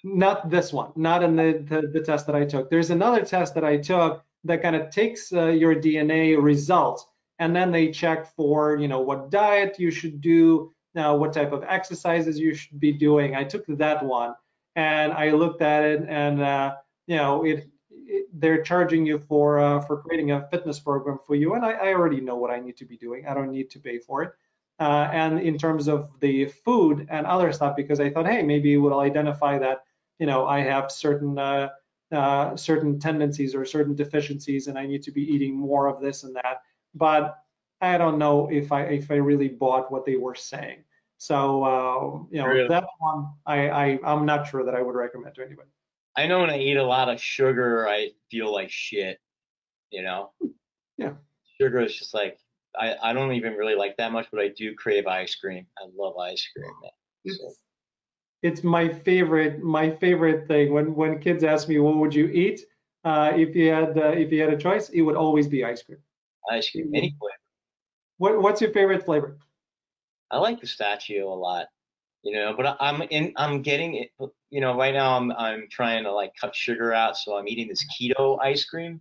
not 0.04 0.50
this 0.50 0.74
one, 0.74 0.92
not 0.96 1.24
in 1.24 1.36
the, 1.36 1.64
the, 1.66 1.88
the 1.88 2.02
test 2.02 2.26
that 2.28 2.36
I 2.36 2.46
took. 2.46 2.70
There's 2.70 2.90
another 2.90 3.24
test 3.24 3.56
that 3.56 3.64
I 3.64 3.78
took 3.78 4.24
that 4.44 4.62
kind 4.62 4.76
of 4.76 4.90
takes 4.90 5.32
uh, 5.32 5.48
your 5.48 5.76
DNA 5.76 6.42
results 6.42 7.06
and 7.40 7.56
then 7.56 7.72
they 7.72 7.92
check 7.92 8.36
for, 8.36 8.78
you 8.78 8.88
know, 8.88 9.00
what 9.00 9.32
diet 9.32 9.80
you 9.80 9.92
should 9.92 10.20
do, 10.22 10.74
now 10.94 11.16
what 11.16 11.34
type 11.34 11.54
of 11.54 11.64
exercises 11.64 12.38
you 12.38 12.54
should 12.54 12.80
be 12.80 12.92
doing. 12.92 13.36
I 13.36 13.44
took 13.46 13.66
that 13.68 14.04
one 14.04 14.36
and 14.76 15.14
I 15.14 15.32
looked 15.32 15.62
at 15.62 15.84
it 15.84 16.06
and, 16.08 16.42
uh, 16.42 16.76
you 17.08 17.16
know, 17.16 17.46
it, 17.46 17.70
it 17.90 18.28
they're 18.34 18.62
charging 18.62 19.06
you 19.06 19.20
for 19.20 19.60
uh, 19.60 19.80
for 19.82 20.02
creating 20.02 20.32
a 20.32 20.48
fitness 20.50 20.80
program 20.80 21.20
for 21.26 21.36
you, 21.36 21.54
and 21.54 21.66
I, 21.66 21.72
I 21.72 21.94
already 21.94 22.22
know 22.22 22.36
what 22.36 22.50
I 22.50 22.60
need 22.60 22.78
to 22.78 22.86
be 22.86 22.98
doing. 22.98 23.28
I 23.28 23.34
don't 23.34 23.52
need 23.52 23.70
to 23.72 23.80
pay 23.80 24.00
for 24.00 24.24
it. 24.24 24.34
Uh, 24.84 25.10
and 25.14 25.40
in 25.40 25.58
terms 25.58 25.88
of 25.88 26.10
the 26.20 26.46
food 26.66 27.08
and 27.10 27.26
other 27.26 27.54
stuff, 27.54 27.74
because 27.74 28.02
I 28.02 28.10
thought, 28.10 28.28
hey, 28.28 28.44
maybe 28.44 28.74
it 28.74 28.78
will 28.78 29.00
identify 29.00 29.58
that 29.58 29.84
you 30.20 30.26
know 30.26 30.46
I 30.46 30.60
have 30.60 30.92
certain 30.92 31.40
uh, 31.40 31.70
uh, 32.12 32.58
certain 32.58 33.00
tendencies 33.00 33.56
or 33.56 33.64
certain 33.64 33.96
deficiencies, 33.96 34.68
and 34.68 34.78
I 34.78 34.86
need 34.86 35.04
to 35.04 35.12
be 35.12 35.22
eating 35.22 35.56
more 35.56 35.88
of 35.88 36.02
this 36.02 36.24
and 36.24 36.36
that. 36.36 36.64
But 36.94 37.38
I 37.80 37.98
don't 37.98 38.18
know 38.18 38.50
if 38.52 38.74
I 38.74 38.82
if 39.02 39.10
I 39.10 39.16
really 39.16 39.48
bought 39.48 39.90
what 39.90 40.04
they 40.06 40.18
were 40.18 40.36
saying. 40.36 40.84
So 41.18 41.64
uh, 41.64 42.26
you 42.30 42.42
know 42.42 42.48
Really? 42.48 42.68
that 42.68 42.84
one, 43.00 43.28
I, 43.46 43.70
I 43.70 44.00
I'm 44.04 44.26
not 44.26 44.50
sure 44.50 44.66
that 44.66 44.76
I 44.76 44.82
would 44.82 44.96
recommend 44.96 45.36
to 45.36 45.46
anybody. 45.46 45.70
I 46.18 46.28
know 46.28 46.42
when 46.42 46.50
I 46.50 46.60
eat 46.60 46.76
a 46.76 46.84
lot 46.84 47.08
of 47.08 47.22
sugar, 47.22 47.88
I 47.88 48.12
feel 48.30 48.52
like 48.52 48.70
shit. 48.70 49.18
You 49.92 50.04
know. 50.04 50.32
Yeah. 50.98 51.14
Sugar 51.58 51.80
is 51.80 51.96
just 51.96 52.14
like 52.14 52.38
I, 52.80 52.96
I 53.02 53.14
don't 53.14 53.34
even 53.34 53.54
really 53.54 53.76
like 53.76 53.98
that 53.98 54.12
much, 54.12 54.28
but 54.32 54.40
I 54.40 54.50
do 54.50 54.74
crave 54.76 55.08
ice 55.08 55.36
cream. 55.36 55.66
I 55.78 55.88
love 55.96 56.18
ice 56.18 56.48
cream, 56.56 56.72
man. 56.82 57.36
So, 57.36 57.52
It's, 58.42 58.64
my 58.64 58.90
favorite 58.90 59.64
my 59.64 59.92
favorite 59.92 60.48
thing 60.48 60.74
when 60.74 60.94
when 60.96 61.20
kids 61.20 61.44
ask 61.44 61.70
me 61.70 61.80
what 61.80 61.96
would 61.98 62.14
you 62.14 62.28
eat 62.28 62.62
uh, 63.06 63.32
if 63.36 63.56
you 63.56 63.70
had 63.72 63.98
uh, 63.98 64.10
if 64.10 64.32
you 64.32 64.42
had 64.42 64.52
a 64.52 64.58
choice 64.58 64.90
it 64.90 65.02
would 65.02 65.16
always 65.16 65.48
be 65.48 65.64
ice 65.64 65.82
cream 65.84 66.00
ice 66.52 66.70
cream, 66.70 66.92
any 66.94 67.16
flavor. 67.18 67.40
what 68.18 68.42
what's 68.42 68.60
your 68.60 68.72
favorite 68.72 69.06
flavor 69.06 69.38
I 70.34 70.38
like 70.40 70.60
pistachio 70.60 71.32
a 71.32 71.36
lot, 71.36 71.68
you 72.24 72.34
know, 72.34 72.56
but 72.58 72.76
I'm 72.80 73.04
in, 73.12 73.34
I'm 73.38 73.62
getting 73.62 73.96
it, 73.96 74.12
you 74.50 74.62
know, 74.62 74.76
right 74.76 74.94
now 74.94 75.16
I'm, 75.16 75.32
I'm 75.34 75.68
trying 75.70 76.04
to 76.06 76.12
like 76.12 76.34
cut 76.42 76.56
sugar 76.56 76.92
out. 76.92 77.18
So 77.18 77.38
I'm 77.38 77.48
eating 77.48 77.68
this 77.68 77.86
keto 77.94 78.40
ice 78.42 78.66
cream. 78.66 79.00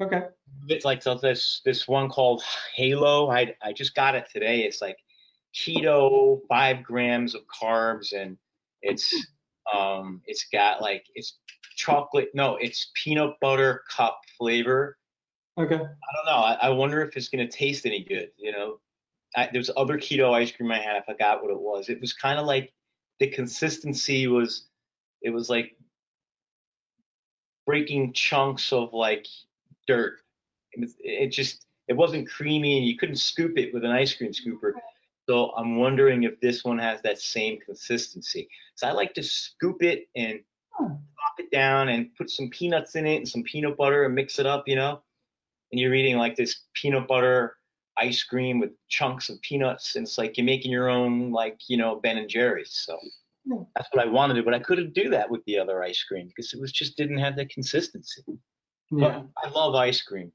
Okay 0.00 0.22
It's 0.68 0.84
like 0.84 1.02
so 1.02 1.14
this, 1.14 1.62
this 1.64 1.86
one 1.88 2.08
called 2.08 2.42
Halo. 2.74 3.30
I, 3.30 3.54
I 3.62 3.72
just 3.72 3.94
got 3.94 4.14
it 4.14 4.26
today. 4.32 4.60
It's 4.60 4.80
like 4.82 4.98
keto, 5.54 6.40
five 6.48 6.82
grams 6.82 7.34
of 7.34 7.42
carbs 7.46 8.12
and 8.12 8.36
it's, 8.82 9.12
um, 9.72 10.20
it's 10.26 10.46
got 10.52 10.80
like, 10.80 11.06
it's 11.14 11.38
chocolate. 11.76 12.28
No, 12.34 12.56
it's 12.56 12.90
peanut 12.94 13.34
butter 13.40 13.82
cup 13.90 14.20
flavor. 14.38 14.98
okay 15.58 15.74
I 15.74 15.78
don't 15.78 16.26
know. 16.26 16.32
I, 16.32 16.58
I 16.62 16.68
wonder 16.70 17.02
if 17.02 17.16
it's 17.16 17.28
going 17.28 17.46
to 17.46 17.56
taste 17.56 17.86
any 17.86 18.04
good. 18.04 18.30
You 18.36 18.52
know, 18.52 18.80
I, 19.36 19.48
there's 19.52 19.70
other 19.76 19.98
keto 19.98 20.32
ice 20.32 20.52
cream 20.52 20.72
I 20.72 20.78
had. 20.78 20.96
I 20.96 21.02
forgot 21.02 21.42
what 21.42 21.50
it 21.50 21.60
was. 21.60 21.88
It 21.88 22.00
was 22.00 22.12
kind 22.12 22.38
of 22.38 22.46
like 22.46 22.72
the 23.20 23.28
consistency 23.28 24.26
was. 24.26 24.66
It 25.22 25.30
was 25.30 25.48
like 25.48 25.76
breaking 27.66 28.12
chunks 28.12 28.72
of 28.72 28.92
like 28.92 29.26
dirt. 29.86 30.18
It, 30.72 30.80
was, 30.80 30.94
it 31.00 31.28
just 31.28 31.66
it 31.88 31.94
wasn't 31.94 32.28
creamy, 32.28 32.78
and 32.78 32.86
you 32.86 32.96
couldn't 32.96 33.16
scoop 33.16 33.56
it 33.58 33.72
with 33.72 33.84
an 33.84 33.90
ice 33.90 34.14
cream 34.14 34.32
scooper. 34.32 34.72
So 35.28 35.50
I'm 35.56 35.76
wondering 35.78 36.22
if 36.22 36.40
this 36.40 36.64
one 36.64 36.78
has 36.78 37.00
that 37.02 37.18
same 37.18 37.58
consistency. 37.60 38.48
So 38.76 38.86
I 38.86 38.92
like 38.92 39.14
to 39.14 39.22
scoop 39.22 39.82
it 39.82 40.08
and 40.16 40.40
Hmm. 40.78 40.88
pop 40.88 41.38
it 41.38 41.50
down 41.50 41.88
and 41.88 42.14
put 42.16 42.28
some 42.30 42.50
peanuts 42.50 42.96
in 42.96 43.06
it 43.06 43.16
and 43.16 43.28
some 43.28 43.42
peanut 43.42 43.78
butter 43.78 44.04
and 44.04 44.14
mix 44.14 44.38
it 44.38 44.44
up, 44.46 44.68
you 44.68 44.76
know. 44.76 45.02
And 45.72 45.80
you're 45.80 45.94
eating 45.94 46.18
like 46.18 46.36
this 46.36 46.64
peanut 46.74 47.08
butter 47.08 47.56
ice 47.96 48.22
cream 48.22 48.60
with 48.60 48.72
chunks 48.88 49.30
of 49.30 49.40
peanuts, 49.40 49.96
and 49.96 50.06
it's 50.06 50.18
like 50.18 50.36
you're 50.36 50.44
making 50.44 50.70
your 50.70 50.88
own 50.90 51.32
like 51.32 51.58
you 51.68 51.76
know 51.76 51.96
Ben 51.96 52.18
and 52.18 52.28
Jerry's. 52.28 52.72
So 52.72 52.98
Hmm. 53.48 53.62
that's 53.74 53.88
what 53.92 54.06
I 54.06 54.10
wanted 54.10 54.34
to, 54.34 54.40
do, 54.40 54.44
but 54.44 54.54
I 54.54 54.58
couldn't 54.58 54.92
do 54.92 55.08
that 55.10 55.30
with 55.30 55.44
the 55.46 55.58
other 55.58 55.82
ice 55.82 56.02
cream 56.02 56.26
because 56.28 56.52
it 56.52 56.60
was 56.60 56.72
just 56.72 56.96
didn't 56.96 57.18
have 57.18 57.36
that 57.36 57.48
consistency. 57.50 58.22
Yeah 58.90 59.22
But 59.22 59.26
I 59.44 59.50
love 59.50 59.74
ice 59.74 60.02
cream. 60.02 60.32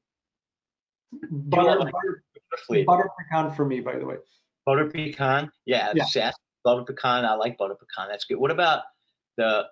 butter, 1.30 1.78
like- 1.80 1.92
butter, 1.92 2.84
butter 2.86 3.10
pecan 3.18 3.52
for 3.54 3.64
me 3.64 3.80
by 3.80 3.98
the 3.98 4.06
way 4.06 4.16
Butter 4.64 4.88
pecan. 4.88 5.50
Yeah, 5.66 5.92
Yeah. 6.14 6.30
butter 6.64 6.84
pecan. 6.84 7.24
I 7.24 7.34
like 7.34 7.58
butter 7.58 7.74
pecan. 7.74 8.08
That's 8.08 8.24
good. 8.24 8.36
What 8.38 8.52
about 8.52 8.84
the 9.36 9.68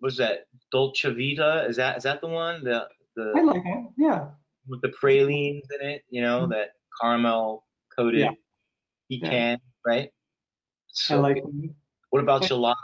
was 0.00 0.16
that 0.16 0.46
Dolce 0.72 1.10
Vita? 1.14 1.64
Is 1.68 1.76
that 1.76 1.96
is 1.98 2.02
that 2.02 2.20
the 2.20 2.26
one? 2.26 2.64
The 2.64 2.88
the 3.16 3.32
i 3.36 3.40
like 3.42 3.62
it 3.64 3.86
yeah 3.96 4.30
with 4.66 4.80
the 4.82 4.88
pralines 4.90 5.66
in 5.80 5.86
it, 5.88 6.02
you 6.10 6.22
know, 6.22 6.46
Mhm. 6.46 6.50
that 6.50 6.70
caramel 7.00 7.66
coated 7.96 8.20
Yeah. 8.20 8.30
pecan, 9.20 9.60
right? 9.86 10.08
i 10.08 10.12
So 10.88 11.20
like 11.20 11.36
good. 11.44 11.64
it. 11.64 11.70
What 12.10 12.22
about 12.22 12.42
gelato? 12.42 12.74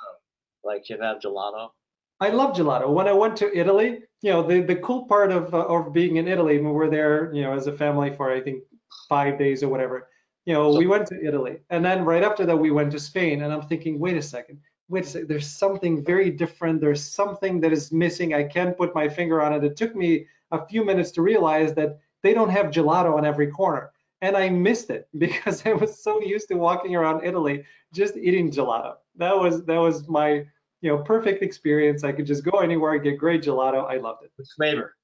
Like 0.62 0.88
you 0.88 1.00
have 1.00 1.18
gelato? 1.18 1.72
I 2.20 2.30
love 2.30 2.56
gelato. 2.56 2.88
When 2.88 3.08
I 3.08 3.12
went 3.12 3.36
to 3.38 3.56
Italy, 3.56 4.00
you 4.22 4.32
know, 4.32 4.42
the, 4.42 4.60
the 4.60 4.76
cool 4.76 5.06
part 5.06 5.30
of 5.30 5.54
uh, 5.54 5.66
of 5.66 5.92
being 5.92 6.16
in 6.16 6.28
Italy, 6.28 6.58
we 6.58 6.70
were 6.70 6.88
there, 6.88 7.32
you 7.34 7.42
know, 7.42 7.52
as 7.52 7.66
a 7.66 7.72
family 7.72 8.14
for 8.14 8.32
I 8.32 8.40
think 8.40 8.62
five 9.08 9.38
days 9.38 9.62
or 9.62 9.68
whatever. 9.68 10.08
You 10.46 10.54
know, 10.54 10.70
we 10.70 10.86
went 10.86 11.06
to 11.08 11.26
Italy, 11.26 11.58
and 11.70 11.84
then 11.84 12.04
right 12.04 12.22
after 12.22 12.46
that 12.46 12.56
we 12.56 12.70
went 12.70 12.92
to 12.92 13.00
Spain, 13.00 13.42
and 13.42 13.52
I'm 13.52 13.62
thinking, 13.62 13.98
wait 13.98 14.16
a 14.16 14.22
second, 14.22 14.60
wait 14.88 15.04
a 15.04 15.08
second, 15.08 15.28
there's 15.28 15.50
something 15.50 16.04
very 16.04 16.30
different. 16.30 16.80
There's 16.80 17.04
something 17.04 17.60
that 17.60 17.72
is 17.72 17.92
missing. 17.92 18.32
I 18.32 18.44
can't 18.44 18.76
put 18.76 18.94
my 18.94 19.08
finger 19.08 19.42
on 19.42 19.52
it. 19.52 19.64
It 19.64 19.76
took 19.76 19.94
me 19.94 20.26
a 20.52 20.64
few 20.66 20.84
minutes 20.84 21.10
to 21.12 21.22
realize 21.22 21.74
that 21.74 21.98
they 22.22 22.32
don't 22.32 22.50
have 22.50 22.66
gelato 22.66 23.16
on 23.16 23.26
every 23.26 23.48
corner 23.48 23.92
and 24.20 24.36
I 24.36 24.48
missed 24.48 24.90
it 24.90 25.08
because 25.18 25.64
I 25.66 25.72
was 25.72 26.02
so 26.02 26.20
used 26.20 26.48
to 26.48 26.54
walking 26.54 26.94
around 26.94 27.24
Italy 27.24 27.64
just 27.92 28.16
eating 28.16 28.50
gelato. 28.50 28.94
That 29.16 29.36
was 29.36 29.64
that 29.64 29.78
was 29.78 30.08
my 30.08 30.46
you 30.86 30.92
know 30.92 30.98
perfect 30.98 31.42
experience. 31.42 32.04
I 32.04 32.12
could 32.12 32.26
just 32.26 32.44
go 32.44 32.58
anywhere, 32.60 32.96
get 32.98 33.18
great 33.18 33.42
gelato. 33.42 33.90
I 33.90 33.96
loved 33.96 34.22
it. 34.22 34.30
Which 34.36 34.48
flavor? 34.56 34.94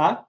Huh? 0.00 0.22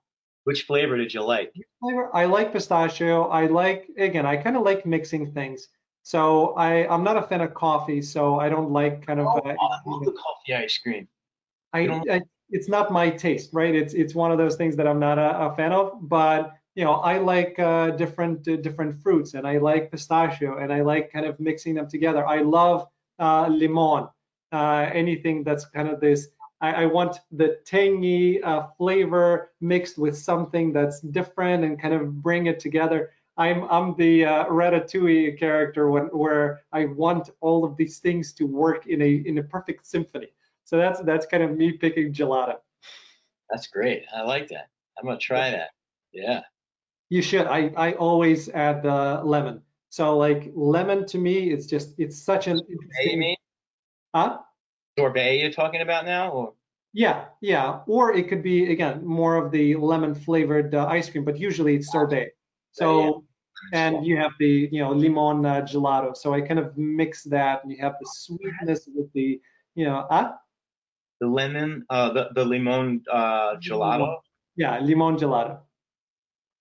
Which 0.43 0.63
flavor 0.63 0.97
did 0.97 1.13
you 1.13 1.23
like? 1.23 1.53
Flavor? 1.79 2.13
I 2.13 2.25
like 2.25 2.51
pistachio. 2.51 3.29
I 3.29 3.45
like 3.45 3.87
again. 3.97 4.25
I 4.25 4.35
kind 4.35 4.57
of 4.57 4.63
like 4.63 4.85
mixing 4.85 5.31
things. 5.31 5.69
So 6.01 6.53
I 6.55 6.85
I'm 6.93 7.05
not 7.05 7.15
a 7.15 7.21
fan 7.21 7.39
of 7.39 7.53
coffee. 7.53 8.01
So 8.01 8.37
I 8.37 8.49
don't 8.49 8.71
like 8.71 9.07
kind 9.07 9.21
of. 9.21 9.27
Oh, 9.27 9.37
uh, 9.37 9.53
I 9.53 9.89
love 9.89 10.03
the 10.03 10.11
coffee 10.11 10.53
ice 10.53 10.77
cream. 10.77 11.07
I, 11.71 11.87
I, 12.11 12.21
it's 12.49 12.67
not 12.67 12.91
my 12.91 13.09
taste, 13.09 13.51
right? 13.53 13.73
It's 13.73 13.93
it's 13.93 14.13
one 14.13 14.33
of 14.33 14.37
those 14.37 14.57
things 14.57 14.75
that 14.75 14.87
I'm 14.89 14.99
not 14.99 15.17
a, 15.17 15.29
a 15.47 15.55
fan 15.55 15.71
of. 15.71 15.85
But 16.01 16.53
you 16.75 16.83
know, 16.83 16.95
I 16.95 17.17
like 17.19 17.57
uh, 17.59 17.91
different 17.91 18.45
uh, 18.45 18.57
different 18.57 19.01
fruits, 19.01 19.35
and 19.35 19.47
I 19.47 19.59
like 19.59 19.89
pistachio, 19.89 20.57
and 20.57 20.73
I 20.73 20.81
like 20.81 21.13
kind 21.13 21.25
of 21.25 21.39
mixing 21.39 21.75
them 21.75 21.87
together. 21.87 22.27
I 22.27 22.41
love 22.41 22.89
uh, 23.19 23.47
limon, 23.47 24.09
uh, 24.53 24.89
anything 24.93 25.43
that's 25.43 25.65
kind 25.65 25.89
of 25.89 25.99
this. 25.99 26.27
I, 26.61 26.83
I 26.83 26.85
want 26.85 27.17
the 27.31 27.57
tangy 27.65 28.41
uh, 28.41 28.67
flavor 28.77 29.51
mixed 29.59 29.97
with 29.97 30.17
something 30.17 30.71
that's 30.71 31.01
different 31.01 31.65
and 31.65 31.81
kind 31.81 31.93
of 31.93 32.21
bring 32.21 32.45
it 32.45 32.59
together. 32.59 33.11
I'm 33.35 33.63
I'm 33.63 33.95
the 33.97 34.25
uh, 34.25 34.45
Ratatouille 34.45 35.39
character 35.39 35.89
when, 35.89 36.03
where 36.05 36.61
I 36.71 36.85
want 36.85 37.31
all 37.41 37.65
of 37.65 37.75
these 37.77 37.97
things 37.99 38.31
to 38.33 38.45
work 38.45 38.85
in 38.85 39.01
a 39.01 39.09
in 39.25 39.39
a 39.39 39.43
perfect 39.43 39.87
symphony. 39.87 40.27
So 40.65 40.77
that's 40.77 41.01
that's 41.01 41.25
kind 41.25 41.43
of 41.43 41.51
me 41.57 41.73
picking 41.73 42.13
gelato. 42.13 42.57
That's 43.49 43.67
great. 43.67 44.03
I 44.15 44.21
like 44.21 44.49
that. 44.49 44.69
I'm 44.97 45.05
gonna 45.05 45.17
try 45.17 45.49
that. 45.51 45.71
Yeah. 46.11 46.41
You 47.09 47.21
should. 47.21 47.47
I, 47.47 47.71
I 47.75 47.93
always 47.93 48.49
add 48.49 48.83
the 48.83 49.21
lemon. 49.23 49.61
So 49.89 50.17
like 50.17 50.51
lemon 50.55 51.05
to 51.07 51.17
me, 51.17 51.51
it's 51.51 51.65
just 51.65 51.93
it's 51.97 52.21
such 52.21 52.47
an 52.47 52.59
mean? 53.15 53.35
Huh? 54.13 54.39
Sorbet 54.97 55.39
you're 55.39 55.51
talking 55.51 55.81
about 55.81 56.05
now, 56.05 56.29
or? 56.29 56.53
Yeah, 56.93 57.25
yeah. 57.41 57.79
Or 57.87 58.13
it 58.13 58.29
could 58.29 58.43
be 58.43 58.71
again 58.71 59.05
more 59.05 59.35
of 59.35 59.51
the 59.51 59.75
lemon 59.75 60.13
flavored 60.13 60.75
uh, 60.75 60.85
ice 60.85 61.09
cream, 61.09 61.25
but 61.25 61.39
usually 61.39 61.75
it's 61.75 61.91
sorbet. 61.91 62.29
So 62.71 63.23
and 63.71 64.05
you 64.05 64.17
have 64.17 64.31
the 64.39 64.69
you 64.71 64.83
know 64.83 64.91
limon 64.91 65.45
uh, 65.45 65.61
gelato. 65.61 66.15
So 66.15 66.33
I 66.33 66.41
kind 66.41 66.59
of 66.59 66.77
mix 66.77 67.23
that, 67.25 67.63
and 67.63 67.71
you 67.71 67.77
have 67.79 67.93
the 67.99 68.07
sweetness 68.11 68.87
with 68.93 69.11
the 69.13 69.39
you 69.75 69.85
know 69.85 70.05
huh? 70.09 70.33
The 71.19 71.27
lemon, 71.27 71.85
uh, 71.89 72.11
the 72.13 72.29
the 72.35 72.45
limon 72.45 73.03
uh, 73.11 73.55
gelato. 73.55 74.17
Yeah, 74.55 74.79
limon 74.79 75.17
gelato. 75.17 75.59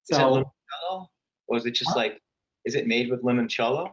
Is 0.09 0.17
so, 0.17 0.37
it 0.37 0.47
limoncello? 0.47 1.07
Or 1.49 1.57
is 1.59 1.67
it 1.67 1.73
just 1.73 1.95
like, 1.97 2.21
is 2.65 2.75
it 2.75 2.87
made 2.87 3.11
with 3.11 3.23
limoncello? 3.23 3.91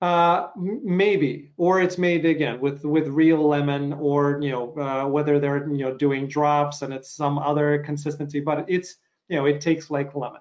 Uh, 0.00 0.48
maybe, 0.56 1.52
or 1.58 1.82
it's 1.82 1.98
made 1.98 2.24
again 2.24 2.58
with 2.58 2.84
with 2.84 3.06
real 3.08 3.46
lemon, 3.46 3.92
or 3.92 4.40
you 4.40 4.50
know 4.50 4.74
uh, 4.78 5.06
whether 5.06 5.38
they're 5.38 5.68
you 5.68 5.84
know 5.84 5.94
doing 5.94 6.26
drops 6.26 6.80
and 6.80 6.94
it's 6.94 7.10
some 7.10 7.38
other 7.38 7.82
consistency, 7.82 8.40
but 8.40 8.64
it's 8.66 8.96
you 9.28 9.36
know 9.36 9.44
it 9.44 9.60
takes 9.60 9.90
like 9.90 10.14
lemon. 10.14 10.40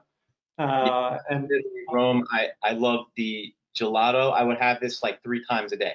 Uh, 0.58 1.18
yeah, 1.18 1.18
and 1.30 1.50
Rome, 1.92 2.26
I 2.32 2.50
I 2.64 2.72
love 2.72 3.08
the 3.18 3.54
gelato. 3.78 4.32
I 4.34 4.44
would 4.44 4.60
have 4.60 4.80
this 4.80 5.04
like 5.04 5.22
three 5.24 5.44
times 5.46 5.74
a 5.74 5.78
day. 5.78 5.94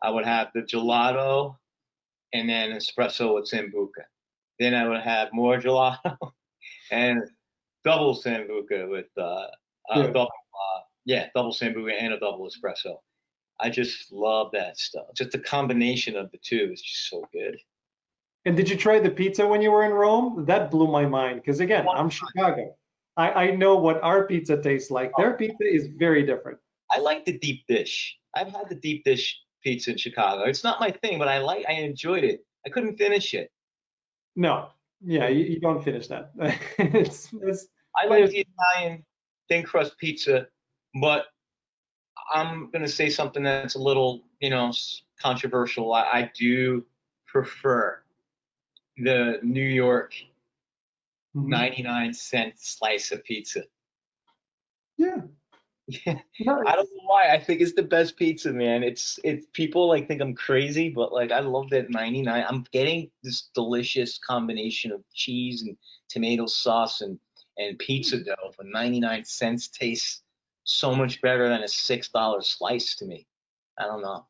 I 0.00 0.10
would 0.10 0.24
have 0.24 0.50
the 0.54 0.62
gelato, 0.62 1.56
and 2.32 2.48
then 2.48 2.70
espresso 2.70 3.34
with 3.34 3.50
sambuca. 3.50 4.04
Then 4.60 4.74
I 4.74 4.88
would 4.88 5.00
have 5.00 5.32
more 5.32 5.58
gelato, 5.58 6.16
and 6.92 7.22
double 7.84 8.14
sambuca 8.14 8.88
with 8.88 9.06
uh, 9.16 9.22
uh 9.22 9.48
yeah. 9.96 10.06
double 10.06 10.22
uh, 10.22 10.80
yeah 11.08 11.26
double 11.34 11.52
sambuca 11.52 11.92
and 11.98 12.12
a 12.12 12.20
double 12.20 12.48
espresso. 12.48 12.96
I 13.60 13.70
just 13.70 14.12
love 14.12 14.50
that 14.52 14.78
stuff. 14.78 15.06
Just 15.16 15.32
the 15.32 15.38
combination 15.40 16.16
of 16.16 16.30
the 16.30 16.38
two 16.38 16.70
is 16.72 16.80
just 16.80 17.10
so 17.10 17.24
good. 17.32 17.56
And 18.44 18.56
did 18.56 18.70
you 18.70 18.76
try 18.76 19.00
the 19.00 19.10
pizza 19.10 19.44
when 19.44 19.60
you 19.60 19.72
were 19.72 19.84
in 19.84 19.90
Rome? 19.90 20.44
That 20.46 20.70
blew 20.70 20.86
my 20.86 21.06
mind 21.06 21.40
because 21.40 21.58
again, 21.58 21.86
I'm 21.92 22.08
Chicago. 22.08 22.76
I, 23.16 23.32
I 23.32 23.50
know 23.56 23.76
what 23.76 24.00
our 24.04 24.28
pizza 24.28 24.62
tastes 24.62 24.92
like. 24.92 25.10
Their 25.16 25.34
oh. 25.34 25.36
pizza 25.36 25.64
is 25.64 25.88
very 25.98 26.24
different. 26.24 26.58
I 26.90 27.00
like 27.00 27.24
the 27.24 27.36
deep 27.38 27.64
dish. 27.66 28.16
I've 28.36 28.52
had 28.52 28.68
the 28.68 28.76
deep 28.76 29.02
dish 29.04 29.36
pizza 29.62 29.90
in 29.90 29.96
Chicago. 29.96 30.44
It's 30.44 30.62
not 30.62 30.78
my 30.78 30.90
thing, 30.90 31.18
but 31.18 31.26
I 31.26 31.38
like 31.38 31.64
I 31.68 31.72
enjoyed 31.72 32.22
it. 32.22 32.40
I 32.64 32.70
couldn't 32.70 32.96
finish 32.96 33.34
it. 33.34 33.50
No, 34.36 34.68
yeah, 35.04 35.28
you, 35.28 35.44
you 35.44 35.60
don't 35.60 35.82
finish 35.82 36.06
that. 36.08 36.30
it's, 36.78 37.28
it's, 37.42 37.66
I 37.96 38.06
like 38.06 38.30
the 38.30 38.46
Italian 38.46 39.04
thin 39.48 39.64
crust 39.64 39.98
pizza, 39.98 40.46
but 40.94 41.26
I'm 42.32 42.70
going 42.70 42.82
to 42.82 42.90
say 42.90 43.08
something 43.10 43.42
that's 43.42 43.74
a 43.74 43.78
little, 43.78 44.22
you 44.40 44.50
know, 44.50 44.72
controversial. 45.20 45.92
I, 45.92 46.02
I 46.02 46.30
do 46.34 46.84
prefer 47.26 48.00
the 48.96 49.38
New 49.42 49.62
York 49.62 50.14
mm-hmm. 51.36 51.48
99 51.48 52.14
cent 52.14 52.54
slice 52.56 53.12
of 53.12 53.24
pizza. 53.24 53.62
Yeah. 54.96 55.22
Yeah. 56.04 56.18
I 56.66 56.76
don't 56.76 56.90
know 56.96 57.06
why. 57.06 57.30
I 57.32 57.38
think 57.38 57.62
it's 57.62 57.72
the 57.72 57.82
best 57.82 58.18
pizza, 58.18 58.52
man. 58.52 58.82
It's 58.82 59.18
it's 59.24 59.46
people 59.54 59.88
like 59.88 60.06
think 60.06 60.20
I'm 60.20 60.34
crazy, 60.34 60.90
but 60.90 61.14
like 61.14 61.32
I 61.32 61.40
love 61.40 61.70
that 61.70 61.88
99. 61.88 62.44
I'm 62.46 62.66
getting 62.72 63.10
this 63.22 63.48
delicious 63.54 64.18
combination 64.18 64.92
of 64.92 65.02
cheese 65.14 65.62
and 65.62 65.78
tomato 66.10 66.44
sauce 66.44 67.00
and 67.00 67.18
and 67.56 67.78
pizza 67.78 68.22
dough 68.22 68.52
for 68.54 68.64
99 68.64 69.24
cents 69.24 69.68
tastes 69.68 70.20
so 70.68 70.94
much 70.94 71.20
better 71.22 71.48
than 71.48 71.62
a 71.62 71.68
six 71.68 72.08
dollar 72.08 72.42
slice 72.42 72.94
to 72.96 73.06
me. 73.06 73.26
I 73.78 73.84
don't 73.84 74.02
know. 74.02 74.26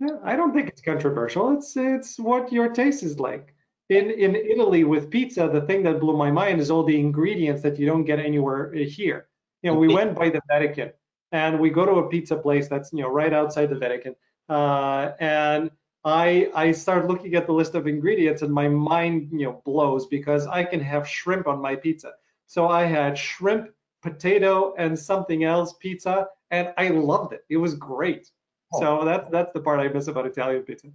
Yeah, 0.00 0.16
I 0.24 0.34
don't 0.34 0.52
think 0.52 0.68
it's 0.68 0.80
controversial. 0.80 1.56
It's 1.56 1.76
it's 1.76 2.18
what 2.18 2.52
your 2.52 2.68
taste 2.68 3.02
is 3.02 3.20
like. 3.20 3.54
In 3.88 4.10
in 4.10 4.34
Italy 4.34 4.84
with 4.84 5.10
pizza, 5.10 5.48
the 5.52 5.60
thing 5.62 5.82
that 5.84 6.00
blew 6.00 6.16
my 6.16 6.30
mind 6.30 6.60
is 6.60 6.70
all 6.70 6.82
the 6.82 6.98
ingredients 6.98 7.62
that 7.62 7.78
you 7.78 7.86
don't 7.86 8.04
get 8.04 8.18
anywhere 8.18 8.72
uh, 8.74 8.78
here. 8.78 9.28
You 9.62 9.70
know, 9.70 9.78
we 9.78 9.88
went 9.94 10.16
by 10.16 10.28
the 10.30 10.40
Vatican 10.48 10.90
and 11.30 11.60
we 11.60 11.70
go 11.70 11.86
to 11.86 11.92
a 11.92 12.08
pizza 12.08 12.36
place 12.36 12.68
that's 12.68 12.92
you 12.92 13.02
know 13.02 13.08
right 13.08 13.32
outside 13.32 13.70
the 13.70 13.78
Vatican, 13.78 14.16
uh, 14.48 15.12
and 15.20 15.70
I 16.04 16.50
I 16.54 16.72
start 16.72 17.06
looking 17.06 17.36
at 17.36 17.46
the 17.46 17.52
list 17.52 17.76
of 17.76 17.86
ingredients 17.86 18.42
and 18.42 18.52
my 18.52 18.66
mind 18.66 19.28
you 19.30 19.46
know 19.46 19.62
blows 19.64 20.06
because 20.06 20.48
I 20.48 20.64
can 20.64 20.80
have 20.80 21.08
shrimp 21.08 21.46
on 21.46 21.62
my 21.62 21.76
pizza. 21.76 22.12
So 22.46 22.68
I 22.68 22.84
had 22.84 23.16
shrimp, 23.16 23.70
potato, 24.02 24.74
and 24.76 24.98
something 24.98 25.44
else 25.44 25.74
pizza, 25.80 26.28
and 26.50 26.72
I 26.76 26.88
loved 26.88 27.32
it. 27.32 27.44
It 27.48 27.56
was 27.56 27.74
great. 27.74 28.30
Oh. 28.74 28.80
So 28.80 29.04
that's 29.04 29.30
that's 29.30 29.52
the 29.52 29.60
part 29.60 29.80
I 29.80 29.88
miss 29.88 30.08
about 30.08 30.26
Italian 30.26 30.62
pizza. 30.62 30.88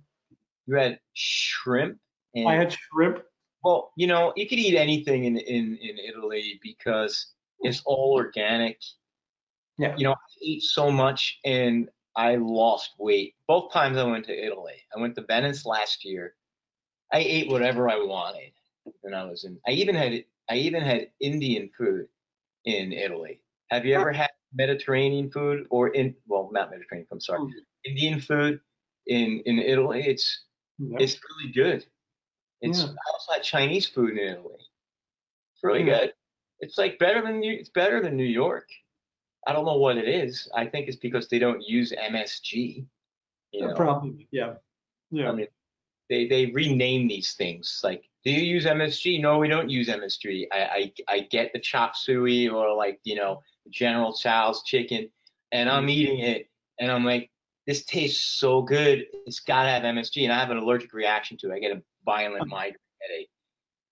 You 0.65 0.75
had 0.75 0.99
shrimp. 1.13 1.97
I 2.35 2.53
had 2.53 2.71
shrimp. 2.73 3.23
Well, 3.63 3.91
you 3.95 4.05
know, 4.05 4.33
you 4.35 4.47
could 4.47 4.59
eat 4.59 4.77
anything 4.77 5.25
in 5.25 5.37
in 5.37 5.77
in 5.81 5.97
Italy 5.97 6.59
because 6.61 7.33
it's 7.61 7.81
all 7.85 8.13
organic. 8.13 8.79
Yeah. 9.77 9.95
You 9.95 10.05
know, 10.05 10.13
I 10.13 10.17
eat 10.41 10.63
so 10.63 10.91
much 10.91 11.39
and 11.45 11.89
I 12.15 12.35
lost 12.35 12.91
weight. 12.97 13.35
Both 13.47 13.71
times 13.71 13.97
I 13.97 14.03
went 14.03 14.25
to 14.25 14.45
Italy. 14.45 14.73
I 14.95 14.99
went 14.99 15.15
to 15.15 15.21
Venice 15.21 15.65
last 15.65 16.03
year. 16.03 16.35
I 17.13 17.19
ate 17.19 17.49
whatever 17.49 17.89
I 17.89 17.97
wanted 17.97 18.51
when 19.01 19.13
I 19.13 19.23
was 19.25 19.43
in. 19.43 19.59
I 19.67 19.71
even 19.71 19.95
had 19.95 20.23
I 20.49 20.55
even 20.55 20.81
had 20.81 21.09
Indian 21.19 21.69
food 21.77 22.07
in 22.67 22.91
Italy. 22.91 23.39
Have 23.71 23.85
you 23.85 23.95
ever 23.95 24.11
had 24.11 24.29
Mediterranean 24.53 25.31
food 25.31 25.65
or 25.69 25.89
in 25.89 26.13
well 26.27 26.49
not 26.51 26.69
Mediterranean, 26.69 27.07
I'm 27.11 27.19
sorry. 27.19 27.39
Mm-hmm. 27.39 27.91
Indian 27.91 28.19
food 28.19 28.59
in 29.07 29.41
in 29.45 29.59
Italy. 29.59 30.03
It's 30.05 30.45
yeah. 30.77 30.97
it's 30.99 31.17
really 31.29 31.53
good. 31.53 31.85
It's 32.61 32.83
yeah. 32.83 32.93
Had 33.33 33.43
Chinese 33.43 33.87
food 33.87 34.11
in 34.11 34.19
Italy. 34.19 34.55
It's 34.57 35.63
really 35.63 35.83
yeah. 35.83 35.99
good. 35.99 36.13
It's 36.59 36.77
like 36.77 36.99
better 36.99 37.21
than 37.21 37.43
it's 37.43 37.69
better 37.69 38.01
than 38.01 38.17
New 38.17 38.23
York. 38.23 38.69
I 39.45 39.53
don't 39.53 39.65
know 39.65 39.77
what 39.77 39.97
it 39.97 40.09
is. 40.09 40.49
I 40.55 40.65
think 40.65 40.87
it's 40.87 40.97
because 40.97 41.29
they 41.29 41.39
don't 41.39 41.61
use 41.61 41.93
MSG. 41.93 42.85
You 43.53 43.67
know? 43.67 43.73
Probably, 43.75 44.27
yeah. 44.31 44.55
Yeah. 45.09 45.29
I 45.29 45.31
mean, 45.31 45.47
they 46.09 46.27
they 46.27 46.47
rename 46.47 47.07
these 47.07 47.33
things. 47.33 47.79
Like, 47.83 48.03
do 48.27 48.33
you 48.33 48.41
use 48.41 48.65
MSG? 48.65 49.21
No, 49.21 49.37
we 49.37 49.47
don't 49.47 49.69
use 49.69 49.87
MSG. 49.87 50.47
I 50.51 50.57
I, 50.57 50.93
I 51.07 51.19
get 51.31 51.53
the 51.53 51.59
chop 51.59 51.95
suey 51.95 52.49
or 52.49 52.75
like 52.75 52.99
you 53.05 53.15
know 53.15 53.41
General 53.69 54.11
Tso's 54.11 54.63
chicken, 54.63 55.09
and 55.53 55.69
I'm 55.69 55.83
mm-hmm. 55.83 55.89
eating 55.89 56.19
it, 56.19 56.49
and 56.77 56.91
I'm 56.91 57.05
like, 57.05 57.31
this 57.65 57.85
tastes 57.85 58.25
so 58.25 58.61
good. 58.61 59.05
It's 59.25 59.39
got 59.39 59.63
to 59.63 59.69
have 59.69 59.83
MSG. 59.83 60.23
And 60.23 60.33
I 60.33 60.39
have 60.39 60.51
an 60.51 60.57
allergic 60.57 60.91
reaction 60.93 61.37
to 61.37 61.51
it. 61.51 61.55
I 61.55 61.59
get 61.59 61.77
a 61.77 61.81
violent 62.05 62.47
migraine 62.47 62.75
headache. 63.01 63.29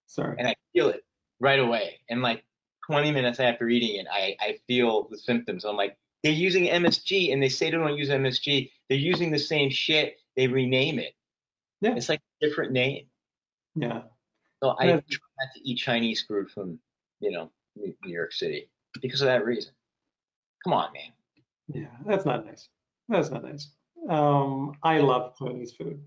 Sorry. 0.07 0.35
And 0.37 0.49
I 0.49 0.55
feel 0.73 0.89
it 0.89 1.03
right 1.39 1.59
away. 1.59 1.99
And 2.09 2.21
like 2.21 2.43
20 2.87 3.11
minutes 3.11 3.39
after 3.39 3.69
eating 3.69 4.01
it, 4.01 4.07
I, 4.11 4.35
I 4.41 4.57
feel 4.67 5.07
the 5.09 5.17
symptoms. 5.17 5.63
I'm 5.63 5.77
like, 5.77 5.97
they're 6.23 6.33
using 6.33 6.65
MSG 6.65 7.31
and 7.31 7.41
they 7.41 7.49
say 7.49 7.65
they 7.69 7.77
don't 7.77 7.97
use 7.97 8.09
MSG. 8.09 8.69
They're 8.89 8.97
using 8.97 9.31
the 9.31 9.39
same 9.39 9.69
shit. 9.69 10.15
They 10.35 10.47
rename 10.47 10.99
it. 10.99 11.13
Yeah. 11.79 11.95
It's 11.95 12.09
like 12.09 12.19
a 12.41 12.47
different 12.47 12.73
name. 12.73 13.05
Yeah. 13.75 14.01
So 14.65 14.75
I 14.79 14.91
not 14.91 15.03
to 15.55 15.69
eat 15.69 15.75
Chinese 15.75 16.21
food 16.21 16.49
from, 16.49 16.79
you 17.19 17.31
know, 17.31 17.51
New 17.75 17.93
New 18.03 18.13
York 18.13 18.33
City 18.33 18.69
because 19.01 19.21
of 19.21 19.27
that 19.27 19.45
reason. 19.45 19.73
Come 20.63 20.73
on, 20.73 20.91
man. 20.93 21.11
Yeah, 21.67 21.95
that's 22.05 22.25
not 22.25 22.45
nice. 22.45 22.69
That's 23.09 23.29
not 23.29 23.43
nice. 23.43 23.69
Um, 24.09 24.77
I 24.83 24.99
love 24.99 25.35
Chinese 25.37 25.73
food. 25.73 26.01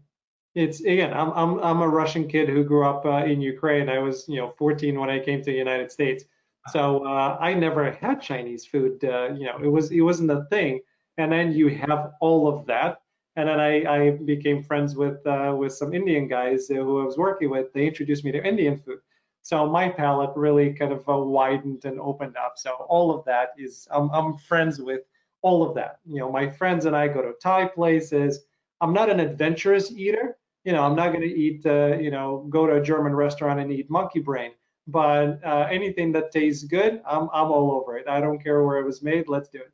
It's 0.54 0.80
again, 0.80 1.12
I'm 1.12 1.30
I'm 1.32 1.58
I'm 1.60 1.82
a 1.82 1.88
Russian 1.88 2.26
kid 2.26 2.48
who 2.48 2.64
grew 2.64 2.84
up 2.84 3.04
uh, 3.06 3.24
in 3.24 3.40
Ukraine. 3.40 3.88
I 3.88 3.98
was 3.98 4.28
you 4.28 4.36
know 4.36 4.54
14 4.58 4.98
when 4.98 5.10
I 5.10 5.20
came 5.20 5.40
to 5.40 5.50
the 5.50 5.56
United 5.56 5.92
States, 5.92 6.24
so 6.72 7.04
uh, 7.06 7.36
I 7.40 7.54
never 7.54 7.92
had 7.92 8.20
Chinese 8.20 8.66
food. 8.66 9.04
Uh, 9.04 9.34
you 9.34 9.46
know, 9.46 9.58
it 9.62 9.68
was 9.68 9.90
it 9.92 10.00
wasn't 10.00 10.30
a 10.30 10.44
thing. 10.50 10.80
And 11.16 11.32
then 11.32 11.52
you 11.52 11.68
have 11.68 12.12
all 12.20 12.46
of 12.46 12.66
that, 12.66 13.02
and 13.38 13.48
then 13.48 13.60
I, 13.60 13.72
I 13.84 14.10
became 14.10 14.64
friends 14.64 14.96
with 14.96 15.24
uh, 15.24 15.54
with 15.56 15.72
some 15.72 15.94
Indian 15.94 16.26
guys 16.26 16.66
who 16.66 17.00
I 17.00 17.04
was 17.04 17.16
working 17.16 17.50
with. 17.50 17.72
They 17.72 17.86
introduced 17.86 18.24
me 18.24 18.32
to 18.32 18.44
Indian 18.44 18.76
food, 18.76 18.98
so 19.42 19.64
my 19.70 19.88
palate 19.88 20.36
really 20.36 20.72
kind 20.72 20.92
of 20.92 21.08
uh, 21.08 21.16
widened 21.18 21.84
and 21.84 22.00
opened 22.00 22.36
up. 22.36 22.54
So 22.56 22.70
all 22.88 23.16
of 23.16 23.24
that 23.26 23.50
is 23.56 23.86
I'm 23.92 24.10
I'm 24.10 24.36
friends 24.36 24.80
with 24.80 25.02
all 25.42 25.62
of 25.66 25.76
that. 25.76 26.00
You 26.04 26.18
know, 26.18 26.32
my 26.32 26.48
friends 26.48 26.84
and 26.84 26.96
I 26.96 27.06
go 27.06 27.22
to 27.22 27.32
Thai 27.40 27.68
places. 27.68 28.40
I'm 28.80 28.92
not 28.92 29.08
an 29.08 29.20
adventurous 29.20 29.92
eater. 29.92 30.36
You 30.64 30.72
know, 30.72 30.82
I'm 30.82 30.96
not 30.96 31.12
going 31.12 31.26
to 31.28 31.34
eat, 31.44 31.64
uh, 31.64 31.96
you 31.96 32.10
know, 32.10 32.46
go 32.50 32.66
to 32.66 32.74
a 32.74 32.82
German 32.82 33.14
restaurant 33.14 33.60
and 33.60 33.72
eat 33.72 33.88
monkey 33.88 34.20
brain. 34.20 34.50
But 34.88 35.40
uh, 35.44 35.68
anything 35.70 36.10
that 36.12 36.32
tastes 36.32 36.64
good, 36.64 37.02
I'm 37.06 37.28
I'm 37.32 37.52
all 37.52 37.70
over 37.70 37.96
it. 37.98 38.08
I 38.08 38.20
don't 38.20 38.42
care 38.42 38.64
where 38.64 38.78
it 38.78 38.84
was 38.84 39.00
made. 39.00 39.28
Let's 39.28 39.48
do 39.48 39.58
it. 39.58 39.72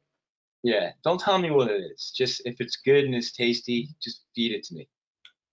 Yeah. 0.64 0.90
Don't 1.04 1.20
tell 1.20 1.38
me 1.38 1.50
what 1.50 1.70
it 1.70 1.80
is. 1.92 2.12
Just 2.16 2.42
if 2.46 2.60
it's 2.60 2.76
good 2.76 3.04
and 3.04 3.14
it's 3.14 3.30
tasty, 3.32 3.90
just 4.02 4.24
feed 4.34 4.52
it 4.52 4.64
to 4.64 4.74
me. 4.74 4.88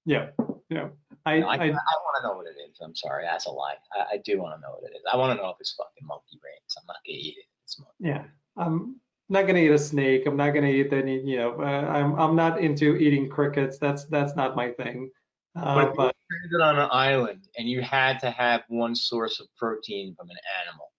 Yeah, 0.05 0.29
yeah. 0.69 0.87
I, 1.25 1.39
No, 1.39 1.47
I, 1.49 1.55
I, 1.55 1.65
I 1.65 1.67
want 1.67 1.75
to 2.21 2.27
know 2.27 2.35
what 2.35 2.47
it 2.47 2.55
is. 2.67 2.79
I'm 2.81 2.95
sorry. 2.95 3.25
That's 3.25 3.45
a 3.45 3.51
lie. 3.51 3.75
I, 3.93 4.15
I 4.15 4.17
do 4.25 4.39
want 4.41 4.55
to 4.55 4.61
know 4.61 4.73
what 4.79 4.89
it 4.89 4.95
is. 4.95 5.03
I 5.11 5.17
want 5.17 5.37
to 5.37 5.43
know 5.43 5.49
if 5.49 5.57
it's 5.59 5.73
fucking 5.73 6.07
monkey 6.07 6.39
brains. 6.41 6.75
I'm 6.77 6.85
not 6.87 6.95
going 7.05 7.17
to 7.17 7.21
eat 7.21 7.35
it. 7.37 7.45
It's 7.65 7.77
monkey. 7.79 7.93
yeah. 7.99 8.23
I'm 8.57 8.95
not 9.29 9.43
going 9.43 9.55
to 9.55 9.61
eat 9.61 9.71
a 9.71 9.77
snake. 9.77 10.25
I'm 10.25 10.37
not 10.37 10.51
going 10.51 10.65
to 10.65 10.71
eat 10.71 10.91
any. 10.91 11.19
You 11.21 11.37
know, 11.37 11.61
uh, 11.61 11.65
I'm 11.65 12.15
I'm 12.19 12.35
not 12.35 12.61
into 12.61 12.95
eating 12.95 13.29
crickets. 13.29 13.77
That's 13.77 14.05
that's 14.05 14.35
not 14.35 14.55
my 14.55 14.71
thing. 14.71 15.11
Uh, 15.55 15.75
But 15.75 15.83
if 15.83 15.89
you 15.89 15.95
but 15.97 16.57
were 16.57 16.63
on 16.63 16.79
an 16.79 16.89
island 16.91 17.47
and 17.57 17.69
you 17.69 17.81
had 17.81 18.19
to 18.21 18.31
have 18.31 18.63
one 18.69 18.95
source 18.95 19.39
of 19.41 19.47
protein 19.57 20.15
from 20.15 20.29
an 20.29 20.37
animal, 20.65 20.91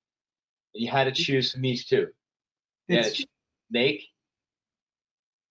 you 0.74 0.90
had 0.90 1.05
to 1.05 1.12
choose 1.12 1.52
from 1.52 1.62
these 1.62 1.86
two. 1.86 2.09
It's 2.89 3.24
snake 3.73 4.05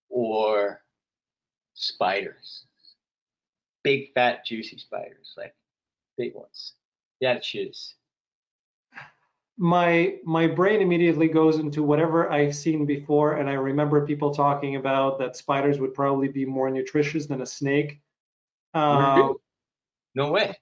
or 0.09 0.81
spiders. 1.73 2.65
Big, 3.83 4.13
fat, 4.13 4.45
juicy 4.45 4.77
spiders, 4.77 5.33
like 5.37 5.55
big 6.17 6.35
ones. 6.35 6.73
Had 7.21 7.41
choose. 7.41 7.95
my 9.57 10.15
my 10.23 10.47
brain 10.47 10.81
immediately 10.81 11.27
goes 11.27 11.57
into 11.57 11.83
whatever 11.83 12.31
I've 12.31 12.55
seen 12.55 12.85
before, 12.85 13.33
and 13.33 13.49
I 13.49 13.53
remember 13.53 14.05
people 14.05 14.33
talking 14.33 14.75
about 14.75 15.19
that 15.19 15.35
spiders 15.35 15.79
would 15.79 15.93
probably 15.93 16.27
be 16.27 16.45
more 16.45 16.69
nutritious 16.69 17.27
than 17.27 17.41
a 17.41 17.45
snake. 17.45 18.01
Uh, 18.73 19.33
No 20.15 20.31
way. 20.31 20.55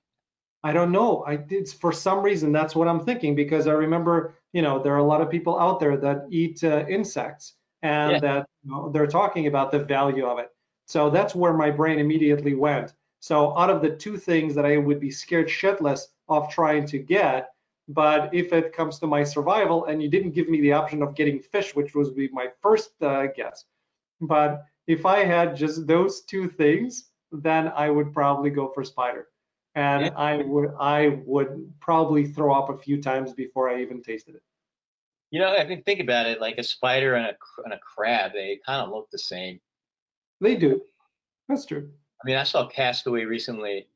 I 0.64 0.73
don't 0.73 0.91
know. 0.91 1.23
I 1.26 1.40
it's 1.49 1.73
for 1.73 1.91
some 1.91 2.22
reason 2.22 2.52
that's 2.52 2.76
what 2.76 2.88
I'm 2.88 3.06
thinking 3.06 3.36
because 3.36 3.68
I 3.68 3.72
remember 3.73 4.36
you 4.53 4.61
know 4.61 4.81
there 4.81 4.94
are 4.94 4.98
a 4.98 5.03
lot 5.03 5.22
of 5.22 5.30
people 5.30 5.57
out 5.60 5.80
there 5.80 5.98
that 5.98 6.27
eat 6.31 6.64
uh, 6.64 6.86
insects 6.88 7.53
and 7.81 8.15
Yeah. 8.15 8.22
that 8.22 8.48
you 8.64 8.72
know, 8.72 8.90
they're 8.91 9.07
talking 9.07 9.48
about 9.48 9.72
the 9.72 9.80
value 9.80 10.26
of 10.26 10.40
it. 10.40 10.49
So 10.88 11.10
that's 11.10 11.36
where 11.36 11.53
my 11.53 11.72
brain 11.72 11.99
immediately 11.99 12.56
went. 12.56 12.94
So 13.22 13.57
out 13.57 13.69
of 13.69 13.81
the 13.81 13.95
two 13.95 14.18
things 14.18 14.56
that 14.56 14.65
I 14.65 14.77
would 14.77 14.99
be 14.99 15.11
scared 15.11 15.48
shitless 15.48 16.07
of 16.27 16.49
trying 16.52 16.86
to 16.88 16.99
get, 16.99 17.49
but 17.88 18.34
if 18.34 18.53
it 18.53 18.73
comes 18.73 18.99
to 18.99 19.07
my 19.07 19.23
survival, 19.23 19.86
and 19.86 20.02
you 20.03 20.10
didn't 20.10 20.31
give 20.31 20.49
me 20.49 20.61
the 20.61 20.73
option 20.73 21.02
of 21.03 21.15
getting 21.15 21.40
fish, 21.40 21.76
which 21.76 21.95
was 21.95 22.11
be 22.11 22.30
my 22.34 22.48
first 22.61 22.91
uh, 23.02 23.27
guess, 23.27 23.65
but 24.22 24.65
if 24.88 25.06
I 25.06 25.26
had 25.26 25.56
just 25.56 25.88
those 25.88 26.22
two 26.22 26.49
things, 26.49 27.11
then 27.31 27.69
I 27.69 27.90
would 27.90 28.14
probably 28.14 28.52
go 28.52 28.69
for 28.69 28.84
spider, 28.84 29.28
and 29.80 30.06
Yeah. 30.06 30.11
I 30.18 30.38
would 30.38 30.73
I 30.80 31.19
would 31.26 31.73
probably 31.80 32.27
throw 32.27 32.53
up 32.53 32.69
a 32.69 32.77
few 32.77 33.01
times 33.01 33.34
before 33.34 33.69
I 33.69 33.81
even 33.81 34.01
tasted 34.01 34.35
it. 34.35 34.43
You 35.31 35.39
know, 35.39 35.56
I 35.56 35.64
mean, 35.65 35.84
think 35.84 36.01
about 36.01 36.26
it. 36.26 36.41
Like 36.41 36.57
a 36.57 36.64
spider 36.64 37.15
and 37.15 37.27
a 37.27 37.35
and 37.64 37.73
a 37.73 37.80
crab, 37.80 38.34
they 38.34 38.60
kind 38.65 38.81
of 38.81 38.89
look 38.89 39.10
the 39.10 39.19
same. 39.19 39.61
They 40.41 40.56
do. 40.56 40.81
That's 41.47 41.65
true. 41.65 41.89
I 42.22 42.27
mean, 42.27 42.35
I 42.35 42.43
saw 42.43 42.68
Cast 42.68 43.07
Away 43.07 43.23
recently, 43.23 43.88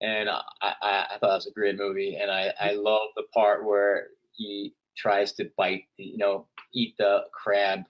and 0.00 0.28
I, 0.28 0.40
I, 0.60 1.06
I 1.14 1.18
thought 1.18 1.32
it 1.32 1.34
was 1.34 1.46
a 1.46 1.52
great 1.52 1.76
movie, 1.76 2.16
and 2.16 2.30
I, 2.30 2.52
I 2.60 2.68
mm-hmm. 2.68 2.84
love 2.84 3.08
the 3.16 3.24
part 3.34 3.64
where 3.64 4.08
he 4.32 4.74
tries 4.96 5.32
to 5.32 5.50
bite, 5.56 5.84
the, 5.98 6.04
you 6.04 6.18
know, 6.18 6.46
eat 6.72 6.94
the 6.98 7.24
crab 7.32 7.80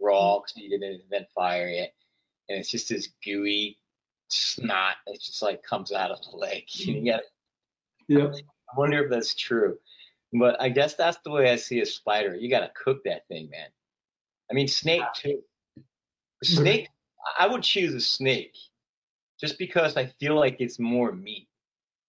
raw 0.00 0.36
mm-hmm. 0.36 0.42
because 0.42 0.52
he 0.56 0.68
didn't 0.68 1.02
then 1.10 1.26
fire 1.34 1.68
it, 1.68 1.94
and 2.48 2.58
it's 2.58 2.70
just 2.70 2.88
this 2.88 3.10
gooey 3.24 3.78
snot 4.28 4.96
that 5.06 5.20
just 5.20 5.42
like 5.42 5.62
comes 5.62 5.92
out 5.92 6.10
of 6.10 6.20
the 6.22 6.36
leg. 6.36 6.64
You 6.74 7.00
get 7.02 7.22
Yep. 8.08 8.34
I 8.36 8.78
wonder 8.78 9.04
if 9.04 9.10
that's 9.10 9.34
true. 9.34 9.78
But 10.32 10.60
I 10.60 10.68
guess 10.68 10.94
that's 10.94 11.18
the 11.24 11.30
way 11.30 11.50
I 11.50 11.56
see 11.56 11.80
a 11.80 11.86
spider. 11.86 12.34
You 12.34 12.50
got 12.50 12.60
to 12.60 12.70
cook 12.82 13.02
that 13.04 13.26
thing, 13.28 13.48
man. 13.50 13.68
I 14.50 14.54
mean, 14.54 14.68
snake 14.68 15.02
ah. 15.04 15.12
too. 15.14 15.42
Snake, 16.42 16.88
I 17.38 17.46
would 17.46 17.62
choose 17.62 17.94
a 17.94 18.00
snake 18.00 18.54
just 19.40 19.58
because 19.58 19.96
I 19.96 20.06
feel 20.20 20.36
like 20.36 20.56
it's 20.60 20.78
more 20.78 21.12
meat. 21.12 21.48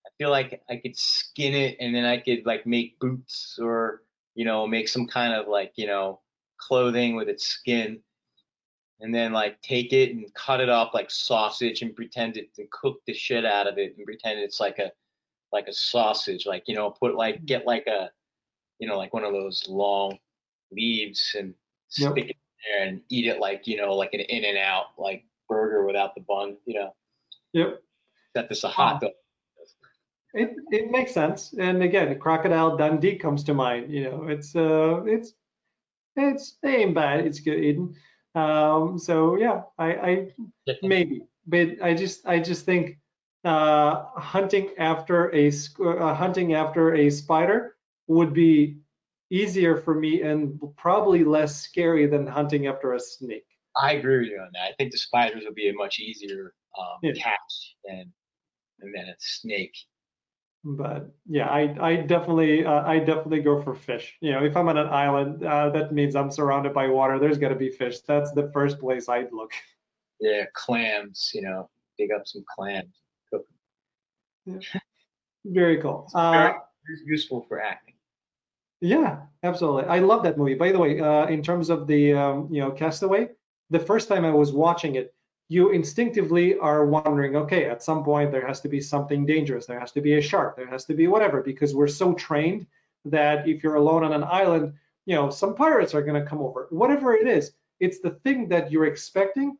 I 0.05 0.09
feel 0.17 0.29
like 0.29 0.61
I 0.69 0.77
could 0.77 0.97
skin 0.97 1.53
it 1.53 1.77
and 1.79 1.95
then 1.95 2.05
I 2.05 2.17
could 2.17 2.45
like 2.45 2.67
make 2.67 2.99
boots 2.99 3.57
or, 3.61 4.03
you 4.35 4.45
know, 4.45 4.67
make 4.67 4.87
some 4.87 5.07
kind 5.07 5.33
of 5.33 5.47
like, 5.47 5.73
you 5.75 5.87
know, 5.87 6.19
clothing 6.57 7.15
with 7.15 7.29
its 7.29 7.45
skin 7.45 7.99
and 8.99 9.13
then 9.13 9.31
like 9.33 9.61
take 9.61 9.93
it 9.93 10.11
and 10.11 10.33
cut 10.33 10.59
it 10.59 10.69
up 10.69 10.93
like 10.93 11.09
sausage 11.11 11.81
and 11.81 11.95
pretend 11.95 12.37
it 12.37 12.53
to 12.55 12.65
cook 12.71 12.99
the 13.05 13.13
shit 13.13 13.45
out 13.45 13.67
of 13.67 13.77
it 13.77 13.95
and 13.97 14.05
pretend 14.05 14.39
it's 14.39 14.59
like 14.59 14.79
a 14.79 14.91
like 15.51 15.67
a 15.67 15.73
sausage 15.73 16.45
like 16.45 16.63
you 16.67 16.75
know 16.75 16.91
put 16.91 17.15
like 17.15 17.45
get 17.45 17.65
like 17.65 17.85
a 17.87 18.09
you 18.79 18.87
know 18.87 18.97
like 18.97 19.13
one 19.13 19.23
of 19.23 19.33
those 19.33 19.67
long 19.67 20.17
leaves 20.71 21.35
and 21.37 21.53
Yep. 21.97 22.11
stick 22.11 22.25
it 22.25 22.35
in 22.35 22.35
there 22.77 22.87
and 22.87 23.01
eat 23.09 23.27
it 23.27 23.39
like 23.39 23.65
you 23.65 23.77
know 23.77 23.93
like 23.95 24.13
an 24.13 24.19
in 24.19 24.43
and 24.43 24.57
out 24.57 24.87
like 24.97 25.23
burger 25.47 25.85
without 25.85 26.13
the 26.15 26.21
bun 26.21 26.57
you 26.65 26.73
know 26.73 26.93
Yep. 27.53 27.81
that 28.35 28.49
this 28.49 28.63
a 28.65 28.67
hot 28.67 28.99
dog 28.99 29.11
It 30.33 30.51
it 30.71 30.91
makes 30.91 31.13
sense. 31.13 31.53
And 31.57 31.81
again, 31.81 32.19
Crocodile 32.19 32.75
Dundee 32.77 33.15
comes 33.15 33.43
to 33.45 33.53
mind. 33.53 33.91
You 33.91 34.03
know, 34.03 34.27
it's 34.27 34.55
uh 34.55 35.01
it's 35.05 35.33
it's 36.17 36.57
it 36.61 36.67
ain't 36.67 36.93
bad. 36.95 37.25
It's 37.25 37.39
good 37.39 37.57
eating. 37.63 37.95
Um, 38.37 38.99
so 38.99 39.35
yeah, 39.37 39.63
I, 39.79 39.93
I 39.93 40.27
maybe, 40.83 41.23
but 41.47 41.81
I 41.81 41.95
just 41.95 42.27
I 42.27 42.39
just 42.39 42.65
think 42.65 42.99
uh, 43.43 44.05
hunting 44.15 44.71
after 44.77 45.33
a 45.33 45.51
uh, 45.83 46.13
hunting 46.13 46.53
after 46.53 46.93
a 46.93 47.09
spider 47.09 47.75
would 48.05 48.33
be 48.33 48.77
easier 49.31 49.77
for 49.77 49.95
me 49.95 50.21
and 50.21 50.59
probably 50.77 51.23
less 51.23 51.61
scary 51.61 52.05
than 52.05 52.27
hunting 52.27 52.67
after 52.67 52.93
a 52.93 52.99
snake. 52.99 53.45
I 53.75 53.93
agree 53.93 54.19
with 54.19 54.29
you 54.29 54.39
on 54.39 54.49
that. 54.53 54.69
I 54.69 54.73
think 54.77 54.91
the 54.91 54.97
spiders 54.99 55.43
would 55.43 55.55
be 55.55 55.69
a 55.69 55.73
much 55.73 55.99
easier 55.99 56.53
um, 56.79 56.99
Yeah. 57.01 57.13
catch 57.13 57.75
than 57.85 58.13
then 58.79 59.05
a 59.05 59.15
snake. 59.19 59.75
But 60.69 61.09
yeah, 61.25 61.47
I 61.47 61.61
I 61.79 61.95
definitely 61.95 62.65
uh, 62.65 62.83
I 62.85 62.99
definitely 62.99 63.39
go 63.39 63.61
for 63.61 63.73
fish. 63.73 64.17
You 64.19 64.33
know, 64.33 64.43
if 64.43 64.57
I'm 64.57 64.67
on 64.67 64.77
an 64.77 64.87
island, 64.87 65.41
uh, 65.45 65.69
that 65.69 65.93
means 65.93 66.13
I'm 66.13 66.29
surrounded 66.29 66.73
by 66.73 66.87
water. 66.89 67.19
There's 67.19 67.37
got 67.37 67.49
to 67.49 67.55
be 67.55 67.69
fish. 67.69 68.01
That's 68.01 68.31
the 68.33 68.51
first 68.51 68.77
place 68.79 69.07
I'd 69.09 69.31
look. 69.31 69.51
Yeah, 70.19 70.45
clams. 70.55 71.29
You 71.35 71.43
know, 71.43 71.69
dig 71.95 72.09
up 72.11 72.23
some 72.25 72.43
clams. 72.55 72.89
Cook 73.31 73.45
'em. 74.47 74.59
Very 75.45 75.77
cool. 75.77 76.09
Very 76.11 76.49
Uh, 76.49 76.53
useful 77.05 77.45
for 77.47 77.61
acting. 77.61 77.93
Yeah, 78.81 79.27
absolutely. 79.43 79.85
I 79.85 79.99
love 79.99 80.23
that 80.23 80.35
movie. 80.35 80.55
By 80.55 80.71
the 80.71 80.79
way, 80.79 80.99
uh, 80.99 81.27
in 81.27 81.43
terms 81.43 81.69
of 81.69 81.85
the 81.85 82.13
um, 82.13 82.47
you 82.51 82.61
know 82.61 82.71
Cast 82.71 83.03
Away, 83.03 83.29
the 83.69 83.79
first 83.79 84.09
time 84.09 84.25
I 84.25 84.31
was 84.31 84.51
watching 84.51 84.95
it, 84.95 85.13
you 85.49 85.69
instinctively 85.69 86.57
are 86.57 86.85
wondering, 86.85 87.35
okay, 87.35 87.65
at 87.65 87.81
some 87.81 88.03
point 88.03 88.31
there 88.31 88.45
has 88.45 88.61
to 88.61 88.69
be 88.69 88.81
something 88.81 89.25
dangerous. 89.25 89.65
There 89.65 89.79
has 89.79 89.93
to 89.93 90.01
be 90.01 90.17
a 90.17 90.21
shark. 90.21 90.55
There 90.57 90.67
has 90.67 90.85
to 90.85 90.93
be 90.93 91.07
whatever, 91.07 91.41
because 91.41 91.73
we're 91.73 91.87
so 91.87 92.13
trained 92.13 92.67
that 93.05 93.47
if 93.47 93.63
you're 93.63 93.75
alone 93.75 94.03
on 94.03 94.11
an 94.11 94.25
island, 94.25 94.73
you 95.05 95.15
know, 95.15 95.29
some 95.29 95.55
pirates 95.55 95.95
are 95.95 96.01
going 96.01 96.21
to 96.21 96.29
come 96.29 96.41
over. 96.41 96.67
Whatever 96.69 97.15
it 97.15 97.27
is, 97.27 97.53
it's 97.79 97.99
the 97.99 98.11
thing 98.23 98.49
that 98.49 98.71
you're 98.71 98.87
expecting, 98.87 99.57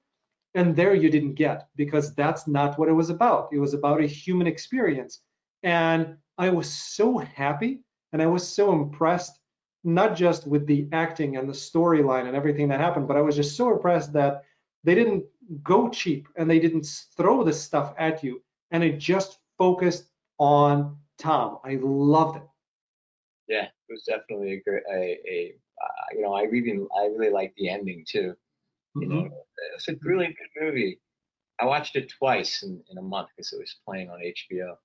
And 0.57 0.76
there 0.76 0.95
you 0.95 1.11
didn't 1.11 1.35
get 1.35 1.68
because 1.76 2.15
that's 2.15 2.47
not 2.47 2.80
what 2.80 2.89
it 2.89 2.93
was 2.93 3.11
about. 3.11 3.49
It 3.51 3.59
was 3.59 3.76
about 3.76 4.01
a 4.01 4.07
human 4.07 4.47
experience. 4.47 5.22
And 5.61 6.18
I 6.35 6.49
was 6.49 6.68
so 6.68 7.19
happy 7.19 7.81
and 8.11 8.23
I 8.23 8.26
was 8.26 8.47
so 8.47 8.72
impressed, 8.72 9.39
not 9.84 10.15
just 10.15 10.47
with 10.47 10.65
the 10.65 10.88
acting 10.91 11.38
and 11.38 11.47
the 11.47 11.53
storyline 11.53 12.26
and 12.26 12.35
everything 12.35 12.69
that 12.69 12.80
happened, 12.80 13.07
but 13.07 13.18
I 13.18 13.22
was 13.22 13.35
just 13.35 13.55
so 13.55 13.72
impressed 13.72 14.14
that 14.14 14.45
they 14.84 14.95
didn't 14.95 15.26
go 15.64 15.90
cheap 15.90 16.28
and 16.36 16.49
they 16.49 16.60
didn't 16.60 16.88
throw 17.15 17.44
this 17.44 17.61
stuff 17.61 17.94
at 17.98 18.24
you. 18.24 18.41
And 18.72 18.84
it 18.84 18.98
just 18.98 19.40
focused 19.57 20.10
on 20.38 20.98
Tom. 21.18 21.60
I 21.64 21.80
loved 21.82 22.38
it. 22.38 22.44
Yeah, 23.48 23.64
it 23.64 23.72
was 23.90 24.03
definitely 24.03 24.53
a 24.53 24.61
great, 24.61 24.84
a, 24.91 25.19
a 25.28 25.53
uh, 25.82 26.15
you 26.15 26.22
know, 26.22 26.34
I 26.34 26.44
really, 26.44 26.86
I 26.98 27.06
really 27.06 27.32
like 27.32 27.53
the 27.57 27.69
ending 27.69 28.03
too. 28.07 28.34
You 28.95 29.07
know, 29.07 29.15
mm-hmm. 29.15 29.34
it's 29.76 29.88
a 29.88 29.95
really 30.02 30.28
good 30.28 30.65
movie. 30.65 30.99
I 31.60 31.65
watched 31.65 31.95
it 31.95 32.11
twice 32.18 32.64
in, 32.64 32.82
in 32.90 32.98
a 32.98 33.02
month 33.02 33.30
because 33.36 33.53
it 33.53 33.60
was 33.60 33.76
playing 33.86 34.10
on 34.10 34.19
HBO. 34.19 34.76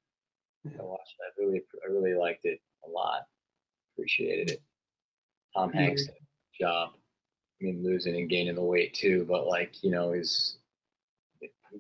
I 0.67 0.83
watched 0.83 1.15
it. 1.19 1.43
I 1.43 1.45
really, 1.45 1.63
I 1.85 1.93
really 1.93 2.15
liked 2.15 2.45
it 2.45 2.61
a 2.87 2.91
lot. 2.91 3.23
Appreciated 3.95 4.51
it. 4.51 4.63
Tom 5.57 5.73
Hanks 5.73 6.05
mm-hmm. 6.05 6.65
job. 6.65 6.91
I 7.63 7.65
mean, 7.65 7.85
losing 7.85 8.17
and 8.17 8.29
gaining 8.29 8.57
the 8.57 8.63
weight 8.63 8.93
too, 8.93 9.25
but 9.29 9.47
like 9.47 9.83
you 9.85 9.91
know, 9.91 10.13
is 10.13 10.57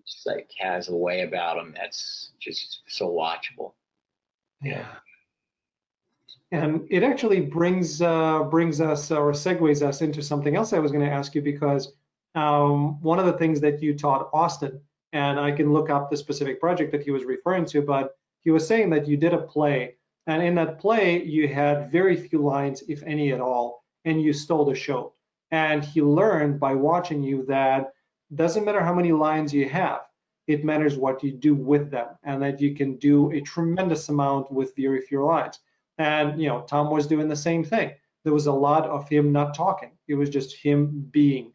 just 0.07 0.27
like 0.27 0.51
has 0.59 0.89
a 0.89 0.95
way 0.95 1.23
about 1.23 1.59
him 1.59 1.75
that's 1.77 2.31
just 2.39 2.83
so 2.87 3.11
watchable. 3.11 3.73
Yeah. 4.63 4.87
And 6.53 6.87
it 6.91 7.03
actually 7.03 7.41
brings 7.41 8.01
uh, 8.01 8.45
brings 8.45 8.81
us 8.81 9.11
or 9.11 9.33
segues 9.33 9.83
us 9.83 10.03
into 10.03 10.23
something 10.23 10.55
else 10.55 10.73
I 10.73 10.79
was 10.79 10.93
going 10.93 11.05
to 11.05 11.11
ask 11.11 11.35
you 11.35 11.43
because 11.43 11.93
um, 12.35 13.01
one 13.01 13.19
of 13.19 13.27
the 13.27 13.33
things 13.33 13.61
that 13.63 13.83
you 13.83 13.97
taught 13.97 14.31
Austin, 14.33 14.81
and 15.13 15.41
I 15.41 15.51
can 15.51 15.73
look 15.73 15.91
up 15.91 16.11
the 16.11 16.17
specific 16.17 16.61
project 16.61 16.93
that 16.93 17.03
he 17.03 17.11
was 17.11 17.25
referring 17.25 17.65
to, 17.67 17.83
but 17.83 18.17
he 18.41 18.51
was 18.51 18.67
saying 18.67 18.91
that 18.91 19.09
you 19.09 19.17
did 19.17 19.35
a 19.35 19.39
play, 19.39 19.97
and 20.27 20.43
in 20.43 20.55
that 20.57 20.79
play 20.79 21.23
you 21.23 21.49
had 21.49 21.91
very 21.91 22.17
few 22.17 22.41
lines, 22.43 22.85
if 22.87 23.03
any 23.03 23.33
at 23.33 23.41
all, 23.41 23.85
and 24.05 24.23
you 24.23 24.33
stole 24.33 24.65
the 24.65 24.75
show. 24.75 25.15
And 25.53 25.85
he 25.85 26.01
learned 26.01 26.59
by 26.59 26.74
watching 26.74 27.23
you 27.23 27.45
that 27.47 27.93
doesn't 28.35 28.65
matter 28.65 28.83
how 28.83 28.95
many 28.95 29.12
lines 29.12 29.53
you 29.53 29.69
have, 29.69 30.01
it 30.47 30.65
matters 30.65 30.97
what 30.97 31.23
you 31.23 31.31
do 31.31 31.55
with 31.55 31.91
them, 31.91 32.09
and 32.24 32.43
that 32.43 32.61
you 32.61 32.74
can 32.74 32.97
do 32.97 33.31
a 33.31 33.41
tremendous 33.43 34.09
amount 34.09 34.51
with 34.51 34.74
very 34.74 35.03
few 35.03 35.24
lines. 35.24 35.61
And 35.99 36.41
you 36.41 36.49
know, 36.49 36.62
Tom 36.62 36.91
was 36.91 37.07
doing 37.07 37.29
the 37.29 37.37
same 37.37 37.65
thing. 37.65 37.93
There 38.24 38.33
was 38.33 38.47
a 38.47 38.53
lot 38.53 38.87
of 38.87 39.09
him 39.09 39.33
not 39.33 39.55
talking. 39.55 39.93
It 40.09 40.15
was 40.15 40.31
just 40.31 40.57
him 40.57 41.09
being. 41.11 41.53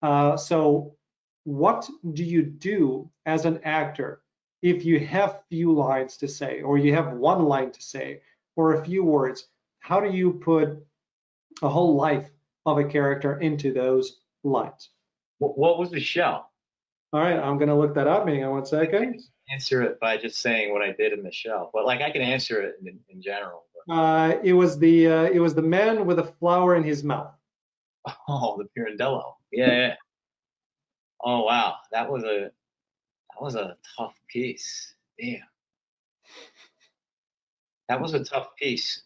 Uh, 0.00 0.36
so, 0.36 0.96
what 1.44 1.88
do 2.12 2.22
you 2.22 2.42
do 2.42 3.10
as 3.26 3.44
an 3.46 3.60
actor 3.64 4.22
if 4.62 4.84
you 4.84 5.00
have 5.00 5.42
few 5.48 5.72
lines 5.72 6.18
to 6.18 6.28
say, 6.28 6.62
or 6.62 6.78
you 6.78 6.94
have 6.94 7.12
one 7.12 7.44
line 7.44 7.72
to 7.72 7.82
say, 7.82 8.20
or 8.54 8.74
a 8.74 8.84
few 8.84 9.02
words? 9.02 9.48
How 9.80 10.00
do 10.00 10.10
you 10.10 10.34
put 10.34 10.86
a 11.62 11.68
whole 11.68 11.96
life 11.96 12.30
of 12.66 12.78
a 12.78 12.84
character 12.84 13.38
into 13.40 13.72
those 13.72 14.20
lines? 14.44 14.90
What 15.38 15.78
was 15.78 15.90
the 15.90 16.00
shell? 16.00 16.50
All 17.12 17.20
right, 17.20 17.38
I'm 17.38 17.58
gonna 17.58 17.76
look 17.76 17.94
that 17.94 18.06
up. 18.06 18.28
Hang 18.28 18.44
on 18.44 18.52
one 18.52 18.66
second. 18.66 19.20
Answer 19.50 19.82
it 19.82 19.98
by 19.98 20.16
just 20.16 20.40
saying 20.40 20.72
what 20.72 20.82
I 20.82 20.92
did 20.92 21.12
in 21.12 21.22
the 21.24 21.32
shell, 21.32 21.70
but 21.72 21.84
like 21.84 22.02
I 22.02 22.10
can 22.10 22.22
answer 22.22 22.60
it 22.62 22.76
in, 22.84 22.98
in 23.08 23.20
general. 23.20 23.64
Uh, 23.88 24.34
it 24.44 24.52
was 24.52 24.78
the 24.78 25.08
uh, 25.08 25.22
it 25.24 25.40
was 25.40 25.54
the 25.54 25.62
man 25.62 26.06
with 26.06 26.18
a 26.18 26.32
flower 26.38 26.76
in 26.76 26.84
his 26.84 27.02
mouth. 27.02 27.32
Oh, 28.28 28.56
the 28.56 28.68
Pirandello. 28.80 29.34
Yeah, 29.52 29.66
yeah. 29.66 29.94
Oh 31.22 31.42
wow, 31.42 31.76
that 31.92 32.10
was 32.10 32.22
a 32.22 32.50
that 33.30 33.42
was 33.42 33.56
a 33.56 33.76
tough 33.96 34.14
piece. 34.28 34.94
Damn. 35.20 35.40
That 37.88 38.00
was 38.00 38.14
a 38.14 38.24
tough 38.24 38.54
piece. 38.56 39.02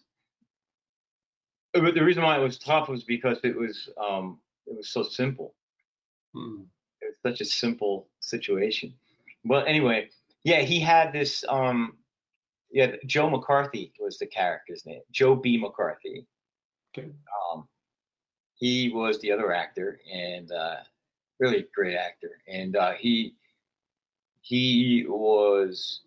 But 1.74 1.94
the 1.94 2.04
reason 2.04 2.22
why 2.22 2.38
it 2.38 2.42
was 2.42 2.58
tough 2.58 2.88
was 2.88 3.04
because 3.04 3.38
it 3.42 3.56
was 3.56 3.88
um, 4.00 4.38
it 4.66 4.76
was 4.76 4.88
so 4.88 5.02
simple. 5.02 5.54
It 6.34 6.40
was 7.02 7.16
such 7.22 7.40
a 7.40 7.44
simple 7.44 8.08
situation. 8.20 8.94
But 9.44 9.68
anyway, 9.68 10.10
yeah, 10.44 10.60
he 10.60 10.80
had 10.80 11.12
this 11.12 11.44
um, 11.48 11.98
yeah, 12.70 12.96
Joe 13.06 13.30
McCarthy 13.30 13.92
was 14.00 14.18
the 14.18 14.26
character's 14.26 14.84
name. 14.84 15.02
Joe 15.12 15.36
B. 15.36 15.56
McCarthy. 15.56 16.26
Okay. 16.96 17.08
Um, 17.52 17.68
he 18.54 18.90
was 18.90 19.20
the 19.20 19.30
other 19.30 19.52
actor 19.52 20.00
and 20.12 20.50
uh, 20.50 20.76
really 21.38 21.66
great 21.74 21.96
actor. 21.96 22.40
And 22.48 22.76
uh, 22.76 22.92
he 22.92 23.36
he 24.40 25.06
was 25.08 26.02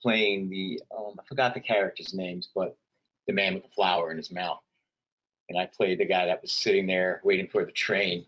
playing 0.00 0.48
the 0.48 0.80
um, 0.96 1.14
I 1.18 1.24
forgot 1.28 1.54
the 1.54 1.60
characters' 1.60 2.14
names, 2.14 2.48
but 2.54 2.76
the 3.26 3.32
man 3.32 3.54
with 3.54 3.64
the 3.64 3.70
flower 3.70 4.10
in 4.10 4.16
his 4.16 4.30
mouth. 4.30 4.60
And 5.48 5.58
I 5.58 5.66
played 5.66 5.98
the 5.98 6.06
guy 6.06 6.26
that 6.26 6.42
was 6.42 6.52
sitting 6.52 6.86
there 6.86 7.20
waiting 7.24 7.48
for 7.48 7.64
the 7.64 7.72
train. 7.72 8.26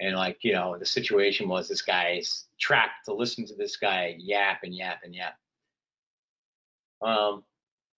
And 0.00 0.16
like, 0.16 0.38
you 0.42 0.52
know, 0.52 0.76
the 0.78 0.86
situation 0.86 1.48
was 1.48 1.68
this 1.68 1.82
guy's 1.82 2.46
trapped 2.58 3.06
to 3.06 3.14
listen 3.14 3.46
to 3.46 3.54
this 3.54 3.76
guy 3.76 4.16
yap 4.18 4.60
and 4.62 4.74
yap 4.74 5.00
and 5.04 5.14
yap. 5.14 5.36
Um, 7.02 7.44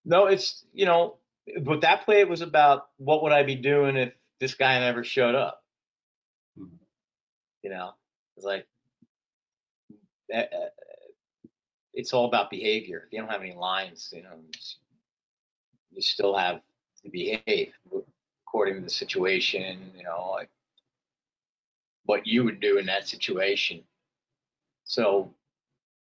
no, 0.05 0.27
it's 0.27 0.65
you 0.73 0.85
know, 0.85 1.17
but 1.61 1.81
that 1.81 2.05
play 2.05 2.23
was 2.25 2.41
about 2.41 2.87
what 2.97 3.23
would 3.23 3.31
I 3.31 3.43
be 3.43 3.55
doing 3.55 3.97
if 3.97 4.13
this 4.39 4.53
guy 4.53 4.79
never 4.79 5.03
showed 5.03 5.35
up. 5.35 5.63
Mm-hmm. 6.57 6.75
You 7.63 7.69
know, 7.69 7.91
it's 8.37 8.45
like 8.45 8.65
uh, 10.33 10.43
it's 11.93 12.13
all 12.13 12.25
about 12.25 12.49
behavior. 12.49 13.03
If 13.05 13.13
you 13.13 13.19
don't 13.19 13.31
have 13.31 13.41
any 13.41 13.55
lines, 13.55 14.13
you 14.15 14.23
know, 14.23 14.37
you 15.91 16.01
still 16.01 16.35
have 16.35 16.61
to 17.03 17.09
behave 17.09 17.71
according 18.47 18.75
to 18.75 18.81
the 18.81 18.89
situation. 18.89 19.91
You 19.95 20.03
know, 20.03 20.31
like 20.31 20.49
what 22.05 22.25
you 22.25 22.43
would 22.43 22.59
do 22.59 22.77
in 22.77 22.85
that 22.87 23.07
situation. 23.07 23.83
So 24.83 25.31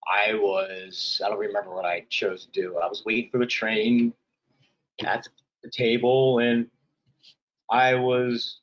I 0.07 0.35
was, 0.35 1.21
I 1.25 1.31
don't 1.31 1.39
remember 1.39 1.75
what 1.75 1.87
I 1.87 2.05
chose 2.11 2.45
to 2.45 2.51
do. 2.51 2.79
I 2.79 2.87
was 2.87 3.03
waiting 3.07 3.31
for 3.31 3.39
the 3.39 3.47
train 3.47 4.13
at 5.03 5.27
the 5.63 5.71
table 5.71 6.41
and 6.41 6.67
I 7.71 7.95
was, 7.95 8.61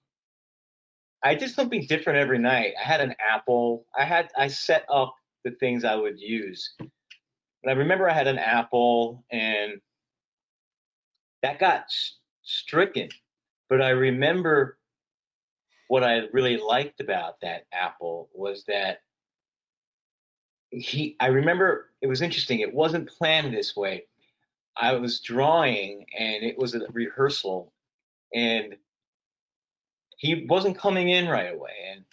I 1.23 1.33
did 1.33 1.49
something 1.49 1.85
different 1.87 2.19
every 2.19 2.37
night. 2.37 2.73
I 2.79 2.87
had 2.87 3.01
an 3.01 3.15
apple. 3.19 3.85
I 3.97 4.03
had, 4.03 4.29
I 4.37 4.47
set 4.47 4.85
up 4.91 5.15
the 5.43 5.51
things 5.51 5.83
I 5.83 5.95
would 5.95 6.19
use. 6.19 6.75
But 6.77 7.69
I 7.69 7.71
remember 7.71 8.07
I 8.07 8.13
had 8.13 8.27
an 8.27 8.37
apple 8.37 9.23
and 9.31 9.81
that 11.43 11.59
got 11.59 11.85
stricken. 12.43 13.09
But 13.69 13.81
I 13.81 13.89
remember 13.89 14.77
what 15.87 16.03
I 16.03 16.21
really 16.31 16.57
liked 16.57 17.01
about 17.01 17.41
that 17.41 17.65
apple 17.73 18.29
was 18.33 18.63
that 18.67 18.99
he 20.69 21.17
I 21.19 21.27
remember 21.27 21.89
it 22.01 22.07
was 22.07 22.21
interesting. 22.21 22.59
It 22.59 22.73
wasn't 22.73 23.09
planned 23.09 23.53
this 23.53 23.75
way. 23.75 24.05
I 24.77 24.93
was 24.93 25.19
drawing 25.19 26.05
and 26.17 26.43
it 26.43 26.57
was 26.57 26.75
a 26.75 26.81
rehearsal 26.91 27.73
and 28.33 28.75
he 30.17 30.45
wasn't 30.47 30.77
coming 30.77 31.09
in 31.09 31.27
right 31.27 31.53
away 31.53 31.73
and 31.91 32.05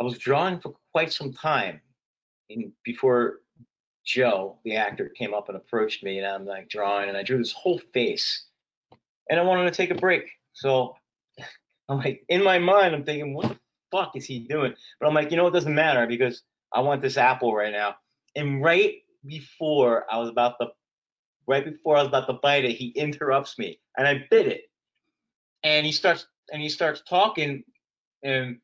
I 0.00 0.02
was 0.02 0.18
drawing 0.18 0.58
for 0.58 0.74
quite 0.90 1.12
some 1.12 1.32
time 1.32 1.80
and 2.50 2.72
before 2.84 3.41
Joe, 4.04 4.58
the 4.64 4.76
actor, 4.76 5.08
came 5.08 5.34
up 5.34 5.48
and 5.48 5.56
approached 5.56 6.02
me 6.02 6.18
and 6.18 6.26
I'm 6.26 6.44
like 6.44 6.68
drawing 6.68 7.08
and 7.08 7.16
I 7.16 7.22
drew 7.22 7.38
this 7.38 7.52
whole 7.52 7.80
face 7.92 8.46
and 9.30 9.38
I 9.38 9.42
wanted 9.42 9.64
to 9.64 9.76
take 9.76 9.90
a 9.90 9.94
break. 9.94 10.24
So 10.52 10.96
I'm 11.88 11.98
like 11.98 12.24
in 12.28 12.42
my 12.42 12.58
mind 12.58 12.94
I'm 12.94 13.04
thinking, 13.04 13.34
what 13.34 13.48
the 13.48 13.58
fuck 13.90 14.16
is 14.16 14.24
he 14.24 14.40
doing? 14.40 14.74
But 15.00 15.08
I'm 15.08 15.14
like, 15.14 15.30
you 15.30 15.36
know, 15.36 15.46
it 15.46 15.52
doesn't 15.52 15.74
matter 15.74 16.06
because 16.06 16.42
I 16.72 16.80
want 16.80 17.02
this 17.02 17.16
apple 17.16 17.54
right 17.54 17.72
now. 17.72 17.96
And 18.34 18.62
right 18.62 18.94
before 19.26 20.06
I 20.10 20.18
was 20.18 20.28
about 20.28 20.54
to, 20.60 20.68
right 21.46 21.64
before 21.64 21.96
I 21.96 22.00
was 22.00 22.08
about 22.08 22.26
to 22.26 22.34
bite 22.34 22.64
it, 22.64 22.72
he 22.72 22.88
interrupts 22.88 23.58
me, 23.58 23.78
and 23.96 24.06
I 24.06 24.24
bit 24.30 24.46
it. 24.46 24.62
And 25.62 25.86
he 25.86 25.92
starts, 25.92 26.26
and 26.52 26.60
he 26.60 26.68
starts 26.68 27.02
talking, 27.08 27.62
and 28.22 28.58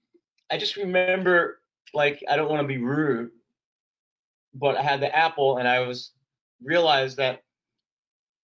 I 0.51 0.59
just 0.59 0.77
remember, 0.77 1.61
like, 1.95 2.23
I 2.29 2.37
don't 2.37 2.51
want 2.51 2.63
to 2.63 2.69
be 2.69 2.79
rude, 2.79 3.31
but 4.55 4.77
I 4.77 4.83
had 4.83 5.01
the 5.01 5.15
apple, 5.15 5.59
and 5.59 5.69
I 5.69 5.81
was 5.81 6.13
realized 6.63 7.17
that 7.19 7.43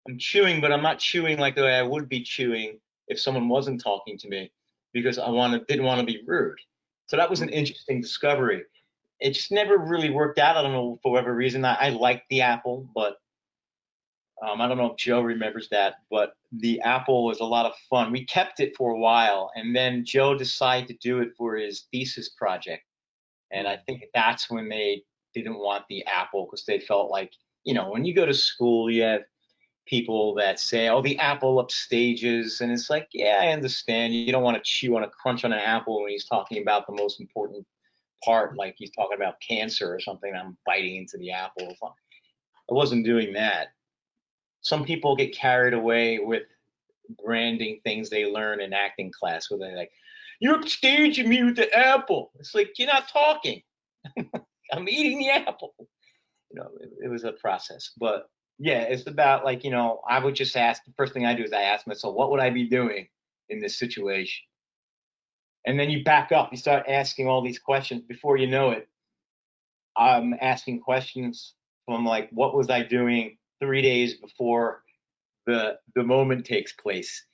I'm 0.09 0.19
chewing, 0.19 0.61
but 0.61 0.73
I'm 0.73 0.83
not 0.83 0.99
chewing 0.99 1.39
like 1.39 1.57
the 1.57 1.63
way 1.63 1.75
I 1.75 1.83
would 1.83 2.09
be 2.09 2.23
chewing 2.23 2.79
if 3.09 3.21
someone 3.21 3.49
wasn't 3.49 3.83
talking 3.83 4.19
to 4.19 4.29
me, 4.29 4.51
because 4.93 5.19
I 5.19 5.29
wanted 5.29 5.67
didn't 5.67 5.85
want 5.85 6.01
to 6.01 6.07
be 6.07 6.23
rude. 6.27 6.59
So 7.07 7.17
that 7.17 7.29
was 7.29 7.41
an 7.41 7.51
interesting 7.51 8.01
discovery 8.01 8.65
it 9.21 9.33
just 9.33 9.51
never 9.51 9.79
really 9.79 10.11
worked 10.11 10.39
out. 10.39 10.57
I 10.57 10.63
don't 10.63 10.73
know 10.73 10.99
for 11.03 11.13
whatever 11.13 11.35
reason. 11.35 11.65
I, 11.65 11.75
I 11.75 11.89
liked 11.91 12.29
the 12.29 12.43
apple, 12.43 12.89
but 12.95 13.17
um, 14.47 14.61
I 14.61 14.69
don't 14.69 14.77
know 14.77 14.91
if 14.91 14.97
Joe 14.97 15.23
remembers 15.23 15.69
that. 15.71 15.95
But 16.11 16.35
the 16.53 16.81
apple 16.83 17.25
was 17.25 17.41
a 17.41 17.45
lot 17.45 17.67
of 17.67 17.73
fun. 17.89 18.13
We 18.13 18.25
kept 18.27 18.61
it 18.61 18.77
for 18.77 18.93
a 18.93 18.99
while, 18.99 19.51
and 19.55 19.75
then 19.75 20.05
Joe 20.05 20.37
decided 20.37 20.89
to 20.89 20.95
do 20.95 21.21
it 21.21 21.31
for 21.37 21.57
his 21.57 21.87
thesis 21.91 22.31
project. 22.31 22.83
And 23.51 23.69
I 23.69 23.77
think 23.87 24.05
that's 24.13 24.51
when 24.51 24.69
they 24.69 25.03
didn't 25.35 25.59
want 25.59 25.85
the 25.89 26.05
apple 26.07 26.47
because 26.47 26.65
they 26.65 26.79
felt 26.79 27.11
like, 27.11 27.33
you 27.65 27.75
know, 27.75 27.91
when 27.91 28.05
you 28.05 28.15
go 28.15 28.27
to 28.27 28.35
school, 28.35 28.91
you 28.91 29.03
have 29.03 29.23
people 29.87 30.35
that 30.35 30.59
say, 30.59 30.89
oh, 30.89 31.03
the 31.03 31.19
apple 31.19 31.63
upstages. 31.63 32.61
And 32.61 32.73
it's 32.73 32.89
like, 32.89 33.09
yeah, 33.13 33.39
I 33.43 33.49
understand. 33.49 34.15
You 34.15 34.33
don't 34.33 34.43
want 34.43 34.57
to 34.57 34.63
chew 34.63 34.97
on 34.97 35.03
a 35.03 35.09
crunch 35.09 35.45
on 35.45 35.53
an 35.53 35.59
apple 35.59 36.03
when 36.03 36.11
he's 36.11 36.25
talking 36.25 36.63
about 36.63 36.87
the 36.87 36.95
most 36.95 37.21
important 37.21 37.67
part, 38.25 38.57
like 38.57 38.75
he's 38.79 38.91
talking 38.93 39.17
about 39.17 39.41
cancer 39.47 39.93
or 39.95 40.01
something. 40.01 40.33
I'm 40.35 40.57
biting 40.65 40.97
into 40.97 41.19
the 41.19 41.31
apple. 41.31 41.77
I 41.83 42.75
wasn't 42.75 43.05
doing 43.05 43.35
that. 43.35 43.69
Some 44.63 44.85
people 44.85 45.17
get 45.17 45.37
carried 45.37 45.75
away 45.75 46.19
with 46.19 46.45
branding 47.23 47.81
things 47.85 48.09
they 48.09 48.25
learn 48.25 48.61
in 48.61 48.73
acting 48.73 49.13
class 49.13 49.51
where 49.51 49.59
they're 49.59 49.77
like, 49.77 49.93
you're 50.41 50.59
upstaging 50.59 51.27
me 51.27 51.43
with 51.45 51.57
the 51.57 51.73
apple. 51.77 52.33
It's 52.39 52.55
like, 52.55 52.79
you're 52.79 52.89
not 52.89 53.09
talking. 53.09 53.63
I'm 54.73 54.89
eating 54.89 55.19
the 55.19 55.31
apple. 55.31 55.75
You 55.79 56.61
know, 56.61 56.69
it, 56.81 56.91
it 57.05 57.09
was 57.09 57.25
a 57.25 57.33
process. 57.33 57.93
But 57.99 58.29
yeah, 58.59 58.83
it's 58.83 59.07
about 59.07 59.45
like, 59.45 59.65
you 59.65 59.71
know, 59.71 60.01
I 60.09 60.19
would 60.19 60.35
just 60.35 60.57
ask 60.57 60.85
the 60.85 60.93
first 60.97 61.13
thing 61.13 61.27
I 61.27 61.35
do 61.35 61.43
is 61.43 61.53
I 61.53 61.63
ask 61.63 61.87
myself, 61.87 62.15
what 62.15 62.31
would 62.31 62.41
I 62.41 62.51
be 62.51 62.69
doing 62.69 63.09
in 63.49 63.61
this 63.61 63.79
situation? 63.79 64.45
And 65.67 65.79
then 65.81 65.91
you 65.91 66.05
back 66.05 66.31
up, 66.31 66.51
you 66.53 66.59
start 66.59 66.85
asking 66.89 67.27
all 67.27 67.43
these 67.43 67.59
questions 67.59 68.03
before 68.03 68.37
you 68.37 68.47
know 68.47 68.71
it. 68.71 68.89
I'm 69.97 70.35
asking 70.41 70.81
questions 70.81 71.55
from 71.87 72.05
like, 72.05 72.29
what 72.33 72.55
was 72.55 72.71
I 72.71 72.83
doing 72.83 73.39
three 73.61 73.83
days 73.83 74.15
before 74.15 74.83
the 75.47 75.79
the 75.95 76.03
moment 76.03 76.45
takes 76.45 76.73
place? 76.73 77.25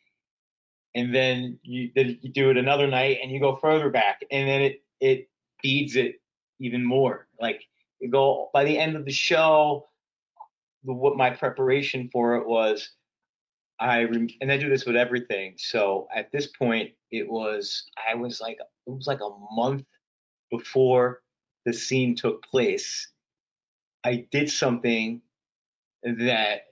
And 0.95 1.15
then 1.15 1.59
you 1.63 1.91
then 1.95 2.19
you 2.23 2.31
do 2.31 2.51
it 2.51 2.57
another 2.57 2.87
night 2.87 3.19
and 3.23 3.31
you 3.31 3.41
go 3.41 3.57
further 3.57 3.91
back 3.91 4.21
and 4.31 4.49
then 4.49 4.63
it 4.63 4.83
it 5.01 5.29
feeds 5.63 5.97
it 5.97 6.17
even 6.61 6.85
more. 6.85 7.27
Like 7.41 7.65
you 8.01 8.11
go 8.11 8.51
by 8.53 8.65
the 8.65 8.79
end 8.79 8.95
of 8.95 9.05
the 9.05 9.13
show, 9.13 9.89
the, 10.85 10.93
what 10.93 11.17
my 11.17 11.31
preparation 11.31 12.09
for 12.13 12.37
it 12.37 12.47
was, 12.47 12.91
I 13.81 14.01
and 14.41 14.53
I 14.53 14.57
do 14.57 14.69
this 14.69 14.85
with 14.85 14.97
everything. 14.97 15.55
So 15.57 16.07
at 16.15 16.31
this 16.31 16.47
point, 16.47 16.91
it 17.11 17.29
was 17.29 17.85
I 18.09 18.15
was 18.15 18.41
like 18.41 18.59
it 18.87 18.91
was 18.91 19.07
like 19.07 19.21
a 19.21 19.55
month 19.55 19.85
before 20.51 21.23
the 21.65 21.73
scene 21.73 22.15
took 22.15 22.45
place. 22.45 23.09
I 24.05 24.27
did 24.31 24.51
something 24.51 25.21
that 26.03 26.63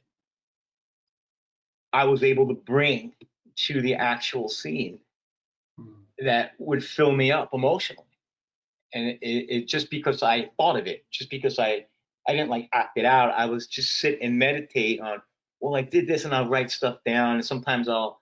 I 1.92 2.04
was 2.04 2.22
able 2.22 2.48
to 2.48 2.54
bring 2.54 3.12
to 3.56 3.80
the 3.82 3.94
actual 3.94 4.48
scene 4.48 4.98
hmm. 5.78 5.92
that 6.20 6.52
would 6.58 6.84
fill 6.84 7.12
me 7.12 7.32
up 7.32 7.50
emotionally 7.52 8.07
and 8.94 9.08
it, 9.08 9.18
it, 9.22 9.68
just 9.68 9.90
because 9.90 10.22
I 10.22 10.50
thought 10.56 10.78
of 10.78 10.86
it, 10.86 11.04
just 11.10 11.30
because 11.30 11.58
I 11.58 11.86
I 12.26 12.32
didn't 12.32 12.50
like 12.50 12.68
act 12.72 12.98
it 12.98 13.04
out. 13.04 13.32
I 13.36 13.46
was 13.46 13.66
just 13.66 13.98
sit 14.00 14.18
and 14.20 14.38
meditate 14.38 15.00
on. 15.00 15.22
Well, 15.60 15.76
I 15.76 15.82
did 15.82 16.06
this, 16.06 16.24
and 16.24 16.34
I'll 16.34 16.48
write 16.48 16.70
stuff 16.70 16.98
down, 17.04 17.36
and 17.36 17.44
sometimes 17.44 17.88
I'll 17.88 18.20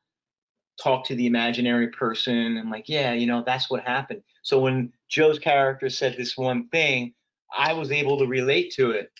talk 0.82 1.04
to 1.06 1.14
the 1.14 1.26
imaginary 1.26 1.88
person. 1.88 2.56
and 2.56 2.70
like, 2.70 2.88
yeah, 2.88 3.12
you 3.12 3.26
know, 3.26 3.42
that's 3.44 3.70
what 3.70 3.82
happened. 3.82 4.22
So 4.42 4.60
when 4.60 4.92
Joe's 5.08 5.38
character 5.38 5.88
said 5.90 6.16
this 6.16 6.36
one 6.36 6.68
thing, 6.68 7.14
I 7.56 7.72
was 7.72 7.90
able 7.90 8.18
to 8.18 8.26
relate 8.26 8.72
to 8.74 8.92
it, 8.92 9.10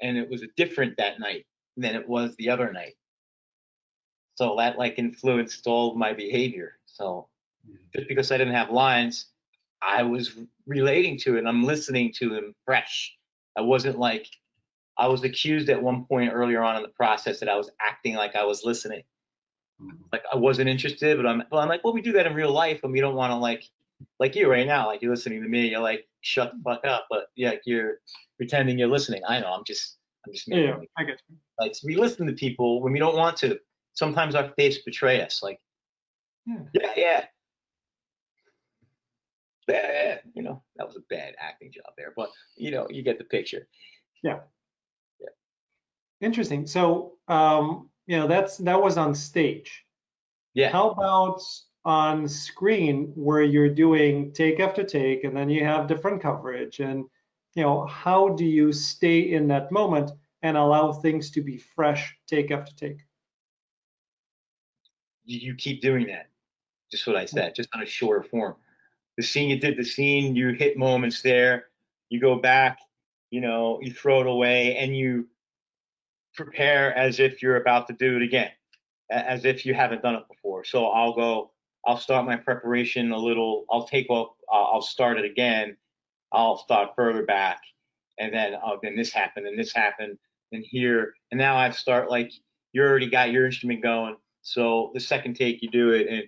and 0.00 0.16
it 0.16 0.30
was 0.30 0.44
different 0.56 0.96
that 0.98 1.20
night 1.20 1.46
than 1.76 1.94
it 1.94 2.08
was 2.08 2.34
the 2.36 2.50
other 2.50 2.72
night. 2.72 2.94
So 4.34 4.56
that 4.56 4.78
like 4.78 4.98
influenced 4.98 5.66
all 5.66 5.94
my 5.94 6.12
behavior. 6.12 6.78
So 6.86 7.28
just 7.94 8.08
because 8.08 8.32
I 8.32 8.38
didn't 8.38 8.54
have 8.54 8.70
lines 8.70 9.31
I 9.82 10.02
was 10.02 10.36
relating 10.66 11.18
to 11.18 11.36
it 11.36 11.40
and 11.40 11.48
I'm 11.48 11.64
listening 11.64 12.12
to 12.18 12.34
him 12.34 12.54
fresh. 12.64 13.16
I 13.56 13.60
wasn't 13.62 13.98
like 13.98 14.28
I 14.96 15.08
was 15.08 15.24
accused 15.24 15.68
at 15.68 15.82
one 15.82 16.04
point 16.04 16.32
earlier 16.32 16.62
on 16.62 16.76
in 16.76 16.82
the 16.82 16.88
process 16.88 17.40
that 17.40 17.48
I 17.48 17.56
was 17.56 17.70
acting 17.80 18.14
like 18.14 18.36
I 18.36 18.44
was 18.44 18.64
listening. 18.64 19.02
Mm-hmm. 19.80 20.02
Like 20.12 20.22
I 20.32 20.36
wasn't 20.36 20.68
interested, 20.68 21.16
but 21.16 21.26
I'm 21.26 21.42
but 21.50 21.58
I'm 21.58 21.68
like, 21.68 21.82
well, 21.82 21.92
we 21.92 22.02
do 22.02 22.12
that 22.12 22.26
in 22.26 22.34
real 22.34 22.52
life 22.52 22.80
and 22.84 22.92
we 22.92 23.00
don't 23.00 23.14
want 23.14 23.32
to 23.32 23.36
like 23.36 23.64
like 24.18 24.34
you 24.36 24.50
right 24.50 24.66
now, 24.66 24.86
like 24.86 25.02
you're 25.02 25.12
listening 25.14 25.42
to 25.42 25.48
me, 25.48 25.68
you're 25.68 25.80
like, 25.80 26.06
shut 26.20 26.52
the 26.52 26.62
fuck 26.62 26.84
up. 26.84 27.06
But 27.10 27.26
yeah, 27.34 27.54
you're 27.64 27.98
pretending 28.36 28.78
you're 28.78 28.88
listening. 28.88 29.22
I 29.26 29.40
know, 29.40 29.52
I'm 29.52 29.64
just 29.64 29.98
I'm 30.26 30.32
just 30.32 30.48
making 30.48 30.68
yeah, 30.68 30.76
I 30.96 31.04
get 31.04 31.20
you. 31.28 31.36
Like 31.60 31.74
we 31.84 31.96
listen 31.96 32.26
to 32.26 32.32
people 32.32 32.80
when 32.80 32.92
we 32.92 32.98
don't 32.98 33.16
want 33.16 33.36
to. 33.38 33.58
Sometimes 33.94 34.34
our 34.34 34.50
face 34.56 34.78
betray 34.78 35.20
us. 35.20 35.42
Like, 35.42 35.60
yeah, 36.46 36.60
yeah, 36.72 36.92
yeah 36.96 37.24
bad. 39.72 40.20
You 40.34 40.42
know, 40.42 40.62
that 40.76 40.86
was 40.86 40.96
a 40.96 41.00
bad 41.08 41.34
acting 41.38 41.72
job 41.72 41.92
there, 41.96 42.12
but 42.16 42.30
you 42.56 42.70
know, 42.70 42.86
you 42.90 43.02
get 43.02 43.18
the 43.18 43.24
picture. 43.24 43.66
Yeah. 44.22 44.40
Yeah. 45.20 45.28
Interesting. 46.20 46.66
So, 46.66 47.14
um, 47.28 47.90
you 48.06 48.18
know, 48.18 48.26
that's 48.26 48.58
that 48.58 48.80
was 48.80 48.96
on 48.96 49.14
stage. 49.14 49.84
Yeah. 50.54 50.70
How 50.70 50.90
about 50.90 51.40
on 51.84 52.28
screen 52.28 53.12
where 53.16 53.42
you're 53.42 53.74
doing 53.74 54.32
take 54.32 54.60
after 54.60 54.84
take 54.84 55.24
and 55.24 55.36
then 55.36 55.48
you 55.48 55.64
have 55.64 55.88
different 55.88 56.22
coverage 56.22 56.78
and 56.80 57.04
you 57.54 57.62
know, 57.62 57.86
how 57.86 58.30
do 58.30 58.44
you 58.44 58.72
stay 58.72 59.32
in 59.32 59.46
that 59.48 59.70
moment 59.70 60.10
and 60.42 60.56
allow 60.56 60.92
things 60.92 61.30
to 61.32 61.42
be 61.42 61.58
fresh 61.58 62.16
take 62.26 62.50
after 62.50 62.72
take? 62.74 62.98
You 65.24 65.54
keep 65.54 65.82
doing 65.82 66.06
that. 66.06 66.30
Just 66.90 67.06
what 67.06 67.16
I 67.16 67.24
said, 67.24 67.54
just 67.54 67.68
on 67.74 67.82
a 67.82 67.86
shorter 67.86 68.22
form 68.22 68.56
the 69.16 69.22
scene 69.22 69.50
you 69.50 69.58
did 69.58 69.76
the 69.76 69.84
scene 69.84 70.34
you 70.36 70.50
hit 70.50 70.76
moments 70.76 71.22
there. 71.22 71.66
You 72.08 72.20
go 72.20 72.36
back 72.36 72.78
you 73.30 73.40
know 73.40 73.80
you 73.82 73.92
throw 73.92 74.20
it 74.20 74.26
away 74.26 74.76
and 74.76 74.96
you 74.96 75.26
prepare 76.34 76.96
as 76.96 77.18
if 77.18 77.42
you're 77.42 77.56
about 77.56 77.88
to 77.88 77.94
do 77.94 78.16
it 78.16 78.22
again 78.22 78.50
as 79.10 79.44
if 79.44 79.66
you 79.66 79.74
haven't 79.74 80.02
done 80.02 80.14
it 80.14 80.28
before. 80.28 80.64
So 80.64 80.86
i'll 80.86 81.14
go 81.14 81.50
i'll 81.86 81.98
start 81.98 82.26
my 82.26 82.36
preparation 82.36 83.10
a 83.10 83.18
little 83.18 83.64
i'll 83.70 83.86
take 83.86 84.08
off 84.10 84.34
i'll 84.52 84.82
start 84.82 85.18
it 85.18 85.24
again. 85.24 85.76
I'll 86.30 86.56
start 86.56 86.90
further 86.96 87.24
back 87.24 87.60
and 88.18 88.32
then 88.32 88.54
oh 88.62 88.78
then 88.82 88.96
this 88.96 89.12
happened 89.12 89.46
and 89.46 89.58
this 89.58 89.72
happened 89.72 90.18
and 90.52 90.64
here 90.64 91.14
and 91.30 91.38
now 91.38 91.56
i 91.56 91.70
start 91.70 92.10
like 92.10 92.30
you 92.72 92.82
already 92.82 93.08
got 93.08 93.32
your 93.32 93.46
instrument 93.46 93.82
going. 93.82 94.16
So 94.42 94.90
the 94.94 95.00
second 95.00 95.34
take 95.34 95.62
you 95.62 95.70
do 95.70 95.90
it 95.90 96.08
and 96.08 96.24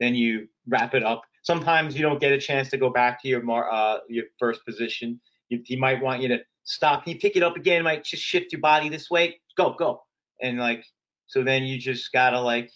then 0.00 0.14
you 0.14 0.48
wrap 0.66 0.94
it 0.94 1.02
up 1.02 1.22
Sometimes 1.48 1.96
you 1.96 2.02
don't 2.02 2.20
get 2.20 2.30
a 2.30 2.38
chance 2.38 2.68
to 2.68 2.76
go 2.76 2.90
back 2.90 3.22
to 3.22 3.26
your 3.26 3.42
more 3.42 3.72
uh, 3.72 4.00
your 4.06 4.26
first 4.38 4.66
position. 4.66 5.18
You, 5.48 5.62
he 5.64 5.76
might 5.76 6.02
want 6.02 6.20
you 6.20 6.28
to 6.28 6.40
stop. 6.64 7.06
He 7.06 7.14
pick 7.14 7.36
it 7.36 7.42
up 7.42 7.56
again. 7.56 7.82
Might 7.84 8.04
just 8.04 8.22
shift 8.22 8.52
your 8.52 8.60
body 8.60 8.90
this 8.90 9.08
way. 9.10 9.40
Go, 9.56 9.72
go, 9.72 10.02
and 10.42 10.58
like 10.58 10.84
so. 11.26 11.42
Then 11.42 11.62
you 11.62 11.78
just 11.78 12.12
gotta 12.12 12.38
like 12.38 12.70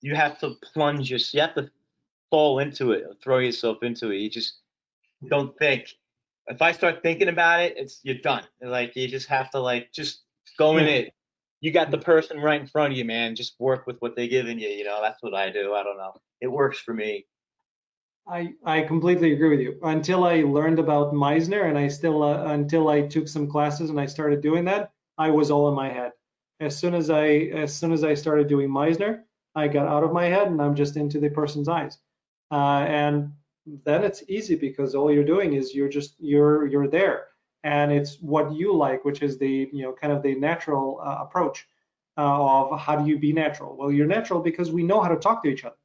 you 0.00 0.14
have 0.14 0.38
to 0.42 0.54
plunge. 0.72 1.10
Your, 1.10 1.18
you 1.32 1.40
have 1.40 1.56
to 1.56 1.68
fall 2.30 2.60
into 2.60 2.92
it, 2.92 3.02
throw 3.20 3.38
yourself 3.38 3.78
into 3.82 4.12
it. 4.12 4.18
You 4.18 4.30
just 4.30 4.60
don't 5.28 5.58
think. 5.58 5.88
If 6.46 6.62
I 6.62 6.70
start 6.70 7.02
thinking 7.02 7.30
about 7.30 7.58
it, 7.62 7.74
it's 7.76 7.98
you're 8.04 8.22
done. 8.22 8.44
Like 8.62 8.94
you 8.94 9.08
just 9.08 9.26
have 9.26 9.50
to 9.50 9.58
like 9.58 9.90
just 9.92 10.20
go 10.56 10.78
in 10.78 10.86
it. 10.86 11.12
You 11.62 11.72
got 11.72 11.90
the 11.90 11.98
person 11.98 12.38
right 12.38 12.60
in 12.60 12.66
front 12.66 12.92
of 12.92 12.98
you, 12.98 13.06
man. 13.06 13.36
Just 13.36 13.54
work 13.58 13.86
with 13.86 13.96
what 14.00 14.16
they're 14.16 14.26
giving 14.28 14.58
you. 14.58 14.68
You 14.68 14.84
know, 14.84 15.00
that's 15.00 15.22
what 15.22 15.34
I 15.34 15.48
do. 15.50 15.72
I 15.72 15.82
don't 15.82 15.96
know 15.96 16.12
it 16.42 16.48
works 16.48 16.78
for 16.80 16.92
me. 16.92 17.24
I, 18.28 18.52
I 18.64 18.82
completely 18.82 19.32
agree 19.32 19.50
with 19.50 19.60
you. 19.60 19.78
Until 19.82 20.24
I 20.24 20.42
learned 20.42 20.78
about 20.78 21.14
Meisner 21.14 21.68
and 21.68 21.78
I 21.78 21.88
still 21.88 22.22
uh, 22.22 22.44
until 22.52 22.88
I 22.88 23.02
took 23.02 23.28
some 23.28 23.48
classes 23.48 23.90
and 23.90 23.98
I 23.98 24.06
started 24.06 24.42
doing 24.42 24.66
that, 24.66 24.92
I 25.16 25.30
was 25.30 25.50
all 25.50 25.68
in 25.68 25.74
my 25.74 25.88
head. 25.88 26.12
As 26.60 26.76
soon 26.76 26.94
as 26.94 27.10
I 27.10 27.26
as 27.64 27.74
soon 27.74 27.92
as 27.92 28.04
I 28.04 28.14
started 28.14 28.48
doing 28.48 28.68
Meisner, 28.68 29.22
I 29.54 29.68
got 29.68 29.86
out 29.86 30.04
of 30.04 30.12
my 30.12 30.26
head 30.26 30.48
and 30.48 30.60
I'm 30.60 30.74
just 30.74 30.96
into 30.96 31.20
the 31.20 31.30
person's 31.30 31.68
eyes. 31.68 31.98
Uh, 32.50 32.84
and 32.86 33.32
then 33.84 34.04
it's 34.04 34.22
easy 34.28 34.56
because 34.56 34.94
all 34.94 35.12
you're 35.12 35.24
doing 35.24 35.54
is 35.54 35.74
you're 35.74 35.88
just 35.88 36.14
you're 36.18 36.66
you're 36.66 36.88
there 36.88 37.26
and 37.64 37.92
it's 37.92 38.16
what 38.20 38.52
you 38.52 38.74
like, 38.74 39.04
which 39.04 39.22
is 39.22 39.38
the 39.38 39.68
you 39.72 39.82
know 39.82 39.92
kind 39.92 40.12
of 40.12 40.22
the 40.22 40.34
natural 40.34 41.00
uh, 41.04 41.18
approach 41.20 41.66
uh, 42.18 42.22
of 42.22 42.78
how 42.80 42.96
do 42.96 43.08
you 43.08 43.18
be 43.18 43.32
natural. 43.32 43.76
Well, 43.76 43.90
you're 43.90 44.06
natural 44.06 44.40
because 44.40 44.70
we 44.70 44.82
know 44.82 45.00
how 45.00 45.08
to 45.08 45.16
talk 45.16 45.42
to 45.44 45.48
each 45.48 45.64
other 45.64 45.76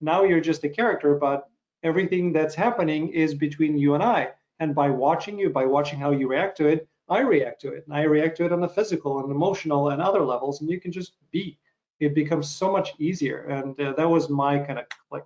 now 0.00 0.24
you're 0.24 0.40
just 0.40 0.64
a 0.64 0.68
character, 0.68 1.14
but 1.14 1.48
everything 1.82 2.32
that's 2.32 2.54
happening 2.54 3.08
is 3.08 3.34
between 3.34 3.78
you 3.78 3.94
and 3.94 4.02
I. 4.02 4.28
And 4.60 4.74
by 4.74 4.90
watching 4.90 5.38
you, 5.38 5.50
by 5.50 5.66
watching 5.66 5.98
how 5.98 6.10
you 6.10 6.28
react 6.28 6.56
to 6.58 6.66
it, 6.66 6.88
I 7.08 7.20
react 7.20 7.60
to 7.62 7.72
it. 7.72 7.84
And 7.86 7.96
I 7.96 8.02
react 8.02 8.36
to 8.38 8.44
it 8.44 8.52
on 8.52 8.60
the 8.60 8.68
physical 8.68 9.20
and 9.20 9.30
emotional 9.30 9.90
and 9.90 10.02
other 10.02 10.24
levels. 10.24 10.60
And 10.60 10.68
you 10.68 10.80
can 10.80 10.92
just 10.92 11.12
be. 11.30 11.58
It 12.00 12.14
becomes 12.14 12.48
so 12.48 12.70
much 12.70 12.94
easier. 12.98 13.44
And 13.44 13.80
uh, 13.80 13.92
that 13.92 14.08
was 14.08 14.28
my 14.28 14.58
kind 14.58 14.78
of 14.78 14.86
click. 15.08 15.24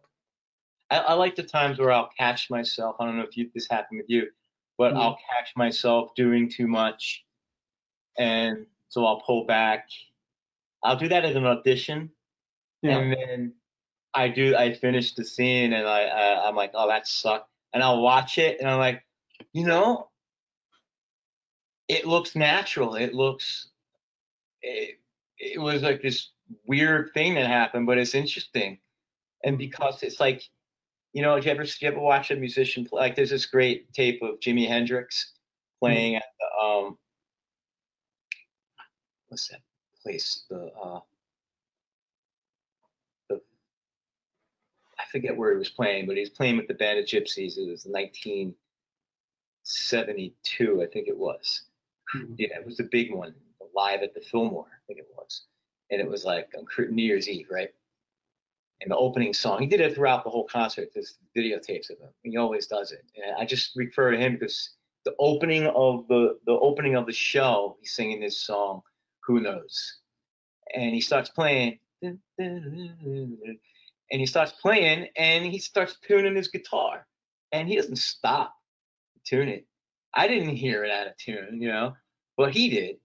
I, 0.91 0.99
I, 0.99 1.13
like 1.15 1.37
the 1.37 1.43
times 1.43 1.79
where 1.79 1.91
I'll 1.91 2.11
catch 2.17 2.51
myself. 2.51 2.97
I 3.01 3.07
don't 3.07 3.17
know 3.17 3.25
if 3.25 3.37
you, 3.37 3.51
this 3.55 3.69
happened 3.69 3.99
with 4.01 4.11
you, 4.11 4.29
but 4.79 4.93
mm-hmm. 4.93 5.01
I'll 5.01 5.19
catch 5.35 5.53
myself 5.57 6.15
doing 6.15 6.49
too 6.49 6.67
much. 6.67 7.25
And 8.19 8.67
so 8.89 9.07
I'll 9.07 9.21
pull 9.21 9.47
back. 9.47 9.89
I'll 10.83 10.97
do 10.97 11.09
that 11.09 11.25
as 11.25 11.37
an 11.37 11.47
audition. 11.47 12.11
Yeah. 12.83 12.99
And 12.99 13.13
then 13.13 13.53
I 14.15 14.29
do. 14.29 14.57
I 14.57 14.75
finish 14.75 15.15
the 15.15 15.25
scene 15.25 15.73
and 15.73 15.87
I, 15.87 16.03
I 16.03 16.49
am 16.49 16.57
like, 16.57 16.73
oh, 16.75 16.89
that 16.89 17.07
sucked. 17.07 17.49
and 17.73 17.83
I'll 17.83 18.03
watch 18.03 18.39
it 18.39 18.59
and 18.61 18.69
I'm 18.69 18.79
like, 18.79 19.05
you 19.53 19.67
know, 19.67 20.09
it 21.89 22.07
looks 22.07 22.37
natural. 22.37 22.95
It 22.95 23.15
looks, 23.15 23.69
it, 24.63 24.99
it 25.39 25.61
was 25.61 25.83
like 25.83 26.03
this 26.03 26.31
weird 26.67 27.11
thing 27.15 27.35
that 27.35 27.47
happened, 27.47 27.87
but 27.87 27.99
it's 27.99 28.15
interesting. 28.15 28.79
And 29.45 29.59
because 29.59 30.03
it's 30.03 30.21
like, 30.21 30.49
you 31.13 31.23
know, 31.23 31.35
did 31.37 31.45
you 31.45 31.51
ever, 31.51 31.65
you 31.65 31.89
ever 31.89 32.01
watch 32.01 32.31
a 32.31 32.37
musician 32.37 32.85
play? 32.85 33.01
Like, 33.01 33.17
there's 33.17 33.31
this 33.31 33.47
great 33.47 33.93
tape 33.93 34.23
of 34.23 34.41
Jimi 34.41 34.67
Hendrix 34.67 35.33
playing 35.81 36.17
at 36.17 36.25
the, 36.41 36.47
um, 36.67 36.99
what's 39.29 39.49
that 39.49 39.61
place? 40.03 40.45
The, 40.49 40.71
uh, 40.83 41.01
the, 43.29 43.41
I 44.99 45.05
forget 45.11 45.37
where 45.37 45.53
he 45.53 45.59
was 45.59 45.69
playing, 45.71 46.07
but 46.07 46.17
he 46.17 46.21
was 46.21 46.31
playing 46.31 46.57
with 46.57 46.69
the 46.69 46.75
Band 46.75 46.99
of 46.99 47.05
Gypsys. 47.05 47.59
It 47.59 47.69
was 47.69 47.85
1972, 47.87 50.83
I 50.83 50.87
think 50.87 51.09
it 51.09 51.19
was. 51.19 51.65
Mhm. 52.15 52.35
Yeah, 52.39 52.59
it 52.59 52.65
was 52.67 52.77
the 52.79 52.85
big 52.85 53.13
one, 53.13 53.35
live 53.75 54.03
at 54.03 54.15
the 54.15 54.21
Fillmore, 54.21 54.67
I 54.71 54.81
think 54.87 54.99
it 54.99 55.09
was. 55.17 55.47
And 55.91 56.01
it 56.01 56.09
was 56.09 56.25
like 56.25 56.51
on 56.57 56.67
New 56.95 57.05
Year's 57.05 57.29
Eve, 57.29 57.49
right? 57.51 57.73
And 58.83 58.91
the 58.91 58.97
opening 58.97 59.33
song, 59.33 59.61
he 59.61 59.67
did 59.67 59.81
it 59.81 59.95
throughout 59.95 60.25
the 60.25 60.31
whole 60.31 60.45
concert. 60.45 60.89
There's 60.93 61.19
videotapes 61.37 61.89
of 61.91 61.99
him. 62.01 62.11
He 62.25 62.37
always 62.37 62.67
does 62.67 62.91
it. 62.91 63.05
And 63.17 63.37
I 63.39 63.45
just 63.45 63.77
refer 63.77 64.11
to 64.11 64.19
him 64.19 64.33
because 64.35 64.71
the 65.05 65.15
opening 65.19 65.67
of 65.69 66.07
the 66.09 66.39
the 66.47 66.53
opening 66.53 66.97
of 66.97 67.07
the 67.07 67.13
show, 67.13 67.77
he's 67.81 67.93
singing 67.93 68.21
this 68.21 68.41
song, 68.41 68.83
"Who 69.25 69.41
Knows," 69.41 70.01
and 70.75 70.95
he 70.95 71.01
starts 71.01 71.31
playing, 71.31 71.79
and 72.03 72.19
he 74.11 74.27
starts 74.27 74.53
playing, 74.53 75.09
and 75.17 75.45
he 75.45 75.59
starts 75.59 75.97
tuning 76.07 76.37
his 76.37 76.49
guitar, 76.49 77.07
and 77.53 77.69
he 77.69 77.77
doesn't 77.77 77.97
stop 77.97 78.55
tuning. 79.25 79.65
I 80.15 80.29
didn't 80.29 80.57
hear 80.57 80.85
it 80.85 80.91
out 80.91 81.07
of 81.07 81.17
tune, 81.17 81.61
you 81.61 81.69
know, 81.69 81.95
but 82.37 82.53
he 82.53 82.69
did. 82.69 82.97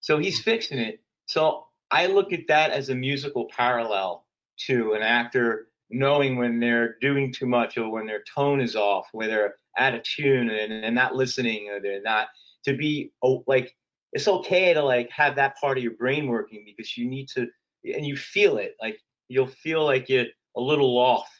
So 0.00 0.18
he's 0.18 0.40
fixing 0.42 0.78
it. 0.78 1.00
So 1.26 1.68
I 1.90 2.06
look 2.06 2.32
at 2.32 2.48
that 2.48 2.70
as 2.72 2.88
a 2.88 2.94
musical 2.94 3.46
parallel 3.46 4.25
to 4.66 4.94
an 4.94 5.02
actor 5.02 5.68
knowing 5.90 6.36
when 6.36 6.58
they're 6.58 6.96
doing 7.00 7.32
too 7.32 7.46
much 7.46 7.78
or 7.78 7.90
when 7.90 8.06
their 8.06 8.22
tone 8.34 8.60
is 8.60 8.76
off, 8.76 9.06
where 9.12 9.28
they're 9.28 9.54
out 9.78 9.94
of 9.94 10.02
tune 10.02 10.50
and, 10.50 10.72
and 10.72 10.94
not 10.94 11.14
listening 11.14 11.68
or 11.70 11.80
they're 11.80 12.02
not 12.02 12.28
to 12.64 12.76
be 12.76 13.12
oh, 13.22 13.44
like 13.46 13.74
it's 14.12 14.28
okay 14.28 14.72
to 14.74 14.82
like 14.82 15.10
have 15.10 15.36
that 15.36 15.56
part 15.60 15.76
of 15.76 15.84
your 15.84 15.94
brain 15.94 16.26
working 16.26 16.64
because 16.66 16.96
you 16.96 17.08
need 17.08 17.28
to 17.28 17.46
and 17.84 18.06
you 18.06 18.16
feel 18.16 18.58
it 18.58 18.74
like 18.80 18.98
you'll 19.28 19.46
feel 19.46 19.84
like 19.84 20.08
you're 20.08 20.26
a 20.56 20.60
little 20.60 20.96
off. 20.98 21.30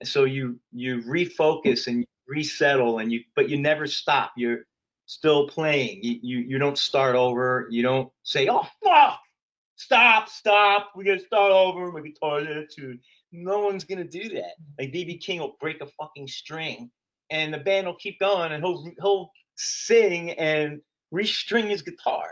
And 0.00 0.08
so 0.08 0.24
you 0.24 0.58
you 0.72 1.02
refocus 1.02 1.86
and 1.86 2.04
resettle 2.26 2.98
and 2.98 3.12
you 3.12 3.22
but 3.34 3.48
you 3.48 3.58
never 3.58 3.86
stop. 3.86 4.32
You're 4.36 4.60
still 5.06 5.48
playing. 5.48 6.02
You 6.02 6.18
you, 6.22 6.38
you 6.38 6.58
don't 6.58 6.78
start 6.78 7.14
over. 7.14 7.68
You 7.70 7.82
don't 7.82 8.10
say 8.22 8.48
oh 8.48 8.66
fuck 8.82 9.20
stop 9.76 10.28
stop 10.28 10.92
we 10.96 11.04
gotta 11.04 11.20
start 11.20 11.52
over 11.52 11.92
my 11.92 12.00
out 12.22 12.46
of 12.46 12.68
tune 12.74 12.98
no 13.32 13.60
one's 13.60 13.84
gonna 13.84 14.04
do 14.04 14.28
that. 14.30 14.52
Like 14.78 14.92
bb 14.92 15.20
king 15.20 15.40
will 15.40 15.56
break 15.60 15.80
a 15.80 15.86
fucking 15.86 16.28
string 16.28 16.90
and 17.30 17.52
the 17.52 17.58
band 17.58 17.86
will 17.86 17.96
keep 17.96 18.18
going 18.18 18.52
and 18.52 18.64
he'll 18.64 18.84
he'll 19.00 19.30
sing 19.56 20.30
and 20.32 20.80
restring 21.12 21.68
his 21.68 21.82
guitar. 21.82 22.30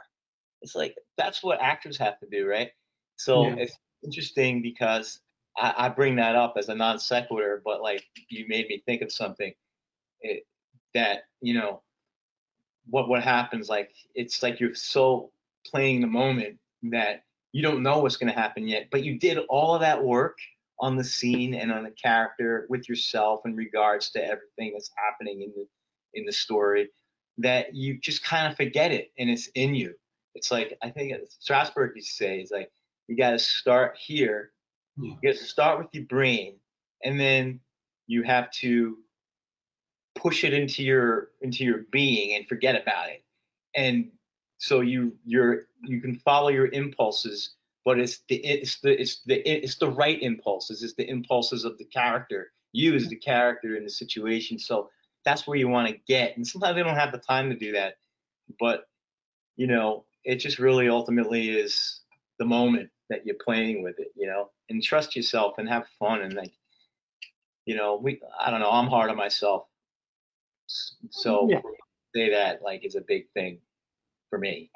It's 0.62 0.74
like 0.74 0.96
that's 1.16 1.42
what 1.42 1.60
actors 1.60 1.98
have 1.98 2.18
to 2.20 2.26
do 2.30 2.46
right? 2.48 2.70
So 3.16 3.44
Yeah. 3.44 3.56
it's 3.58 3.76
interesting 4.02 4.62
because 4.62 5.20
I, 5.56 5.74
I 5.76 5.88
bring 5.90 6.16
that 6.16 6.36
up 6.36 6.54
as 6.56 6.68
a 6.68 6.74
non 6.74 6.98
sequitur 6.98 7.60
but 7.64 7.82
like 7.82 8.02
you 8.28 8.46
made 8.48 8.68
me 8.68 8.82
think 8.86 9.02
of 9.02 9.12
something. 9.12 9.52
It, 10.20 10.46
that 10.94 11.24
you 11.42 11.54
know 11.54 11.82
what 12.88 13.08
what 13.08 13.22
happens 13.22 13.68
like 13.68 13.90
it's 14.14 14.42
like 14.42 14.60
you're 14.60 14.74
so 14.74 15.30
playing 15.66 16.00
the 16.00 16.06
moment 16.06 16.58
that 16.84 17.24
you 17.54 17.62
don't 17.62 17.84
know 17.84 18.00
what's 18.00 18.16
going 18.16 18.32
to 18.32 18.38
happen 18.38 18.66
yet 18.66 18.88
but 18.90 19.04
you 19.04 19.18
did 19.18 19.38
all 19.48 19.74
of 19.74 19.80
that 19.80 20.02
work 20.02 20.36
on 20.80 20.96
the 20.96 21.04
scene 21.04 21.54
and 21.54 21.72
on 21.72 21.84
the 21.84 21.90
character 21.90 22.66
with 22.68 22.88
yourself 22.88 23.40
in 23.44 23.54
regards 23.54 24.10
to 24.10 24.22
everything 24.22 24.72
that's 24.72 24.90
happening 24.96 25.42
in 25.42 25.52
the 25.56 25.66
in 26.14 26.26
the 26.26 26.32
story 26.32 26.88
that 27.38 27.74
you 27.74 27.98
just 28.00 28.24
kind 28.24 28.50
of 28.50 28.56
forget 28.56 28.92
it 28.92 29.10
and 29.18 29.28
it's 29.28 29.48
in 29.54 29.74
you. 29.74 29.94
It's 30.34 30.50
like 30.50 30.76
i 30.82 30.90
think 30.90 31.12
strasberg 31.40 31.94
used 31.94 32.08
to 32.08 32.14
say 32.14 32.40
is 32.40 32.50
like 32.50 32.70
you 33.08 33.16
got 33.16 33.30
to 33.30 33.38
start 33.38 33.96
here. 33.98 34.50
Yeah. 34.96 35.10
you 35.10 35.32
got 35.32 35.38
to 35.38 35.44
start 35.44 35.78
with 35.78 35.88
your 35.92 36.04
brain 36.04 36.56
and 37.04 37.18
then 37.18 37.60
you 38.06 38.22
have 38.22 38.50
to 38.52 38.98
push 40.14 40.44
it 40.44 40.52
into 40.52 40.82
your 40.82 41.30
into 41.40 41.64
your 41.64 41.82
being 41.90 42.36
and 42.36 42.46
forget 42.48 42.80
about 42.80 43.08
it. 43.08 43.24
And 43.76 44.10
so 44.58 44.80
you 44.80 45.12
you're 45.24 45.66
you 45.86 46.00
can 46.00 46.16
follow 46.16 46.48
your 46.48 46.66
impulses 46.68 47.54
but 47.84 47.98
it's 47.98 48.20
the 48.28 48.36
it's 48.36 48.80
the 48.80 49.00
it's 49.00 49.22
the 49.26 49.36
it's 49.48 49.76
the 49.76 49.88
right 49.90 50.22
impulses 50.22 50.82
it's 50.82 50.94
the 50.94 51.08
impulses 51.08 51.64
of 51.64 51.76
the 51.78 51.84
character. 51.84 52.52
You 52.72 52.94
as 52.94 53.08
the 53.08 53.16
character 53.16 53.76
in 53.76 53.84
the 53.84 53.90
situation. 53.90 54.58
So 54.58 54.90
that's 55.24 55.46
where 55.46 55.56
you 55.56 55.68
want 55.68 55.88
to 55.88 55.96
get. 56.08 56.36
And 56.36 56.44
sometimes 56.46 56.74
they 56.74 56.82
don't 56.82 56.96
have 56.96 57.12
the 57.12 57.18
time 57.18 57.48
to 57.50 57.56
do 57.56 57.72
that 57.72 57.98
but 58.60 58.88
you 59.56 59.66
know 59.66 60.04
it 60.24 60.36
just 60.36 60.58
really 60.58 60.88
ultimately 60.88 61.50
is 61.50 62.00
the 62.38 62.44
moment 62.44 62.90
that 63.10 63.24
you're 63.26 63.36
playing 63.44 63.82
with 63.82 63.98
it 63.98 64.08
you 64.16 64.26
know? 64.26 64.50
And 64.70 64.82
trust 64.82 65.14
yourself 65.14 65.54
and 65.58 65.68
have 65.68 65.86
fun 65.98 66.22
and 66.22 66.32
like 66.34 66.52
you 67.66 67.76
know 67.76 67.96
we 67.96 68.20
i 68.40 68.50
don't 68.50 68.60
know 68.60 68.70
i'm 68.70 68.88
hard 68.88 69.10
on 69.10 69.16
myself. 69.16 69.66
So 71.10 71.48
Yeah. 71.50 71.60
say 72.14 72.30
that 72.30 72.62
like 72.62 72.84
is 72.84 72.94
a 72.94 73.02
big 73.02 73.30
thing 73.34 73.58
for 74.30 74.38
me 74.38 74.70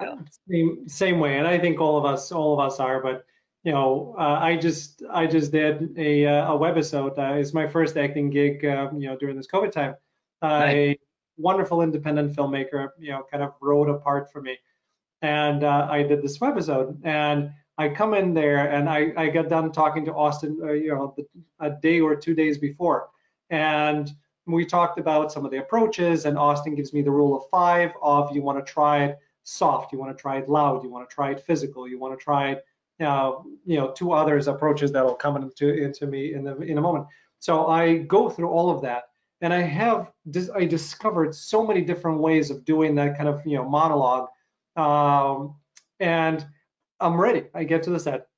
you 0.00 0.06
know 0.06 0.18
Same, 0.48 0.88
same 0.88 1.20
way, 1.20 1.38
and 1.38 1.46
I 1.46 1.58
think 1.58 1.80
all 1.80 1.98
of 1.98 2.04
us, 2.04 2.32
all 2.32 2.58
of 2.58 2.60
us 2.60 2.80
are. 2.80 3.02
But 3.02 3.24
you 3.64 3.72
know, 3.72 4.14
uh, 4.18 4.38
I 4.40 4.56
just, 4.56 5.02
I 5.10 5.26
just 5.26 5.52
did 5.52 5.96
a, 5.96 6.26
uh, 6.26 6.54
a 6.54 6.58
webisode. 6.58 7.16
Uh, 7.16 7.34
it's 7.38 7.54
my 7.54 7.68
first 7.68 7.96
acting 7.96 8.28
gig, 8.30 8.64
uh, 8.64 8.90
you 8.92 9.08
know, 9.08 9.16
during 9.16 9.36
this 9.36 9.46
COVID 9.46 9.70
time. 9.70 9.94
Uh, 10.40 10.58
Nice. 10.58 10.74
A 10.74 10.98
wonderful 11.36 11.82
independent 11.82 12.34
filmmaker, 12.34 12.88
you 12.98 13.12
know, 13.12 13.24
kind 13.30 13.42
of 13.42 13.52
wrote 13.60 13.88
a 13.88 13.94
part 13.94 14.32
for 14.32 14.42
me, 14.42 14.58
and 15.22 15.64
uh, 15.64 15.86
I 15.90 16.02
did 16.02 16.22
this 16.22 16.38
webisode. 16.38 16.98
And 17.04 17.52
I 17.78 17.88
come 17.88 18.14
in 18.14 18.34
there, 18.34 18.70
and 18.70 18.88
I, 18.88 19.12
I 19.16 19.28
got 19.28 19.48
done 19.48 19.72
talking 19.72 20.04
to 20.06 20.14
Austin, 20.14 20.58
uh, 20.62 20.72
you 20.72 20.88
know, 20.94 21.14
the, 21.16 21.26
a 21.60 21.70
day 21.70 22.00
or 22.00 22.16
two 22.16 22.34
days 22.34 22.58
before, 22.58 23.08
and 23.50 24.10
we 24.46 24.66
talked 24.66 24.98
about 24.98 25.30
some 25.30 25.44
of 25.44 25.52
the 25.52 25.58
approaches. 25.58 26.24
And 26.24 26.36
Austin 26.36 26.74
gives 26.74 26.92
me 26.92 27.02
the 27.02 27.12
rule 27.12 27.36
of 27.36 27.48
five 27.50 27.92
of 28.02 28.34
you 28.34 28.42
want 28.42 28.64
to 28.64 28.72
try 28.72 29.04
it 29.04 29.18
soft, 29.44 29.92
you 29.92 29.98
want 29.98 30.16
to 30.16 30.20
try 30.20 30.38
it 30.38 30.48
loud, 30.48 30.82
you 30.82 30.90
want 30.90 31.08
to 31.08 31.14
try 31.14 31.30
it 31.30 31.40
physical, 31.40 31.88
you 31.88 31.98
want 31.98 32.18
to 32.18 32.22
try 32.22 32.50
it, 32.50 32.64
uh, 33.00 33.32
you 33.64 33.76
know, 33.76 33.90
two 33.90 34.12
others 34.12 34.48
approaches 34.48 34.92
that'll 34.92 35.14
come 35.14 35.36
into 35.36 35.72
into 35.74 36.06
me 36.06 36.34
in 36.34 36.44
the, 36.44 36.56
in 36.60 36.78
a 36.78 36.80
moment. 36.80 37.06
So 37.38 37.66
I 37.66 37.98
go 37.98 38.28
through 38.28 38.48
all 38.48 38.70
of 38.70 38.82
that, 38.82 39.04
and 39.40 39.52
I 39.52 39.62
have 39.62 40.10
I 40.54 40.64
discovered 40.64 41.34
so 41.34 41.66
many 41.66 41.82
different 41.82 42.20
ways 42.20 42.50
of 42.50 42.64
doing 42.64 42.94
that 42.96 43.16
kind 43.16 43.28
of 43.28 43.42
you 43.44 43.56
know 43.56 43.68
monologue, 43.68 44.28
um, 44.76 45.56
and 45.98 46.44
I'm 47.00 47.20
ready. 47.20 47.44
I 47.54 47.64
get 47.64 47.82
to 47.84 47.90
the 47.90 47.98
set. 47.98 48.28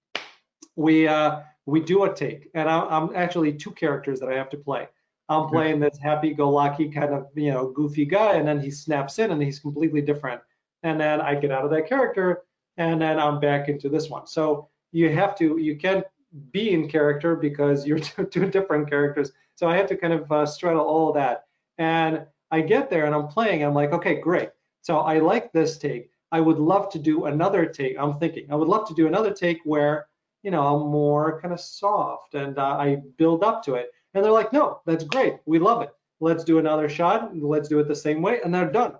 We 0.76 1.06
uh, 1.06 1.40
we 1.66 1.80
do 1.80 2.04
a 2.04 2.14
take, 2.14 2.50
and 2.54 2.68
I, 2.68 2.80
I'm 2.80 3.14
actually 3.14 3.52
two 3.54 3.72
characters 3.72 4.20
that 4.20 4.30
I 4.30 4.36
have 4.36 4.50
to 4.50 4.56
play. 4.56 4.88
I'm 5.26 5.48
playing 5.48 5.80
this 5.80 5.98
happy-go-lucky 5.98 6.90
kind 6.90 7.14
of 7.14 7.28
you 7.34 7.50
know 7.50 7.70
goofy 7.70 8.06
guy, 8.06 8.36
and 8.36 8.48
then 8.48 8.60
he 8.60 8.70
snaps 8.70 9.18
in, 9.18 9.30
and 9.30 9.42
he's 9.42 9.58
completely 9.58 10.00
different 10.00 10.40
and 10.84 11.00
then 11.00 11.20
I 11.20 11.34
get 11.34 11.50
out 11.50 11.64
of 11.64 11.70
that 11.70 11.88
character, 11.88 12.42
and 12.76 13.00
then 13.00 13.18
I'm 13.18 13.40
back 13.40 13.68
into 13.68 13.88
this 13.88 14.08
one. 14.08 14.26
So 14.26 14.68
you 14.92 15.10
have 15.10 15.34
to, 15.38 15.58
you 15.58 15.76
can't 15.76 16.04
be 16.52 16.72
in 16.72 16.88
character 16.88 17.34
because 17.34 17.86
you're 17.86 17.98
two, 18.00 18.26
two 18.26 18.50
different 18.50 18.88
characters. 18.88 19.32
So 19.56 19.68
I 19.68 19.76
have 19.76 19.88
to 19.88 19.96
kind 19.96 20.12
of 20.12 20.30
uh, 20.30 20.46
straddle 20.46 20.84
all 20.84 21.08
of 21.08 21.14
that. 21.14 21.44
And 21.78 22.26
I 22.50 22.60
get 22.60 22.90
there 22.90 23.06
and 23.06 23.14
I'm 23.14 23.28
playing. 23.28 23.64
I'm 23.64 23.74
like, 23.74 23.92
okay, 23.92 24.20
great. 24.20 24.50
So 24.82 24.98
I 24.98 25.18
like 25.18 25.52
this 25.52 25.78
take. 25.78 26.10
I 26.30 26.40
would 26.40 26.58
love 26.58 26.90
to 26.90 26.98
do 26.98 27.24
another 27.24 27.66
take. 27.66 27.96
I'm 27.98 28.18
thinking 28.18 28.46
I 28.50 28.56
would 28.56 28.68
love 28.68 28.86
to 28.88 28.94
do 28.94 29.06
another 29.06 29.32
take 29.32 29.60
where, 29.64 30.06
you 30.42 30.50
know, 30.50 30.62
I'm 30.66 30.90
more 30.90 31.40
kind 31.40 31.54
of 31.54 31.60
soft 31.60 32.34
and 32.34 32.58
uh, 32.58 32.76
I 32.78 32.96
build 33.16 33.42
up 33.42 33.64
to 33.64 33.74
it. 33.74 33.90
And 34.12 34.24
they're 34.24 34.32
like, 34.32 34.52
no, 34.52 34.80
that's 34.84 35.04
great. 35.04 35.36
We 35.46 35.58
love 35.58 35.82
it. 35.82 35.90
Let's 36.20 36.44
do 36.44 36.58
another 36.58 36.88
shot. 36.88 37.36
Let's 37.36 37.68
do 37.68 37.78
it 37.78 37.88
the 37.88 37.96
same 37.96 38.20
way. 38.20 38.40
And 38.44 38.54
they're 38.54 38.70
done. 38.70 38.94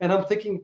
And 0.00 0.12
I'm 0.12 0.24
thinking, 0.24 0.62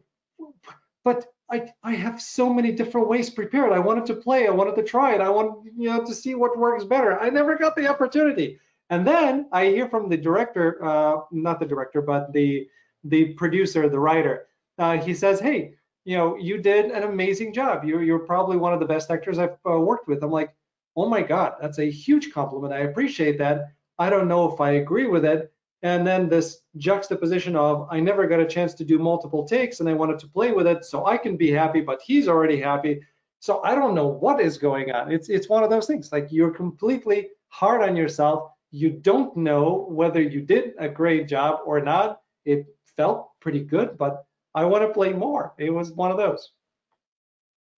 but 1.04 1.26
I, 1.50 1.70
I 1.82 1.92
have 1.94 2.20
so 2.20 2.52
many 2.52 2.72
different 2.72 3.08
ways 3.08 3.30
prepared. 3.30 3.72
I 3.72 3.78
wanted 3.78 4.06
to 4.06 4.14
play, 4.14 4.46
I 4.46 4.50
wanted 4.50 4.76
to 4.76 4.82
try 4.82 5.14
it, 5.14 5.20
I 5.20 5.28
want 5.28 5.64
you 5.76 5.90
know 5.90 6.04
to 6.04 6.14
see 6.14 6.34
what 6.34 6.58
works 6.58 6.84
better. 6.84 7.18
I 7.20 7.30
never 7.30 7.56
got 7.56 7.76
the 7.76 7.88
opportunity. 7.88 8.58
And 8.90 9.06
then 9.06 9.48
I 9.52 9.66
hear 9.66 9.88
from 9.88 10.08
the 10.08 10.16
director, 10.16 10.82
uh, 10.84 11.22
not 11.30 11.60
the 11.60 11.66
director, 11.66 12.02
but 12.02 12.32
the 12.32 12.68
the 13.04 13.34
producer, 13.34 13.88
the 13.88 14.00
writer. 14.00 14.46
Uh, 14.78 14.98
he 14.98 15.14
says, 15.14 15.40
"Hey, 15.40 15.74
you 16.04 16.16
know, 16.16 16.36
you 16.36 16.58
did 16.58 16.86
an 16.90 17.02
amazing 17.04 17.52
job. 17.52 17.84
You're 17.84 18.02
you're 18.02 18.18
probably 18.20 18.56
one 18.56 18.72
of 18.72 18.80
the 18.80 18.86
best 18.86 19.10
actors 19.10 19.38
I've 19.38 19.56
uh, 19.68 19.78
worked 19.78 20.08
with." 20.08 20.22
I'm 20.22 20.30
like, 20.30 20.54
"Oh 20.96 21.08
my 21.08 21.22
God, 21.22 21.54
that's 21.60 21.78
a 21.78 21.90
huge 21.90 22.32
compliment. 22.32 22.72
I 22.72 22.80
appreciate 22.80 23.38
that. 23.38 23.72
I 23.98 24.10
don't 24.10 24.28
know 24.28 24.52
if 24.52 24.60
I 24.60 24.72
agree 24.72 25.06
with 25.06 25.24
it, 25.24 25.52
and 25.84 26.06
then 26.06 26.30
this 26.30 26.62
juxtaposition 26.78 27.56
of 27.56 27.86
I 27.90 28.00
never 28.00 28.26
got 28.26 28.40
a 28.40 28.46
chance 28.46 28.72
to 28.74 28.86
do 28.86 28.98
multiple 28.98 29.46
takes 29.46 29.80
and 29.80 29.88
I 29.88 29.92
wanted 29.92 30.18
to 30.20 30.28
play 30.28 30.50
with 30.50 30.66
it 30.66 30.82
so 30.82 31.04
I 31.06 31.18
can 31.18 31.36
be 31.36 31.50
happy, 31.50 31.82
but 31.82 32.00
he's 32.04 32.26
already 32.26 32.58
happy. 32.58 33.02
So 33.40 33.62
I 33.62 33.74
don't 33.74 33.94
know 33.94 34.06
what 34.06 34.40
is 34.40 34.56
going 34.56 34.90
on. 34.92 35.12
It's 35.12 35.28
it's 35.28 35.46
one 35.46 35.62
of 35.62 35.68
those 35.68 35.86
things 35.86 36.10
like 36.10 36.28
you're 36.30 36.52
completely 36.52 37.28
hard 37.48 37.82
on 37.82 37.96
yourself. 37.96 38.50
You 38.70 38.90
don't 38.90 39.36
know 39.36 39.86
whether 39.90 40.22
you 40.22 40.40
did 40.40 40.72
a 40.78 40.88
great 40.88 41.28
job 41.28 41.60
or 41.66 41.80
not. 41.82 42.22
It 42.46 42.64
felt 42.96 43.28
pretty 43.40 43.62
good, 43.62 43.98
but 43.98 44.24
I 44.54 44.64
want 44.64 44.84
to 44.84 44.94
play 44.94 45.12
more. 45.12 45.52
It 45.58 45.68
was 45.68 45.92
one 45.92 46.10
of 46.10 46.16
those. 46.16 46.50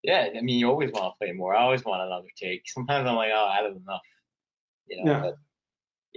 Yeah, 0.01 0.29
I 0.33 0.39
mean, 0.39 0.59
you 0.59 0.69
always 0.69 0.91
want 0.93 1.13
to 1.13 1.17
play 1.19 1.33
more. 1.33 1.53
I 1.53 1.61
always 1.63 1.83
want 1.83 2.01
another 2.01 2.29
take. 2.37 2.61
Sometimes 2.67 3.05
I'm 3.05 3.15
like, 3.17 3.31
oh, 3.35 3.47
I 3.51 3.55
had 3.57 3.65
enough. 3.65 4.01
You 4.87 5.03
know, 5.03 5.11
yeah. 5.11 5.19
But 5.19 5.37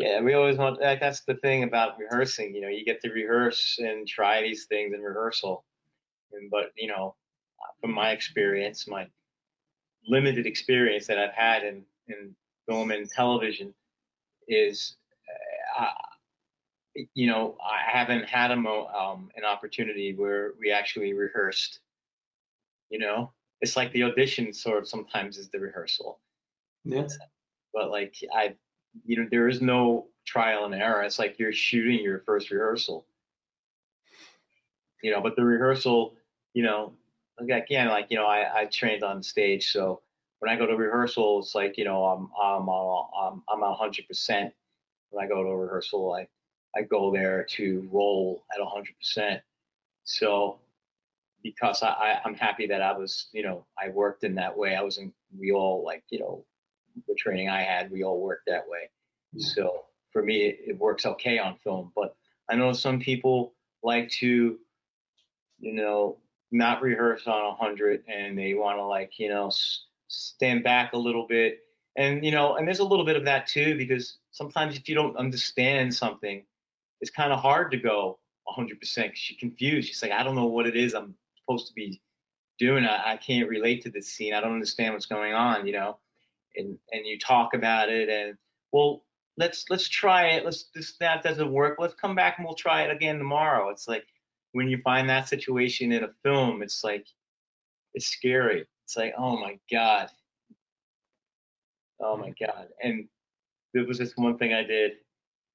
yeah, 0.01 0.21
we 0.21 0.33
always 0.33 0.57
want. 0.57 0.81
Like, 0.81 1.01
that's 1.01 1.21
the 1.25 1.35
thing 1.35 1.63
about 1.63 1.99
rehearsing. 1.99 2.55
You 2.55 2.63
know, 2.63 2.69
you 2.69 2.85
get 2.85 3.03
to 3.03 3.11
rehearse 3.11 3.79
and 3.79 4.09
try 4.09 4.41
these 4.43 4.65
things 4.65 4.95
in 4.95 5.01
rehearsal. 5.01 5.65
And, 6.33 6.51
but 6.51 6.73
you 6.77 6.89
know, 6.89 7.17
from 7.81 7.93
my 7.93 8.13
experience, 8.13 8.89
my 8.89 9.07
limited 10.07 10.47
experience 10.47 11.07
that 11.07 11.19
I've 11.19 11.35
had 11.35 11.65
in 11.65 11.85
in 12.09 12.35
film 12.67 12.91
and 12.91 13.09
television, 13.09 13.75
is, 14.49 14.97
uh, 15.79 15.91
you 17.15 17.27
know, 17.27 17.57
I 17.63 17.79
haven't 17.91 18.25
had 18.25 18.51
a 18.51 18.57
mo- 18.57 18.87
um, 18.87 19.31
an 19.37 19.45
opportunity 19.45 20.15
where 20.15 20.55
we 20.59 20.71
actually 20.71 21.13
rehearsed. 21.13 21.81
You 22.89 23.01
know, 23.01 23.33
it's 23.61 23.77
like 23.77 23.93
the 23.93 24.05
audition 24.05 24.53
sort 24.53 24.79
of 24.79 24.89
sometimes 24.89 25.37
is 25.37 25.51
the 25.51 25.61
rehearsal. 25.61 26.21
Yeah. 26.85 27.07
But 27.75 27.91
like 27.91 28.15
I, 28.35 28.55
you 29.05 29.17
know, 29.17 29.29
there 29.31 29.49
is 29.49 29.61
no 29.61 30.07
trial 30.27 30.65
and 30.65 30.75
error. 30.75 31.03
It's 31.03 31.19
like 31.19 31.39
you're 31.39 31.53
shooting 31.53 32.03
your 32.03 32.21
first 32.21 32.51
rehearsal. 32.51 33.07
You 35.03 35.13
know, 35.13 35.21
but 35.21 35.37
the 35.37 35.45
rehearsal, 35.45 36.15
you 36.53 36.63
know, 36.63 36.93
again, 37.39 37.89
like 37.89 38.07
you 38.11 38.17
know, 38.17 38.27
I, 38.27 38.61
I 38.61 38.65
trained 38.67 39.03
on 39.03 39.23
stage, 39.23 39.73
so 39.73 40.03
when 40.41 40.51
I 40.51 40.57
go 40.57 40.67
to 40.67 40.77
rehearsal, 40.77 41.39
it's 41.41 41.55
like 41.55 41.77
you 41.79 41.85
know, 41.85 42.05
I'm 42.05 42.29
I'm 42.43 42.69
I'm 42.69 43.43
I'm 43.49 43.63
a 43.63 43.75
hundred 43.75 44.07
percent. 44.09 44.53
When 45.11 45.25
I 45.25 45.29
go 45.29 45.43
to 45.43 45.51
rehearsal, 45.51 46.15
I 46.15 46.29
I 46.79 46.83
go 46.83 47.13
there 47.13 47.45
to 47.51 47.89
roll 47.93 48.45
at 48.55 48.67
hundred 48.67 48.97
percent. 48.99 49.41
So 50.05 50.59
because 51.43 51.83
I, 51.83 51.89
I 51.89 52.21
I'm 52.25 52.35
happy 52.35 52.67
that 52.67 52.83
I 52.83 52.93
was 52.93 53.29
you 53.33 53.43
know 53.43 53.65
I 53.83 53.89
worked 53.91 54.25
in 54.25 54.35
that 54.37 54.57
way. 54.57 54.77
I 54.77 54.83
was 54.83 54.99
in 54.99 55.13
we 55.39 55.53
all 55.53 55.85
like 55.85 56.05
you 56.11 56.21
know 56.21 56.45
the 57.09 57.15
training 57.15 57.49
I 57.49 57.63
had 57.63 57.91
we 57.91 58.03
all 58.03 58.21
worked 58.21 58.47
that 58.47 58.69
way. 58.69 58.91
Mm-hmm. 59.35 59.41
So 59.41 59.85
for 60.13 60.23
me 60.23 60.47
it, 60.47 60.59
it 60.67 60.79
works 60.79 61.07
okay 61.07 61.39
on 61.39 61.57
film. 61.57 61.93
But 61.95 62.17
I 62.49 62.57
know 62.57 62.73
some 62.73 63.01
people 63.01 63.55
like 63.83 64.11
to 64.11 64.59
you 65.59 65.73
know 65.73 66.19
not 66.53 66.83
rehearse 66.83 67.27
on 67.27 67.47
a 67.47 67.55
hundred 67.55 68.03
and 68.09 68.39
they 68.39 68.55
want 68.55 68.79
to 68.79 68.85
like 68.85 69.19
you 69.19 69.29
know 69.29 69.49
s- 69.49 69.85
stand 70.09 70.65
back 70.65 70.93
a 70.93 70.99
little 70.99 71.27
bit 71.27 71.61
and 71.97 72.25
you 72.25 72.33
know 72.33 72.57
and 72.57 72.67
there's 72.67 72.81
a 72.81 72.85
little 72.85 73.05
bit 73.05 73.17
of 73.17 73.25
that 73.25 73.47
too 73.47 73.77
because 73.77 74.19
sometimes 74.33 74.77
if 74.77 74.89
you 74.89 74.95
don't 74.95 75.17
understand 75.17 75.95
something 75.95 76.45
it's 77.01 77.11
kind 77.11 77.33
of 77.33 77.41
hard 77.41 77.71
to 77.71 77.77
go 77.77 78.19
100% 78.57 78.69
because 78.79 79.31
you're 79.31 79.39
confused. 79.39 79.89
She's 79.89 80.03
like, 80.03 80.13
I 80.13 80.23
don't 80.23 80.35
know 80.35 80.47
what 80.47 80.67
it 80.67 80.77
is 80.77 80.95
I'm 80.95 81.15
supposed 81.37 81.69
to 81.69 81.75
be 81.75 82.01
doing. 82.59 82.85
I, 82.85 83.13
I 83.13 83.17
can't 83.17 83.49
relate 83.49 83.83
to 83.83 83.91
this 83.91 84.09
scene. 84.09 84.35
I 84.35 84.41
don't 84.41 84.53
understand 84.53 84.95
what's 84.95 85.07
going 85.07 85.33
on, 85.33 85.67
you 85.67 85.73
know. 85.73 85.99
And 86.57 86.79
and 86.93 87.07
you 87.07 87.19
talk 87.19 87.55
about 87.55 87.89
it, 87.89 88.09
and 88.09 88.37
well, 88.73 89.05
let's 89.37 89.65
let's 89.71 89.89
try 89.89 90.29
it. 90.29 90.45
Let's 90.45 90.71
this 90.75 90.97
that 91.01 91.23
doesn't 91.23 91.53
work. 91.53 91.77
Let's 91.79 91.95
come 91.95 92.15
back 92.15 92.39
and 92.39 92.47
we'll 92.47 92.55
try 92.55 92.83
it 92.83 92.91
again 92.91 93.19
tomorrow. 93.19 93.71
It's 93.71 93.89
like 93.89 94.05
when 94.53 94.69
you 94.69 94.81
find 94.83 95.09
that 95.09 95.29
situation 95.29 95.93
in 95.93 96.05
a 96.05 96.11
film, 96.23 96.63
it's 96.63 96.83
like 96.83 97.07
it's 97.95 98.09
scary. 98.09 98.67
It's 98.85 98.97
like, 98.97 99.15
oh 99.17 99.39
my 99.39 99.59
god, 99.71 100.11
oh 102.01 102.17
my 102.17 102.31
mm-hmm. 102.31 102.45
god. 102.45 102.69
And 102.83 103.09
there 103.75 103.87
was 103.87 103.99
this 103.99 104.17
one 104.17 104.39
thing 104.39 104.53
I 104.53 104.65
did. 104.65 104.93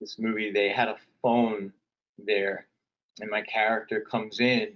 This 0.01 0.19
movie, 0.19 0.51
they 0.51 0.69
had 0.69 0.89
a 0.89 0.97
phone 1.21 1.71
there, 2.17 2.67
and 3.21 3.29
my 3.29 3.41
character 3.41 4.01
comes 4.01 4.39
in 4.39 4.75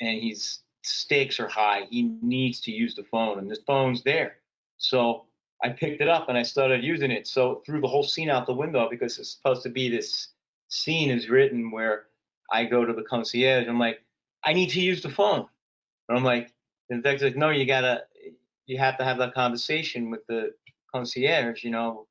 and 0.00 0.18
he's 0.18 0.60
stakes 0.82 1.38
are 1.38 1.48
high. 1.48 1.82
He 1.90 2.02
needs 2.22 2.60
to 2.62 2.72
use 2.72 2.94
the 2.94 3.04
phone, 3.04 3.38
and 3.38 3.50
this 3.50 3.60
phone's 3.66 4.02
there. 4.02 4.36
So 4.78 5.26
I 5.62 5.68
picked 5.70 6.00
it 6.00 6.08
up 6.08 6.28
and 6.28 6.38
I 6.38 6.42
started 6.42 6.82
using 6.82 7.10
it. 7.10 7.26
So 7.26 7.62
threw 7.66 7.80
the 7.80 7.88
whole 7.88 8.02
scene 8.02 8.30
out 8.30 8.46
the 8.46 8.54
window 8.54 8.88
because 8.90 9.18
it's 9.18 9.30
supposed 9.30 9.62
to 9.64 9.68
be 9.68 9.88
this 9.88 10.28
scene 10.68 11.10
is 11.10 11.28
written 11.28 11.70
where 11.70 12.06
I 12.50 12.64
go 12.64 12.84
to 12.84 12.92
the 12.92 13.02
concierge. 13.02 13.68
I'm 13.68 13.78
like, 13.78 14.02
I 14.44 14.52
need 14.52 14.70
to 14.70 14.80
use 14.80 15.02
the 15.02 15.10
phone. 15.10 15.46
And 16.08 16.18
I'm 16.18 16.24
like, 16.24 16.52
the 16.88 16.96
detective's 16.96 17.22
like, 17.22 17.36
no, 17.36 17.50
you 17.50 17.66
gotta, 17.66 18.04
you 18.66 18.78
have 18.78 18.96
to 18.98 19.04
have 19.04 19.18
that 19.18 19.34
conversation 19.34 20.10
with 20.10 20.26
the 20.26 20.52
concierge, 20.92 21.62
you 21.62 21.70
know. 21.70 22.06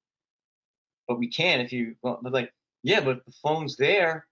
But 1.07 1.17
we 1.17 1.27
can 1.27 1.59
if 1.59 1.73
you, 1.73 1.95
but 2.03 2.23
like, 2.31 2.53
yeah, 2.83 3.01
but 3.01 3.25
the 3.25 3.31
phone's 3.41 3.75
there 3.75 4.27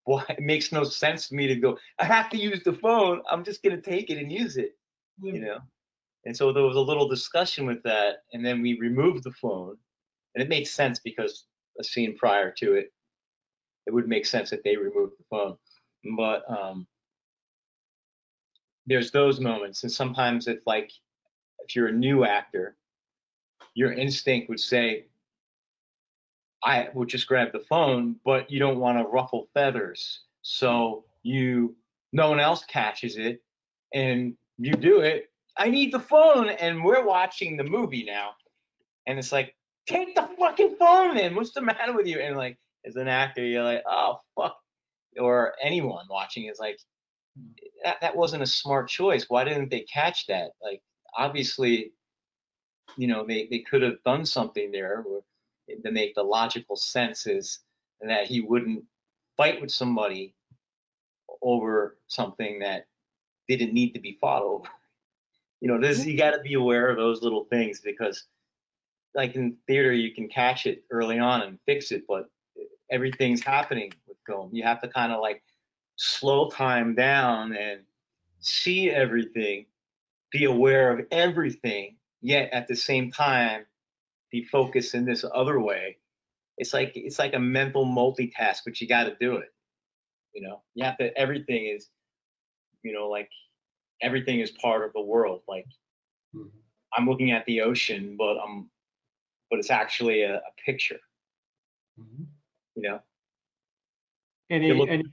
well, 0.06 0.24
it 0.28 0.40
makes 0.40 0.72
no 0.72 0.82
sense 0.82 1.28
to 1.28 1.34
me 1.34 1.46
to 1.46 1.54
go, 1.54 1.78
I 1.98 2.04
have 2.04 2.30
to 2.30 2.38
use 2.38 2.62
the 2.64 2.72
phone. 2.72 3.22
I'm 3.30 3.44
just 3.44 3.62
going 3.62 3.76
to 3.76 3.82
take 3.82 4.10
it 4.10 4.18
and 4.18 4.32
use 4.32 4.56
it, 4.56 4.76
mm-hmm. 5.22 5.36
you 5.36 5.42
know? 5.42 5.58
And 6.24 6.36
so 6.36 6.52
there 6.52 6.64
was 6.64 6.76
a 6.76 6.80
little 6.80 7.08
discussion 7.08 7.66
with 7.66 7.82
that. 7.84 8.24
And 8.32 8.44
then 8.44 8.60
we 8.62 8.78
removed 8.78 9.24
the 9.24 9.32
phone. 9.32 9.76
And 10.34 10.42
it 10.42 10.48
made 10.48 10.66
sense 10.66 10.98
because 10.98 11.46
a 11.78 11.84
scene 11.84 12.16
prior 12.16 12.52
to 12.58 12.74
it, 12.74 12.92
it 13.86 13.94
would 13.94 14.08
make 14.08 14.26
sense 14.26 14.50
that 14.50 14.62
they 14.62 14.76
removed 14.76 15.14
the 15.18 15.24
phone. 15.30 15.56
But 16.16 16.42
um, 16.48 16.86
there's 18.86 19.10
those 19.10 19.40
moments. 19.40 19.82
And 19.82 19.90
sometimes 19.90 20.46
it's 20.46 20.66
like, 20.66 20.92
if 21.66 21.74
you're 21.74 21.88
a 21.88 21.92
new 21.92 22.24
actor, 22.24 22.76
your 23.74 23.92
instinct 23.92 24.48
would 24.48 24.60
say, 24.60 25.06
I 26.62 26.88
would 26.92 27.08
just 27.08 27.26
grab 27.26 27.52
the 27.52 27.60
phone, 27.60 28.16
but 28.24 28.50
you 28.50 28.58
don't 28.58 28.78
want 28.78 28.98
to 28.98 29.04
ruffle 29.04 29.48
feathers. 29.54 30.20
So 30.42 31.04
you, 31.22 31.74
no 32.12 32.28
one 32.28 32.40
else 32.40 32.64
catches 32.64 33.16
it, 33.16 33.42
and 33.94 34.34
you 34.58 34.72
do 34.72 35.00
it. 35.00 35.29
I 35.60 35.68
need 35.68 35.92
the 35.92 36.00
phone, 36.00 36.48
and 36.48 36.82
we're 36.82 37.04
watching 37.04 37.56
the 37.56 37.64
movie 37.64 38.02
now, 38.04 38.30
and 39.06 39.18
it's 39.18 39.30
like, 39.30 39.54
take 39.86 40.14
the 40.14 40.28
fucking 40.38 40.76
phone, 40.78 41.14
man. 41.14 41.34
What's 41.34 41.52
the 41.52 41.60
matter 41.60 41.92
with 41.92 42.06
you? 42.06 42.18
And 42.18 42.36
like, 42.36 42.58
as 42.86 42.96
an 42.96 43.08
actor, 43.08 43.44
you're 43.44 43.62
like, 43.62 43.82
oh 43.86 44.18
fuck, 44.34 44.56
or 45.18 45.52
anyone 45.62 46.06
watching 46.08 46.46
is 46.46 46.58
like, 46.58 46.80
that 47.84 48.00
that 48.00 48.16
wasn't 48.16 48.42
a 48.42 48.46
smart 48.46 48.88
choice. 48.88 49.26
Why 49.28 49.44
didn't 49.44 49.70
they 49.70 49.82
catch 49.82 50.26
that? 50.28 50.52
Like, 50.62 50.80
obviously, 51.16 51.92
you 52.96 53.06
know, 53.06 53.26
they 53.26 53.46
they 53.50 53.58
could 53.60 53.82
have 53.82 54.02
done 54.04 54.24
something 54.24 54.72
there. 54.72 55.04
To 55.84 55.92
make 55.92 56.16
the 56.16 56.24
logical 56.24 56.74
sense 56.74 57.28
is 57.28 57.60
that 58.00 58.26
he 58.26 58.40
wouldn't 58.40 58.82
fight 59.36 59.60
with 59.60 59.70
somebody 59.70 60.34
over 61.42 61.96
something 62.08 62.58
that 62.58 62.86
didn't 63.48 63.72
need 63.72 63.92
to 63.92 64.00
be 64.00 64.18
fought 64.20 64.42
over. 64.42 64.68
You 65.60 65.68
know, 65.68 65.80
this 65.80 66.04
you 66.06 66.16
got 66.16 66.30
to 66.30 66.40
be 66.40 66.54
aware 66.54 66.88
of 66.88 66.96
those 66.96 67.22
little 67.22 67.44
things 67.44 67.80
because, 67.80 68.24
like 69.14 69.34
in 69.34 69.56
theater, 69.66 69.92
you 69.92 70.14
can 70.14 70.28
catch 70.28 70.66
it 70.66 70.84
early 70.90 71.18
on 71.18 71.42
and 71.42 71.58
fix 71.66 71.92
it, 71.92 72.04
but 72.08 72.30
everything's 72.90 73.42
happening 73.42 73.92
with 74.06 74.16
film. 74.26 74.50
You 74.52 74.62
have 74.64 74.80
to 74.80 74.88
kind 74.88 75.12
of 75.12 75.20
like 75.20 75.42
slow 75.96 76.48
time 76.48 76.94
down 76.94 77.54
and 77.54 77.80
see 78.38 78.90
everything, 78.90 79.66
be 80.32 80.44
aware 80.44 80.92
of 80.96 81.06
everything, 81.10 81.96
yet 82.22 82.50
at 82.52 82.68
the 82.68 82.76
same 82.76 83.10
time 83.12 83.66
be 84.30 84.44
focused 84.44 84.94
in 84.94 85.04
this 85.04 85.24
other 85.34 85.60
way. 85.60 85.98
It's 86.56 86.72
like 86.72 86.92
it's 86.94 87.18
like 87.18 87.34
a 87.34 87.38
mental 87.38 87.84
multitask, 87.84 88.58
but 88.64 88.80
you 88.80 88.88
got 88.88 89.04
to 89.04 89.16
do 89.20 89.36
it. 89.36 89.52
You 90.34 90.42
know, 90.42 90.62
you 90.74 90.84
have 90.84 90.98
to. 90.98 91.16
Everything 91.18 91.66
is, 91.66 91.88
you 92.82 92.92
know, 92.92 93.08
like 93.08 93.30
everything 94.02 94.40
is 94.40 94.50
part 94.50 94.84
of 94.84 94.92
the 94.92 95.00
world. 95.00 95.42
Like 95.48 95.66
mm-hmm. 96.34 96.48
I'm 96.96 97.08
looking 97.08 97.32
at 97.32 97.44
the 97.46 97.62
ocean, 97.62 98.16
but 98.18 98.36
I'm, 98.38 98.70
but 99.50 99.58
it's 99.58 99.70
actually 99.70 100.22
a, 100.22 100.36
a 100.36 100.52
picture. 100.64 101.00
Mm-hmm. 102.00 102.24
You 102.76 102.82
know. 102.82 103.00
And, 104.50 104.64
you, 104.64 104.82
and 104.82 105.04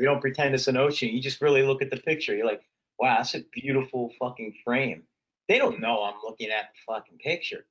you 0.00 0.06
don't 0.06 0.22
pretend 0.22 0.54
it's 0.54 0.68
an 0.68 0.78
ocean. 0.78 1.10
You 1.10 1.20
just 1.20 1.42
really 1.42 1.62
look 1.62 1.82
at 1.82 1.90
the 1.90 1.98
picture. 1.98 2.34
You're 2.34 2.46
like, 2.46 2.62
wow, 2.98 3.18
that's 3.18 3.34
a 3.34 3.40
beautiful 3.52 4.10
fucking 4.18 4.54
frame. 4.64 5.02
They 5.48 5.58
don't 5.58 5.80
know 5.80 6.02
I'm 6.02 6.14
looking 6.24 6.48
at 6.48 6.70
the 6.72 6.92
fucking 6.94 7.18
picture. 7.18 7.66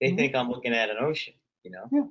They 0.00 0.08
mm-hmm. 0.08 0.16
think 0.16 0.34
I'm 0.34 0.50
looking 0.50 0.74
at 0.74 0.90
an 0.90 0.98
ocean, 1.00 1.32
you 1.62 1.70
know? 1.70 1.88
Yeah. 1.90 2.04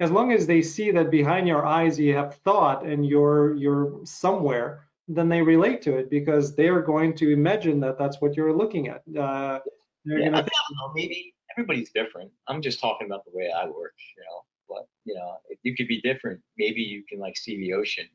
As 0.00 0.10
long 0.10 0.32
as 0.32 0.46
they 0.46 0.62
see 0.62 0.90
that 0.90 1.10
behind 1.10 1.46
your 1.46 1.64
eyes 1.64 1.98
you 2.00 2.14
have 2.16 2.34
thought 2.38 2.84
and 2.84 3.06
you're 3.06 3.54
you're 3.54 4.00
somewhere, 4.04 4.88
then 5.08 5.28
they 5.28 5.42
relate 5.42 5.82
to 5.82 5.96
it 5.96 6.10
because 6.10 6.56
they 6.56 6.68
are 6.68 6.80
going 6.80 7.14
to 7.16 7.32
imagine 7.32 7.80
that 7.80 7.98
that's 7.98 8.20
what 8.20 8.36
you're 8.36 8.52
looking 8.52 8.88
at. 8.88 9.02
Uh, 9.18 9.60
yeah, 10.04 10.30
think, 10.34 10.46
know, 10.46 10.92
maybe 10.94 11.34
everybody's 11.56 11.90
different. 11.90 12.30
I'm 12.48 12.62
just 12.62 12.80
talking 12.80 13.06
about 13.06 13.24
the 13.24 13.30
way 13.34 13.50
I 13.54 13.66
work, 13.66 13.94
you 14.16 14.22
know. 14.22 14.40
but 14.68 14.86
you 15.04 15.14
know, 15.14 15.36
if 15.48 15.58
you 15.62 15.74
could 15.76 15.88
be 15.88 16.00
different, 16.00 16.40
maybe 16.56 16.80
you 16.82 17.04
can 17.08 17.18
like 17.18 17.36
see 17.36 17.56
the 17.58 17.72
ocean 17.74 18.06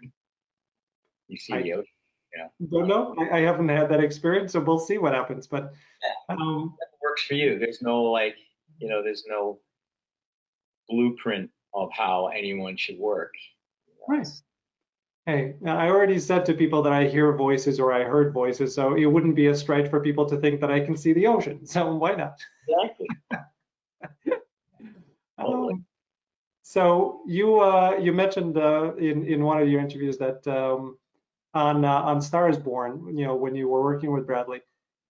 and 0.00 0.10
you 1.28 1.36
see 1.36 1.54
I- 1.54 1.62
the 1.62 1.72
ocean. 1.74 1.86
Yeah. 2.34 2.46
Don't 2.70 2.88
know. 2.88 3.14
I, 3.18 3.38
I 3.38 3.40
haven't 3.40 3.68
had 3.68 3.90
that 3.90 4.02
experience, 4.02 4.52
so 4.52 4.60
we'll 4.60 4.78
see 4.78 4.96
what 4.96 5.12
happens. 5.12 5.46
But 5.46 5.74
um, 6.30 6.74
That 6.80 6.88
works 7.02 7.24
for 7.24 7.34
you. 7.34 7.58
There's 7.58 7.82
no 7.82 8.04
like, 8.04 8.36
you 8.78 8.88
know, 8.88 9.02
there's 9.02 9.24
no 9.28 9.60
blueprint 10.88 11.50
of 11.74 11.90
how 11.92 12.28
anyone 12.28 12.78
should 12.78 12.98
work. 12.98 13.34
you 13.86 13.92
know? 14.14 14.18
Right. 14.18 14.26
Hey, 15.26 15.54
I 15.64 15.88
already 15.88 16.18
said 16.18 16.44
to 16.46 16.54
people 16.54 16.82
that 16.82 16.92
I 16.92 17.06
hear 17.06 17.32
voices 17.36 17.78
or 17.78 17.92
I 17.92 18.02
heard 18.02 18.32
voices, 18.32 18.74
so 18.74 18.94
it 18.96 19.06
wouldn't 19.06 19.36
be 19.36 19.46
a 19.46 19.54
stretch 19.54 19.88
for 19.88 20.00
people 20.00 20.26
to 20.28 20.36
think 20.36 20.60
that 20.60 20.70
I 20.70 20.80
can 20.80 20.96
see 20.96 21.12
the 21.12 21.28
ocean. 21.28 21.64
So 21.66 21.94
why 21.94 22.14
not? 22.14 22.40
Exactly. 22.68 23.08
Totally. 25.40 25.74
Um, 25.74 25.86
so 26.62 27.22
you 27.26 27.60
uh, 27.60 27.98
you 28.00 28.12
mentioned 28.12 28.56
uh, 28.58 28.94
in 28.96 29.26
in 29.26 29.44
one 29.44 29.60
of 29.62 29.68
your 29.68 29.80
interviews 29.80 30.18
that 30.18 30.46
um, 30.48 30.98
on 31.54 31.84
uh, 31.84 32.02
on 32.02 32.22
Stars 32.22 32.58
Born, 32.58 33.16
you 33.18 33.26
know, 33.26 33.36
when 33.36 33.54
you 33.54 33.68
were 33.68 33.82
working 33.82 34.12
with 34.12 34.26
Bradley, 34.26 34.62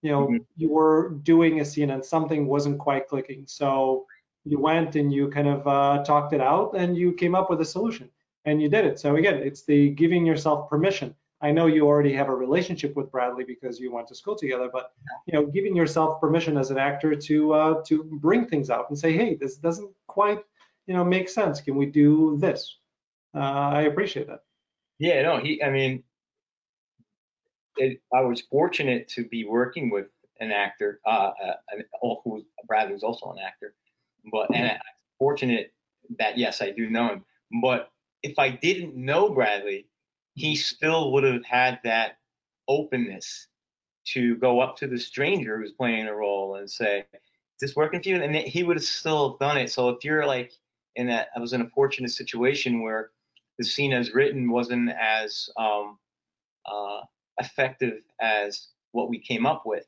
you 0.02 0.12
know, 0.12 0.28
Mhm. 0.28 0.46
you 0.56 0.70
were 0.70 1.10
doing 1.24 1.60
a 1.60 1.64
scene 1.64 1.90
and 1.90 2.04
something 2.04 2.46
wasn't 2.46 2.78
quite 2.80 3.08
clicking. 3.08 3.46
So 3.46 4.06
you 4.44 4.60
went 4.60 4.96
and 4.96 5.12
you 5.12 5.28
kind 5.30 5.48
of 5.48 5.66
uh, 5.66 6.04
talked 6.04 6.32
it 6.34 6.40
out 6.40 6.74
and 6.76 6.96
you 6.96 7.12
came 7.14 7.34
up 7.34 7.50
with 7.50 7.60
a 7.60 7.64
solution 7.66 8.10
and 8.44 8.60
you 8.60 8.68
did 8.68 8.84
it. 8.84 8.98
So 8.98 9.16
again, 9.16 9.36
it's 9.36 9.64
the 9.64 9.90
giving 9.90 10.26
yourself 10.26 10.68
permission. 10.68 11.14
I 11.40 11.50
know 11.50 11.66
you 11.66 11.86
already 11.86 12.12
have 12.14 12.28
a 12.28 12.34
relationship 12.34 12.94
with 12.94 13.10
Bradley 13.10 13.44
because 13.44 13.80
you 13.80 13.92
went 13.92 14.06
to 14.08 14.14
school 14.14 14.36
together, 14.36 14.68
but 14.72 14.92
you 15.26 15.32
know, 15.34 15.46
giving 15.46 15.74
yourself 15.74 16.20
permission 16.20 16.56
as 16.56 16.70
an 16.70 16.78
actor 16.78 17.16
to 17.16 17.52
uh, 17.52 17.82
to 17.86 18.04
bring 18.04 18.46
things 18.46 18.70
out 18.70 18.86
and 18.90 18.98
say, 18.98 19.12
hey, 19.12 19.34
this 19.34 19.56
doesn't 19.56 19.90
quite, 20.06 20.38
you 20.86 20.94
know, 20.94 21.04
make 21.04 21.28
sense. 21.28 21.60
Can 21.60 21.76
we 21.76 21.86
do 21.86 22.36
this? 22.38 22.78
Uh, 23.34 23.38
I 23.38 23.82
appreciate 23.82 24.26
that. 24.28 24.44
Yeah, 24.98 25.22
no, 25.22 25.38
he, 25.38 25.62
I 25.62 25.70
mean, 25.70 26.04
it, 27.76 28.00
I 28.14 28.20
was 28.20 28.40
fortunate 28.42 29.08
to 29.08 29.24
be 29.24 29.44
working 29.44 29.90
with 29.90 30.06
an 30.38 30.52
actor, 30.52 31.00
uh, 31.06 31.30
uh, 31.44 32.14
who 32.24 32.44
Bradley 32.66 32.92
was 32.94 33.02
also 33.02 33.32
an 33.32 33.38
actor, 33.38 33.74
but, 34.30 34.48
and 34.54 34.70
I'm 34.72 34.78
fortunate 35.18 35.72
that, 36.18 36.36
yes, 36.36 36.60
I 36.60 36.70
do 36.70 36.90
know 36.90 37.08
him. 37.08 37.24
But 37.62 37.90
if 38.22 38.38
I 38.38 38.50
didn't 38.50 38.96
know 38.96 39.30
Bradley, 39.30 39.86
he 40.34 40.56
still 40.56 41.12
would 41.12 41.24
have 41.24 41.44
had 41.44 41.80
that 41.84 42.18
openness 42.68 43.48
to 44.04 44.36
go 44.36 44.60
up 44.60 44.76
to 44.76 44.86
the 44.86 44.98
stranger 44.98 45.58
who's 45.58 45.72
playing 45.72 46.06
a 46.06 46.14
role 46.14 46.56
and 46.56 46.70
say, 46.70 47.04
"Is 47.12 47.60
this 47.60 47.76
working 47.76 48.02
for 48.02 48.08
you?" 48.08 48.22
And 48.22 48.34
he 48.34 48.62
would 48.62 48.76
have 48.76 48.84
still 48.84 49.36
done 49.38 49.56
it. 49.56 49.70
So 49.70 49.88
if 49.90 50.04
you're 50.04 50.26
like 50.26 50.52
in 50.96 51.06
that, 51.08 51.28
I 51.36 51.40
was 51.40 51.52
in 51.52 51.60
a 51.60 51.68
fortunate 51.70 52.10
situation 52.10 52.82
where 52.82 53.10
the 53.58 53.64
scene 53.64 53.92
as 53.92 54.14
written 54.14 54.50
wasn't 54.50 54.90
as 54.90 55.50
um, 55.56 55.98
uh, 56.66 57.00
effective 57.38 58.02
as 58.20 58.68
what 58.92 59.08
we 59.08 59.18
came 59.18 59.46
up 59.46 59.64
with. 59.66 59.86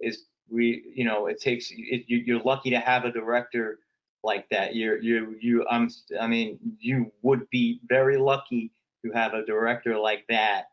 Is 0.00 0.26
we, 0.50 0.84
you 0.94 1.04
know, 1.04 1.26
it 1.26 1.40
takes. 1.40 1.70
It, 1.70 2.04
you, 2.06 2.18
you're 2.18 2.42
lucky 2.42 2.70
to 2.70 2.78
have 2.78 3.04
a 3.04 3.12
director 3.12 3.80
like 4.24 4.48
that. 4.50 4.74
You're, 4.74 4.98
you, 5.00 5.36
you. 5.40 5.66
I'm. 5.70 5.88
I 6.20 6.26
mean, 6.26 6.58
you 6.78 7.12
would 7.22 7.48
be 7.50 7.80
very 7.88 8.16
lucky 8.16 8.72
to 9.04 9.12
have 9.12 9.34
a 9.34 9.44
director 9.44 9.96
like 9.98 10.24
that 10.28 10.64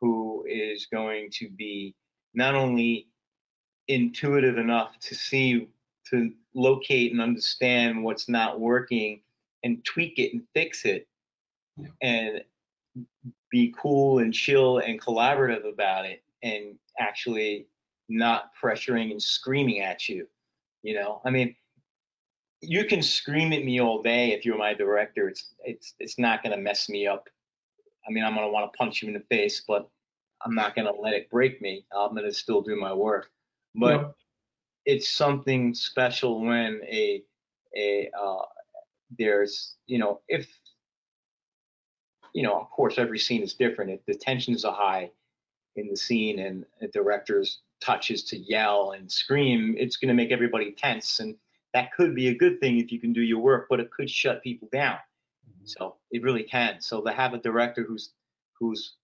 who 0.00 0.44
is 0.48 0.86
going 0.86 1.30
to 1.32 1.48
be 1.50 1.94
not 2.34 2.54
only 2.54 3.08
intuitive 3.88 4.58
enough 4.58 4.98
to 5.00 5.14
see 5.14 5.68
to 6.10 6.32
locate 6.54 7.12
and 7.12 7.20
understand 7.20 8.02
what's 8.02 8.28
not 8.28 8.60
working 8.60 9.20
and 9.64 9.84
tweak 9.84 10.18
it 10.18 10.32
and 10.32 10.42
fix 10.54 10.84
it 10.84 11.06
Yeah. 11.76 11.88
and 12.02 12.44
be 13.50 13.74
cool 13.78 14.18
and 14.18 14.32
chill 14.32 14.78
and 14.78 15.00
collaborative 15.00 15.66
about 15.68 16.04
it 16.04 16.22
and 16.42 16.76
actually 16.98 17.66
not 18.08 18.50
pressuring 18.60 19.10
and 19.10 19.22
screaming 19.22 19.80
at 19.80 20.08
you 20.08 20.26
you 20.82 20.94
know 20.94 21.20
i 21.24 21.30
mean 21.30 21.54
you 22.60 22.84
can 22.84 23.02
scream 23.02 23.52
at 23.52 23.64
me 23.64 23.80
all 23.80 24.02
day 24.02 24.32
if 24.32 24.44
you're 24.44 24.58
my 24.58 24.74
director. 24.74 25.28
It's 25.28 25.54
it's 25.64 25.94
it's 25.98 26.18
not 26.18 26.42
going 26.42 26.56
to 26.56 26.62
mess 26.62 26.88
me 26.88 27.06
up. 27.06 27.28
I 28.06 28.10
mean 28.10 28.24
i'm 28.24 28.34
going 28.34 28.46
to 28.46 28.52
want 28.52 28.72
to 28.72 28.76
punch 28.76 29.02
you 29.02 29.08
in 29.08 29.14
the 29.14 29.20
face 29.28 29.62
but 29.68 29.88
i'm 30.44 30.54
not 30.54 30.74
going 30.74 30.86
to 30.86 31.00
let 31.00 31.14
it 31.14 31.30
break 31.30 31.60
me. 31.60 31.84
I'm 31.96 32.14
going 32.14 32.24
to 32.24 32.32
still 32.32 32.62
do 32.62 32.74
my 32.76 32.92
work. 32.92 33.30
But 33.74 34.00
Yeah. 34.00 34.08
it's 34.86 35.08
something 35.10 35.74
special 35.74 36.40
when 36.40 36.80
a 36.84 37.22
a 37.76 38.10
uh, 38.18 38.42
there's 39.18 39.76
you 39.86 39.98
know 39.98 40.20
if 40.28 40.48
you 42.34 42.42
know 42.42 42.58
of 42.60 42.70
course 42.70 42.98
every 42.98 43.18
scene 43.18 43.42
is 43.42 43.54
different. 43.54 43.90
If 43.90 44.04
the 44.06 44.14
tensions 44.14 44.64
are 44.64 44.74
high 44.74 45.10
in 45.76 45.88
the 45.90 45.96
scene 45.96 46.38
and 46.40 46.64
the 46.80 46.88
director's 46.88 47.60
touches 47.80 48.24
to 48.24 48.36
yell 48.36 48.92
and 48.92 49.10
scream 49.10 49.76
it's 49.78 49.96
going 49.96 50.08
to 50.08 50.14
make 50.14 50.32
everybody 50.32 50.72
tense 50.72 51.20
and 51.20 51.36
that 51.74 51.92
could 51.92 52.14
be 52.14 52.28
a 52.28 52.34
good 52.34 52.60
thing 52.60 52.78
if 52.78 52.90
you 52.90 52.98
can 52.98 53.12
do 53.12 53.22
your 53.22 53.38
work 53.38 53.66
but 53.68 53.80
it 53.80 53.90
could 53.90 54.10
shut 54.10 54.42
people 54.42 54.68
down. 54.72 54.98
So 55.64 55.96
it 56.10 56.22
really 56.22 56.44
can. 56.44 56.80
So 56.80 57.02
to 57.02 57.12
have 57.12 57.34
a 57.34 57.38
director 57.38 57.84
who's 57.86 58.12
who's 58.58 58.94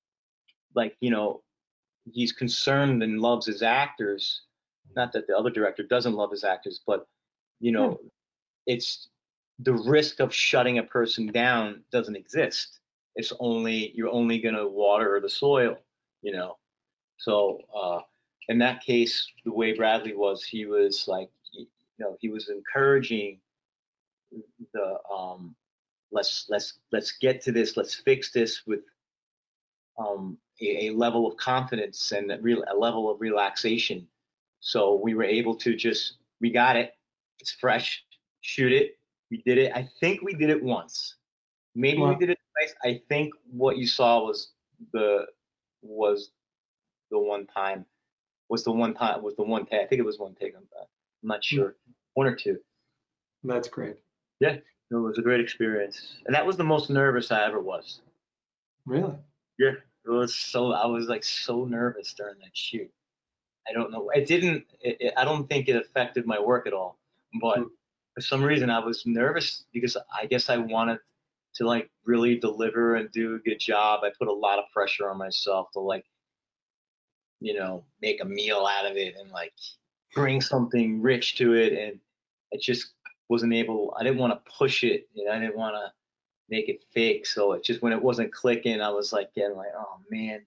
like 0.74 0.96
you 1.00 1.10
know 1.10 1.42
he's 2.12 2.32
concerned 2.32 3.02
and 3.02 3.20
loves 3.20 3.46
his 3.46 3.62
actors 3.62 4.42
not 4.96 5.12
that 5.12 5.26
the 5.26 5.36
other 5.36 5.50
director 5.50 5.82
doesn't 5.82 6.14
love 6.14 6.30
his 6.30 6.44
actors 6.44 6.80
but 6.86 7.06
you 7.60 7.72
know 7.72 7.98
it's 8.66 9.08
the 9.60 9.72
risk 9.72 10.20
of 10.20 10.34
shutting 10.34 10.78
a 10.78 10.82
person 10.82 11.26
down 11.28 11.82
doesn't 11.92 12.16
exist. 12.16 12.80
It's 13.14 13.32
only 13.38 13.92
you're 13.94 14.10
only 14.10 14.38
going 14.40 14.56
to 14.56 14.66
water 14.66 15.20
the 15.20 15.28
soil 15.28 15.76
you 16.22 16.32
know? 16.32 16.56
So 17.18 17.60
uh 17.74 18.00
in 18.48 18.58
that 18.58 18.82
case 18.82 19.26
the 19.44 19.52
way 19.52 19.72
bradley 19.72 20.14
was 20.14 20.44
he 20.44 20.66
was 20.66 21.04
like 21.06 21.30
you 21.98 22.04
know 22.04 22.16
he 22.20 22.28
was 22.28 22.48
encouraging 22.48 23.38
the 24.72 24.98
um 25.12 25.54
let's 26.12 26.46
let's 26.48 26.80
let's 26.92 27.12
get 27.20 27.40
to 27.42 27.52
this 27.52 27.76
let's 27.76 27.94
fix 27.94 28.32
this 28.32 28.62
with 28.66 28.80
um 29.98 30.38
a, 30.60 30.86
a 30.86 30.90
level 30.92 31.26
of 31.26 31.36
confidence 31.36 32.12
and 32.12 32.30
a, 32.30 32.40
real, 32.40 32.64
a 32.72 32.76
level 32.76 33.10
of 33.10 33.20
relaxation. 33.20 34.06
So 34.60 34.94
we 34.94 35.14
were 35.14 35.24
able 35.24 35.56
to 35.56 35.74
just 35.74 36.18
we 36.40 36.50
got 36.50 36.76
it. 36.76 36.94
It's 37.40 37.52
fresh. 37.52 38.04
Shoot 38.40 38.72
it. 38.72 38.98
We 39.30 39.42
did 39.44 39.58
it. 39.58 39.72
I 39.74 39.88
think 40.00 40.22
we 40.22 40.34
did 40.34 40.50
it 40.50 40.62
once. 40.62 41.16
Maybe 41.74 41.98
Wow. 41.98 42.10
we 42.10 42.16
did 42.16 42.30
it 42.30 42.38
twice. 42.56 42.74
I 42.84 43.02
think 43.08 43.32
what 43.50 43.76
you 43.78 43.86
saw 43.86 44.24
was 44.24 44.52
the 44.92 45.26
was 45.82 46.30
the 47.10 47.18
one 47.18 47.46
time 47.46 47.84
was 48.48 48.64
the 48.64 48.72
one 48.72 48.94
time 48.94 49.22
was 49.22 49.34
the 49.36 49.42
one 49.42 49.64
take 49.66 49.80
i 49.80 49.86
think 49.86 49.98
it 49.98 50.04
was 50.04 50.18
one 50.18 50.34
take 50.40 50.54
i'm, 50.56 50.66
I'm 51.24 51.28
not 51.28 51.42
sure 51.42 51.74
one 52.12 52.26
or 52.28 52.36
two. 52.36 52.58
That's 53.42 53.66
great. 53.68 53.96
Yeah, 54.40 54.56
it 54.90 54.94
was 54.94 55.18
a 55.18 55.22
great 55.22 55.40
experience. 55.40 56.18
And 56.26 56.34
that 56.34 56.46
was 56.46 56.56
the 56.56 56.64
most 56.64 56.90
nervous 56.90 57.32
i 57.32 57.44
ever 57.44 57.60
was. 57.60 58.00
Really? 58.86 59.14
yeah 59.58 59.70
it 60.04 60.10
was 60.10 60.34
so 60.34 60.72
i 60.72 60.84
was 60.84 61.06
like 61.08 61.24
so 61.24 61.64
nervous 61.64 62.12
during 62.12 62.38
that 62.40 62.50
shoot. 62.54 62.90
I 63.66 63.72
don't 63.72 63.90
know 63.90 64.10
it 64.14 64.26
didn't 64.26 64.66
it, 64.80 64.96
it, 65.00 65.14
i 65.16 65.24
don't 65.24 65.48
think 65.48 65.68
it 65.68 65.76
affected 65.76 66.26
my 66.26 66.38
work 66.38 66.66
at 66.66 66.72
all. 66.74 66.98
But 67.40 67.58
Hmm. 67.58 67.64
for 68.14 68.20
some 68.20 68.42
reason 68.44 68.68
i 68.68 68.78
was 68.80 69.06
nervous 69.06 69.64
because 69.72 69.96
i 70.20 70.26
guess 70.26 70.50
i 70.50 70.58
wanted 70.58 70.98
to 71.54 71.66
like 71.66 71.88
really 72.04 72.36
deliver 72.36 72.96
and 72.96 73.10
do 73.12 73.36
a 73.36 73.38
good 73.38 73.60
job. 73.60 74.00
I 74.04 74.10
put 74.18 74.28
a 74.28 74.32
lot 74.32 74.58
of 74.58 74.64
pressure 74.72 75.08
on 75.08 75.16
myself 75.18 75.70
to 75.72 75.80
like 75.80 76.04
you 77.40 77.54
know 77.54 77.84
make 78.02 78.20
a 78.20 78.24
meal 78.24 78.66
out 78.68 78.90
of 78.90 78.96
it 78.96 79.14
and 79.18 79.30
like 79.30 79.54
bring 80.14 80.40
something 80.40 81.00
rich 81.02 81.36
to 81.36 81.54
it 81.54 81.72
and 81.72 81.98
it 82.52 82.60
just 82.60 82.92
wasn't 83.28 83.52
able 83.52 83.94
i 83.98 84.02
didn't 84.02 84.18
want 84.18 84.32
to 84.32 84.52
push 84.58 84.84
it 84.84 85.08
and 85.16 85.30
i 85.30 85.38
didn't 85.38 85.56
want 85.56 85.74
to 85.74 85.92
make 86.48 86.68
it 86.68 86.84
fake 86.92 87.26
so 87.26 87.52
it 87.52 87.64
just 87.64 87.82
when 87.82 87.92
it 87.92 88.02
wasn't 88.02 88.32
clicking 88.32 88.80
i 88.80 88.88
was 88.90 89.12
like 89.12 89.32
getting 89.34 89.56
like 89.56 89.72
oh 89.76 89.98
man. 90.10 90.44